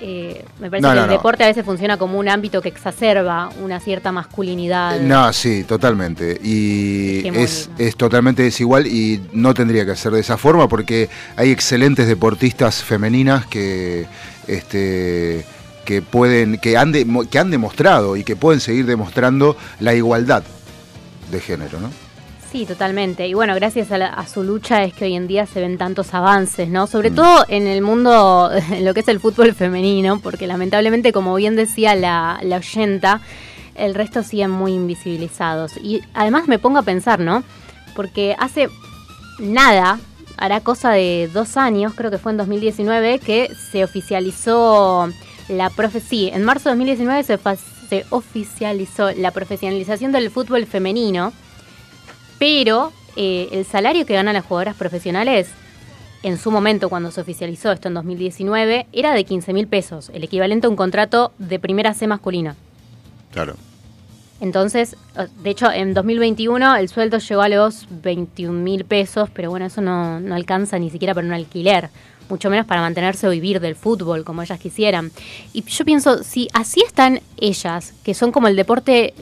eh, 0.00 0.44
me 0.60 0.68
parece 0.70 0.82
No, 0.82 0.90
que 0.90 0.96
no, 0.96 1.00
el 1.02 1.06
no. 1.08 1.12
deporte 1.12 1.44
a 1.44 1.46
veces 1.46 1.64
funciona 1.64 1.96
como 1.96 2.18
un 2.18 2.28
ámbito 2.28 2.60
que 2.60 2.68
exacerba 2.68 3.48
una 3.62 3.80
cierta 3.80 4.12
masculinidad. 4.12 5.00
No, 5.00 5.32
sí, 5.32 5.64
totalmente. 5.64 6.38
Y 6.42 7.26
es, 7.34 7.70
es 7.78 7.96
totalmente 7.96 8.42
desigual 8.42 8.86
y 8.86 9.22
no 9.32 9.54
tendría 9.54 9.86
que 9.86 9.96
ser 9.96 10.12
de 10.12 10.20
esa 10.20 10.36
forma 10.36 10.68
porque 10.68 11.08
hay 11.36 11.50
excelentes 11.50 12.06
deportistas 12.08 12.82
femeninas 12.82 13.46
que 13.46 14.06
este 14.46 15.44
que 15.84 16.02
pueden 16.02 16.58
que 16.58 16.76
han 16.76 16.92
de- 16.92 17.06
que 17.30 17.38
han 17.38 17.50
demostrado 17.50 18.16
y 18.16 18.24
que 18.24 18.36
pueden 18.36 18.60
seguir 18.60 18.86
demostrando 18.86 19.56
la 19.80 19.94
igualdad 19.94 20.42
de 21.30 21.40
género, 21.40 21.80
¿no? 21.80 21.90
Sí, 22.56 22.64
totalmente. 22.64 23.28
Y 23.28 23.34
bueno, 23.34 23.54
gracias 23.54 23.92
a, 23.92 23.98
la- 23.98 24.06
a 24.06 24.26
su 24.26 24.42
lucha 24.42 24.82
es 24.82 24.94
que 24.94 25.04
hoy 25.04 25.14
en 25.14 25.26
día 25.26 25.44
se 25.44 25.60
ven 25.60 25.76
tantos 25.76 26.14
avances, 26.14 26.70
¿no? 26.70 26.86
Sobre 26.86 27.10
todo 27.10 27.44
en 27.48 27.66
el 27.66 27.82
mundo, 27.82 28.50
en 28.72 28.82
lo 28.86 28.94
que 28.94 29.00
es 29.00 29.08
el 29.08 29.20
fútbol 29.20 29.54
femenino, 29.54 30.20
porque 30.20 30.46
lamentablemente, 30.46 31.12
como 31.12 31.34
bien 31.34 31.54
decía 31.54 31.94
la, 31.94 32.40
la 32.42 32.56
oyenta, 32.56 33.20
el 33.74 33.94
resto 33.94 34.22
siguen 34.22 34.52
muy 34.52 34.72
invisibilizados. 34.72 35.76
Y 35.82 36.00
además 36.14 36.48
me 36.48 36.58
pongo 36.58 36.78
a 36.78 36.82
pensar, 36.82 37.20
¿no? 37.20 37.42
Porque 37.94 38.34
hace 38.38 38.70
nada, 39.38 39.98
hará 40.38 40.60
cosa 40.60 40.92
de 40.92 41.28
dos 41.34 41.58
años, 41.58 41.92
creo 41.94 42.10
que 42.10 42.16
fue 42.16 42.32
en 42.32 42.38
2019, 42.38 43.18
que 43.18 43.50
se 43.70 43.84
oficializó 43.84 45.10
la 45.50 45.68
profe 45.68 46.00
sí, 46.00 46.30
en 46.32 46.42
marzo 46.42 46.70
de 46.70 46.76
2019 46.76 47.22
se, 47.22 47.38
se 47.90 48.06
oficializó 48.08 49.10
la 49.12 49.30
profesionalización 49.30 50.10
del 50.10 50.30
fútbol 50.30 50.64
femenino, 50.64 51.34
pero 52.38 52.92
eh, 53.16 53.48
el 53.52 53.64
salario 53.64 54.06
que 54.06 54.14
ganan 54.14 54.34
las 54.34 54.44
jugadoras 54.44 54.76
profesionales 54.76 55.48
en 56.22 56.38
su 56.38 56.50
momento 56.50 56.88
cuando 56.88 57.10
se 57.10 57.20
oficializó 57.20 57.70
esto 57.70 57.88
en 57.88 57.94
2019 57.94 58.86
era 58.92 59.14
de 59.14 59.24
15 59.24 59.52
mil 59.52 59.68
pesos, 59.68 60.10
el 60.12 60.24
equivalente 60.24 60.66
a 60.66 60.70
un 60.70 60.76
contrato 60.76 61.32
de 61.38 61.58
primera 61.58 61.94
C 61.94 62.06
masculina. 62.06 62.56
Claro. 63.32 63.56
Entonces, 64.40 64.96
de 65.42 65.50
hecho, 65.50 65.70
en 65.70 65.94
2021 65.94 66.76
el 66.76 66.88
sueldo 66.88 67.18
llegó 67.18 67.40
a 67.40 67.48
los 67.48 67.86
21 68.02 68.52
mil 68.52 68.84
pesos, 68.84 69.30
pero 69.32 69.50
bueno, 69.50 69.66
eso 69.66 69.80
no, 69.80 70.20
no 70.20 70.34
alcanza 70.34 70.78
ni 70.78 70.90
siquiera 70.90 71.14
para 71.14 71.26
un 71.26 71.32
alquiler, 71.32 71.88
mucho 72.28 72.50
menos 72.50 72.66
para 72.66 72.80
mantenerse 72.82 73.26
o 73.26 73.30
vivir 73.30 73.60
del 73.60 73.76
fútbol 73.76 74.24
como 74.24 74.42
ellas 74.42 74.58
quisieran. 74.58 75.10
Y 75.54 75.62
yo 75.62 75.84
pienso, 75.84 76.22
si 76.22 76.48
así 76.52 76.82
están 76.86 77.20
ellas, 77.38 77.94
que 78.04 78.14
son 78.14 78.32
como 78.32 78.48
el 78.48 78.56
deporte 78.56 79.14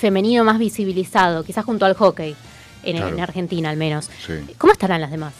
femenino 0.00 0.42
más 0.44 0.58
visibilizado, 0.58 1.44
quizás 1.44 1.64
junto 1.64 1.84
al 1.86 1.94
hockey, 1.94 2.34
en, 2.82 2.96
Claro. 2.96 3.14
en 3.16 3.20
Argentina 3.20 3.70
al 3.70 3.76
menos, 3.76 4.10
Sí. 4.26 4.32
¿cómo 4.58 4.72
estarán 4.72 5.00
las 5.00 5.10
demás? 5.10 5.34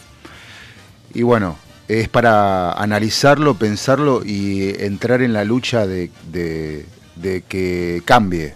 Y 1.13 1.23
bueno, 1.23 1.57
es 1.87 2.07
para 2.07 2.71
analizarlo, 2.73 3.55
pensarlo 3.55 4.21
y 4.25 4.69
entrar 4.79 5.21
en 5.21 5.33
la 5.33 5.43
lucha 5.43 5.85
de, 5.85 6.09
de- 6.31 6.85
de 7.15 7.41
que 7.41 8.01
cambie 8.05 8.53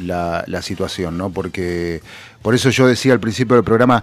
la, 0.00 0.42
la 0.48 0.60
situación, 0.62 1.16
¿no? 1.16 1.30
Porque 1.30 2.02
por 2.42 2.54
eso 2.54 2.70
yo 2.70 2.86
decía 2.88 3.12
al 3.12 3.20
principio 3.20 3.54
del 3.54 3.64
programa, 3.64 4.02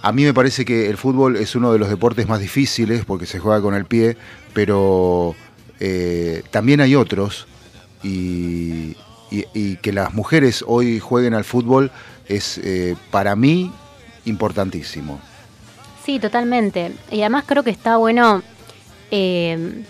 a 0.00 0.12
mí 0.12 0.24
me 0.24 0.32
parece 0.34 0.64
que 0.64 0.88
el 0.88 0.96
fútbol 0.96 1.36
es 1.36 1.54
uno 1.56 1.72
de 1.72 1.78
los 1.78 1.88
deportes 1.88 2.28
más 2.28 2.38
difíciles 2.40 3.04
porque 3.04 3.26
se 3.26 3.38
juega 3.40 3.60
con 3.60 3.74
el 3.74 3.84
pie, 3.86 4.16
pero 4.54 5.34
eh, 5.80 6.42
también 6.50 6.80
hay 6.80 6.94
otros 6.94 7.46
y, 8.04 8.96
y- 9.32 9.46
y 9.54 9.76
que 9.76 9.92
las 9.92 10.12
mujeres 10.14 10.64
hoy 10.66 11.00
jueguen 11.00 11.34
al 11.34 11.44
fútbol 11.44 11.90
es 12.28 12.58
eh, 12.58 12.94
para 13.10 13.34
mí 13.36 13.72
importantísimo. 14.24 15.20
Sí, 16.04 16.18
totalmente. 16.18 16.92
Y 17.10 17.20
además 17.20 17.44
creo 17.46 17.62
que 17.62 17.70
está 17.70 17.96
bueno, 17.96 18.42
eh, 19.10 19.82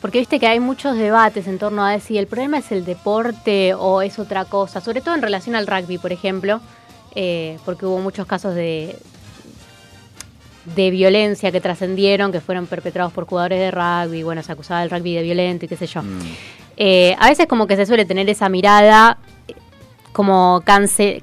porque 0.00 0.18
viste 0.20 0.38
que 0.40 0.46
hay 0.46 0.60
muchos 0.60 0.96
debates 0.96 1.46
en 1.46 1.58
torno 1.58 1.84
a 1.84 1.98
si 2.00 2.16
el 2.16 2.26
problema 2.26 2.58
es 2.58 2.72
el 2.72 2.84
deporte 2.84 3.74
o 3.74 4.02
es 4.02 4.18
otra 4.18 4.44
cosa, 4.44 4.80
sobre 4.80 5.00
todo 5.00 5.14
en 5.14 5.22
relación 5.22 5.54
al 5.56 5.66
rugby, 5.66 5.98
por 5.98 6.12
ejemplo, 6.12 6.60
eh, 7.14 7.58
porque 7.64 7.86
hubo 7.86 7.98
muchos 7.98 8.26
casos 8.26 8.54
de 8.54 8.96
de 10.76 10.90
violencia 10.90 11.50
que 11.50 11.60
trascendieron, 11.60 12.30
que 12.32 12.40
fueron 12.40 12.66
perpetrados 12.66 13.12
por 13.12 13.24
jugadores 13.24 13.58
de 13.58 13.70
rugby, 13.70 14.22
bueno, 14.22 14.42
se 14.42 14.52
acusaba 14.52 14.80
del 14.80 14.90
rugby 14.90 15.14
de 15.14 15.22
violento 15.22 15.64
y 15.64 15.68
qué 15.68 15.76
sé 15.76 15.86
yo. 15.86 16.02
Eh, 16.82 17.14
a 17.18 17.28
veces 17.28 17.46
como 17.46 17.66
que 17.66 17.76
se 17.76 17.84
suele 17.84 18.06
tener 18.06 18.30
esa 18.30 18.48
mirada 18.48 19.18
eh, 19.48 19.52
como 20.12 20.62
cance 20.64 21.22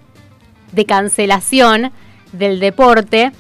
de 0.71 0.85
cancelación 0.85 1.91
del 2.31 2.59
deporte. 2.59 3.31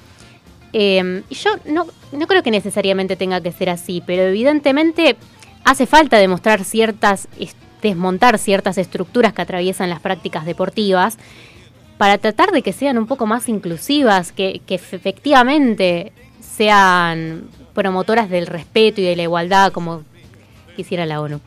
Eh, 0.73 1.21
y 1.29 1.35
yo 1.35 1.51
no, 1.65 1.85
no 2.11 2.25
creo 2.25 2.41
que 2.41 2.49
necesariamente 2.49 3.15
tenga 3.17 3.39
que 3.41 3.51
ser 3.51 3.69
así, 3.69 4.01
pero 4.03 4.23
evidentemente 4.23 5.15
hace 5.63 5.85
falta 5.85 6.17
demostrar 6.17 6.63
ciertas, 6.63 7.27
es- 7.39 7.55
desmontar 7.83 8.39
ciertas 8.39 8.79
estructuras 8.79 9.33
que 9.33 9.43
atraviesan 9.43 9.91
las 9.91 9.99
prácticas 9.99 10.43
deportivas 10.43 11.17
para 11.99 12.17
tratar 12.17 12.51
de 12.51 12.63
que 12.63 12.73
sean 12.73 12.97
un 12.97 13.05
poco 13.05 13.27
más 13.27 13.47
inclusivas, 13.47 14.31
que, 14.31 14.61
que 14.65 14.73
efectivamente 14.75 16.11
sean 16.41 17.43
promotoras 17.75 18.27
del 18.31 18.47
respeto 18.47 19.01
y 19.01 19.03
de 19.03 19.15
la 19.15 19.21
igualdad 19.23 19.71
como 19.71 20.01
quisiera 20.75 21.05
la 21.05 21.21
ONU. 21.21 21.39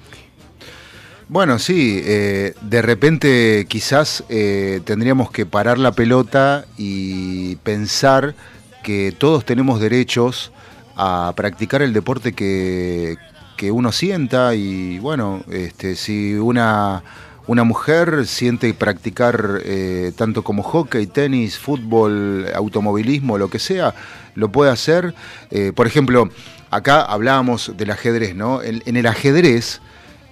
Bueno, 1.33 1.61
sí, 1.61 2.03
eh, 2.05 2.55
de 2.61 2.83
repente 2.83 3.65
quizás 3.69 4.25
eh, 4.29 4.81
tendríamos 4.85 5.31
que 5.31 5.47
parar 5.47 5.79
la 5.79 5.93
pelota 5.93 6.65
y 6.77 7.55
pensar 7.63 8.35
que 8.83 9.15
todos 9.17 9.45
tenemos 9.45 9.81
derechos 9.81 10.51
a 10.97 11.33
practicar 11.37 11.83
el 11.83 11.93
deporte 11.93 12.33
que, 12.33 13.17
que 13.57 13.71
uno 13.71 13.93
sienta 13.93 14.57
y 14.57 14.99
bueno, 14.99 15.45
este, 15.53 15.95
si 15.95 16.35
una, 16.35 17.05
una 17.47 17.63
mujer 17.63 18.27
siente 18.27 18.75
practicar 18.75 19.61
eh, 19.65 20.11
tanto 20.17 20.43
como 20.43 20.65
hockey, 20.65 21.07
tenis, 21.07 21.61
fútbol, 21.61 22.49
automovilismo, 22.57 23.39
lo 23.39 23.49
que 23.49 23.61
sea, 23.61 23.95
lo 24.35 24.51
puede 24.51 24.73
hacer. 24.73 25.15
Eh, 25.53 25.71
por 25.77 25.87
ejemplo, 25.87 26.29
acá 26.73 27.03
hablábamos 27.03 27.75
del 27.77 27.93
ajedrez, 27.93 28.35
¿no? 28.35 28.65
En, 28.65 28.83
en 28.85 28.97
el 28.97 29.07
ajedrez 29.07 29.81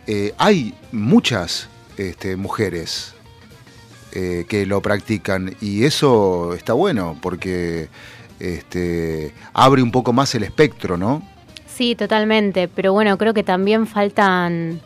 eh, 0.09 0.35
hay 0.39 0.75
muchas 0.91 1.69
este, 1.99 2.37
mujeres 2.37 3.15
eh, 4.13 4.47
que 4.49 4.65
lo 4.65 4.81
practican 4.81 5.55
y 5.61 5.85
eso 5.85 6.55
está 6.55 6.73
bueno 6.73 7.19
porque 7.21 7.89
este, 8.41 9.35
abre 9.53 9.83
un 9.83 9.93
poco 9.93 10.15
más 10.15 10.35
el 10.35 10.45
espectro, 10.45 10.97
¿no? 10.97 11.23
Sí, 11.67 11.95
totalmente, 11.95 12.69
pero 12.69 12.95
bueno, 12.95 13.19
creo 13.19 13.35
que 13.35 13.45
también 13.45 13.87
faltan 13.87 14.81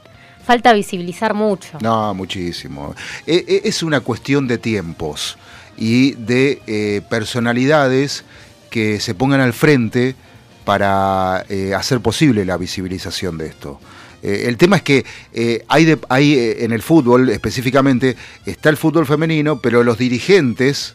falta 0.45 0.73
visibilizar 0.73 1.35
mucho. 1.35 1.79
No, 1.81 2.13
muchísimo. 2.15 2.95
E- 3.25 3.45
e- 3.47 3.69
es 3.69 3.85
una 3.85 4.01
cuestión 4.01 4.49
de 4.49 4.59
tiempos 4.59 5.39
y 5.77 6.13
de 6.15 6.61
eh, 6.67 7.01
personalidades 7.09 8.25
que 8.71 8.99
se 8.99 9.15
pongan 9.15 9.41
al 9.41 9.53
frente 9.53 10.17
para 10.65 11.45
eh, 11.49 11.75
hacer 11.75 12.01
posible 12.01 12.45
la 12.45 12.57
visibilización 12.57 13.39
de 13.39 13.47
esto. 13.47 13.79
Eh, 14.23 14.45
el 14.47 14.57
tema 14.57 14.77
es 14.77 14.83
que 14.83 15.05
eh, 15.33 15.65
hay, 15.69 15.85
de- 15.85 15.99
hay 16.09 16.35
eh, 16.35 16.65
en 16.65 16.73
el 16.73 16.81
fútbol 16.83 17.29
específicamente, 17.31 18.17
está 18.47 18.69
el 18.69 18.77
fútbol 18.77 19.07
femenino, 19.07 19.61
pero 19.61 19.83
los 19.83 19.99
dirigentes, 19.99 20.95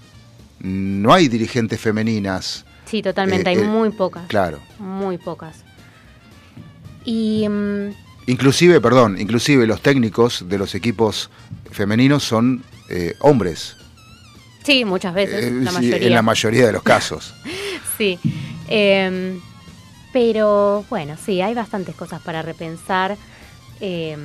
no 0.60 1.14
hay 1.14 1.28
dirigentes 1.28 1.80
femeninas. 1.80 2.66
Sí, 2.86 3.02
totalmente, 3.02 3.50
Eh, 3.50 3.58
hay 3.58 3.62
eh, 3.64 3.68
muy 3.68 3.90
pocas. 3.90 4.28
Claro. 4.28 4.60
Muy 4.80 5.18
pocas. 5.18 5.58
Y 7.06 7.48
mm, 7.48 7.90
Inclusive, 8.28 8.82
perdón, 8.82 9.18
inclusive 9.20 9.66
los 9.68 9.82
técnicos 9.82 10.46
de 10.50 10.58
los 10.58 10.76
equipos 10.76 11.30
femeninos 11.72 12.24
son 12.24 12.64
eh, 12.90 13.14
hombres. 13.22 13.76
sí, 14.64 14.84
muchas 14.84 15.14
veces, 15.14 15.46
Eh, 15.46 15.52
la 15.62 15.72
sí, 15.72 15.76
mayoría. 15.78 16.08
En 16.08 16.14
la 16.14 16.22
mayoría 16.22 16.66
de 16.68 16.72
los 16.74 16.84
casos. 16.84 17.34
sí. 17.98 18.20
Em, 18.68 19.40
pero 20.18 20.84
bueno, 20.90 21.16
sí, 21.24 21.42
hay 21.42 21.54
bastantes 21.54 21.94
cosas 21.94 22.20
para 22.24 22.42
repensar. 22.42 23.16
em, 23.80 24.20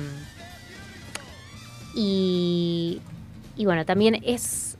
y, 1.93 2.99
y 3.55 3.65
bueno, 3.65 3.85
también 3.85 4.19
es, 4.25 4.75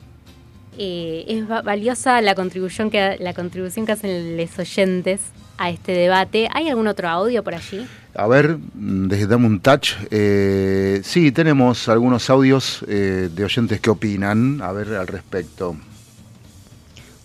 eh, 0.80 1.23
es 1.27 1.48
va- 1.49 1.61
valiosa 1.61 2.19
la 2.22 2.34
contribución 2.34 2.90
que 2.90 3.18
la 3.19 3.35
contribución 3.35 3.85
que 3.85 3.91
hacen 3.91 4.35
los 4.38 4.57
oyentes 4.57 5.22
a 5.60 5.69
este 5.69 5.91
debate. 5.91 6.48
¿Hay 6.52 6.68
algún 6.68 6.88
otro 6.88 7.07
audio 7.07 7.44
por 7.44 7.53
allí? 7.53 7.85
A 8.15 8.26
ver, 8.26 8.57
desde 8.73 9.27
dame 9.27 9.45
un 9.45 9.60
touch. 9.60 9.91
Eh, 10.10 11.02
sí, 11.03 11.31
tenemos 11.31 11.88
algunos 11.90 12.27
audios 12.31 12.84
eh, 12.88 13.30
de 13.31 13.44
oyentes 13.45 13.80
que 13.80 13.91
opinan, 13.91 14.64
a 14.64 14.72
ver, 14.72 14.95
al 14.95 15.06
respecto. 15.06 15.76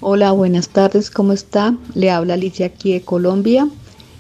Hola, 0.01 0.31
buenas 0.31 0.69
tardes, 0.69 1.11
¿cómo 1.11 1.33
está? 1.33 1.75
Le 1.95 2.12
habla 2.12 2.35
Alicia 2.35 2.66
aquí 2.66 2.93
de 2.93 3.03
Colombia. 3.03 3.69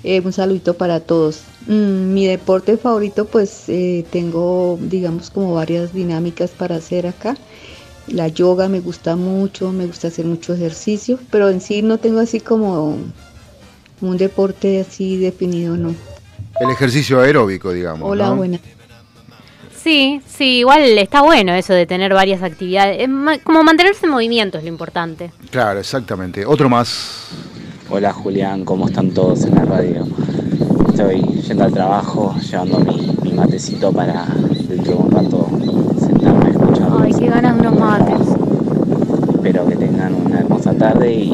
Eh, 0.02 0.20
un 0.24 0.32
saludito 0.32 0.74
para 0.74 0.98
todos. 0.98 1.42
Mm, 1.68 2.14
mi 2.14 2.26
deporte 2.26 2.76
favorito, 2.76 3.26
pues 3.26 3.68
eh, 3.68 4.04
tengo, 4.10 4.76
digamos, 4.80 5.30
como 5.30 5.54
varias 5.54 5.94
dinámicas 5.94 6.50
para 6.50 6.76
hacer 6.76 7.06
acá. 7.06 7.36
La 8.08 8.26
yoga 8.26 8.68
me 8.68 8.80
gusta 8.80 9.14
mucho, 9.14 9.70
me 9.70 9.86
gusta 9.86 10.08
hacer 10.08 10.24
mucho 10.24 10.52
ejercicio, 10.52 11.20
pero 11.30 11.48
en 11.48 11.60
sí 11.60 11.80
no 11.82 11.98
tengo 11.98 12.18
así 12.18 12.40
como 12.40 12.98
un 14.00 14.16
deporte 14.16 14.80
así 14.80 15.16
definido, 15.16 15.76
no. 15.76 15.94
El 16.58 16.70
ejercicio 16.70 17.20
aeróbico, 17.20 17.72
digamos. 17.72 18.10
Hola, 18.10 18.30
¿no? 18.30 18.36
buenas. 18.36 18.60
Sí, 19.82 20.20
sí, 20.26 20.58
igual 20.58 20.82
está 20.98 21.22
bueno 21.22 21.52
eso 21.54 21.72
de 21.72 21.86
tener 21.86 22.12
varias 22.12 22.42
actividades. 22.42 23.08
Como 23.44 23.62
mantenerse 23.62 24.06
en 24.06 24.12
movimiento 24.12 24.58
es 24.58 24.64
lo 24.64 24.68
importante. 24.68 25.30
Claro, 25.50 25.78
exactamente. 25.78 26.44
Otro 26.44 26.68
más. 26.68 27.28
Hola 27.90 28.12
Julián, 28.12 28.64
¿cómo 28.64 28.86
están 28.88 29.12
todos 29.12 29.44
en 29.44 29.54
la 29.54 29.64
radio? 29.64 30.06
Estoy 30.88 31.22
yendo 31.46 31.64
al 31.64 31.72
trabajo, 31.72 32.34
llevando 32.38 32.80
mi, 32.80 33.16
mi 33.22 33.32
matecito 33.32 33.92
para 33.92 34.26
dentro 34.68 34.92
de 34.92 34.98
un 34.98 35.10
rato 35.10 35.48
sentarme 35.98 36.46
a 36.46 36.50
escuchar. 36.50 36.88
Ay, 37.00 37.12
qué 37.18 37.26
ganas 37.28 37.54
de 37.54 37.60
unos 37.66 37.80
mates. 37.80 38.28
espero 39.34 39.66
que 39.66 39.76
tengan 39.76 40.14
una 40.14 40.40
hermosa 40.40 40.74
tarde 40.74 41.14
y 41.14 41.30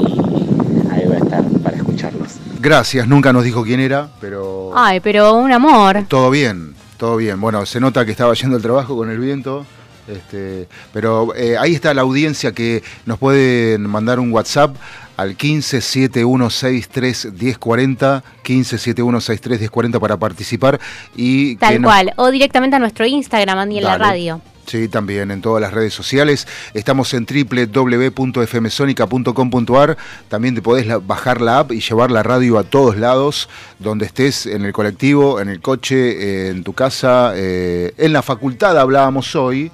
ahí 0.92 1.06
voy 1.06 1.16
a 1.16 1.18
estar 1.18 1.42
para 1.62 1.76
escucharlos. 1.76 2.34
Gracias, 2.60 3.08
nunca 3.08 3.32
nos 3.32 3.42
dijo 3.42 3.64
quién 3.64 3.80
era, 3.80 4.08
pero... 4.20 4.70
Ay, 4.76 5.00
pero 5.00 5.34
un 5.34 5.50
amor. 5.50 6.04
Todo 6.08 6.30
bien, 6.30 6.73
todo 6.96 7.16
bien. 7.16 7.40
Bueno, 7.40 7.64
se 7.66 7.80
nota 7.80 8.04
que 8.04 8.10
estaba 8.10 8.34
yendo 8.34 8.56
el 8.56 8.62
trabajo 8.62 8.96
con 8.96 9.10
el 9.10 9.18
viento. 9.18 9.64
Este, 10.06 10.68
pero 10.92 11.34
eh, 11.34 11.56
ahí 11.56 11.74
está 11.74 11.94
la 11.94 12.02
audiencia 12.02 12.52
que 12.52 12.82
nos 13.06 13.18
pueden 13.18 13.88
mandar 13.88 14.20
un 14.20 14.30
WhatsApp 14.32 14.76
al 15.16 15.38
1571631040, 15.38 18.22
1571631040 18.44 20.00
para 20.00 20.18
participar 20.18 20.78
y 21.16 21.56
tal 21.56 21.80
cual, 21.82 22.12
o 22.16 22.30
directamente 22.30 22.76
a 22.76 22.78
nuestro 22.78 23.06
Instagram 23.06 23.56
Andy 23.58 23.78
en 23.78 23.84
la 23.84 23.96
radio. 23.96 24.42
Sí, 24.66 24.88
también 24.88 25.30
en 25.30 25.42
todas 25.42 25.60
las 25.60 25.72
redes 25.72 25.94
sociales. 25.94 26.48
Estamos 26.72 27.12
en 27.14 27.26
www.fmsonica.com.ar. 27.26 29.96
También 30.28 30.54
te 30.54 30.62
podés 30.62 30.86
bajar 31.06 31.40
la 31.40 31.60
app 31.60 31.72
y 31.72 31.80
llevar 31.80 32.10
la 32.10 32.22
radio 32.22 32.58
a 32.58 32.64
todos 32.64 32.96
lados, 32.96 33.48
donde 33.78 34.06
estés, 34.06 34.46
en 34.46 34.64
el 34.64 34.72
colectivo, 34.72 35.40
en 35.40 35.50
el 35.50 35.60
coche, 35.60 36.48
en 36.48 36.64
tu 36.64 36.72
casa, 36.72 37.32
eh, 37.36 37.92
en 37.98 38.12
la 38.12 38.22
facultad 38.22 38.78
hablábamos 38.78 39.36
hoy. 39.36 39.70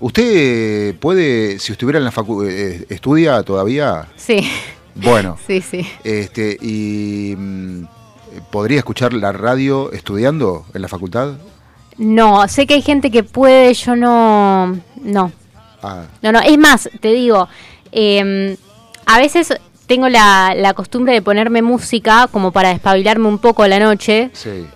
¿Usted 0.00 0.96
puede, 0.96 1.58
si 1.58 1.72
estuviera 1.72 1.98
en 1.98 2.04
la 2.04 2.10
facultad, 2.10 2.50
eh, 2.50 2.86
estudia 2.88 3.42
todavía? 3.42 4.08
Sí. 4.16 4.50
Bueno. 4.94 5.36
sí, 5.46 5.60
sí. 5.60 5.86
Este, 6.02 6.56
¿Y 6.60 7.34
mm, 7.36 7.84
podría 8.50 8.78
escuchar 8.78 9.12
la 9.12 9.32
radio 9.32 9.92
estudiando 9.92 10.64
en 10.72 10.80
la 10.80 10.88
facultad? 10.88 11.34
No, 12.00 12.48
sé 12.48 12.66
que 12.66 12.72
hay 12.72 12.80
gente 12.80 13.10
que 13.10 13.22
puede, 13.22 13.74
yo 13.74 13.94
no. 13.94 14.74
No. 15.02 15.32
Ah. 15.82 16.04
No, 16.22 16.32
no, 16.32 16.40
es 16.40 16.56
más, 16.56 16.88
te 16.98 17.08
digo, 17.08 17.46
em, 17.92 18.56
a 19.04 19.18
veces 19.18 19.52
tengo 19.86 20.08
la, 20.08 20.54
la, 20.56 20.72
costumbre 20.72 21.12
de 21.12 21.20
ponerme 21.20 21.60
música 21.60 22.26
como 22.32 22.52
para 22.52 22.70
despabilarme 22.70 23.28
un 23.28 23.38
poco 23.38 23.64
a 23.64 23.68
la 23.68 23.78
noche. 23.78 24.30
Sí. 24.32 24.66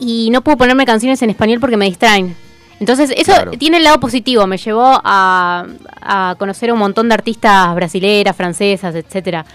Y 0.00 0.30
no 0.32 0.42
puedo 0.42 0.58
ponerme 0.58 0.84
canciones 0.84 1.22
en 1.22 1.30
español 1.30 1.60
porque 1.60 1.76
me 1.76 1.84
distraen. 1.84 2.34
Entonces, 2.80 3.14
eso 3.16 3.32
tiene 3.60 3.76
el 3.76 3.84
lado 3.84 4.00
positivo. 4.00 4.48
Me 4.48 4.58
llevó 4.58 5.00
a, 5.04 5.64
a 6.00 6.34
conocer 6.36 6.70
a 6.70 6.72
un 6.72 6.80
montón 6.80 7.08
de 7.08 7.14
artistas 7.14 7.76
brasileras, 7.76 8.34
francesas, 8.34 8.96
etcétera. 8.96 9.46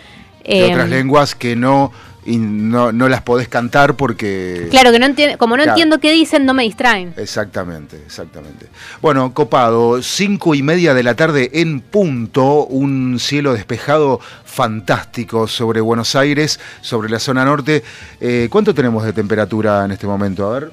De 0.46 0.64
otras 0.64 0.86
em, 0.86 0.92
lenguas 0.92 1.36
que 1.36 1.58
no 1.58 1.92
y 2.28 2.38
no, 2.38 2.92
no 2.92 3.08
las 3.08 3.22
podés 3.22 3.48
cantar 3.48 3.96
porque... 3.96 4.68
Claro, 4.70 4.92
que 4.92 5.00
no 5.00 5.06
entiendo, 5.06 5.38
como 5.38 5.56
no 5.56 5.64
entiendo 5.64 6.00
qué 6.00 6.12
dicen, 6.12 6.46
no 6.46 6.54
me 6.54 6.64
distraen. 6.64 7.14
Exactamente, 7.16 7.96
exactamente. 8.06 8.68
Bueno, 9.02 9.34
copado, 9.34 10.02
cinco 10.04 10.54
y 10.54 10.62
media 10.62 10.94
de 10.94 11.04
la 11.04 11.16
tarde 11.16 11.50
en 11.54 11.80
punto, 11.80 12.66
un 12.66 13.18
cielo 13.20 13.54
despejado 13.54 14.20
fantástico 14.44 15.48
sobre 15.48 15.80
Buenos 15.80 16.16
Aires, 16.16 16.60
sobre 16.82 17.10
la 17.10 17.20
zona 17.20 17.46
norte. 17.46 17.84
Eh, 18.20 18.50
¿Cuánto 18.52 18.76
tenemos 18.76 19.06
de 19.06 19.14
temperatura 19.14 19.86
en 19.86 19.92
este 19.92 20.06
momento? 20.06 20.50
A 20.50 20.60
ver, 20.60 20.72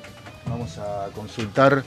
vamos 0.49 0.77
a 0.79 1.07
consultar 1.15 1.85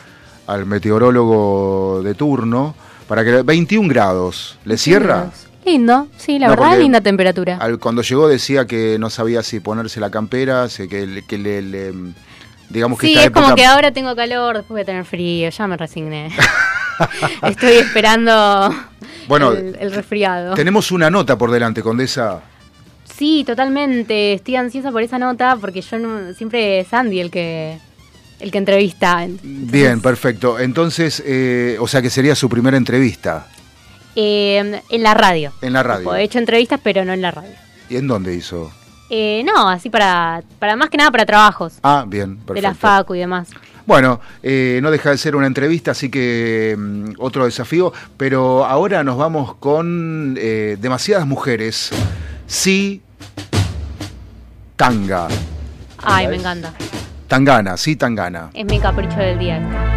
al 0.48 0.65
meteorólogo 0.65 2.02
de 2.03 2.15
turno 2.15 2.73
para 3.06 3.26
que 3.26 3.41
21 3.41 3.89
grados. 3.89 4.57
¿Le 4.64 4.77
cierra? 4.77 5.30
Lindo, 5.68 6.07
sí, 6.15 6.39
la 6.39 6.48
verdad, 6.48 6.80
linda 6.80 7.02
temperatura. 7.02 7.60
cuando 7.81 8.02
llegó 8.02 8.30
decía 8.30 8.65
que 8.65 8.98
no 8.98 9.10
sabía 9.10 9.44
si 9.44 9.60
ponerse 9.60 9.99
la 9.99 10.10
campera, 10.10 10.68
que, 10.69 11.23
que 11.27 11.38
le, 11.38 11.91
digamos 12.69 12.98
que 12.98 13.07
sí, 13.07 13.18
es 13.18 13.31
como 13.31 13.53
que 13.53 13.65
ahora 13.65 13.91
tengo 13.91 14.15
calor, 14.15 14.56
después 14.56 14.76
voy 14.76 14.81
a 14.84 14.85
tener 14.85 15.03
frío, 15.03 15.49
ya 15.49 15.68
me 15.68 15.76
resigné. 15.76 16.31
Estoy 17.44 17.73
esperando 17.73 18.73
bueno, 19.27 19.52
el, 19.52 19.91
resfriado. 19.91 20.53
Tenemos 20.56 20.89
una 20.94 21.10
nota 21.10 21.38
por 21.38 21.52
delante, 21.52 21.84
Condesa. 21.84 22.39
Sí, 23.03 23.44
totalmente. 23.45 24.34
Estoy 24.34 24.56
ansiosa 24.56 24.89
por 24.91 25.02
esa 25.02 25.19
nota 25.19 25.57
porque 25.60 25.81
yo 25.81 25.99
no, 25.99 26.34
siempre 26.34 26.80
es 26.80 26.94
Andy 26.94 27.19
el 27.19 27.30
que 27.30 27.77
el 28.39 28.52
que 28.52 28.57
entrevista. 28.57 29.27
Bien, 29.44 29.99
perfecto. 29.99 30.60
Entonces, 30.60 31.22
eh, 31.26 31.76
o 31.80 31.88
sea 31.89 32.02
que 32.02 32.10
sería 32.10 32.35
su 32.35 32.48
primera 32.48 32.77
entrevista. 32.77 33.48
Eh, 34.19 34.81
en 34.89 35.03
la 35.03 35.14
radio. 35.14 35.53
En 35.61 35.73
la 35.73 35.84
radio. 35.84 36.15
He 36.15 36.23
hecho 36.23 36.39
entrevistas, 36.39 36.80
pero 36.81 37.06
no 37.06 37.14
en 37.14 37.22
la 37.22 37.30
radio. 37.30 37.52
¿Y 37.88 37.98
en 37.98 38.07
dónde 38.07 38.34
hizo? 38.34 38.72
Eh, 39.11 39.44
no, 39.45 39.69
así 39.69 39.91
para, 39.91 40.41
para 40.57 40.76
más 40.76 40.89
que 40.89 40.98
nada 40.98 41.11
para 41.11 41.23
trabajos. 41.23 41.76
Ah, 41.84 42.03
bien, 42.07 42.38
perfecto. 42.38 42.53
De 42.56 42.61
la 42.61 42.73
FACU 42.73 43.14
y 43.14 43.19
demás. 43.19 43.49
Bueno, 43.85 44.19
eh, 44.41 44.80
no 44.81 44.89
deja 44.89 45.11
de 45.11 45.19
ser 45.19 45.35
una 45.35 45.45
entrevista, 45.45 45.91
así 45.91 46.10
que 46.10 46.76
mm, 46.76 47.11
otro 47.19 47.45
desafío, 47.45 47.94
pero 48.18 48.65
ahora 48.65 49.03
nos 49.03 49.18
vamos 49.18 49.53
con 49.53 50.34
demasiadas 50.34 51.27
mujeres. 51.27 51.91
Sí, 52.48 53.03
tanga. 54.76 55.27
Ay, 56.02 56.27
me 56.27 56.38
encanta. 56.38 56.73
Tangana, 57.27 57.77
sí, 57.77 57.95
tangana. 57.95 58.49
Es 58.56 58.65
mi 58.65 58.80
capricho 58.80 59.18
del 59.18 59.38
día. 59.38 59.96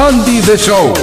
The 0.00 0.56
Show. 0.56 0.94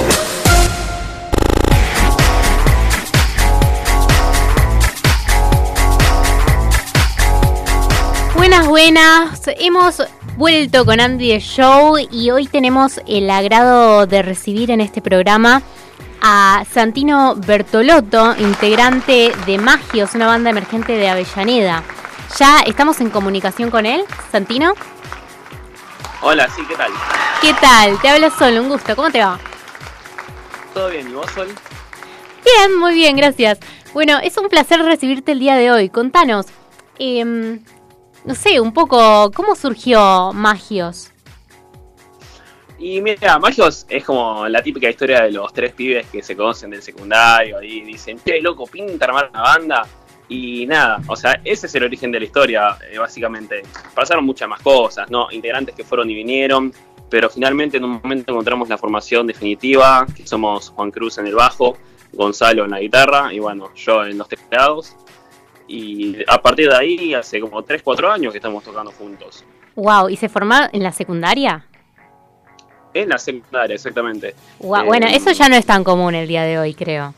Buenas, 8.34 8.66
buenas. 8.66 9.40
Hemos 9.60 10.02
vuelto 10.36 10.84
con 10.84 10.98
Andy 10.98 11.28
the 11.28 11.38
Show 11.38 11.96
y 12.10 12.30
hoy 12.30 12.48
tenemos 12.48 13.00
el 13.06 13.30
agrado 13.30 14.06
de 14.06 14.22
recibir 14.22 14.72
en 14.72 14.80
este 14.80 15.00
programa 15.00 15.62
a 16.20 16.64
Santino 16.68 17.36
Bertolotto, 17.36 18.34
integrante 18.36 19.32
de 19.46 19.58
Magios, 19.58 20.16
una 20.16 20.26
banda 20.26 20.50
emergente 20.50 20.94
de 20.94 21.08
Avellaneda. 21.08 21.84
Ya 22.36 22.60
estamos 22.66 23.00
en 23.00 23.10
comunicación 23.10 23.70
con 23.70 23.86
él, 23.86 24.02
Santino. 24.32 24.74
Hola, 26.20 26.48
sí, 26.50 26.62
¿qué 26.68 26.74
tal? 26.74 26.90
¿Qué 27.40 27.54
tal? 27.60 28.00
Te 28.00 28.08
hablo 28.08 28.30
Sol, 28.30 28.58
un 28.58 28.68
gusto. 28.68 28.96
¿Cómo 28.96 29.10
te 29.10 29.20
va? 29.20 29.38
¿Todo 30.74 30.90
bien? 30.90 31.08
¿Y 31.08 31.12
vos, 31.12 31.30
Sol? 31.30 31.48
Bien, 32.44 32.76
muy 32.76 32.94
bien, 32.94 33.16
gracias. 33.16 33.60
Bueno, 33.94 34.18
es 34.22 34.36
un 34.36 34.48
placer 34.48 34.80
recibirte 34.82 35.32
el 35.32 35.38
día 35.38 35.54
de 35.54 35.70
hoy. 35.70 35.90
Contanos, 35.90 36.46
em, 36.98 37.62
no 38.24 38.34
sé, 38.34 38.58
un 38.60 38.72
poco, 38.72 39.30
¿cómo 39.32 39.54
surgió 39.54 40.32
Magios? 40.32 41.12
Y 42.80 43.00
mira, 43.00 43.38
Magios 43.38 43.86
es 43.88 44.04
como 44.04 44.48
la 44.48 44.60
típica 44.62 44.90
historia 44.90 45.22
de 45.22 45.30
los 45.30 45.52
tres 45.52 45.72
pibes 45.72 46.06
que 46.08 46.22
se 46.22 46.36
conocen 46.36 46.70
del 46.70 46.82
secundario 46.82 47.62
y 47.62 47.82
dicen, 47.82 48.20
che, 48.24 48.40
loco, 48.40 48.66
pinta 48.66 49.06
armar 49.06 49.30
una 49.30 49.42
banda. 49.42 49.86
Y 50.28 50.66
nada, 50.66 51.00
o 51.06 51.16
sea, 51.16 51.40
ese 51.44 51.66
es 51.66 51.74
el 51.74 51.84
origen 51.84 52.12
de 52.12 52.20
la 52.20 52.26
historia, 52.26 52.76
eh, 52.90 52.98
básicamente. 52.98 53.62
Pasaron 53.94 54.24
muchas 54.24 54.48
más 54.48 54.60
cosas, 54.60 55.10
¿no? 55.10 55.28
Integrantes 55.30 55.74
que 55.74 55.84
fueron 55.84 56.10
y 56.10 56.14
vinieron, 56.14 56.72
pero 57.08 57.30
finalmente 57.30 57.78
en 57.78 57.84
un 57.84 57.92
momento 58.02 58.32
encontramos 58.32 58.68
la 58.68 58.76
formación 58.76 59.26
definitiva, 59.26 60.06
que 60.14 60.26
somos 60.26 60.68
Juan 60.70 60.90
Cruz 60.90 61.16
en 61.18 61.26
el 61.26 61.34
bajo, 61.34 61.78
Gonzalo 62.12 62.64
en 62.64 62.70
la 62.72 62.80
guitarra 62.80 63.32
y 63.32 63.38
bueno, 63.38 63.70
yo 63.74 64.04
en 64.04 64.18
los 64.18 64.28
teclados. 64.28 64.94
Y 65.66 66.16
a 66.26 66.40
partir 66.40 66.68
de 66.68 66.76
ahí, 66.76 67.14
hace 67.14 67.40
como 67.40 67.62
3, 67.62 67.82
4 67.82 68.10
años 68.10 68.32
que 68.32 68.38
estamos 68.38 68.64
tocando 68.64 68.90
juntos. 68.92 69.44
Wow, 69.76 70.08
¿y 70.08 70.16
se 70.16 70.28
formaron 70.28 70.70
en 70.72 70.82
la 70.82 70.92
secundaria? 70.92 71.64
En 72.94 73.10
la 73.10 73.18
secundaria, 73.18 73.74
exactamente. 73.74 74.34
Bueno, 74.58 75.06
Eh, 75.06 75.16
eso 75.16 75.30
ya 75.32 75.48
no 75.48 75.56
es 75.56 75.66
tan 75.66 75.84
común 75.84 76.14
el 76.14 76.26
día 76.26 76.42
de 76.42 76.58
hoy, 76.58 76.74
creo. 76.74 77.14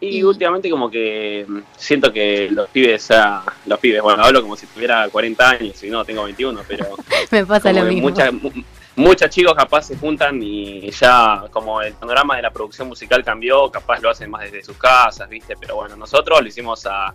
Y 0.00 0.22
últimamente 0.22 0.70
como 0.70 0.88
que 0.90 1.44
mm, 1.48 1.58
siento 1.76 2.12
que 2.12 2.48
los 2.50 2.68
pibes, 2.70 3.08
ya- 3.08 3.42
los 3.66 3.78
pibes, 3.80 4.00
bueno, 4.00 4.22
hablo 4.24 4.42
como 4.42 4.56
si 4.56 4.66
tuviera 4.66 5.08
40 5.08 5.50
años 5.50 5.82
y 5.82 5.90
no, 5.90 6.04
tengo 6.04 6.24
21, 6.24 6.60
pero 6.68 6.86
Me 7.30 7.44
pasa 7.44 7.72
lo 7.72 7.82
mismo. 7.84 8.08
mucha- 8.08 8.30
mu- 8.30 8.52
muchos 8.94 9.28
chicos 9.30 9.54
capaz 9.54 9.82
se 9.82 9.96
juntan 9.96 10.40
y 10.42 10.90
ya 10.92 11.44
como 11.50 11.82
el 11.82 11.94
panorama 11.94 12.36
de 12.36 12.42
la 12.42 12.50
producción 12.52 12.86
musical 12.88 13.24
cambió, 13.24 13.70
capaz 13.70 14.00
lo 14.00 14.10
hacen 14.10 14.30
más 14.30 14.42
desde 14.42 14.62
sus 14.64 14.76
casas, 14.76 15.28
¿viste? 15.28 15.54
Pero 15.60 15.76
bueno, 15.76 15.96
nosotros 15.96 16.40
lo 16.40 16.46
hicimos 16.46 16.86
a- 16.86 17.14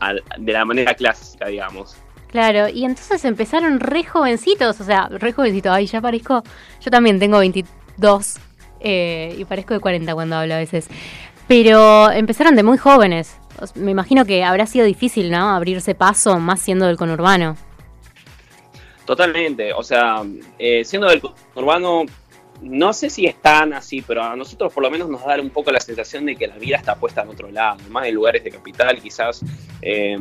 a- 0.00 0.14
de 0.38 0.52
la 0.52 0.64
manera 0.64 0.94
clásica, 0.94 1.46
digamos. 1.48 1.96
Claro, 2.28 2.68
y 2.68 2.84
entonces 2.84 3.24
empezaron 3.26 3.78
re 3.80 4.04
jovencitos, 4.04 4.80
o 4.80 4.84
sea, 4.84 5.08
re 5.10 5.32
jovencitos. 5.32 5.70
Ay, 5.72 5.86
ya 5.86 6.00
parezco. 6.00 6.42
Yo 6.80 6.90
también 6.90 7.18
tengo 7.18 7.38
22 7.40 8.36
eh, 8.80 9.34
y 9.38 9.44
parezco 9.44 9.74
de 9.74 9.80
40 9.80 10.14
cuando 10.14 10.36
hablo 10.36 10.54
a 10.54 10.58
veces. 10.58 10.88
Pero 11.48 12.10
empezaron 12.10 12.56
de 12.56 12.62
muy 12.62 12.78
jóvenes. 12.78 13.38
Me 13.74 13.90
imagino 13.90 14.24
que 14.24 14.44
habrá 14.44 14.66
sido 14.66 14.86
difícil, 14.86 15.30
¿no? 15.30 15.50
Abrirse 15.50 15.94
paso, 15.94 16.38
más 16.38 16.60
siendo 16.60 16.86
del 16.86 16.96
conurbano. 16.96 17.56
Totalmente, 19.04 19.72
o 19.72 19.82
sea, 19.82 20.22
eh, 20.58 20.84
siendo 20.84 21.08
del 21.08 21.20
urbano, 21.54 22.04
no 22.62 22.92
sé 22.92 23.10
si 23.10 23.26
es 23.26 23.34
tan 23.36 23.72
así, 23.72 24.02
pero 24.02 24.22
a 24.22 24.36
nosotros 24.36 24.72
por 24.72 24.82
lo 24.82 24.90
menos 24.90 25.08
nos 25.08 25.24
da 25.24 25.40
un 25.40 25.50
poco 25.50 25.72
la 25.72 25.80
sensación 25.80 26.26
de 26.26 26.36
que 26.36 26.46
la 26.46 26.56
vida 26.56 26.76
está 26.76 26.94
puesta 26.94 27.22
en 27.22 27.28
otro 27.28 27.50
lado, 27.50 27.78
más 27.90 28.06
en 28.06 28.14
lugares 28.14 28.44
de 28.44 28.50
capital, 28.50 29.00
quizás 29.00 29.44
eh, 29.80 30.16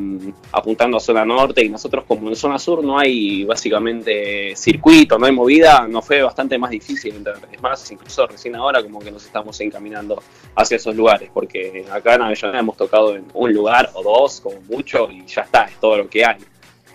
apuntando 0.51 0.97
a 0.97 0.99
zona 0.99 1.23
norte, 1.23 1.63
y 1.63 1.69
nosotros 1.69 2.03
como 2.07 2.29
en 2.29 2.35
zona 2.35 2.57
sur 2.57 2.83
no 2.83 2.97
hay 2.97 3.43
básicamente 3.43 4.55
circuito, 4.55 5.19
no 5.19 5.27
hay 5.27 5.31
movida, 5.31 5.87
nos 5.87 6.05
fue 6.05 6.21
bastante 6.21 6.57
más 6.57 6.71
difícil 6.71 7.15
entrar. 7.15 7.37
Es 7.51 7.61
más, 7.61 7.91
incluso 7.91 8.25
recién 8.27 8.55
ahora 8.55 8.81
como 8.81 8.99
que 8.99 9.11
nos 9.11 9.25
estamos 9.25 9.59
encaminando 9.61 10.21
hacia 10.55 10.77
esos 10.77 10.95
lugares, 10.95 11.29
porque 11.33 11.85
acá 11.91 12.15
en 12.15 12.23
Avellaneda 12.23 12.59
hemos 12.59 12.77
tocado 12.77 13.15
en 13.15 13.25
un 13.33 13.53
lugar 13.53 13.91
o 13.93 14.01
dos, 14.01 14.41
como 14.41 14.59
mucho, 14.61 15.09
y 15.11 15.25
ya 15.25 15.41
está, 15.41 15.65
es 15.65 15.79
todo 15.79 15.97
lo 15.97 16.09
que 16.09 16.25
hay. 16.25 16.37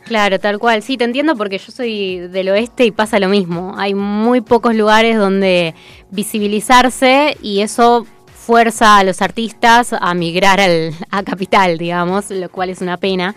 Claro, 0.07 0.39
tal 0.39 0.59
cual. 0.61 0.83
Sí, 0.83 0.97
te 0.97 1.05
entiendo 1.05 1.37
porque 1.37 1.59
yo 1.59 1.73
soy 1.73 2.19
del 2.29 2.49
oeste 2.51 2.85
y 2.85 2.93
pasa 2.93 3.19
lo 3.19 3.29
mismo. 3.29 3.75
Hay 3.77 3.95
muy 3.95 4.41
pocos 4.41 4.75
lugares 4.75 5.17
donde 5.17 5.75
visibilizarse 6.11 7.37
y 7.43 7.61
eso 7.61 8.07
fuerza 8.33 8.99
a 8.99 9.05
los 9.05 9.21
artistas 9.21 9.93
a 9.93 10.15
migrar 10.15 10.61
al, 10.61 10.95
a 11.11 11.25
capital, 11.25 11.77
digamos, 11.77 12.31
lo 12.31 12.49
cual 12.49 12.71
es 12.71 12.81
una 12.81 12.97
pena, 12.97 13.35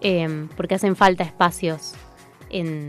eh, 0.00 0.46
porque 0.56 0.74
hacen 0.74 0.96
falta 0.96 1.22
espacios 1.22 1.92
en, 2.50 2.88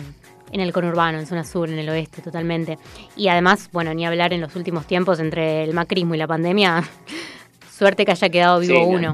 en 0.52 0.60
el 0.60 0.74
conurbano, 0.74 1.20
en 1.20 1.28
zona 1.28 1.44
sur, 1.44 1.70
en 1.70 1.78
el 1.78 1.90
oeste, 1.90 2.24
totalmente. 2.24 2.80
Y 3.16 3.28
además, 3.28 3.70
bueno, 3.72 3.94
ni 3.94 4.04
hablar 4.04 4.34
en 4.34 4.42
los 4.42 4.56
últimos 4.56 4.88
tiempos 4.88 5.20
entre 5.20 5.64
el 5.64 5.76
macrismo 5.76 6.16
y 6.16 6.18
la 6.18 6.26
pandemia, 6.26 6.84
suerte 7.72 8.06
que 8.06 8.12
haya 8.12 8.30
quedado 8.30 8.60
vivo 8.60 8.80
Sí, 8.80 8.84
uno. 8.84 9.14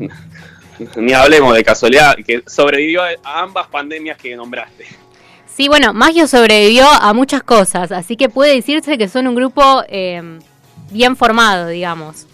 Ni 0.96 1.14
hablemos 1.14 1.56
de 1.56 1.64
casualidad, 1.64 2.16
que 2.26 2.44
sobrevivió 2.46 3.02
a 3.04 3.42
ambas 3.42 3.68
pandemias 3.68 4.18
que 4.18 4.36
nombraste. 4.36 4.86
Sí, 5.48 5.68
bueno, 5.68 5.94
Magio 5.94 6.28
sobrevivió 6.28 6.88
a 6.88 7.14
muchas 7.14 7.42
cosas, 7.42 7.92
así 7.92 8.16
que 8.16 8.30
puede 8.30 8.54
decirse 8.56 8.98
que 8.98 9.08
son 9.08 9.28
un 9.28 9.36
grupo 9.36 9.84
eh, 9.88 10.40
bien 10.92 11.16
formado, 11.16 11.68
digamos. 11.68 12.28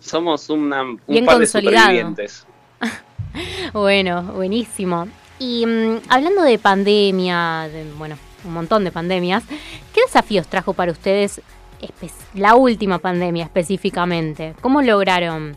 Somos 0.00 0.48
una, 0.48 0.82
un 0.82 1.00
Bien 1.08 1.26
par 1.26 1.34
de 1.38 1.40
consolidado. 1.40 1.86
supervivientes. 1.88 2.46
Bueno, 3.72 4.22
buenísimo. 4.22 5.06
Y 5.38 5.64
mm, 5.66 6.00
hablando 6.08 6.42
de 6.42 6.58
pandemia, 6.58 7.68
de, 7.70 7.84
bueno, 7.98 8.16
un 8.44 8.52
montón 8.52 8.84
de 8.84 8.90
pandemias, 8.90 9.44
¿qué 9.94 10.00
desafíos 10.00 10.48
trajo 10.48 10.72
para 10.72 10.90
ustedes 10.90 11.40
la 12.34 12.54
última 12.54 12.98
pandemia 12.98 13.44
específicamente? 13.44 14.54
¿Cómo 14.60 14.80
lograron 14.82 15.56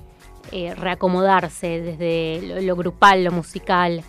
eh, 0.51 0.73
reacomodarse 0.75 1.81
desde 1.81 2.61
lo, 2.61 2.75
grupal, 2.75 3.23
lo 3.23 3.31
musical? 3.31 4.03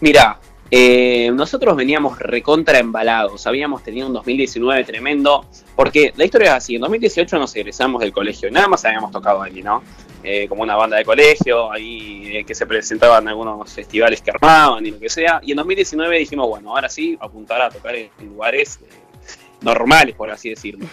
Mira, 0.00 0.38
eh, 0.70 1.30
nosotros 1.32 1.76
veníamos 1.76 2.18
recontra 2.18 2.78
embalados, 2.78 3.46
habíamos 3.46 3.82
tenido 3.82 4.06
un 4.06 4.12
2019 4.12 4.84
tremendo, 4.84 5.46
porque 5.76 6.12
la 6.16 6.24
historia 6.24 6.48
es 6.48 6.54
así, 6.54 6.74
en 6.76 6.80
2018 6.82 7.38
nos 7.38 7.54
egresamos 7.56 8.00
del 8.00 8.12
colegio, 8.12 8.50
nada 8.50 8.68
más 8.68 8.84
habíamos 8.84 9.10
tocado 9.10 9.42
allí, 9.42 9.62
¿no? 9.62 9.82
Eh, 10.22 10.48
como 10.48 10.62
una 10.62 10.74
banda 10.74 10.96
de 10.96 11.04
colegio, 11.04 11.70
ahí 11.70 12.44
que 12.46 12.54
se 12.54 12.66
presentaban 12.66 13.28
algunos 13.28 13.72
festivales 13.72 14.22
que 14.22 14.30
armaban 14.30 14.84
y 14.86 14.90
lo 14.90 14.98
que 14.98 15.10
sea, 15.10 15.40
y 15.44 15.50
en 15.50 15.58
2019 15.58 16.18
dijimos, 16.18 16.48
bueno, 16.48 16.70
ahora 16.70 16.88
sí, 16.88 17.16
apuntar 17.20 17.60
a 17.60 17.70
tocar 17.70 17.94
en 17.94 18.10
lugares 18.20 18.80
normales, 19.60 20.14
por 20.14 20.30
así 20.30 20.50
decirlo. 20.50 20.86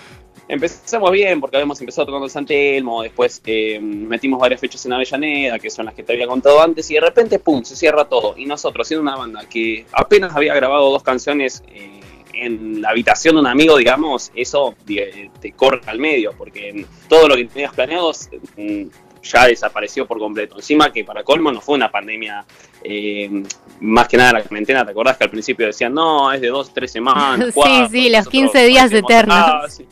Empezamos 0.51 1.11
bien 1.11 1.39
porque 1.39 1.55
habíamos 1.55 1.79
empezado 1.79 2.07
tocando 2.07 2.27
San 2.27 2.45
Telmo, 2.45 3.03
después 3.03 3.41
eh, 3.45 3.79
metimos 3.79 4.37
varias 4.37 4.59
fechas 4.59 4.85
en 4.85 4.91
Avellaneda, 4.91 5.57
que 5.57 5.69
son 5.69 5.85
las 5.85 5.95
que 5.95 6.03
te 6.03 6.11
había 6.11 6.27
contado 6.27 6.61
antes, 6.61 6.91
y 6.91 6.95
de 6.95 6.99
repente, 6.99 7.39
¡pum!, 7.39 7.63
se 7.63 7.73
cierra 7.73 8.03
todo. 8.03 8.35
Y 8.37 8.45
nosotros, 8.45 8.85
siendo 8.85 9.01
una 9.01 9.15
banda 9.15 9.45
que 9.49 9.85
apenas 9.93 10.35
había 10.35 10.53
grabado 10.53 10.91
dos 10.91 11.03
canciones 11.03 11.63
eh, 11.69 12.01
en 12.33 12.81
la 12.81 12.89
habitación 12.89 13.35
de 13.35 13.41
un 13.41 13.47
amigo, 13.47 13.77
digamos, 13.77 14.29
eso 14.35 14.75
te 14.85 15.53
corre 15.53 15.79
al 15.85 15.99
medio, 15.99 16.33
porque 16.37 16.85
todo 17.07 17.29
lo 17.29 17.37
que 17.37 17.45
tenías 17.45 17.73
planeado 17.73 18.11
mm, 18.57 18.83
ya 19.23 19.47
desapareció 19.47 20.05
por 20.05 20.19
completo. 20.19 20.57
Encima 20.57 20.91
que 20.91 21.05
para 21.05 21.23
colmo 21.23 21.49
no 21.53 21.61
fue 21.61 21.75
una 21.75 21.89
pandemia, 21.89 22.43
eh, 22.83 23.41
más 23.79 24.05
que 24.09 24.17
nada 24.17 24.33
la 24.33 24.43
cuarentena, 24.43 24.83
¿te 24.83 24.91
acordás 24.91 25.15
que 25.15 25.23
al 25.23 25.29
principio 25.29 25.67
decían, 25.67 25.93
no, 25.93 26.29
es 26.33 26.41
de 26.41 26.49
dos, 26.49 26.73
tres 26.73 26.91
semanas? 26.91 27.39
sí, 27.45 27.51
cuatro", 27.53 27.87
sí, 27.89 28.09
los 28.09 28.25
nosotros 28.25 28.31
15 28.31 28.65
días 28.65 28.91
eternos. 28.91 29.37
"Ah, 29.37 29.65
sí". 29.69 29.87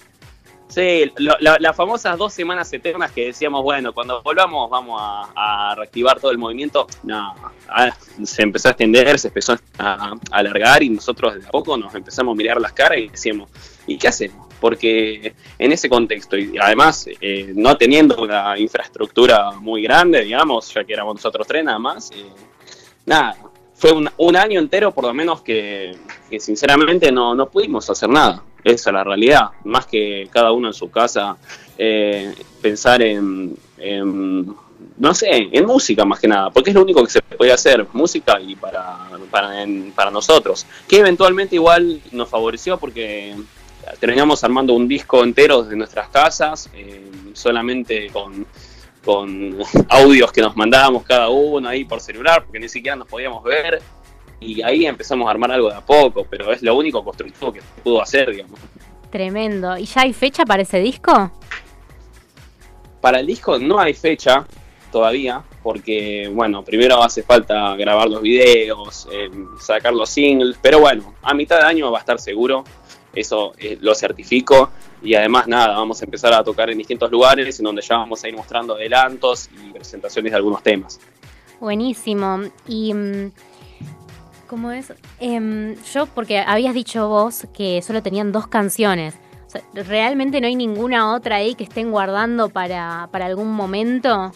Sí, 0.70 1.12
lo- 1.18 1.36
la- 1.40 1.58
las 1.60 1.76
famosas 1.76 2.16
dos 2.16 2.32
semanas 2.32 2.72
eternas 2.72 3.12
que 3.12 3.26
decíamos, 3.26 3.64
bueno, 3.64 3.92
cuando 3.92 4.22
volvamos 4.22 4.70
vamos 4.70 5.02
a, 5.02 5.72
a 5.72 5.76
reactivar 5.76 6.20
todo 6.20 6.30
el 6.30 6.38
movimiento. 6.38 6.86
No, 7.02 7.34
ah, 7.70 7.90
se 8.24 8.44
empezó 8.44 8.68
a 8.68 8.72
extender, 8.72 9.18
se 9.18 9.30
empezó 9.30 9.54
a, 9.54 9.58
a 9.80 10.14
alargar 10.32 10.84
y 10.84 10.90
nosotros 10.90 11.34
de 11.42 11.48
a 11.48 11.50
poco 11.50 11.76
nos 11.76 11.94
empezamos 11.96 12.34
a 12.34 12.36
mirar 12.38 12.62
las 12.62 12.74
caras 12.74 13.00
y 13.00 13.08
decíamos, 13.10 13.50
¿y 13.88 13.98
qué 13.98 14.10
hacemos? 14.10 14.48
Porque 14.62 15.34
en 15.58 15.72
ese 15.72 15.90
contexto, 15.90 16.38
y 16.38 16.56
además 16.62 17.08
eh, 17.20 17.52
no 17.56 17.76
teniendo 17.76 18.22
una 18.22 18.58
infraestructura 18.60 19.52
muy 19.54 19.82
grande, 19.82 20.22
digamos, 20.24 20.72
ya 20.72 20.84
que 20.84 20.94
éramos 20.94 21.16
nosotros 21.16 21.48
tres 21.48 21.64
nada 21.64 21.80
más, 21.80 22.12
eh, 22.12 22.26
nada, 23.08 23.36
fue 23.74 23.92
un, 23.94 24.08
un 24.18 24.36
año 24.36 24.60
entero 24.60 24.92
por 24.94 25.06
lo 25.06 25.14
menos 25.16 25.42
que, 25.42 25.96
que 26.30 26.40
sinceramente 26.40 27.12
no, 27.12 27.34
no 27.34 27.50
pudimos 27.50 27.90
hacer 27.90 28.10
nada. 28.10 28.44
Esa 28.64 28.90
es 28.90 28.94
la 28.94 29.04
realidad. 29.04 29.50
Más 29.64 29.86
que 29.86 30.28
cada 30.32 30.52
uno 30.52 30.68
en 30.68 30.74
su 30.74 30.90
casa 30.90 31.38
eh, 31.78 32.34
pensar 32.62 33.02
en, 33.02 33.56
no 34.98 35.14
sé, 35.14 35.50
en 35.52 35.66
música 35.66 36.06
más 36.06 36.20
que 36.20 36.28
nada, 36.28 36.50
porque 36.50 36.72
es 36.72 36.76
lo 36.76 36.82
único 36.82 37.04
que 37.04 37.10
se 37.10 37.22
puede 37.22 37.52
hacer, 37.52 37.88
música 37.94 38.40
y 38.40 38.56
para, 38.56 38.98
para, 39.32 39.52
para 39.96 40.12
nosotros. 40.12 40.66
Que 40.88 40.98
eventualmente 40.98 41.56
igual 41.56 42.02
nos 42.12 42.30
favoreció 42.30 42.78
porque 42.78 43.36
terminamos 44.00 44.44
armando 44.44 44.74
un 44.74 44.88
disco 44.88 45.24
entero 45.24 45.64
desde 45.64 45.76
nuestras 45.76 46.10
casas, 46.10 46.70
eh, 46.74 47.10
solamente 47.34 48.10
con, 48.10 48.46
con 49.04 49.58
audios 49.90 50.32
que 50.32 50.42
nos 50.42 50.56
mandábamos 50.56 51.04
cada 51.04 51.30
uno 51.30 51.68
ahí 51.68 51.86
por 51.86 52.02
celular, 52.02 52.44
porque 52.44 52.60
ni 52.60 52.70
siquiera 52.70 52.96
nos 52.96 53.08
podíamos 53.08 53.44
ver. 53.44 53.82
Y 54.40 54.62
ahí 54.62 54.86
empezamos 54.86 55.28
a 55.28 55.32
armar 55.32 55.52
algo 55.52 55.70
de 55.70 55.76
a 55.76 55.82
poco, 55.82 56.26
pero 56.30 56.52
es 56.52 56.62
lo 56.62 56.76
único 56.76 57.04
constructivo 57.04 57.52
que 57.52 57.62
pudo 57.84 58.02
hacer, 58.02 58.32
digamos. 58.32 58.60
Tremendo. 59.10 59.78
¿Y 59.78 59.86
ya 59.86 60.02
hay 60.02 60.14
fecha 60.14 60.46
para 60.46 60.62
ese 60.62 60.80
disco? 60.80 61.32
Para 63.02 63.20
el 63.20 63.28
disco 63.28 63.58
no 63.60 63.80
hay 63.80 63.94
fecha 63.94 64.46
todavía, 64.92 65.44
porque, 65.62 66.30
bueno, 66.34 66.64
primero 66.64 67.02
hace 67.04 67.24
falta 67.24 67.76
grabar 67.76 68.10
los 68.10 68.22
videos, 68.22 69.08
eh, 69.12 69.30
sacar 69.60 69.94
los 69.94 70.10
singles, 70.10 70.58
pero 70.62 70.80
bueno, 70.80 71.14
a 71.22 71.34
mitad 71.34 71.60
de 71.60 71.66
año 71.66 71.92
va 71.92 72.00
a 72.00 72.02
estar 72.02 72.20
seguro, 72.20 72.64
eso 73.14 73.54
eh, 73.58 73.78
lo 73.80 73.94
certifico, 73.94 74.72
y 75.04 75.14
además 75.14 75.48
nada, 75.48 75.78
vamos 75.78 76.02
a 76.02 76.06
empezar 76.06 76.34
a 76.34 76.44
tocar 76.44 76.70
en 76.70 76.78
distintos 76.78 77.12
lugares, 77.12 77.60
en 77.60 77.66
donde 77.66 77.82
ya 77.82 77.98
vamos 77.98 78.24
a 78.24 78.28
ir 78.28 78.36
mostrando 78.36 78.76
adelantos 78.76 79.50
y 79.54 79.72
presentaciones 79.72 80.32
de 80.32 80.36
algunos 80.36 80.64
temas. 80.64 81.00
Buenísimo. 81.60 82.42
Y... 82.68 82.94
¿Cómo 84.50 84.72
es? 84.72 84.92
Em, 85.20 85.76
yo, 85.94 86.08
porque 86.08 86.40
habías 86.40 86.74
dicho 86.74 87.08
vos 87.08 87.48
que 87.54 87.84
solo 87.84 88.02
tenían 88.02 88.32
dos 88.32 88.48
canciones. 88.48 89.14
¿Realmente 89.76 90.42
no 90.42 90.48
hay 90.48 90.56
ninguna 90.56 91.14
otra 91.14 91.36
ahí 91.36 91.54
que 91.54 91.66
estén 91.66 91.92
guardando 91.92 92.50
para, 92.50 93.10
para 93.12 93.28
algún 93.28 93.54
momento? 93.54 94.32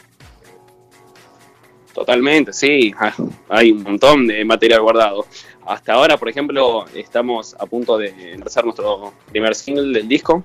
Totalmente, 1.95 2.53
sí. 2.53 2.93
Ah, 2.99 3.11
hay 3.49 3.71
un 3.71 3.81
montón 3.81 4.27
de 4.27 4.45
material 4.45 4.81
guardado. 4.81 5.25
Hasta 5.65 5.93
ahora, 5.93 6.15
por 6.17 6.29
ejemplo, 6.29 6.85
estamos 6.93 7.55
a 7.59 7.65
punto 7.65 7.97
de 7.97 8.33
empezar 8.33 8.65
nuestro 8.65 9.13
primer 9.31 9.55
single 9.55 9.97
del 9.97 10.07
disco. 10.07 10.43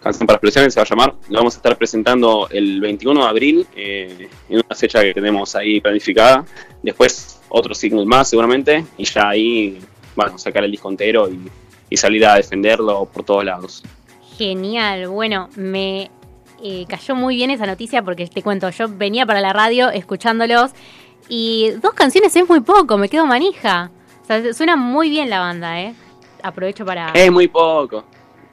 Canción 0.00 0.26
para 0.26 0.36
Explosiones 0.36 0.74
se 0.74 0.80
va 0.80 0.84
a 0.84 0.88
llamar. 0.88 1.14
Lo 1.28 1.38
vamos 1.38 1.54
a 1.54 1.58
estar 1.58 1.76
presentando 1.76 2.48
el 2.50 2.80
21 2.80 3.20
de 3.20 3.28
abril, 3.28 3.66
eh, 3.74 4.28
en 4.48 4.56
una 4.56 4.76
fecha 4.76 5.02
que 5.02 5.12
tenemos 5.12 5.54
ahí 5.56 5.80
planificada. 5.80 6.44
Después 6.82 7.40
otro 7.48 7.74
single 7.74 8.06
más 8.06 8.28
seguramente, 8.28 8.84
y 8.96 9.04
ya 9.04 9.28
ahí, 9.30 9.78
bueno, 10.14 10.38
sacar 10.38 10.64
el 10.64 10.70
disco 10.70 10.88
entero 10.88 11.28
y, 11.28 11.50
y 11.90 11.96
salir 11.96 12.24
a 12.26 12.36
defenderlo 12.36 13.06
por 13.06 13.24
todos 13.24 13.44
lados. 13.44 13.82
Genial, 14.36 15.08
bueno, 15.08 15.48
me 15.56 16.10
eh, 16.62 16.86
cayó 16.88 17.14
muy 17.14 17.36
bien 17.36 17.50
esa 17.50 17.66
noticia 17.66 18.02
porque 18.02 18.26
te 18.26 18.42
cuento, 18.42 18.68
yo 18.70 18.88
venía 18.88 19.26
para 19.26 19.40
la 19.40 19.52
radio 19.52 19.90
escuchándolos 19.90 20.72
y 21.28 21.70
dos 21.82 21.94
canciones 21.94 22.34
es 22.34 22.48
muy 22.48 22.60
poco, 22.60 22.98
me 22.98 23.08
quedo 23.08 23.26
manija. 23.26 23.90
O 24.22 24.26
sea, 24.26 24.52
suena 24.52 24.76
muy 24.76 25.08
bien 25.08 25.30
la 25.30 25.40
banda, 25.40 25.80
¿eh? 25.80 25.94
Aprovecho 26.42 26.84
para... 26.84 27.10
Es 27.12 27.30
muy 27.30 27.48
poco. 27.48 28.04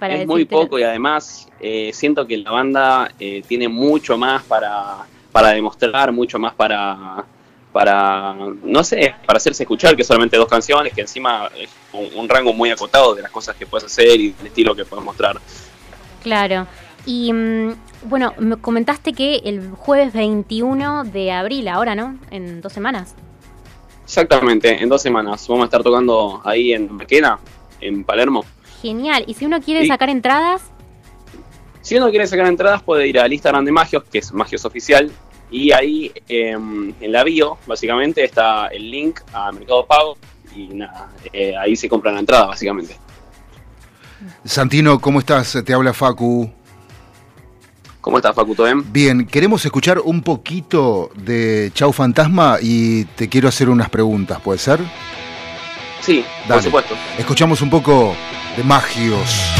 Es 0.01 0.27
muy 0.27 0.45
poco 0.45 0.77
y 0.77 0.83
además 0.83 1.47
eh, 1.59 1.91
siento 1.93 2.25
que 2.27 2.37
la 2.37 2.51
banda 2.51 3.11
eh, 3.19 3.43
tiene 3.47 3.67
mucho 3.67 4.17
más 4.17 4.43
para, 4.43 4.97
para 5.31 5.49
demostrar, 5.49 6.11
mucho 6.11 6.37
más 6.37 6.53
para, 6.53 7.25
para, 7.71 8.35
no 8.63 8.83
sé, 8.83 9.15
para 9.25 9.37
hacerse 9.37 9.63
escuchar 9.63 9.95
que 9.95 10.03
solamente 10.03 10.37
dos 10.37 10.47
canciones, 10.47 10.93
que 10.93 11.01
encima 11.01 11.49
es 11.57 11.69
un, 11.93 12.19
un 12.19 12.29
rango 12.29 12.53
muy 12.53 12.69
acotado 12.71 13.15
de 13.15 13.21
las 13.21 13.31
cosas 13.31 13.55
que 13.55 13.65
puedes 13.65 13.85
hacer 13.85 14.19
y 14.19 14.31
del 14.31 14.47
estilo 14.47 14.75
que 14.75 14.85
puedes 14.85 15.03
mostrar. 15.03 15.37
Claro. 16.23 16.67
Y 17.05 17.31
mm, 17.31 17.75
bueno, 18.05 18.33
me 18.37 18.57
comentaste 18.57 19.13
que 19.13 19.37
el 19.45 19.69
jueves 19.71 20.13
21 20.13 21.03
de 21.05 21.31
abril, 21.31 21.67
ahora, 21.67 21.95
¿no? 21.95 22.17
En 22.31 22.61
dos 22.61 22.73
semanas. 22.73 23.15
Exactamente, 24.03 24.81
en 24.81 24.89
dos 24.89 25.01
semanas. 25.01 25.47
Vamos 25.47 25.63
a 25.63 25.65
estar 25.65 25.83
tocando 25.83 26.41
ahí 26.43 26.73
en 26.73 26.91
Maquena, 26.91 27.39
en 27.81 28.03
Palermo. 28.03 28.45
Genial. 28.81 29.23
¿Y 29.27 29.33
si 29.33 29.45
uno 29.45 29.61
quiere 29.61 29.85
sacar 29.87 30.09
entradas? 30.09 30.63
Si 31.81 31.95
uno 31.95 32.09
quiere 32.09 32.25
sacar 32.25 32.47
entradas, 32.47 32.81
puede 32.81 33.07
ir 33.07 33.19
al 33.19 33.31
Instagram 33.31 33.63
de 33.65 33.71
Magios, 33.71 34.03
que 34.05 34.19
es 34.19 34.33
Magios 34.33 34.65
Oficial. 34.65 35.11
Y 35.51 35.71
ahí 35.71 36.11
em, 36.27 36.93
en 36.99 37.11
la 37.11 37.23
bio, 37.23 37.57
básicamente, 37.67 38.23
está 38.23 38.67
el 38.67 38.89
link 38.89 39.19
a 39.31 39.51
Mercado 39.51 39.85
Pago. 39.85 40.17
Y 40.55 40.67
nada, 40.69 41.09
eh, 41.31 41.53
ahí 41.55 41.75
se 41.75 41.87
compra 41.87 42.11
la 42.11 42.19
entrada, 42.19 42.47
básicamente. 42.47 42.97
Santino, 44.43 44.99
¿cómo 44.99 45.19
estás? 45.19 45.61
Te 45.63 45.73
habla 45.73 45.93
Facu. 45.93 46.49
¿Cómo 48.01 48.17
estás, 48.17 48.35
Facu? 48.35 48.55
¿Todo 48.55 48.65
bien? 48.65 48.91
Bien, 48.91 49.25
queremos 49.25 49.63
escuchar 49.65 49.99
un 49.99 50.21
poquito 50.21 51.11
de 51.15 51.71
Chau 51.73 51.91
Fantasma 51.91 52.57
y 52.61 53.05
te 53.05 53.29
quiero 53.29 53.47
hacer 53.47 53.69
unas 53.69 53.89
preguntas, 53.89 54.39
¿puede 54.41 54.59
ser? 54.59 54.79
Sí, 56.01 56.25
por 56.47 56.61
supuesto. 56.61 56.95
Escuchamos 57.17 57.61
un 57.61 57.69
poco 57.69 58.15
de 58.55 58.63
Magios. 58.63 59.51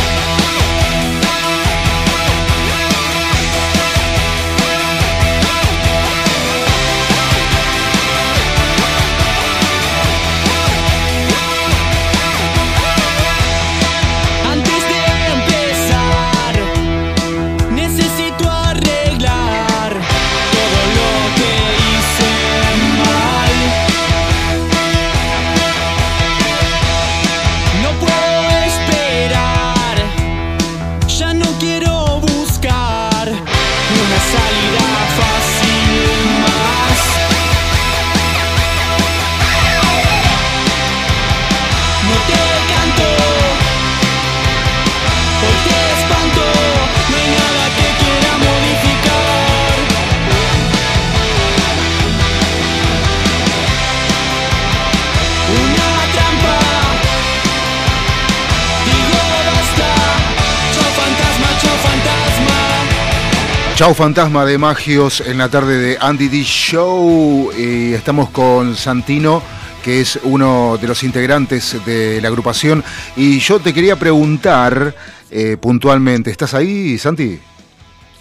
Chau 63.86 63.94
Fantasma 63.94 64.46
de 64.46 64.58
Magios 64.58 65.22
en 65.22 65.38
la 65.38 65.48
tarde 65.48 65.78
de 65.78 65.98
Andy 66.02 66.28
D 66.28 66.42
Show. 66.42 67.52
Y 67.56 67.94
estamos 67.94 68.32
con 68.32 68.76
Santino, 68.76 69.44
que 69.84 70.02
es 70.02 70.20
uno 70.24 70.80
de 70.82 70.88
los 70.88 71.04
integrantes 71.04 71.78
de 71.86 72.20
la 72.20 72.30
agrupación. 72.30 72.84
Y 73.16 73.38
yo 73.38 73.60
te 73.60 73.76
quería 73.76 73.96
preguntar 73.96 74.96
eh, 75.30 75.58
puntualmente, 75.62 76.32
¿estás 76.32 76.56
ahí, 76.56 76.98
Santi? 76.98 77.40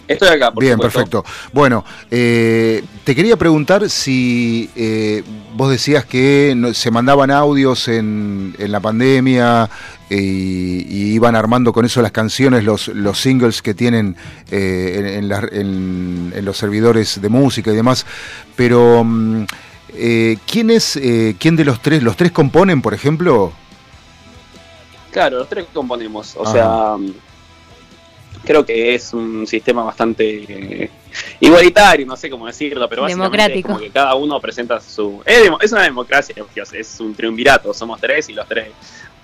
Estoy 0.06 0.28
acá, 0.28 0.52
por 0.52 0.62
Bien, 0.62 0.78
perfecto. 0.78 1.24
Bueno, 1.54 1.82
eh, 2.10 2.84
te 3.02 3.14
quería 3.14 3.38
preguntar 3.38 3.88
si 3.88 4.68
eh, 4.76 5.22
vos 5.54 5.70
decías 5.70 6.04
que 6.04 6.54
se 6.74 6.90
mandaban 6.90 7.30
audios 7.30 7.88
en, 7.88 8.54
en 8.58 8.70
la 8.70 8.80
pandemia 8.80 9.70
y, 10.10 11.14
iban 11.14 11.36
armando 11.36 11.72
con 11.72 11.84
eso 11.84 12.02
las 12.02 12.12
canciones, 12.12 12.64
los, 12.64 12.88
los 12.88 13.18
singles 13.18 13.62
que 13.62 13.74
tienen 13.74 14.16
eh, 14.50 15.18
en, 15.18 16.44
los 16.44 16.56
servidores 16.56 17.20
de 17.20 17.28
música 17.28 17.70
y 17.70 17.76
demás. 17.76 18.06
Pero, 18.56 19.02
mm, 19.04 19.44
eh, 19.94 20.38
¿quién 20.46 20.70
es, 20.70 20.96
eh, 20.96 21.36
quién 21.38 21.56
de 21.56 21.64
los 21.64 21.80
tres, 21.80 22.02
los 22.02 22.16
tres 22.16 22.32
componen, 22.32 22.82
por 22.82 22.94
ejemplo? 22.94 23.52
Claro, 25.10 25.38
los 25.38 25.48
tres 25.48 25.66
componemos. 25.72 26.34
O 26.36 26.50
sea, 26.50 26.96
mm, 26.98 27.14
creo 28.44 28.66
que 28.66 28.94
es 28.94 29.12
un 29.14 29.46
sistema 29.46 29.84
bastante 29.84 30.90
igualitario, 31.40 32.06
no 32.06 32.16
sé 32.16 32.28
cómo 32.28 32.46
decirlo, 32.46 32.88
pero 32.88 33.02
básicamente 33.02 33.58
Es 33.58 33.64
como 33.64 33.78
que 33.78 33.90
cada 33.90 34.14
uno 34.16 34.40
presenta 34.40 34.80
su... 34.80 35.22
Es, 35.24 35.72
una 35.72 35.82
democracia, 35.82 36.34
es 36.72 37.00
un 37.00 37.14
triunvirato, 37.14 37.72
somos 37.72 38.00
tres 38.00 38.28
y 38.28 38.32
los 38.32 38.46
tres 38.46 38.68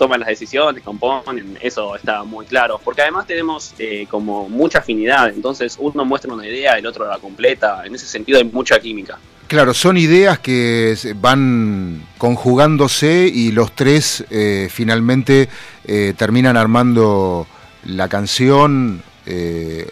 toman 0.00 0.20
las 0.20 0.30
decisiones, 0.30 0.82
componen, 0.82 1.58
eso 1.60 1.94
está 1.94 2.24
muy 2.24 2.46
claro, 2.46 2.80
porque 2.82 3.02
además 3.02 3.26
tenemos 3.26 3.74
eh, 3.78 4.06
como 4.10 4.48
mucha 4.48 4.78
afinidad, 4.78 5.28
entonces 5.28 5.76
uno 5.78 6.06
muestra 6.06 6.32
una 6.32 6.46
idea, 6.46 6.78
el 6.78 6.86
otro 6.86 7.06
la 7.06 7.18
completa, 7.18 7.82
en 7.84 7.94
ese 7.94 8.06
sentido 8.06 8.38
hay 8.38 8.44
mucha 8.44 8.80
química. 8.80 9.18
Claro, 9.46 9.74
son 9.74 9.98
ideas 9.98 10.38
que 10.38 10.96
van 11.16 12.02
conjugándose 12.16 13.30
y 13.30 13.52
los 13.52 13.72
tres 13.72 14.24
eh, 14.30 14.68
finalmente 14.70 15.50
eh, 15.84 16.14
terminan 16.16 16.56
armando 16.56 17.46
la 17.84 18.08
canción 18.08 19.02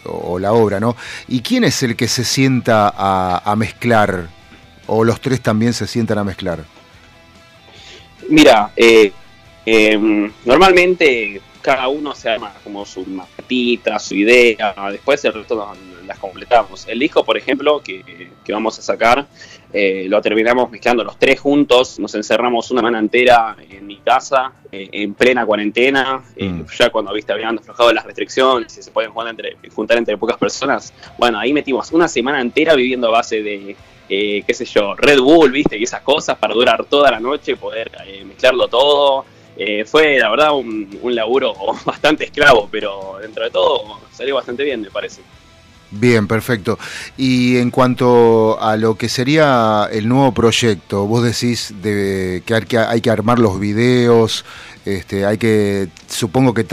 o 0.05 0.39
la 0.41 0.53
obra, 0.53 0.81
¿no? 0.81 0.97
¿Y 1.29 1.43
quién 1.43 1.63
es 1.63 1.83
el 1.85 1.95
que 1.95 2.09
se 2.09 2.25
sienta 2.25 2.93
a, 2.97 3.43
a 3.45 3.55
mezclar? 3.57 4.29
¿O 4.89 5.05
los 5.05 5.21
tres 5.21 5.41
también 5.43 5.75
se 5.75 5.87
sientan 5.87 6.19
a 6.19 6.25
mezclar? 6.25 6.65
Mira, 8.29 8.73
eh, 8.77 9.13
Em, 9.71 10.33
normalmente 10.47 11.43
cada 11.61 11.89
uno 11.89 12.15
se 12.15 12.31
arma 12.31 12.55
como 12.65 12.87
su 12.87 13.05
maquetita, 13.05 13.99
su 13.99 14.15
idea, 14.15 14.75
después 14.91 15.23
el 15.27 15.35
resto 15.35 15.57
nos- 15.57 16.07
las 16.07 16.19
completamos. 16.19 16.89
El 16.89 16.99
disco, 17.01 17.23
por 17.23 17.37
ejemplo, 17.37 17.83
que, 17.83 18.03
que 18.43 18.53
vamos 18.55 18.79
a 18.79 18.83
sacar, 18.83 19.27
eh, 19.71 20.07
lo 20.09 20.23
terminamos 20.23 20.71
mezclando 20.71 21.05
los 21.05 21.19
tres 21.19 21.39
juntos, 21.39 21.99
nos 21.99 22.15
encerramos 22.15 22.71
una 22.71 22.81
semana 22.81 22.99
entera 22.99 23.55
en 23.69 23.87
mi 23.87 23.99
casa, 23.99 24.53
eh, 24.73 24.89
en 24.91 25.13
plena 25.13 25.45
cuarentena, 25.45 26.23
eh, 26.35 26.65
ya 26.79 26.89
cuando 26.89 27.13
viste 27.13 27.35
habían 27.35 27.59
aflojado 27.59 27.93
las 27.93 28.07
restricciones 28.07 28.79
y 28.79 28.83
se 28.83 28.91
pueden 28.91 29.11
juntar 29.11 29.29
entre, 29.33 29.57
juntar 29.71 29.99
entre 29.99 30.17
pocas 30.17 30.39
personas, 30.39 30.95
bueno, 31.19 31.39
ahí 31.39 31.53
metimos 31.53 31.93
una 31.93 32.09
semana 32.09 32.41
entera 32.41 32.75
viviendo 32.75 33.09
a 33.09 33.11
base 33.11 33.43
de, 33.43 33.77
eh, 34.09 34.43
qué 34.47 34.55
sé 34.55 34.65
yo, 34.65 34.95
Red 34.95 35.21
Bull, 35.21 35.51
viste, 35.53 35.77
y 35.77 35.83
esas 35.83 36.01
cosas 36.01 36.39
para 36.39 36.55
durar 36.55 36.87
toda 36.87 37.11
la 37.11 37.21
noche, 37.21 37.57
poder 37.57 37.91
eh, 38.07 38.25
mezclarlo 38.25 38.69
todo. 38.69 39.27
Eh, 39.61 39.85
fue, 39.85 40.19
la 40.21 40.31
verdad, 40.31 40.55
un, 40.55 40.89
laburo 41.03 41.53
bastante 41.85 42.25
esclavo, 42.25 42.69
pero 42.71 43.19
dentro 43.21 43.43
de 43.43 43.51
todo 43.51 43.99
salió 44.13 44.37
bastante 44.37 44.63
bien, 44.63 44.81
me 44.81 44.91
parece. 44.91 45.21
Bien, 45.91 46.29
perfecto. 46.29 46.79
Y 47.17 47.57
en 47.57 47.71
cuanto 47.71 48.61
a 48.61 48.77
lo 48.77 48.97
que 48.97 49.09
sería 49.09 49.89
el 49.91 50.09
nuevo 50.09 50.33
proyecto, 50.33 51.07
vos 51.07 51.25
decís 51.25 51.75
de, 51.83 52.43
que, 52.47 52.79
hay 52.79 53.01
que 53.01 53.11
armar 53.11 53.41
los 53.41 53.59
videos, 53.59 54.45
este, 54.85 55.25
hay 55.27 55.39
que, 55.39 55.89
supongo 56.07 56.55
que 56.55 56.65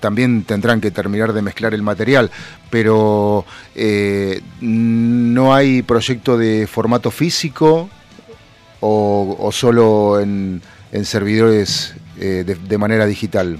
también 0.00 0.44
tendrán 0.44 0.82
que 0.82 0.90
terminar 0.90 1.32
de 1.32 1.40
mezclar 1.40 1.72
el 1.72 1.82
material, 1.82 2.30
pero 2.68 3.46
eh, 3.74 4.42
¿no 4.60 5.54
hay 5.54 5.82
proyecto 5.82 6.36
de 6.36 6.66
formato 6.66 7.10
físico 7.10 7.88
o, 8.80 9.48
solo 9.50 10.20
en 10.20 10.60
servidores 11.04 11.94
eh, 12.24 12.44
de, 12.44 12.54
de 12.54 12.78
manera 12.78 13.04
digital? 13.06 13.58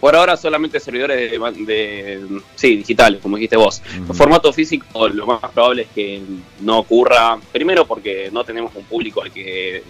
Por 0.00 0.14
ahora 0.14 0.36
solamente 0.36 0.78
servidores 0.78 1.16
de, 1.32 1.38
de- 1.66 2.40
sí, 2.54 2.76
digitales, 2.76 3.20
como 3.20 3.36
dijiste 3.36 3.56
vos. 3.56 3.82
El 4.08 4.14
formato 4.14 4.52
físico 4.52 5.08
lo 5.08 5.26
más 5.26 5.40
probable 5.52 5.82
es 5.82 5.88
que 5.94 6.22
no 6.60 6.78
ocurra, 6.78 7.36
primero 7.52 7.84
porque 7.84 8.30
no 8.32 8.44
tenemos 8.44 8.72
un 8.76 8.84
público 8.84 9.22
al 9.22 9.32
que, 9.32 9.82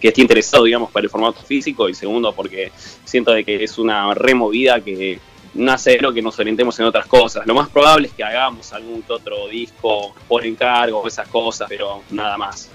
que 0.00 0.08
esté 0.08 0.22
interesado, 0.22 0.64
digamos, 0.64 0.90
para 0.90 1.04
el 1.04 1.10
formato 1.10 1.42
físico, 1.42 1.86
y 1.88 1.94
segundo 1.94 2.32
porque 2.34 2.72
siento 3.04 3.32
de 3.32 3.44
que 3.44 3.62
es 3.62 3.76
una 3.76 4.14
removida 4.14 4.80
que 4.80 5.18
nace 5.52 5.90
de 5.90 5.98
lo 6.00 6.10
que 6.14 6.22
nos 6.22 6.38
orientemos 6.38 6.80
en 6.80 6.86
otras 6.86 7.04
cosas. 7.06 7.46
Lo 7.46 7.54
más 7.54 7.68
probable 7.68 8.06
es 8.08 8.14
que 8.14 8.24
hagamos 8.24 8.72
algún 8.72 9.04
otro 9.06 9.48
disco 9.48 10.14
por 10.26 10.46
encargo, 10.46 11.06
esas 11.06 11.28
cosas, 11.28 11.66
pero 11.68 12.02
nada 12.10 12.38
más. 12.38 12.70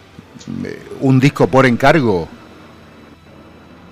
¿Un 1.01 1.19
disco 1.19 1.47
por 1.47 1.65
encargo? 1.65 2.29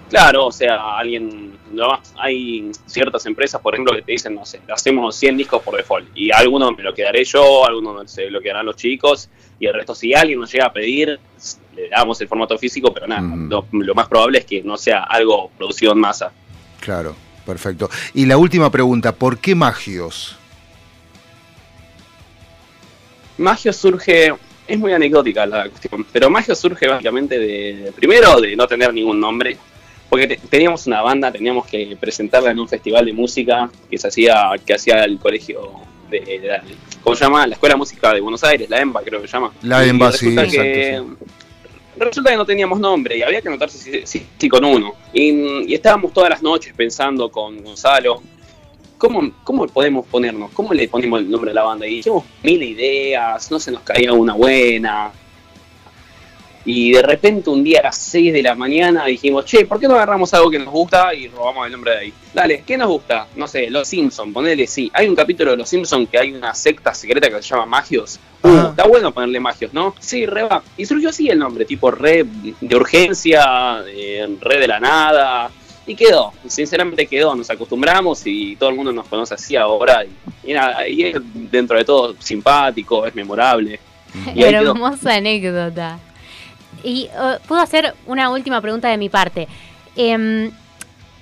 Claro, 0.09 0.45
o 0.47 0.51
sea, 0.51 0.97
alguien, 0.97 1.57
más- 1.73 2.13
hay 2.17 2.71
ciertas 2.85 3.25
empresas, 3.25 3.59
por 3.59 3.73
ejemplo, 3.73 3.95
que 3.95 4.03
te 4.03 4.11
dicen, 4.11 4.35
no 4.35 4.45
sé, 4.45 4.61
hacemos 4.71 5.15
100 5.15 5.35
discos 5.37 5.63
por 5.63 5.75
default 5.75 6.07
y 6.15 6.31
alguno 6.31 6.71
me 6.71 6.83
lo 6.83 6.93
quedaré 6.93 7.23
yo, 7.25 7.65
alguno 7.65 8.07
se 8.07 8.29
lo 8.29 8.39
quedarán 8.39 8.67
los 8.67 8.75
chicos 8.75 9.29
y 9.59 9.65
el 9.65 9.73
resto, 9.73 9.95
si 9.95 10.13
alguien 10.13 10.39
nos 10.39 10.51
llega 10.51 10.67
a 10.67 10.73
pedir, 10.73 11.19
le 11.75 11.89
damos 11.89 12.21
el 12.21 12.27
formato 12.27 12.57
físico, 12.57 12.93
pero 12.93 13.07
nada, 13.07 13.21
lo, 13.21 13.65
lo 13.71 13.95
más 13.95 14.07
probable 14.07 14.39
es 14.39 14.45
que 14.45 14.61
no 14.61 14.77
sea 14.77 15.03
algo 15.03 15.49
producido 15.57 15.93
en 15.93 15.99
masa. 15.99 16.31
Claro, 16.81 17.15
perfecto. 17.45 17.89
Y 18.13 18.25
la 18.27 18.37
última 18.37 18.69
pregunta, 18.69 19.11
¿por 19.13 19.39
qué 19.39 19.55
Magios? 19.55 20.37
Magio 23.37 23.73
surge, 23.73 24.33
es 24.67 24.79
muy 24.79 24.93
anecdótica 24.93 25.45
la 25.45 25.67
cuestión, 25.69 26.05
pero 26.11 26.29
Magio 26.29 26.55
surge 26.55 26.87
básicamente 26.87 27.37
de, 27.37 27.91
primero, 27.95 28.39
de 28.39 28.55
no 28.55 28.65
tener 28.67 28.93
ningún 28.93 29.19
nombre, 29.19 29.57
porque 30.15 30.27
te- 30.27 30.47
teníamos 30.47 30.87
una 30.87 31.01
banda, 31.01 31.29
teníamos 31.29 31.65
que 31.67 31.97
presentarla 31.99 32.51
en 32.51 32.59
un 32.59 32.69
festival 32.69 33.05
de 33.05 33.11
música 33.11 33.69
que 33.91 33.97
se 33.97 34.07
hacía, 34.07 34.51
que 34.65 34.73
hacía 34.73 35.03
el 35.03 35.19
colegio 35.19 35.71
de, 36.09 36.19
de 36.21 36.47
la- 36.47 36.63
¿cómo 37.03 37.15
se 37.17 37.25
llama? 37.25 37.45
La 37.45 37.55
Escuela 37.55 37.73
de 37.75 37.79
Música 37.79 38.13
de 38.13 38.21
Buenos 38.21 38.41
Aires, 38.45 38.69
la 38.69 38.79
EMBA 38.79 39.01
creo 39.03 39.21
que 39.21 39.27
se 39.27 39.33
llama. 39.33 39.51
La 39.63 39.85
EMBA, 39.85 40.11
sí, 40.13 40.25
resulta 40.37 40.43
exacto, 40.43 40.63
que- 41.97 42.05
Resulta 42.05 42.29
que 42.31 42.37
no 42.37 42.45
teníamos 42.45 42.79
nombre 42.79 43.17
y 43.17 43.23
había 43.23 43.41
que 43.41 43.47
anotarse 43.49 44.05
sí 44.05 44.49
con 44.49 44.63
uno. 44.63 44.93
Y, 45.13 45.69
y 45.69 45.73
estábamos 45.73 46.13
todas 46.13 46.29
las 46.29 46.41
noches 46.41 46.73
pensando 46.75 47.29
con 47.29 47.61
Gonzalo, 47.61 48.21
¿cómo, 48.97 49.31
¿cómo 49.43 49.67
podemos 49.67 50.05
ponernos? 50.05 50.51
¿Cómo 50.51 50.73
le 50.73 50.87
ponemos 50.87 51.19
el 51.19 51.29
nombre 51.29 51.51
a 51.51 51.53
la 51.53 51.63
banda? 51.63 51.85
Y 51.87 51.95
hicimos 51.99 52.23
mil 52.43 52.63
ideas, 52.63 53.51
no 53.51 53.59
se 53.59 53.71
nos 53.71 53.81
caía 53.81 54.13
una 54.13 54.33
buena. 54.33 55.11
Y 56.65 56.91
de 56.91 57.03
repente 57.03 57.51
un 57.51 57.63
día 57.63 57.79
a 57.79 57.83
las 57.83 57.97
6 57.97 58.33
de 58.33 58.41
la 58.41 58.55
mañana 58.55 59.05
dijimos, 59.05 59.45
che, 59.45 59.65
¿por 59.65 59.79
qué 59.79 59.87
no 59.87 59.93
agarramos 59.93 60.33
algo 60.33 60.49
que 60.49 60.57
nos 60.57 60.69
gusta 60.69 61.13
y 61.13 61.27
robamos 61.27 61.67
el 61.67 61.71
nombre 61.71 61.91
de 61.91 61.97
ahí? 61.97 62.13
Dale, 62.33 62.63
¿qué 62.65 62.75
nos 62.75 62.87
gusta? 62.87 63.27
No 63.35 63.47
sé, 63.47 63.69
Los 63.69 63.87
Simpsons, 63.87 64.33
ponele 64.33 64.65
sí. 64.65 64.89
Hay 64.93 65.07
un 65.07 65.15
capítulo 65.15 65.51
de 65.51 65.57
Los 65.57 65.69
Simpsons 65.69 66.09
que 66.09 66.17
hay 66.17 66.33
una 66.33 66.55
secta 66.55 66.91
secreta 66.95 67.29
que 67.29 67.35
se 67.35 67.49
llama 67.49 67.67
Magios. 67.67 68.19
Uh, 68.41 68.69
está 68.69 68.87
bueno 68.87 69.11
ponerle 69.11 69.39
Magios, 69.39 69.73
¿no? 69.73 69.93
Sí, 69.99 70.25
re 70.25 70.43
va. 70.43 70.63
Y 70.75 70.87
surgió 70.87 71.09
así 71.09 71.29
el 71.29 71.37
nombre, 71.37 71.65
tipo 71.65 71.91
re 71.91 72.25
de 72.59 72.75
urgencia, 72.75 73.83
eh, 73.87 74.27
re 74.41 74.59
de 74.59 74.67
la 74.67 74.79
nada. 74.79 75.51
Y 75.85 75.93
quedó, 75.93 76.33
sinceramente 76.47 77.05
quedó, 77.05 77.35
nos 77.35 77.47
acostumbramos 77.51 78.23
y 78.25 78.55
todo 78.55 78.71
el 78.71 78.75
mundo 78.75 78.91
nos 78.91 79.07
conoce 79.07 79.35
así 79.35 79.55
ahora. 79.55 80.03
Y, 80.03 80.49
y 80.51 80.53
nada, 80.53 80.87
y 80.87 81.03
es 81.03 81.17
dentro 81.51 81.77
de 81.77 81.85
todo 81.85 82.15
simpático, 82.17 83.05
es 83.05 83.13
memorable. 83.13 83.79
Y. 84.33 84.41
Hermosa 84.41 85.13
anécdota. 85.13 85.99
Y 86.85 87.09
eh, 87.11 87.39
puedo 87.47 87.61
hacer 87.61 87.95
una 88.05 88.29
última 88.29 88.61
pregunta 88.61 88.89
de 88.89 88.97
mi 88.97 89.09
parte. 89.09 89.47
Em, 89.95 90.51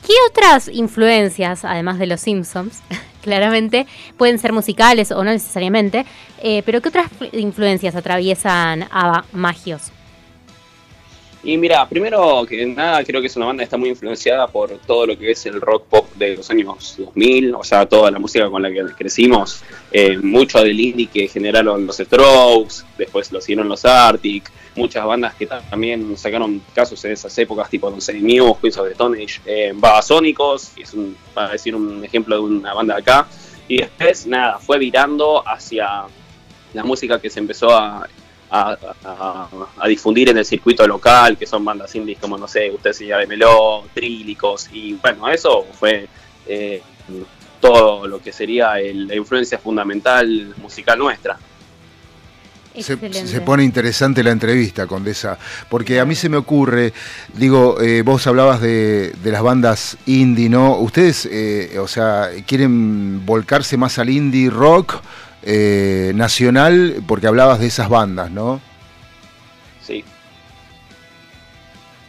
¿Qué 0.05 0.13
otras 0.29 0.67
influencias, 0.67 1.63
además 1.63 1.97
de 1.97 2.07
los 2.07 2.19
Simpsons, 2.19 2.81
claramente, 3.23 3.87
pueden 4.17 4.37
ser 4.37 4.51
musicales 4.51 5.11
o 5.11 5.23
no 5.23 5.31
necesariamente, 5.31 6.05
eh, 6.41 6.61
pero 6.65 6.81
qué 6.81 6.89
otras 6.89 7.09
influencias 7.31 7.95
atraviesan 7.95 8.83
a 8.91 9.23
Magios? 9.31 9.93
Y 11.45 11.57
mira, 11.57 11.87
primero 11.87 12.45
que 12.47 12.65
nada, 12.65 13.03
creo 13.03 13.21
que 13.21 13.27
es 13.27 13.35
una 13.35 13.45
banda 13.45 13.61
que 13.61 13.65
está 13.65 13.77
muy 13.77 13.89
influenciada 13.89 14.47
por 14.47 14.77
todo 14.79 15.05
lo 15.05 15.17
que 15.17 15.31
es 15.31 15.45
el 15.45 15.59
rock 15.59 15.85
pop 15.87 16.13
de 16.15 16.37
los 16.37 16.49
años 16.49 16.95
2000, 16.97 17.55
o 17.55 17.63
sea, 17.63 17.85
toda 17.85 18.11
la 18.11 18.19
música 18.19 18.49
con 18.49 18.61
la 18.61 18.71
que 18.71 18.83
crecimos, 18.97 19.61
eh, 19.91 20.17
mucho 20.17 20.61
del 20.61 20.79
indie 20.79 21.07
que 21.07 21.27
generaron 21.27 21.85
los 21.85 21.97
Strokes, 21.97 22.85
después 22.97 23.31
lo 23.31 23.39
hicieron 23.39 23.67
los 23.67 23.83
Arctic, 23.83 24.49
muchas 24.75 25.05
bandas 25.05 25.35
que 25.35 25.45
también 25.45 26.17
sacaron 26.17 26.61
casos 26.73 27.03
en 27.05 27.11
esas 27.11 27.37
épocas, 27.37 27.69
tipo, 27.69 27.89
no 27.89 28.01
sé, 28.01 28.13
Muse, 28.15 28.59
Queens 28.61 28.77
of 28.77 28.85
the 28.87 28.91
Stone 28.93 29.23
Age, 29.23 29.41
eh, 29.45 29.71
Babasónicos, 29.75 30.71
es 30.77 30.93
un, 30.93 31.15
para 31.33 31.51
decir 31.51 31.75
un 31.75 32.03
ejemplo 32.03 32.35
de 32.35 32.41
una 32.41 32.73
banda 32.73 32.95
de 32.95 33.01
acá, 33.01 33.27
y 33.67 33.77
después, 33.77 34.27
nada, 34.27 34.59
fue 34.59 34.77
virando 34.77 35.47
hacia 35.47 36.03
la 36.73 36.83
música 36.83 37.19
que 37.19 37.29
se 37.29 37.39
empezó 37.39 37.69
a 37.71 38.07
difundir 39.87 40.29
en 40.29 40.37
el 40.37 40.45
circuito 40.45 40.85
local, 40.87 41.37
que 41.37 41.47
son 41.47 41.65
bandas 41.65 41.95
indies 41.95 42.19
como, 42.19 42.37
no 42.37 42.47
sé, 42.47 42.69
Usted 42.71 42.93
se 42.93 43.07
llama 43.07 43.25
Meló, 43.25 43.83
Trílicos, 43.93 44.69
y 44.71 44.93
bueno, 44.93 45.27
eso 45.29 45.65
fue 45.73 46.07
eh, 46.45 46.81
todo 47.59 48.07
lo 48.07 48.19
que 48.19 48.33
sería 48.33 48.73
la 48.75 49.15
influencia 49.15 49.57
fundamental 49.57 50.53
musical 50.57 50.99
nuestra. 50.99 51.39
Se, 52.79 53.27
se 53.27 53.41
pone 53.41 53.63
interesante 53.63 54.23
la 54.23 54.31
entrevista, 54.31 54.87
Condesa, 54.87 55.37
porque 55.69 55.99
a 55.99 56.05
mí 56.05 56.15
se 56.15 56.27
me 56.27 56.37
ocurre, 56.37 56.91
digo, 57.35 57.79
eh, 57.79 58.01
vos 58.01 58.25
hablabas 58.25 58.61
de, 58.61 59.11
de 59.11 59.31
las 59.31 59.43
bandas 59.43 59.95
indie, 60.07 60.49
¿no? 60.49 60.77
Ustedes, 60.79 61.27
eh, 61.31 61.77
o 61.77 61.87
sea, 61.87 62.29
quieren 62.47 63.25
volcarse 63.27 63.77
más 63.77 63.99
al 63.99 64.09
indie 64.09 64.49
rock 64.49 65.01
eh, 65.43 66.13
nacional, 66.15 67.03
porque 67.05 67.27
hablabas 67.27 67.59
de 67.59 67.67
esas 67.67 67.89
bandas, 67.89 68.31
¿no? 68.31 68.59
Sí. 69.85 70.03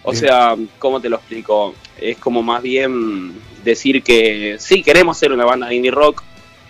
O 0.02 0.14
sea, 0.14 0.54
¿cómo 0.78 1.00
te 1.00 1.08
lo 1.08 1.16
explico? 1.16 1.74
Es 2.00 2.16
como 2.18 2.42
más 2.42 2.62
bien 2.62 3.34
decir 3.64 4.02
que 4.02 4.56
sí, 4.58 4.82
queremos 4.82 5.18
ser 5.18 5.32
una 5.32 5.44
banda 5.44 5.66
de 5.66 5.74
indie 5.74 5.90
rock, 5.90 6.22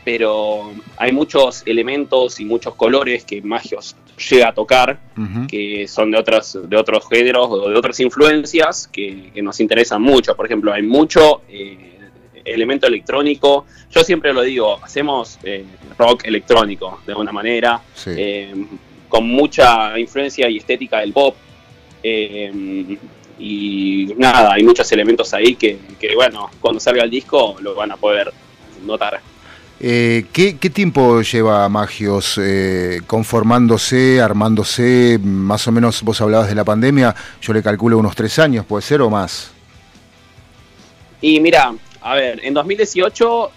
pero 0.05 0.73
hay 0.97 1.13
muchos 1.13 1.63
elementos 1.67 2.39
y 2.39 2.45
muchos 2.45 2.75
colores 2.75 3.25
que 3.25 3.41
Magios 3.41 3.97
llega 4.31 4.49
a 4.49 4.55
tocar, 4.55 5.01
que 5.49 5.89
son 5.89 6.11
de 6.11 6.19
otras 6.19 6.59
de 6.63 6.77
otros 6.77 7.09
géneros 7.09 7.49
o 7.51 7.69
de 7.71 7.77
otras 7.77 7.99
influencias 8.01 8.87
que, 8.87 9.31
que 9.35 9.43
nos 9.43 9.59
interesan 9.61 10.03
mucho. 10.03 10.37
Por 10.37 10.47
ejemplo, 10.47 10.73
hay 10.73 10.83
mucho 10.83 11.43
eh, 11.49 11.99
elemento 12.45 12.87
electrónico. 12.87 13.67
Yo 13.91 14.05
siempre 14.05 14.33
lo 14.33 14.43
digo, 14.43 14.79
hacemos 14.83 15.39
eh, 15.43 15.65
rock 15.99 16.27
electrónico 16.27 17.01
de 17.07 17.13
alguna 17.13 17.33
manera, 17.33 17.81
eh, 18.07 18.55
con 19.09 19.27
mucha 19.27 19.99
influencia 19.99 20.49
y 20.49 20.59
estética 20.59 21.01
del 21.01 21.13
pop. 21.13 21.35
y 23.37 24.15
nada, 24.17 24.53
hay 24.53 24.63
muchos 24.63 24.91
elementos 24.93 25.33
ahí 25.35 25.57
que, 25.57 25.79
que, 25.99 26.15
bueno, 26.15 26.51
cuando 26.61 26.79
salga 26.79 27.03
el 27.03 27.11
disco 27.11 27.57
lo 27.61 27.75
van 27.75 27.91
a 27.91 27.97
poder 27.97 28.33
notar. 28.85 29.21
Eh, 29.81 30.27
¿qué, 30.33 30.53
tiempo 30.71 31.21
lleva 31.23 31.69
Magios 31.69 32.39
eh, 32.41 33.01
conformándose, 33.07 34.21
armándose? 34.21 35.19
Más 35.23 35.67
o 35.67 35.73
menos 35.73 36.03
vos 36.03 36.21
hablabas 36.21 36.49
de 36.49 36.55
la 36.55 36.65
pandemia, 36.65 37.15
yo 37.41 37.53
le 37.53 37.63
calculo 37.63 37.99
unos 37.99 38.15
tres 38.15 38.39
años, 38.39 38.65
¿puede 38.65 38.83
ser 38.83 39.03
o 39.03 39.11
más? 39.11 39.51
Y 41.21 41.41
mira, 41.41 41.75
a 42.01 42.15
ver, 42.15 42.41
en 42.45 42.55
2018, 42.55 43.51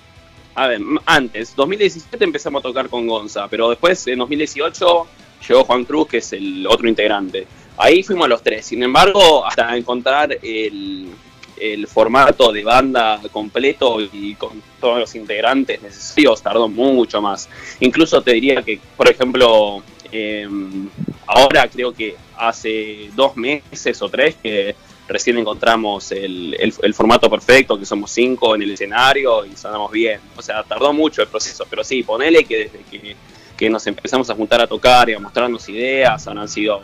a 0.55 0.67
ver, 0.67 0.81
antes, 1.05 1.55
2017 1.55 2.23
empezamos 2.23 2.61
a 2.61 2.63
tocar 2.63 2.89
con 2.89 3.05
Gonza, 3.05 3.47
pero 3.47 3.69
después 3.69 4.07
en 4.07 4.19
2018 4.19 5.07
llegó 5.47 5.63
Juan 5.65 5.85
Cruz, 5.85 6.07
que 6.07 6.17
es 6.17 6.33
el 6.33 6.65
otro 6.67 6.87
integrante. 6.87 7.45
Ahí 7.77 8.01
fuimos 8.01 8.27
los 8.27 8.41
tres. 8.41 8.65
Sin 8.65 8.81
embargo, 8.81 9.45
hasta 9.45 9.77
encontrar 9.77 10.35
el, 10.41 11.09
el 11.59 11.87
formato 11.87 12.51
de 12.51 12.63
banda 12.63 13.19
completo 13.31 13.99
y 14.01 14.35
con 14.35 14.61
todos 14.79 14.99
los 14.99 15.15
integrantes 15.15 15.81
necesarios 15.81 16.41
tardó 16.41 16.67
mucho 16.67 17.21
más. 17.21 17.49
Incluso 17.79 18.21
te 18.21 18.33
diría 18.33 18.61
que, 18.61 18.79
por 18.95 19.09
ejemplo, 19.09 19.83
em, 20.11 20.89
ahora 21.25 21.67
creo 21.67 21.93
que 21.93 22.15
hace 22.37 23.09
dos 23.15 23.35
meses 23.35 24.01
o 24.01 24.09
tres 24.09 24.35
que 24.41 24.75
recién 25.07 25.37
encontramos 25.37 26.11
el, 26.11 26.73
formato 26.93 27.29
perfecto, 27.29 27.79
que 27.79 27.85
somos 27.85 28.11
cinco 28.11 28.55
en 28.55 28.61
el 28.61 28.71
escenario 28.71 29.45
y 29.45 29.55
sonamos 29.55 29.91
bien. 29.91 30.19
O 30.35 30.41
sea, 30.41 30.63
tardó 30.63 30.91
mucho 30.93 31.21
el 31.21 31.27
proceso, 31.27 31.65
pero 31.69 31.83
sí, 31.83 32.03
ponele 32.03 32.43
que 32.43 32.69
desde 32.69 33.15
que 33.57 33.69
nos 33.69 33.87
empezamos 33.87 34.29
a 34.29 34.35
juntar 34.35 34.61
a 34.61 34.67
tocar 34.67 35.09
y 35.09 35.13
a 35.13 35.19
mostrarnos 35.19 35.67
ideas, 35.69 36.27
han 36.27 36.47
sido 36.47 36.81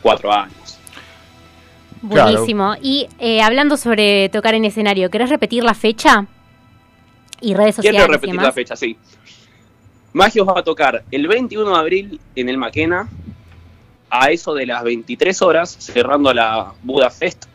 cuatro 0.00 0.32
años. 0.32 0.75
Buenísimo. 2.06 2.74
Y 2.80 3.08
eh, 3.18 3.42
hablando 3.42 3.76
sobre 3.76 4.28
tocar 4.28 4.54
en 4.54 4.64
escenario, 4.64 5.10
¿querés 5.10 5.28
repetir 5.28 5.64
la 5.64 5.74
fecha? 5.74 6.26
Y 7.40 7.54
redes 7.54 7.76
sociales. 7.76 8.00
Quiero 8.00 8.12
repetir 8.12 8.34
la 8.36 8.52
fecha, 8.52 8.76
sí. 8.76 8.96
Magios 10.12 10.48
va 10.48 10.60
a 10.60 10.62
tocar 10.62 11.04
el 11.10 11.28
21 11.28 11.70
de 11.70 11.76
abril 11.76 12.20
en 12.34 12.48
el 12.48 12.56
Maquena, 12.56 13.08
a 14.08 14.30
eso 14.30 14.54
de 14.54 14.64
las 14.64 14.82
23 14.82 15.42
horas, 15.42 15.76
cerrando 15.78 16.32
la 16.32 16.72
Budapest. 16.82 17.46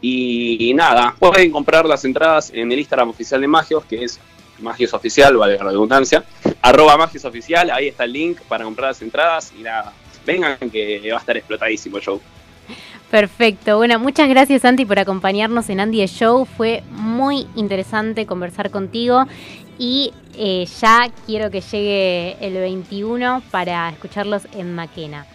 Y, 0.00 0.72
nada, 0.74 1.14
pueden 1.18 1.52
comprar 1.52 1.84
las 1.84 2.04
entradas 2.04 2.50
en 2.54 2.72
el 2.72 2.78
Instagram 2.78 3.10
oficial 3.10 3.40
de 3.40 3.46
Magios, 3.46 3.84
que 3.84 4.02
es 4.02 4.18
Magios 4.60 4.94
Oficial, 4.94 5.36
vale 5.36 5.56
la 5.56 5.64
redundancia, 5.64 6.24
arroba 6.62 6.96
Magios 6.96 7.24
Oficial, 7.26 7.70
ahí 7.70 7.88
está 7.88 8.04
el 8.04 8.12
link 8.12 8.40
para 8.48 8.64
comprar 8.64 8.88
las 8.88 9.02
entradas 9.02 9.52
y 9.58 9.62
nada, 9.62 9.92
vengan 10.24 10.58
que 10.70 11.06
va 11.10 11.18
a 11.18 11.20
estar 11.20 11.36
explotadísimo 11.36 11.98
el 11.98 12.02
show. 12.02 12.20
Perfecto. 13.10 13.76
Bueno, 13.76 13.98
muchas 13.98 14.28
gracias 14.28 14.62
Santi 14.62 14.84
por 14.84 15.00
acompañarnos 15.00 15.68
en 15.68 15.80
Andy 15.80 16.06
Show. 16.06 16.44
Fue 16.44 16.84
muy 16.92 17.48
interesante 17.56 18.24
conversar 18.24 18.70
contigo 18.70 19.24
y 19.78 20.12
eh, 20.36 20.64
ya 20.80 21.10
quiero 21.26 21.50
que 21.50 21.60
llegue 21.60 22.36
el 22.40 22.54
21 22.54 23.42
para 23.50 23.88
escucharlos 23.88 24.46
en 24.52 24.74
Maquena. 24.76 25.26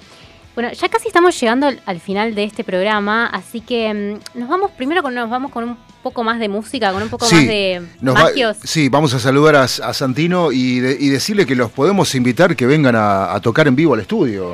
Bueno, 0.56 0.72
ya 0.72 0.88
casi 0.88 1.10
estamos 1.10 1.38
llegando 1.38 1.68
al, 1.86 2.00
final 2.00 2.34
de 2.34 2.46
este 2.46 2.64
programa, 2.64 3.28
así 3.28 3.60
que 3.60 3.94
mm, 3.94 4.40
nos 4.40 4.48
vamos 4.48 4.72
primero 4.72 5.04
con 5.04 5.14
nos 5.14 5.30
vamos 5.30 5.52
con 5.52 5.66
un 5.66 5.78
poco 6.02 6.24
más 6.24 6.40
de 6.40 6.48
música, 6.48 6.94
con 6.94 7.04
un 7.04 7.10
poco 7.10 7.26
más 7.30 7.46
de 7.46 7.82
magios. 8.00 8.56
sí, 8.64 8.88
vamos 8.88 9.14
a 9.14 9.20
saludar 9.20 9.58
a, 9.58 9.68
Santino 9.68 10.54
y, 10.54 10.80
decirle 10.80 11.46
que 11.46 11.56
los 11.56 11.72
podemos 11.72 12.16
invitar 12.16 12.56
que 12.56 12.66
vengan 12.66 12.96
a, 12.96 13.38
tocar 13.42 13.68
en 13.68 13.76
vivo 13.76 13.96
al 13.96 14.00
estudio. 14.00 14.54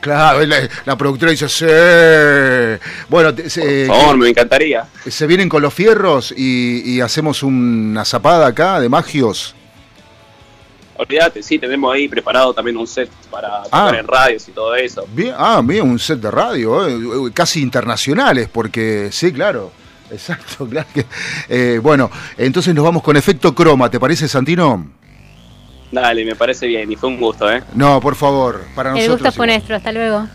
Claro, 0.00 0.40
la, 0.84 0.96
productora 0.96 1.32
dice, 1.32 1.48
sí. 1.48 1.64
Bueno, 3.08 3.34
Por 3.34 3.86
favor, 3.86 4.16
me 4.16 4.28
encantaría. 4.28 4.86
Se 5.08 5.26
vienen 5.26 5.48
con 5.48 5.62
los 5.62 5.74
fierros 5.74 6.32
y, 6.36 6.82
y 6.84 7.00
hacemos 7.00 7.42
una 7.42 8.04
zapada 8.04 8.46
acá 8.46 8.78
de 8.78 8.88
magios. 8.88 9.56
Olvídate, 10.96 11.42
sí, 11.42 11.58
tenemos 11.58 11.92
ahí 11.92 12.08
preparado 12.08 12.54
también 12.54 12.76
un 12.76 12.86
set 12.86 13.10
para 13.30 13.64
tocar 13.64 13.94
ah. 13.94 13.98
en 13.98 14.06
radios 14.06 14.48
y 14.48 14.52
todo 14.52 14.74
eso. 14.76 15.06
Bien, 15.12 15.34
ah, 15.36 15.60
bien, 15.64 15.82
un 15.82 15.98
set 15.98 16.20
de 16.20 16.30
radio, 16.30 16.86
eh, 16.86 17.32
casi 17.32 17.60
internacionales, 17.60 18.48
porque 18.52 19.08
sí, 19.10 19.32
claro. 19.32 19.72
Exacto, 20.10 20.66
claro 20.68 20.86
que. 20.94 21.06
Eh, 21.48 21.80
bueno, 21.82 22.10
entonces 22.36 22.74
nos 22.74 22.84
vamos 22.84 23.02
con 23.02 23.16
efecto 23.16 23.54
croma, 23.54 23.90
¿te 23.90 23.98
parece, 23.98 24.28
Santino? 24.28 24.86
Dale, 25.90 26.24
me 26.24 26.34
parece 26.34 26.66
bien 26.66 26.90
y 26.90 26.96
fue 26.96 27.08
un 27.08 27.18
gusto, 27.18 27.50
¿eh? 27.50 27.62
No, 27.74 28.00
por 28.00 28.14
favor, 28.14 28.64
para 28.74 28.90
nosotros. 28.90 29.18
El 29.18 29.22
gusto 29.22 29.32
fue 29.32 29.46
nuestro, 29.46 29.76
hasta 29.76 29.92
luego. 29.92 30.26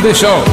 Andy 0.00 0.12
The 0.12 0.14
Show. 0.14 0.44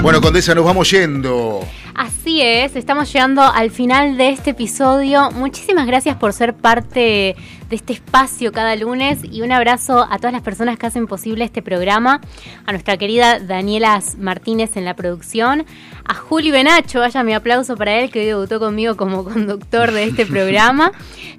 Bueno, 0.00 0.20
Condesa, 0.22 0.54
nos 0.54 0.64
vamos 0.64 0.90
yendo. 0.90 1.60
Así 1.94 2.40
es, 2.40 2.74
estamos 2.74 3.12
llegando 3.12 3.42
al 3.42 3.70
final 3.70 4.16
de 4.16 4.30
este 4.30 4.50
episodio. 4.50 5.30
Muchísimas 5.32 5.86
gracias 5.86 6.16
por 6.16 6.32
ser 6.32 6.54
parte 6.54 7.36
de 7.68 7.76
este 7.76 7.92
espacio 7.92 8.50
cada 8.50 8.74
lunes 8.76 9.20
y 9.22 9.42
un 9.42 9.52
abrazo 9.52 10.06
a 10.10 10.16
todas 10.16 10.32
las 10.32 10.40
personas 10.40 10.78
que 10.78 10.86
hacen 10.86 11.06
posible 11.06 11.44
este 11.44 11.60
programa, 11.60 12.22
a 12.64 12.72
nuestra 12.72 12.96
querida 12.96 13.40
Daniela 13.40 14.00
Martínez 14.18 14.76
en 14.78 14.86
la 14.86 14.94
producción, 14.94 15.66
a 16.06 16.14
Juli 16.14 16.50
Benacho, 16.50 17.00
vaya 17.00 17.22
mi 17.22 17.34
aplauso 17.34 17.76
para 17.76 17.98
él 17.98 18.10
que 18.10 18.20
hoy 18.20 18.26
debutó 18.26 18.58
conmigo 18.58 18.96
como 18.96 19.22
conductor 19.24 19.92
de 19.92 20.04
este 20.04 20.24
programa. 20.34 20.92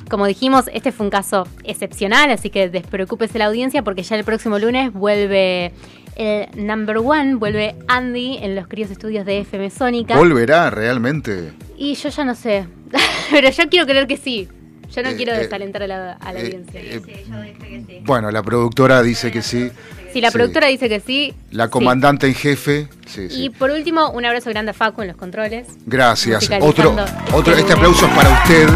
Como 0.09 0.27
dijimos, 0.27 0.65
este 0.73 0.91
fue 0.91 1.05
un 1.05 1.09
caso 1.09 1.47
excepcional, 1.63 2.29
así 2.29 2.51
que 2.51 2.69
despreocúpese 2.69 3.39
la 3.39 3.45
audiencia 3.45 3.83
porque 3.83 4.03
ya 4.03 4.15
el 4.17 4.23
próximo 4.23 4.59
lunes 4.59 4.93
vuelve 4.93 5.73
el 6.15 6.65
number 6.67 6.97
one, 6.97 7.35
vuelve 7.35 7.75
Andy 7.87 8.37
en 8.41 8.55
los 8.55 8.67
críos 8.67 8.91
estudios 8.91 9.25
de 9.25 9.39
FM 9.39 9.69
Sónica. 9.69 10.15
¿Volverá 10.17 10.69
realmente? 10.69 11.51
Y 11.77 11.95
yo 11.95 12.09
ya 12.09 12.23
no 12.23 12.35
sé, 12.35 12.67
pero 13.31 13.49
yo 13.49 13.69
quiero 13.69 13.85
creer 13.85 14.07
que 14.07 14.17
sí. 14.17 14.47
Yo 14.95 15.01
no 15.01 15.09
Eh, 15.09 15.15
quiero 15.15 15.33
eh, 15.33 15.39
desalentar 15.39 15.81
a 15.83 15.87
la, 15.87 16.11
a 16.13 16.33
la 16.33 16.39
eh, 16.39 16.43
audiencia. 16.45 16.79
eh, 16.79 18.01
Bueno, 18.05 18.29
la 18.29 18.43
productora 18.43 19.01
dice 19.01 19.31
que 19.31 19.41
sí. 19.41 19.71
si 20.11 20.21
la 20.21 20.29
sí. 20.29 20.33
productora 20.37 20.67
dice 20.67 20.87
que 20.87 20.99
sí. 20.99 21.33
La 21.49 21.65
sí. 21.65 21.71
comandante 21.71 22.27
en 22.27 22.35
jefe, 22.35 22.87
sí, 23.07 23.27
sí. 23.29 23.45
Y 23.45 23.49
por 23.49 23.71
último, 23.71 24.11
un 24.11 24.23
abrazo 24.23 24.51
grande 24.51 24.69
a 24.69 24.73
Facu 24.75 25.01
en 25.01 25.07
los 25.07 25.17
controles. 25.17 25.67
Gracias. 25.87 26.47
Otro, 26.61 26.95
este 26.95 27.33
otro, 27.35 27.55
este 27.55 27.73
aplauso 27.73 28.05
es 28.05 28.11
para 28.13 28.29
usted, 28.29 28.67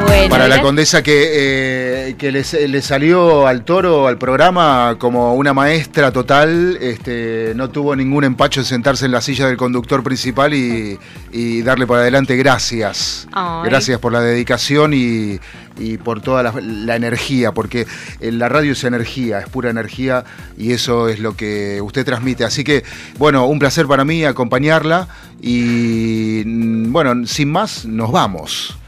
Bueno, 0.00 0.28
para 0.30 0.48
la 0.48 0.60
condesa 0.62 1.02
que, 1.02 2.08
eh, 2.08 2.14
que 2.16 2.32
le, 2.32 2.44
le 2.68 2.82
salió 2.82 3.46
al 3.46 3.64
toro, 3.64 4.06
al 4.06 4.18
programa, 4.18 4.96
como 4.98 5.34
una 5.34 5.52
maestra 5.52 6.12
total. 6.12 6.78
Este, 6.80 7.52
no 7.56 7.70
tuvo 7.70 7.94
ningún 7.96 8.24
empacho 8.24 8.60
en 8.60 8.66
sentarse 8.66 9.06
en 9.06 9.12
la 9.12 9.20
silla 9.20 9.46
del 9.46 9.56
conductor 9.56 10.02
principal 10.02 10.54
y, 10.54 10.98
y 11.32 11.62
darle 11.62 11.86
por 11.86 11.98
adelante. 11.98 12.36
Gracias. 12.36 13.26
Ay. 13.32 13.68
Gracias 13.68 13.98
por 13.98 14.12
la 14.12 14.20
dedicación 14.20 14.94
y, 14.94 15.38
y 15.78 15.98
por 15.98 16.20
toda 16.20 16.42
la, 16.42 16.54
la 16.60 16.96
energía, 16.96 17.52
porque 17.52 17.86
en 18.20 18.38
la 18.38 18.48
radio 18.48 18.72
es 18.72 18.84
energía, 18.84 19.40
es 19.40 19.48
pura 19.48 19.70
energía 19.70 20.24
y 20.56 20.72
eso 20.72 21.08
es 21.08 21.18
lo 21.18 21.36
que 21.36 21.80
usted 21.82 22.04
transmite. 22.04 22.44
Así 22.44 22.64
que, 22.64 22.84
bueno, 23.18 23.46
un 23.46 23.58
placer 23.58 23.86
para 23.86 24.04
mí 24.04 24.24
acompañarla 24.24 25.08
y, 25.40 26.42
mm, 26.46 26.92
bueno, 26.92 27.26
sin 27.26 27.50
más, 27.50 27.84
nos 27.84 28.12
vamos. 28.12 28.78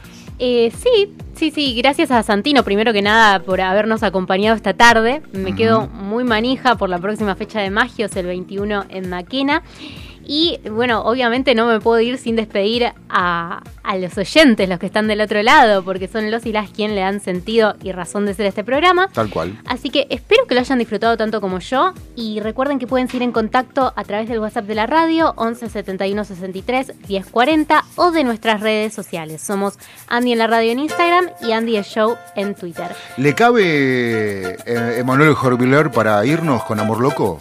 Eh, 0.46 0.70
sí, 0.76 1.10
sí, 1.34 1.50
sí, 1.50 1.74
gracias 1.74 2.10
a 2.10 2.22
Santino, 2.22 2.64
primero 2.64 2.92
que 2.92 3.00
nada, 3.00 3.42
por 3.42 3.62
habernos 3.62 4.02
acompañado 4.02 4.54
esta 4.54 4.74
tarde. 4.74 5.22
Me 5.32 5.54
quedo 5.54 5.86
muy 5.86 6.22
manija 6.22 6.76
por 6.76 6.90
la 6.90 6.98
próxima 6.98 7.34
fecha 7.34 7.60
de 7.62 7.70
Magios, 7.70 8.14
el 8.14 8.26
21 8.26 8.84
en 8.90 9.08
Maquena. 9.08 9.62
Y 10.26 10.60
bueno, 10.70 11.02
obviamente 11.02 11.54
no 11.54 11.66
me 11.66 11.80
puedo 11.80 12.00
ir 12.00 12.18
sin 12.18 12.36
despedir 12.36 12.92
a, 13.08 13.62
a 13.82 13.96
los 13.98 14.16
oyentes, 14.16 14.68
los 14.68 14.78
que 14.78 14.86
están 14.86 15.06
del 15.06 15.20
otro 15.20 15.42
lado, 15.42 15.84
porque 15.84 16.08
son 16.08 16.30
los 16.30 16.46
y 16.46 16.52
las 16.52 16.70
quien 16.70 16.94
le 16.94 17.02
dan 17.02 17.20
sentido 17.20 17.76
y 17.82 17.92
razón 17.92 18.26
de 18.26 18.34
ser 18.34 18.46
este 18.46 18.64
programa. 18.64 19.08
Tal 19.08 19.30
cual. 19.30 19.58
Así 19.66 19.90
que 19.90 20.06
espero 20.10 20.46
que 20.46 20.54
lo 20.54 20.60
hayan 20.60 20.78
disfrutado 20.78 21.16
tanto 21.16 21.40
como 21.40 21.58
yo 21.58 21.92
y 22.16 22.40
recuerden 22.40 22.78
que 22.78 22.86
pueden 22.86 23.08
seguir 23.08 23.22
en 23.22 23.32
contacto 23.32 23.92
a 23.94 24.04
través 24.04 24.28
del 24.28 24.38
WhatsApp 24.38 24.64
de 24.64 24.74
la 24.74 24.86
radio 24.86 25.34
11 25.36 25.68
71 25.68 26.24
63 26.24 26.92
10 27.06 27.26
40 27.26 27.84
o 27.96 28.10
de 28.10 28.24
nuestras 28.24 28.60
redes 28.60 28.94
sociales. 28.94 29.42
Somos 29.42 29.78
Andy 30.08 30.32
en 30.32 30.38
la 30.38 30.46
radio 30.46 30.72
en 30.72 30.78
Instagram 30.78 31.30
y 31.42 31.52
Andy 31.52 31.76
el 31.76 31.84
Show 31.84 32.16
en 32.36 32.54
Twitter. 32.54 32.88
¿Le 33.16 33.34
cabe 33.34 34.56
eh, 34.66 34.98
Emanuel 34.98 35.34
Jorviler 35.34 35.90
para 35.90 36.24
irnos 36.24 36.64
con 36.64 36.80
Amor 36.80 37.00
Loco? 37.00 37.38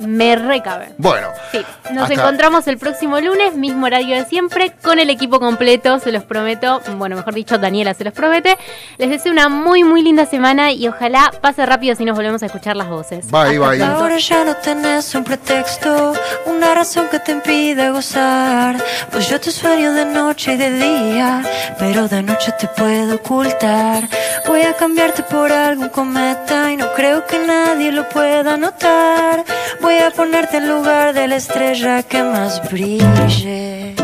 Me 0.00 0.36
recabe. 0.36 0.92
Bueno, 0.98 1.28
Sí, 1.52 1.58
nos 1.92 2.04
Hasta- 2.04 2.14
encontramos 2.14 2.66
el 2.66 2.78
próximo 2.78 3.20
lunes, 3.20 3.54
mismo 3.54 3.86
horario 3.86 4.16
de 4.16 4.24
siempre, 4.24 4.72
con 4.82 4.98
el 4.98 5.10
equipo 5.10 5.38
completo, 5.40 5.98
se 6.00 6.10
los 6.12 6.24
prometo. 6.24 6.80
Bueno, 6.96 7.16
mejor 7.16 7.34
dicho, 7.34 7.58
Daniela 7.58 7.94
se 7.94 8.04
los 8.04 8.12
promete. 8.12 8.56
Les 8.98 9.08
deseo 9.10 9.32
una 9.32 9.48
muy, 9.48 9.84
muy 9.84 10.02
linda 10.02 10.26
semana 10.26 10.72
y 10.72 10.88
ojalá 10.88 11.30
pase 11.40 11.64
rápido 11.66 11.94
si 11.94 12.04
nos 12.04 12.16
volvemos 12.16 12.42
a 12.42 12.46
escuchar 12.46 12.76
las 12.76 12.88
voces. 12.88 13.30
Bye, 13.30 13.56
Hasta 13.56 13.68
bye. 13.68 13.78
pronto. 13.78 13.96
Ahora 13.96 14.18
ya 14.18 14.44
no 14.44 14.56
tenés 14.56 15.14
un 15.14 15.24
pretexto, 15.24 16.14
una 16.46 16.74
razón 16.74 17.08
que 17.10 17.18
te 17.20 17.32
impide 17.32 17.90
gozar. 17.90 18.76
Pues 19.12 19.28
yo 19.28 19.40
te 19.40 19.50
sueño 19.50 19.92
de 19.92 20.04
noche 20.06 20.54
y 20.54 20.56
de 20.56 20.70
día, 20.72 21.42
pero 21.78 22.08
de 22.08 22.22
noche 22.22 22.52
te 22.58 22.66
puedo 22.68 23.16
ocultar. 23.16 24.08
Voy 24.46 24.62
a 24.62 24.74
cambiarte 24.74 25.22
por 25.22 25.52
algún 25.52 25.88
cometa 25.88 26.72
y 26.72 26.76
no 26.76 26.92
creo 26.94 27.26
que 27.26 27.38
nadie 27.38 27.92
lo 27.92 28.08
pueda 28.08 28.56
notar. 28.56 29.44
Voy 29.84 29.98
a 29.98 30.10
ponerte 30.10 30.56
en 30.56 30.66
lugar 30.66 31.12
de 31.12 31.28
la 31.28 31.36
estrella 31.36 32.02
que 32.02 32.22
más 32.22 32.70
brille. 32.70 33.94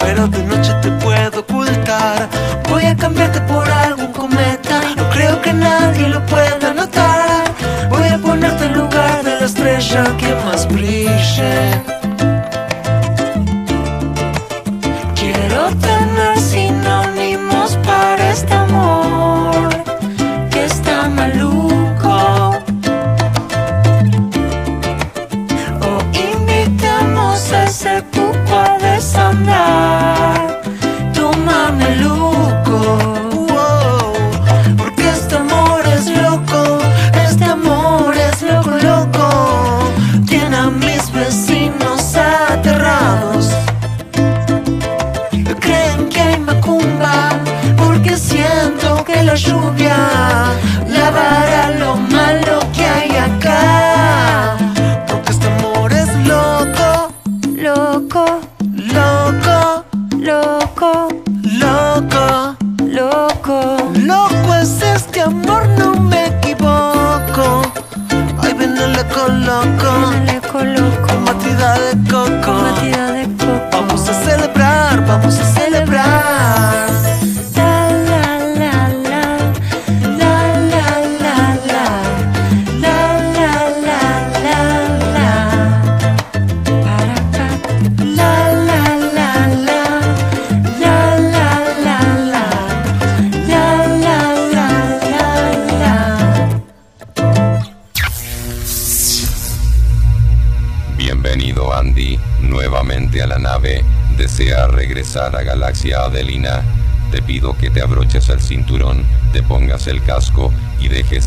Pero 0.00 0.26
de 0.26 0.42
noche 0.44 0.72
te 0.82 0.90
puedo 1.02 1.40
ocultar. 1.40 2.28
Voy 2.68 2.84
a 2.84 2.96
cambiarte 2.96 3.40
por 3.42 3.65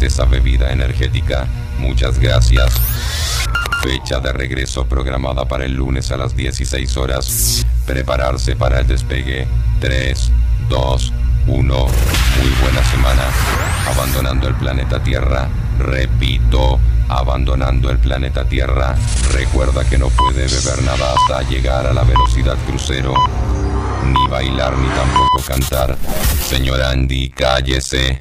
esa 0.02 0.26
bebida 0.26 0.72
energética. 0.72 1.48
Muchas 1.80 2.20
gracias. 2.20 2.74
Fecha 3.82 4.20
de 4.20 4.34
regreso 4.34 4.86
programada 4.86 5.46
para 5.46 5.66
el 5.66 5.74
lunes 5.74 6.12
a 6.12 6.18
las 6.18 6.36
16 6.36 6.98
horas. 6.98 7.66
Prepararse 7.86 8.56
para 8.56 8.80
el 8.80 8.88
despegue. 8.88 9.48
3, 9.80 10.32
2, 10.70 11.14
1. 11.48 11.64
Muy 11.64 12.50
buena 12.62 12.84
semana. 12.92 13.24
Abandonando 13.88 14.48
el 14.48 14.56
planeta 14.56 15.02
Tierra. 15.02 15.48
Repito, 15.80 16.80
abandonando 17.08 17.90
el 17.90 18.00
planeta 18.00 18.46
Tierra. 18.46 18.96
Recuerda 19.32 19.84
que 19.86 19.98
no 19.98 20.10
puede 20.10 20.48
beber 20.48 20.84
nada 20.84 21.14
hasta 21.14 21.50
llegar 21.50 21.88
a 21.88 21.94
la 21.94 22.04
velocidad 22.04 22.58
crucero. 22.68 23.14
Ni 24.06 24.28
bailar 24.28 24.78
ni 24.78 24.88
tampoco 24.90 25.42
cantar. 25.48 25.98
Señor 26.48 26.82
Andy, 26.82 27.30
cállese. 27.30 28.18